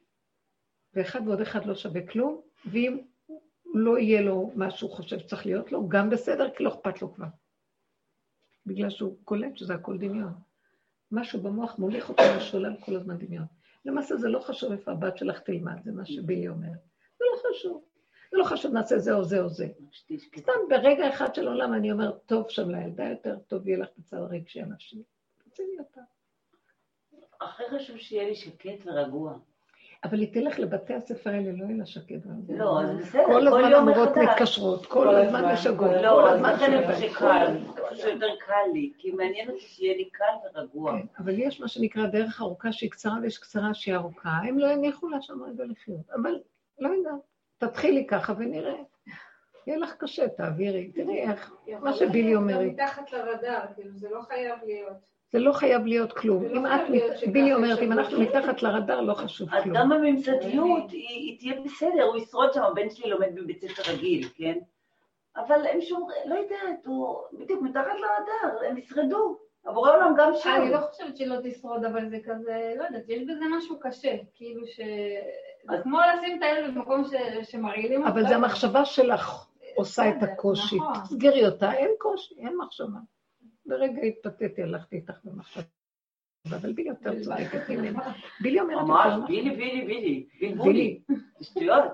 ואחד 0.94 1.28
ועוד 1.28 1.42
אחד 1.42 1.66
לא 1.66 1.76
שווה 1.76 2.08
כלום, 2.08 2.42
ואם 2.66 2.98
לא 3.74 3.98
יהיה 4.00 4.22
לו 4.22 4.52
מה 4.56 4.72
שהוא 4.72 4.92
חושב 4.92 5.20
שצריך 5.20 5.46
להיות 5.46 5.72
לו, 5.72 5.90
גם 5.90 6.10
בסדר, 6.10 6.50
כי 6.56 6.64
לא 6.64 6.70
אכפת 6.70 7.02
לו 7.02 7.14
כבר. 7.14 7.28
בגלל 8.66 8.90
שהוא 8.90 9.18
קולט 9.24 9.58
שזה 9.58 9.74
הכל 9.74 9.98
דמיון. 9.98 10.34
משהו 11.12 11.42
במוח 11.42 11.80
מוליך 11.80 12.10
אותו 12.10 12.24
לשולל 12.38 12.76
כל 12.86 12.96
הזמן 12.96 13.18
דמיון. 13.18 13.46
למעשה 13.86 14.16
זה 14.16 14.28
לא 14.28 14.40
חשוב 14.40 14.72
איפה 14.72 14.92
הבת 14.92 15.18
שלך 15.18 15.40
תלמד, 15.40 15.84
זה 15.84 15.92
מה 15.92 16.06
שבילי 16.06 16.48
אומרת. 16.48 16.80
זה 17.20 17.26
לא 17.32 17.50
חשוב. 17.50 17.84
זה 18.32 18.38
לא 18.38 18.44
חשוב, 18.44 18.74
נעשה 18.74 19.00
זה 19.00 19.14
או 19.14 19.24
זה 19.24 19.42
או 19.42 19.50
זה. 19.50 19.68
סתם 20.38 20.52
ברגע 20.70 21.10
אחד 21.10 21.36
של 21.36 21.48
עולם 21.48 21.74
אני 21.74 21.92
אומרת, 21.92 22.16
טוב 22.26 22.50
שם 22.50 22.70
לילדה 22.70 23.10
יותר, 23.10 23.38
טוב 23.48 23.68
יהיה 23.68 23.78
לך 23.78 23.90
בצד 23.98 24.18
הרגשי 24.18 24.62
הנפשי. 24.62 25.04
תצילי 25.38 25.80
אותה. 25.80 26.02
הכי 27.42 27.64
חשוב 27.76 27.98
שיהיה 27.98 28.30
לי 28.30 28.36
שקט 28.36 28.86
ורגוע. 28.86 29.38
אבל 30.04 30.20
היא 30.20 30.34
תלך 30.34 30.60
לבתי 30.60 30.94
הספר 30.94 31.30
האלה, 31.30 31.52
לא 31.52 31.66
יהיה 31.66 31.78
לה 31.78 31.86
שקט. 31.86 32.16
ורגוע. 32.26 32.58
לא, 32.58 32.82
אז 32.82 32.98
בסדר, 32.98 33.24
כל 33.26 33.48
הזמן 33.48 33.72
יום 33.72 33.88
המורות 33.88 34.10
מחדש. 34.10 34.28
מתקשרות, 34.30 34.86
כל 34.86 34.94
כל 34.94 35.16
הזמן 35.16 35.36
הזמן, 35.36 35.54
משגעות, 35.54 35.92
כל 35.92 35.98
כל 35.98 36.04
לא, 36.04 36.30
אז 36.30 36.36
הזמן 36.36 36.54
לכן 36.54 36.74
איפה 36.74 37.02
שקל, 37.02 37.58
כל 37.76 37.96
שיותר 37.96 38.36
קל 38.40 38.72
לי, 38.74 38.92
כי 38.98 39.12
מעניין 39.12 39.50
אותי 39.50 39.62
שיהיה 39.62 39.98
לי 39.98 40.10
קל 40.10 40.24
ורגוע. 40.56 40.92
כן, 40.92 41.06
אבל 41.20 41.40
יש 41.40 41.62
מה 41.62 41.68
שנקרא 41.68 42.06
דרך 42.06 42.42
ארוכה 42.42 42.72
שהיא 42.72 42.92
קצרה 42.92 43.14
ויש 43.22 43.38
קצרה 43.38 43.74
שהיא 43.74 43.96
ארוכה. 43.96 44.30
הם 44.30 44.60
לא 44.60 44.68
יניחו 44.68 45.10
לה 45.10 45.22
שם 45.22 45.44
רגע 45.44 45.64
לחיות. 45.66 46.10
אבל 46.16 46.40
לא 46.80 46.90
יודעת, 46.90 47.22
תתחילי 47.58 48.08
ככה 48.08 48.34
ונראה. 48.38 48.76
יהיה 49.68 49.78
לך 49.78 49.96
קשה, 49.96 50.28
תעבירי. 50.28 50.92
תראי 50.92 51.22
איך, 51.22 51.54
מה 51.82 51.94
שבילי 51.94 52.34
גם 52.34 52.42
אומרת. 52.42 52.74
מתחת 52.74 53.12
לרדאר, 53.12 53.66
כאילו, 53.76 53.92
זה 53.98 54.10
לא 54.10 54.22
חייב 54.22 54.60
להיות. 54.66 55.12
זה 55.32 55.40
לא 55.40 55.52
חייב 55.52 55.86
להיות 55.86 56.14
כלום. 56.14 56.44
לא 56.46 56.58
אם 56.60 56.66
את, 56.66 56.82
בילי 57.32 57.54
אומרת, 57.54 57.80
אם 57.80 57.92
אנחנו. 57.92 58.22
מתחת 58.22 58.62
לרדאר, 58.62 59.02
לא 59.02 59.14
חשוב 59.14 59.50
אז 59.54 59.64
כלום. 59.64 59.76
גם 59.78 59.92
הממסדיות, 59.92 60.92
היא 60.92 61.40
תהיה 61.40 61.62
בסדר, 61.66 62.04
הוא 62.04 62.18
ישרוד 62.18 62.54
שם, 62.54 62.62
הבן 62.62 62.90
שלי 62.90 63.10
לומד 63.10 63.36
בבית 63.36 63.62
ספר 63.62 63.92
רגיל, 63.92 64.30
כן? 64.36 64.58
אבל 65.38 65.68
הם 65.74 65.82
שומרים, 65.82 66.18
לא 66.26 66.36
יודעת, 66.36 66.86
הוא 66.86 67.18
בדיוק 67.34 67.62
מתחת 67.62 67.86
לרדאר, 67.86 68.68
הם 68.70 68.78
ישרדו. 68.78 69.38
הבורא 69.66 69.96
עולם 69.96 70.14
גם 70.18 70.32
שם. 70.36 70.50
אני 70.62 70.72
לא 70.72 70.78
חושבת 70.78 71.18
שהיא 71.18 71.28
לא 71.28 71.36
תשרוד, 71.44 71.86
אבל 71.86 72.10
זה 72.10 72.18
כזה, 72.26 72.74
לא 72.78 72.84
יודעת, 72.84 73.04
יש 73.08 73.24
בזה 73.24 73.46
משהו 73.58 73.80
קשה, 73.80 74.16
כאילו 74.36 74.68
ש... 74.68 74.80
זה 75.70 75.76
אז- 75.76 75.84
כמו 75.84 75.98
לשים 76.16 76.38
את 76.38 76.44
הילד 76.44 76.76
במקום 76.76 77.04
שמרעילים 77.44 78.04
אבל 78.04 78.28
זה 78.28 78.36
המחשבה 78.36 78.86
שלך 78.86 79.46
עושה 79.76 80.10
את 80.10 80.24
הקושי. 80.24 80.76
נכון. 80.76 80.94
תסגרי 81.04 81.46
אותה, 81.46 81.74
אין 81.74 81.92
קושי, 81.98 82.36
אין 82.40 82.58
מחשבה. 82.58 83.00
ברגע 83.72 84.02
התפתיתי, 84.02 84.64
הלכתי 84.64 84.96
איתך 84.96 85.20
במחשבה. 85.24 85.64
אבל 86.50 86.74
בילי 86.74 86.90
יותר 86.90 87.24
צודקת 87.24 87.70
ממני. 87.70 87.98
בילי 88.42 88.60
אומרת 88.60 88.78
ממש, 88.88 89.14
בילי, 89.28 89.56
בילי, 89.56 89.86
בילי, 89.86 90.56
בילי, 90.64 91.02
שטויות. 91.42 91.92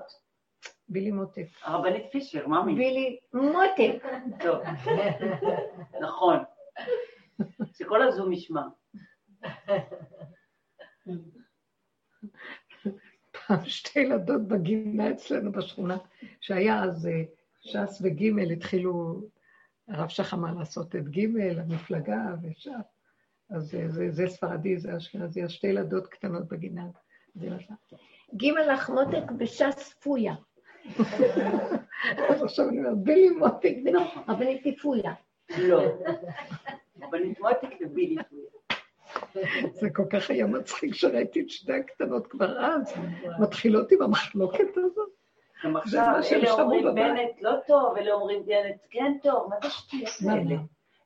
בילי 0.88 1.10
מותק. 1.10 1.46
הרבנית 1.62 2.02
פישר, 2.12 2.46
ממי. 2.48 2.74
בילי 2.74 3.18
מותק. 3.34 4.04
טוב, 4.40 4.62
נכון. 6.04 6.36
שכל 7.72 8.02
הזום 8.02 8.32
ישמע. 8.32 8.62
פעם 13.32 13.64
שתי 13.64 14.00
ילדות 14.00 14.48
בגינה 14.48 15.10
אצלנו 15.10 15.52
בשכונה, 15.52 15.96
שהיה 16.40 16.84
אז 16.84 17.06
אה, 17.06 17.22
ש"ס 17.60 18.02
וג' 18.02 18.52
התחילו, 18.52 19.22
הרב 19.88 20.08
שחמה 20.08 20.52
לעשות 20.52 20.96
את 20.96 21.08
ג', 21.08 21.26
המפלגה 21.58 22.34
וש"ס. 22.42 22.98
אז 23.50 23.74
אה, 23.74 23.88
זה, 23.88 24.10
זה 24.10 24.26
ספרדי, 24.26 24.78
זה 24.78 24.96
אשכנזי, 24.96 25.44
אז 25.44 25.50
שתי 25.50 25.66
ילדות 25.66 26.06
קטנות 26.06 26.48
בגינה. 26.48 26.86
היא 27.40 27.50
לה, 27.50 27.56
ג' 28.34 28.44
לך 28.44 28.90
מותק 28.90 29.30
בש"ס 29.38 29.94
פויה. 30.02 30.34
אז 32.28 32.42
עכשיו 32.44 32.68
אני 32.68 32.78
אומרת, 32.78 32.98
בילי 32.98 33.30
מותק, 33.30 33.74
זה 33.82 33.90
לא, 33.90 34.02
אבל 34.28 34.46
הייתי 34.46 34.76
פויה. 34.76 35.14
לא. 35.58 35.82
רבנית 37.02 37.40
מותק 37.40 37.68
ובילי. 37.80 38.16
זה 39.72 39.90
כל 39.94 40.04
כך 40.12 40.30
היה 40.30 40.46
מצחיק 40.46 40.94
שראיתי 40.94 41.40
את 41.40 41.50
שתי 41.50 41.72
הקטנות 41.72 42.26
כבר 42.26 42.58
אז, 42.66 42.94
מתחילות 43.40 43.92
עם 43.92 44.02
המחלוקת 44.02 44.76
הזאת. 44.76 45.17
עכשיו, 45.62 46.14
שהם 46.22 46.38
אלה 46.40 46.46
שמעו 46.46 46.60
אומרים 46.60 46.84
בבית. 46.84 47.04
בנט 47.04 47.42
לא 47.42 47.52
טוב, 47.66 47.96
אלה 47.96 48.12
אומרים 48.12 48.46
בנט 48.46 48.76
כן 48.90 49.12
טוב, 49.22 49.48
מה 49.50 49.56
זה 49.62 49.68
השטויות 49.68 50.10
מה, 50.26 50.32
האלה? 50.32 50.56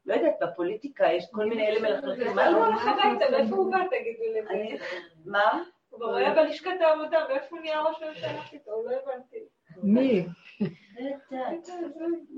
לא 0.06 0.14
יודעת, 0.14 0.34
בפוליטיקה 0.42 1.12
יש 1.12 1.24
כל 1.32 1.46
מיני 1.46 1.68
אלה 1.68 1.80
מלכלכים. 1.80 2.36
מה 2.36 2.50
לא? 2.50 2.56
הוא 2.56 2.66
הולך 2.66 2.86
הביתה? 2.86 3.30
מאיפה 3.30 3.56
הוא 3.56 3.72
בא, 3.72 3.78
תגידו 3.78 4.52
לי? 4.52 4.78
מה? 5.24 5.62
הוא 5.90 6.00
כבר 6.00 6.14
היה 6.14 6.34
בלשכת 6.34 6.70
העבודה, 6.80 7.18
ואיפה 7.28 7.46
הוא 7.56 7.60
נהיה 7.60 7.80
ראש 7.80 8.02
הממשלה 8.02 8.42
פתאום? 8.50 8.84
לא 8.86 8.90
הבנתי. 8.90 9.36
מי? 9.82 10.26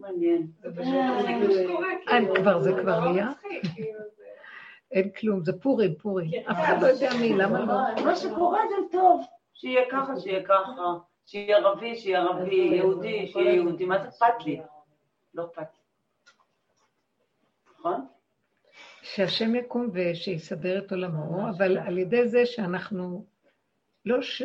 מעניין. 0.01 0.47
זה 0.63 0.85
שקורה, 1.65 1.87
אה, 2.09 2.21
כאילו. 2.21 2.35
כבר, 2.35 2.61
זה 2.61 2.73
כבר 2.73 3.01
נורא 3.01 3.13
נהיה? 3.13 3.29
כאילו, 3.75 3.99
אין 4.93 5.11
כלום, 5.11 5.45
זה 5.45 5.61
פורים, 5.61 5.95
פורים. 5.95 6.31
אף 6.51 6.57
אחד 6.65 6.83
לא 6.83 6.87
יודע 6.87 7.11
מי, 7.21 7.33
למה 7.33 7.61
לא? 7.61 8.05
מה 8.05 8.17
שקורה 8.17 8.61
זה 8.69 8.89
טוב, 8.91 9.21
שיהיה 9.55 9.83
ככה, 9.91 10.21
שיהיה 10.21 10.45
ככה, 10.45 10.93
שיהיה 11.27 11.57
ערבי, 11.57 11.97
שיהיה 11.97 12.23
ערבי, 12.23 12.55
יהודי, 12.55 13.27
שיהיה 13.27 13.55
יהודי, 13.55 13.85
מה 13.85 14.03
זה 14.03 14.09
אכפת 14.09 14.45
לי? 14.47 14.61
לא 15.35 15.45
אכפת 15.45 15.67
לי. 15.75 15.81
נכון? 17.79 18.07
שהשם 19.03 19.55
יקום 19.55 19.91
ושיסדר 19.93 20.79
את 20.79 20.93
עולמו, 20.93 21.49
אבל 21.51 21.79
על 21.79 21.99
ידי 21.99 22.29
זה 22.29 22.47
שאנחנו 22.47 23.27
לא, 24.05 24.23
ש... 24.23 24.43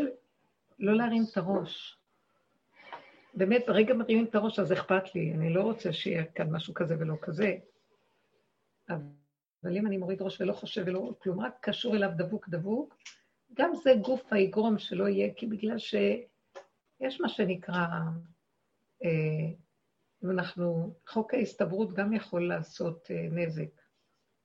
לא 0.80 0.94
להרים 0.96 1.24
את 1.32 1.38
הראש. 1.38 1.98
באמת, 3.34 3.64
ברגע 3.68 3.94
מרימים 3.94 4.26
את 4.26 4.36
הראש, 4.36 4.60
אז 4.60 4.74
אכפת 4.74 5.16
לי. 5.16 5.34
אני 5.34 5.54
לא 5.54 5.62
רוצה 5.62 5.94
שיהיה 5.94 6.26
כאן 6.26 6.52
משהו 6.52 6.74
כזה 6.74 6.96
ולא 7.00 7.16
כזה. 7.22 7.56
אבל 8.90 9.78
אם 9.78 9.88
אני 9.88 9.98
מוריד 9.98 10.22
ראש 10.22 10.42
ולא 10.42 10.54
חושב 10.54 10.84
ולא 10.86 11.12
כלום, 11.20 11.40
רק 11.40 11.54
קשור 11.62 11.96
אליו 11.96 12.10
דבוק 12.16 12.50
דבוק, 12.50 12.98
גם 13.54 13.76
זה 13.76 13.94
גוף 14.02 14.34
היגרום 14.34 14.78
שלא 14.78 15.08
יהיה, 15.08 15.34
כי 15.34 15.48
בגלל 15.48 15.78
שיש 17.00 17.22
מה 17.22 17.30
שנקרא, 17.30 17.88
אה, 19.04 19.52
אנחנו, 20.32 20.94
חוק 21.08 21.34
ההסתברות 21.34 21.94
גם 21.94 22.14
יכול 22.14 22.48
לעשות 22.48 23.12
אה, 23.12 23.28
נזק. 23.32 23.82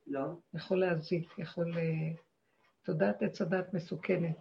לא. 0.07 0.25
יכול 0.55 0.81
להזיק, 0.81 1.39
יכול... 1.39 1.79
אה, 1.79 2.13
תודעת 2.85 3.23
עץ 3.23 3.41
הדת 3.41 3.75
מסוכנת. 3.75 4.37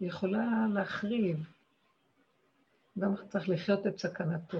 היא 0.00 0.08
יכולה 0.08 0.66
להחריב. 0.74 1.46
גם 2.98 3.14
צריך 3.28 3.48
לחיות 3.48 3.86
את 3.86 3.98
סכנתו. 3.98 4.58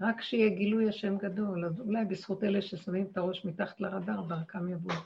רק 0.00 0.22
שיהיה 0.22 0.48
גילוי 0.48 0.88
השם 0.88 1.18
גדול, 1.18 1.64
אז 1.64 1.80
אולי 1.80 2.04
בזכות 2.04 2.44
אלה 2.44 2.62
ששמים 2.62 3.06
את 3.12 3.16
הראש 3.16 3.44
מתחת 3.44 3.80
לרדאר, 3.80 4.22
דרכם 4.28 4.68
יבואו. 4.68 4.96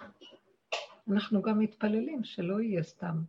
אנחנו 1.13 1.43
גם 1.43 1.59
מתפללים 1.59 2.25
שלא 2.25 2.61
יהיה 2.61 2.83
סתם. 2.83 3.23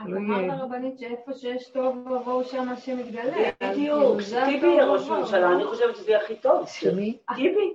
את 0.00 0.06
אמרת. 0.06 0.50
הרבנית 0.50 0.98
שאיפה 0.98 1.32
שיש 1.32 1.70
טוב 1.70 1.96
ובואו 1.96 2.44
שם 2.44 2.68
השם 2.68 2.98
יתגלה. 2.98 3.48
אז 3.60 3.70
בדיוק, 3.70 4.20
טיבי 4.44 4.66
יהיה 4.66 4.84
ראש. 4.84 5.08
ממשלה, 5.08 5.52
אני 5.52 5.64
חושבת 5.64 5.96
שזה 5.96 6.10
יהיה 6.10 6.22
הכי 6.22 6.36
טוב. 6.36 6.68
שמי? 6.68 7.18
טיבי, 7.34 7.74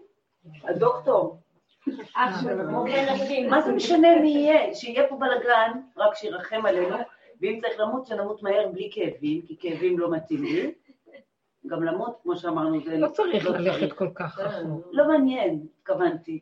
הדוקטור. 0.63 1.37
אח 2.15 2.41
שלו. 2.41 2.85
מה 3.49 3.61
זה 3.61 3.71
משנה 3.71 4.19
מי 4.21 4.29
יהיה? 4.29 4.75
שיהיה 4.75 5.07
פה 5.07 5.15
בלאגן, 5.15 5.71
רק 5.97 6.15
שירחם 6.15 6.65
עלינו, 6.65 6.97
ואם 7.41 7.59
צריך 7.61 7.79
למות, 7.79 8.07
שנמות 8.07 8.43
מהר 8.43 8.67
בלי 8.71 8.89
כאבים, 8.93 9.41
כי 9.41 9.55
כאבים 9.59 9.99
לא 9.99 10.11
מתאים 10.11 10.43
לי. 10.43 10.71
גם 11.67 11.83
למות, 11.83 12.19
כמו 12.23 12.35
שאמרנו, 12.35 12.81
זה 12.85 12.97
לא 12.97 13.07
צריך 13.07 13.45
לא 13.45 13.57
ללכת. 13.57 13.93
כל 13.93 14.09
כך 14.15 14.39
רחוק. 14.39 14.87
לא 14.91 15.07
מעניין, 15.07 15.65
התכוונתי. 15.79 16.39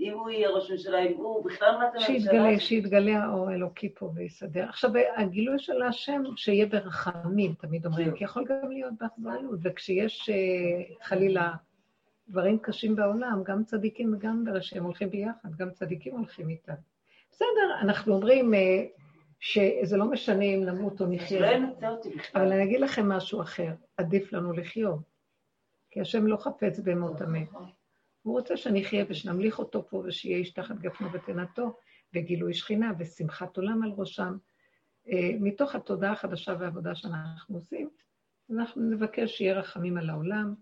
אם 0.00 0.12
הוא 0.18 0.30
יהיה 0.30 0.50
ראש 0.50 0.70
ממשלה, 0.70 0.98
אם 0.98 1.16
הוא 1.16 1.44
בכלל 1.44 1.76
מה 1.78 1.90
זה 1.90 1.98
ממשלה? 1.98 2.20
שיתגלה, 2.20 2.60
שיתגלה 2.60 3.24
האור 3.24 3.48
האלוקי 3.48 3.94
פה 3.94 4.10
ויסדר. 4.14 4.64
עכשיו, 4.68 4.90
הגילוי 5.16 5.58
של 5.58 5.82
השם, 5.82 6.22
שיהיה 6.36 6.66
ברחמים, 6.66 7.54
תמיד 7.54 7.86
אומרים, 7.86 8.16
כי 8.16 8.24
יכול 8.24 8.44
גם 8.48 8.70
להיות 8.70 8.92
באכזריות, 9.00 9.60
וכשיש 9.62 10.30
אה, 10.30 10.94
חלילה 11.02 11.52
דברים 12.28 12.58
קשים 12.58 12.96
בעולם, 12.96 13.42
גם 13.44 13.64
צדיקים 13.64 14.14
וגם 14.14 14.44
ברשם 14.44 14.84
הולכים 14.84 15.10
ביחד, 15.10 15.54
גם 15.56 15.70
צדיקים 15.70 16.16
הולכים 16.16 16.48
איתם. 16.48 16.74
בסדר, 17.30 17.78
אנחנו 17.80 18.14
אומרים 18.14 18.54
אה, 18.54 18.84
שזה 19.40 19.96
לא 19.96 20.04
משנה 20.04 20.44
אם 20.44 20.64
נמות 20.64 21.00
או 21.00 21.06
נחיה. 21.06 21.58
אבל 22.34 22.52
אני 22.52 22.64
אגיד 22.64 22.80
לכם 22.80 23.08
משהו 23.08 23.40
אחר, 23.40 23.72
עדיף 23.96 24.32
לנו 24.32 24.52
לחיות, 24.52 25.00
כי 25.90 26.00
השם 26.00 26.26
לא 26.26 26.36
חפץ 26.36 26.78
במות 26.78 27.20
המת. 27.20 27.48
הוא 28.22 28.34
רוצה 28.38 28.56
שנחיה 28.56 29.04
ושנמליך 29.08 29.58
אותו 29.58 29.88
פה 29.88 30.02
ושיהיה 30.04 30.36
איש 30.36 30.50
תחת 30.50 30.78
גפנו 30.78 31.12
ותנתו, 31.12 31.76
וגילוי 32.14 32.54
שכינה 32.54 32.92
ושמחת 32.98 33.56
עולם 33.56 33.82
על 33.82 33.90
ראשם. 33.96 34.36
אה, 35.08 35.30
מתוך 35.40 35.74
התודעה 35.74 36.12
החדשה 36.12 36.54
והעבודה 36.58 36.94
שאנחנו 36.94 37.56
עושים, 37.56 37.90
אנחנו 38.50 38.82
נבקש 38.82 39.36
שיהיה 39.36 39.58
רחמים 39.58 39.98
על 39.98 40.10
העולם, 40.10 40.54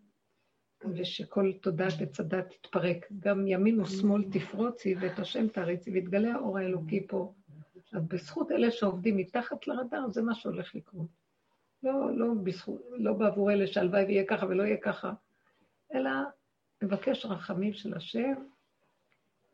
ושכל 0.95 1.53
תודעת 1.61 1.93
הדת 2.19 2.49
תתפרק. 2.51 3.07
גם 3.21 3.47
ימין 3.47 3.81
ושמאל 3.81 4.25
תפרוצי 4.33 4.95
ואת 5.01 5.19
השם 5.19 5.49
תריצי, 5.49 5.91
ויתגלה 5.91 6.35
האור 6.35 6.59
האלוקי 6.59 7.07
פה. 7.07 7.35
אז 7.93 8.03
בזכות 8.09 8.51
אלה 8.53 8.71
שעובדים 8.71 9.17
מתחת 9.17 9.67
לרדאר, 9.67 10.09
זה 10.11 10.23
מה 10.23 10.35
שהולך 10.35 10.75
לקרות. 10.75 11.07
לא, 11.83 12.17
לא, 12.17 12.27
בזכות, 12.43 12.83
לא 12.91 13.13
בעבור 13.13 13.53
אלה 13.53 13.67
שהלוואי 13.67 14.05
ויהיה 14.05 14.25
ככה 14.27 14.47
ולא 14.47 14.63
יהיה 14.63 14.77
ככה, 14.77 15.13
אלא 15.95 16.11
נבקש 16.83 17.27
רחמים 17.27 17.73
של 17.73 17.95
השם, 17.95 18.35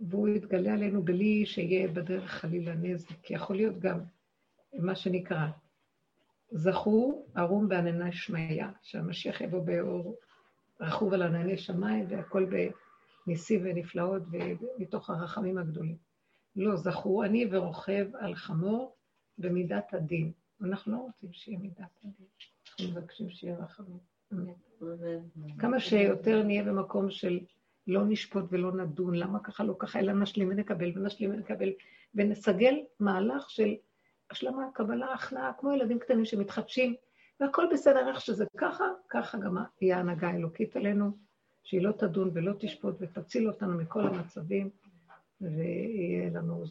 והוא 0.00 0.28
יתגלה 0.28 0.72
עלינו 0.72 1.02
בלי 1.02 1.46
שיהיה 1.46 1.88
בדרך 1.88 2.30
חלילה 2.30 2.74
נזק. 2.74 3.08
כי 3.22 3.34
יכול 3.34 3.56
להיות 3.56 3.78
גם 3.78 4.00
מה 4.72 4.96
שנקרא, 4.96 5.46
זכו 6.50 7.26
ערום 7.34 7.68
בענני 7.68 8.12
שמעיה, 8.12 8.70
שהמשיח 8.82 9.40
יבוא 9.40 9.64
באור 9.64 10.16
רכוב 10.80 11.12
על 11.12 11.22
ענני 11.22 11.58
שמיים 11.58 12.06
והכל 12.08 12.46
בניסים 13.26 13.60
ונפלאות 13.64 14.22
ומתוך 14.30 15.10
הרחמים 15.10 15.58
הגדולים. 15.58 15.96
לא, 16.56 16.76
זכו 16.76 17.24
אני 17.24 17.46
ורוכב 17.50 18.06
על 18.20 18.34
חמור 18.34 18.96
במידת 19.38 19.94
הדין. 19.94 20.32
אנחנו 20.60 20.92
לא 20.92 20.98
רוצים 20.98 21.32
שיהיה 21.32 21.58
מידת 21.58 21.98
הדין, 22.04 22.26
אנחנו 22.66 23.00
מבקשים 23.00 23.30
שיהיה 23.30 23.56
רחמים. 23.56 24.13
אמן. 24.34 25.58
כמה 25.58 25.80
שיותר 25.80 26.42
נהיה 26.42 26.64
במקום 26.64 27.10
של 27.10 27.40
לא 27.86 28.04
נשפוט 28.04 28.44
ולא 28.48 28.72
נדון, 28.72 29.14
למה 29.14 29.38
ככה 29.38 29.64
לא 29.64 29.76
ככה, 29.78 29.98
אלא 29.98 30.12
נשלים 30.12 30.48
ונקבל 30.48 30.92
ונשלים 30.94 31.30
ונקבל, 31.30 31.72
ונסגל 32.14 32.74
מהלך 33.00 33.50
של 33.50 33.74
השלמה, 34.30 34.62
קבלה, 34.74 35.14
הכנעה, 35.14 35.52
כמו 35.58 35.72
ילדים 35.72 35.98
קטנים 35.98 36.24
שמתחדשים, 36.24 36.94
והכל 37.40 37.64
בסדר, 37.72 38.08
איך 38.08 38.20
שזה 38.20 38.44
ככה, 38.56 38.84
ככה 39.08 39.38
גם 39.38 39.56
תהיה 39.76 39.96
ההנהגה 39.96 40.28
האלוקית 40.28 40.76
עלינו, 40.76 41.10
שהיא 41.64 41.82
לא 41.82 41.92
תדון 41.92 42.30
ולא 42.34 42.52
תשפוט 42.58 42.94
ותציל 43.00 43.48
אותנו 43.48 43.78
מכל 43.78 44.06
המצבים, 44.06 44.70
ויהיה 45.40 46.30
לנו 46.30 46.64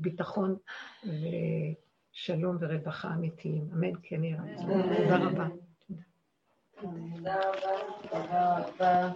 ביטחון 0.00 0.56
ושלום 1.04 2.56
ורווחה 2.60 3.14
אמיתיים. 3.14 3.68
אמן, 3.72 3.92
כן 4.02 4.24
יהיה 4.24 4.42
רצון. 4.42 4.82
תודה 4.82 5.16
רבה. 5.16 5.18
תודה 5.18 5.26
רבה. 5.26 5.48
תודה 6.80 7.40
רבה. 8.58 9.08